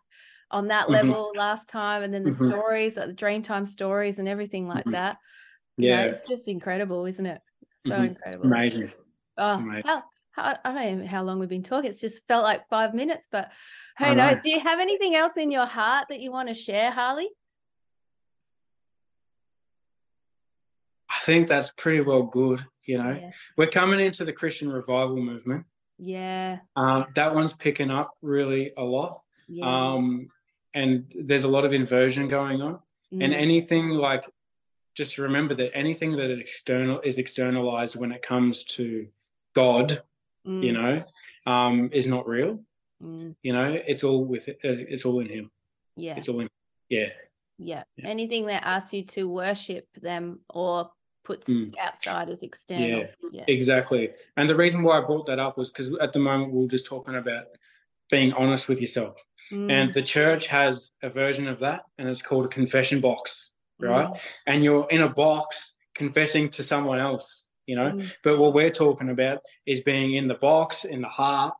on 0.50 0.68
that 0.68 0.86
Mhm. 0.86 0.92
level 0.92 1.32
last 1.34 1.68
time 1.68 2.02
and 2.02 2.12
then 2.12 2.24
the 2.24 2.30
Mhm. 2.30 2.48
stories 2.48 2.96
like 2.96 3.08
the 3.08 3.14
dreamtime 3.14 3.66
stories 3.66 4.18
and 4.18 4.28
everything 4.28 4.66
like 4.66 4.84
Mhm. 4.84 4.92
that 4.92 5.18
you 5.76 5.88
know, 5.88 6.00
yeah. 6.00 6.06
it's 6.06 6.28
just 6.28 6.46
incredible 6.48 7.06
isn't 7.06 7.24
it? 7.26 7.40
So 7.86 7.92
Mhm. 7.94 8.06
incredible. 8.08 8.46
Amazing. 8.46 8.92
Oh 9.38 9.54
amazing. 9.54 9.82
how, 9.86 10.04
how, 10.32 10.56
i 10.64 10.72
don't 10.72 11.00
know 11.00 11.06
how 11.06 11.22
long 11.22 11.38
we've 11.38 11.48
been 11.48 11.62
talking. 11.62 11.88
It's 11.88 12.00
just 12.00 12.20
felt 12.28 12.42
like 12.42 12.68
five 12.68 12.94
minutes 12.94 13.28
but 13.30 13.50
who 13.98 14.06
I 14.06 14.14
know. 14.14 14.28
knows? 14.28 14.40
Do 14.40 14.50
you 14.50 14.60
have 14.60 14.80
anything 14.80 15.14
else 15.14 15.36
in 15.36 15.50
your 15.50 15.66
heart 15.66 16.06
that 16.08 16.20
you 16.20 16.30
want 16.32 16.48
to 16.48 16.54
share 16.54 16.90
harley? 16.90 17.30
I 21.08 21.18
think 21.22 21.48
that's 21.48 21.72
pretty 21.72 22.00
well 22.00 22.24
good 22.24 22.64
you 22.84 22.98
know. 22.98 23.10
Yeah. 23.12 23.30
We're 23.56 23.68
coming 23.68 24.00
into 24.00 24.24
the 24.24 24.32
christian 24.32 24.68
revival 24.70 25.16
movement. 25.16 25.64
Yeah. 25.98 26.58
Um, 26.76 27.06
that 27.14 27.34
one's 27.34 27.52
picking 27.52 27.90
up 27.90 28.10
really 28.22 28.72
a 28.76 28.82
lot. 28.82 29.20
Yeah. 29.48 29.66
Um, 29.92 30.28
and 30.74 31.12
there's 31.18 31.44
a 31.44 31.48
lot 31.48 31.64
of 31.64 31.72
inversion 31.72 32.28
going 32.28 32.62
on. 32.62 32.78
And 33.12 33.32
Mm, 33.32 33.36
anything 33.36 33.88
like 33.88 34.24
just 34.94 35.18
remember 35.18 35.54
that 35.54 35.74
anything 35.74 36.12
that 36.16 36.30
is 36.30 36.38
external 36.38 37.00
is 37.00 37.18
externalized 37.18 37.96
when 37.96 38.12
it 38.12 38.22
comes 38.22 38.64
to 38.64 39.06
god 39.54 40.02
you 40.44 40.72
mm, 40.72 40.72
know 40.72 41.52
um, 41.52 41.90
is 41.92 42.06
not 42.06 42.26
real. 42.28 42.58
Mm, 43.02 43.34
you 43.42 43.52
know 43.52 43.72
it's 43.86 44.04
all 44.04 44.24
with 44.24 44.48
uh, 44.48 44.52
it's 44.62 45.04
all 45.04 45.20
in 45.20 45.28
him. 45.28 45.50
Yeah. 45.96 46.16
It's 46.16 46.28
all 46.28 46.40
in 46.40 46.48
yeah. 46.88 47.08
Yeah. 47.58 47.82
Yeah. 47.96 48.08
anything 48.08 48.46
that 48.46 48.62
asks 48.64 48.92
you 48.92 49.04
to 49.06 49.28
worship 49.28 49.86
them 50.00 50.40
or 50.48 50.90
puts 51.24 51.48
Mm. 51.48 51.76
outside 51.78 52.30
as 52.30 52.42
external. 52.42 53.06
Yeah. 53.32 53.44
Exactly. 53.48 54.10
And 54.36 54.48
the 54.48 54.56
reason 54.56 54.82
why 54.82 54.98
i 54.98 55.04
brought 55.04 55.26
that 55.26 55.38
up 55.38 55.58
was 55.58 55.70
because 55.70 55.92
at 55.98 56.12
the 56.12 56.18
moment 56.18 56.52
we 56.52 56.64
are 56.64 56.68
just 56.68 56.86
talking 56.86 57.16
about 57.16 57.46
being 58.10 58.32
honest 58.32 58.68
with 58.68 58.80
yourself. 58.80 59.16
Mm, 59.52 59.70
And 59.70 59.90
the 59.90 60.02
church 60.02 60.46
has 60.48 60.92
a 61.02 61.10
version 61.10 61.46
of 61.48 61.58
that, 61.60 61.82
and 61.98 62.08
it's 62.08 62.22
called 62.22 62.44
a 62.46 62.48
confession 62.48 63.00
box, 63.00 63.50
right? 63.78 64.06
mm, 64.08 64.18
And 64.46 64.62
you're 64.64 64.86
in 64.90 65.02
a 65.02 65.08
box 65.08 65.74
confessing 65.94 66.48
to 66.50 66.62
someone 66.62 66.98
else, 66.98 67.46
you 67.66 67.76
know. 67.76 67.92
mm, 67.92 68.14
But 68.22 68.38
what 68.38 68.54
we're 68.54 68.70
talking 68.70 69.10
about 69.10 69.40
is 69.66 69.80
being 69.80 70.14
in 70.14 70.28
the 70.28 70.34
box, 70.34 70.84
in 70.84 71.00
the 71.00 71.08
heart, 71.08 71.54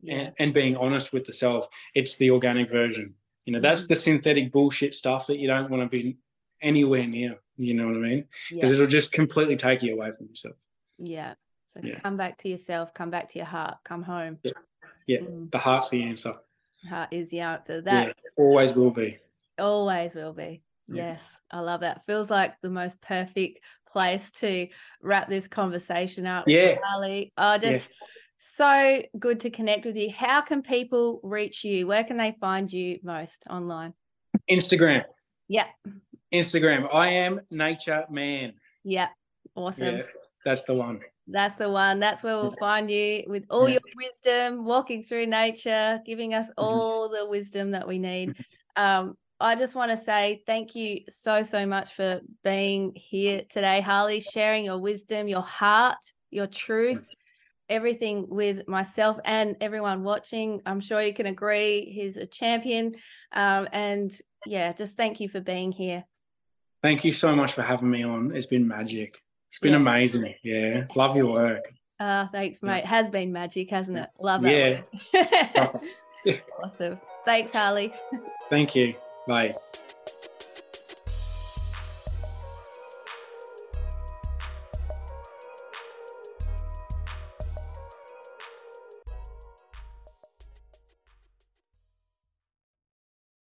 yeah. 0.00 0.14
and, 0.14 0.34
and 0.38 0.54
being 0.54 0.76
honest 0.76 1.12
with 1.12 1.24
the 1.24 1.32
self. 1.32 1.68
It's 1.94 2.16
the 2.16 2.30
organic 2.30 2.70
version. 2.70 3.14
You 3.44 3.52
know, 3.52 3.60
that's 3.60 3.84
Mhm. 3.84 3.88
the 3.88 3.94
synthetic 3.96 4.52
bullshit 4.52 4.94
stuff 4.94 5.26
that 5.28 5.38
you 5.38 5.46
don't 5.46 5.70
want 5.70 5.82
to 5.82 5.88
be 5.88 6.16
anywhere 6.62 7.06
near. 7.06 7.38
You 7.58 7.74
know 7.74 7.86
what 7.86 7.96
I 7.96 8.00
mean? 8.00 8.28
Because 8.50 8.70
yeah. 8.70 8.74
it'll 8.76 8.86
just 8.86 9.12
completely 9.12 9.56
take 9.56 9.82
you 9.82 9.94
away 9.94 10.10
from 10.12 10.26
yourself. 10.26 10.56
Yeah. 10.98 11.34
So 11.74 11.80
Yeah. 11.82 12.00
come 12.00 12.16
back 12.16 12.36
to 12.38 12.48
yourself, 12.48 12.92
come 12.94 13.10
back 13.10 13.28
to 13.30 13.38
your 13.38 13.46
heart, 13.46 13.78
come 13.84 14.02
home. 14.02 14.38
Yeah. 14.42 14.52
Yeah. 15.06 15.18
Mm, 15.20 15.50
The 15.52 15.58
heart's 15.58 15.90
the 15.90 16.02
answer. 16.02 16.36
Heart 16.88 17.08
is 17.12 17.30
the 17.30 17.40
answer. 17.40 17.80
That 17.80 18.08
yeah, 18.08 18.12
always 18.36 18.74
will 18.74 18.90
be. 18.90 19.18
always 19.58 20.14
will 20.14 20.32
be. 20.32 20.62
Yeah. 20.88 21.12
Yes, 21.12 21.24
I 21.50 21.60
love 21.60 21.80
that. 21.80 22.02
Feels 22.06 22.30
like 22.30 22.54
the 22.62 22.70
most 22.70 23.00
perfect 23.02 23.60
place 23.90 24.30
to 24.32 24.68
wrap 25.02 25.28
this 25.28 25.48
conversation 25.48 26.26
up. 26.26 26.44
Yeah. 26.46 26.76
Charlie. 26.78 27.32
Oh, 27.36 27.54
Yeah. 27.54 27.58
just 27.58 27.90
so 28.38 29.02
good 29.18 29.40
to 29.40 29.50
connect 29.50 29.86
with 29.86 29.96
you. 29.96 30.10
How 30.12 30.42
can 30.42 30.62
people 30.62 31.20
reach 31.22 31.64
you? 31.64 31.86
Where 31.86 32.04
can 32.04 32.16
they 32.18 32.36
find 32.40 32.72
you 32.72 32.98
most 33.02 33.44
online? 33.50 33.94
Instagram. 34.48 35.04
Yeah. 35.48 35.66
Instagram. 36.32 36.92
I 36.94 37.08
am 37.08 37.40
nature 37.50 38.04
man. 38.10 38.52
Yeah. 38.84 39.08
Awesome. 39.54 39.96
Yeah, 39.96 40.02
that's 40.44 40.64
the 40.64 40.74
one. 40.74 41.00
That's 41.28 41.56
the 41.56 41.70
one. 41.70 41.98
That's 41.98 42.22
where 42.22 42.36
we'll 42.36 42.52
find 42.52 42.90
you 42.90 43.24
with 43.26 43.46
all 43.50 43.68
Yeah. 43.68 43.78
your 43.84 43.92
wisdom, 43.96 44.64
walking 44.64 45.02
through 45.02 45.26
nature, 45.26 46.00
giving 46.06 46.34
us 46.34 46.46
Mm-hmm. 46.50 46.62
all 46.62 47.08
the 47.08 47.26
wisdom 47.26 47.72
that 47.72 47.88
we 47.88 47.98
need. 47.98 48.34
Um, 48.76 49.16
I 49.40 49.54
just 49.54 49.74
want 49.74 49.90
to 49.90 49.96
say 49.96 50.42
thank 50.46 50.74
you 50.74 51.00
so, 51.08 51.42
so 51.42 51.66
much 51.66 51.94
for 51.94 52.20
being 52.42 52.92
here 52.94 53.42
today, 53.50 53.80
Harley, 53.80 54.20
sharing 54.20 54.64
your 54.64 54.78
wisdom, 54.78 55.28
your 55.28 55.42
heart, 55.42 55.98
your 56.30 56.46
truth, 56.46 57.04
everything 57.68 58.26
with 58.28 58.66
myself 58.68 59.18
and 59.24 59.56
everyone 59.60 60.04
watching. 60.04 60.62
I'm 60.64 60.80
sure 60.80 61.02
you 61.02 61.12
can 61.12 61.26
agree 61.26 61.90
he's 61.92 62.16
a 62.16 62.26
champion. 62.26 62.94
Um, 63.32 63.68
and 63.72 64.16
yeah, 64.46 64.72
just 64.72 64.96
thank 64.96 65.20
you 65.20 65.28
for 65.28 65.40
being 65.40 65.72
here. 65.72 66.04
Thank 66.82 67.04
you 67.04 67.10
so 67.10 67.34
much 67.34 67.52
for 67.52 67.62
having 67.62 67.90
me 67.90 68.04
on. 68.04 68.34
It's 68.34 68.46
been 68.46 68.66
magic. 68.68 69.20
It's 69.48 69.58
been 69.58 69.72
Yeah. 69.72 69.76
amazing. 69.78 70.34
Yeah. 70.42 70.84
Love 70.94 71.16
your 71.16 71.26
work. 71.32 71.72
Uh, 71.98 72.26
thanks, 72.32 72.60
Yeah. 72.62 72.68
mate. 72.70 72.84
Has 72.84 73.08
been 73.08 73.32
magic, 73.32 73.70
hasn't 73.70 73.98
it? 73.98 74.10
Love 74.20 74.46
Yeah. 74.46 74.80
that. 75.12 75.74
one. 75.74 76.40
awesome. 76.62 77.00
Thanks, 77.24 77.52
Harley. 77.52 77.92
Thank 78.50 78.74
you. 78.74 78.94
Bye. 79.26 79.52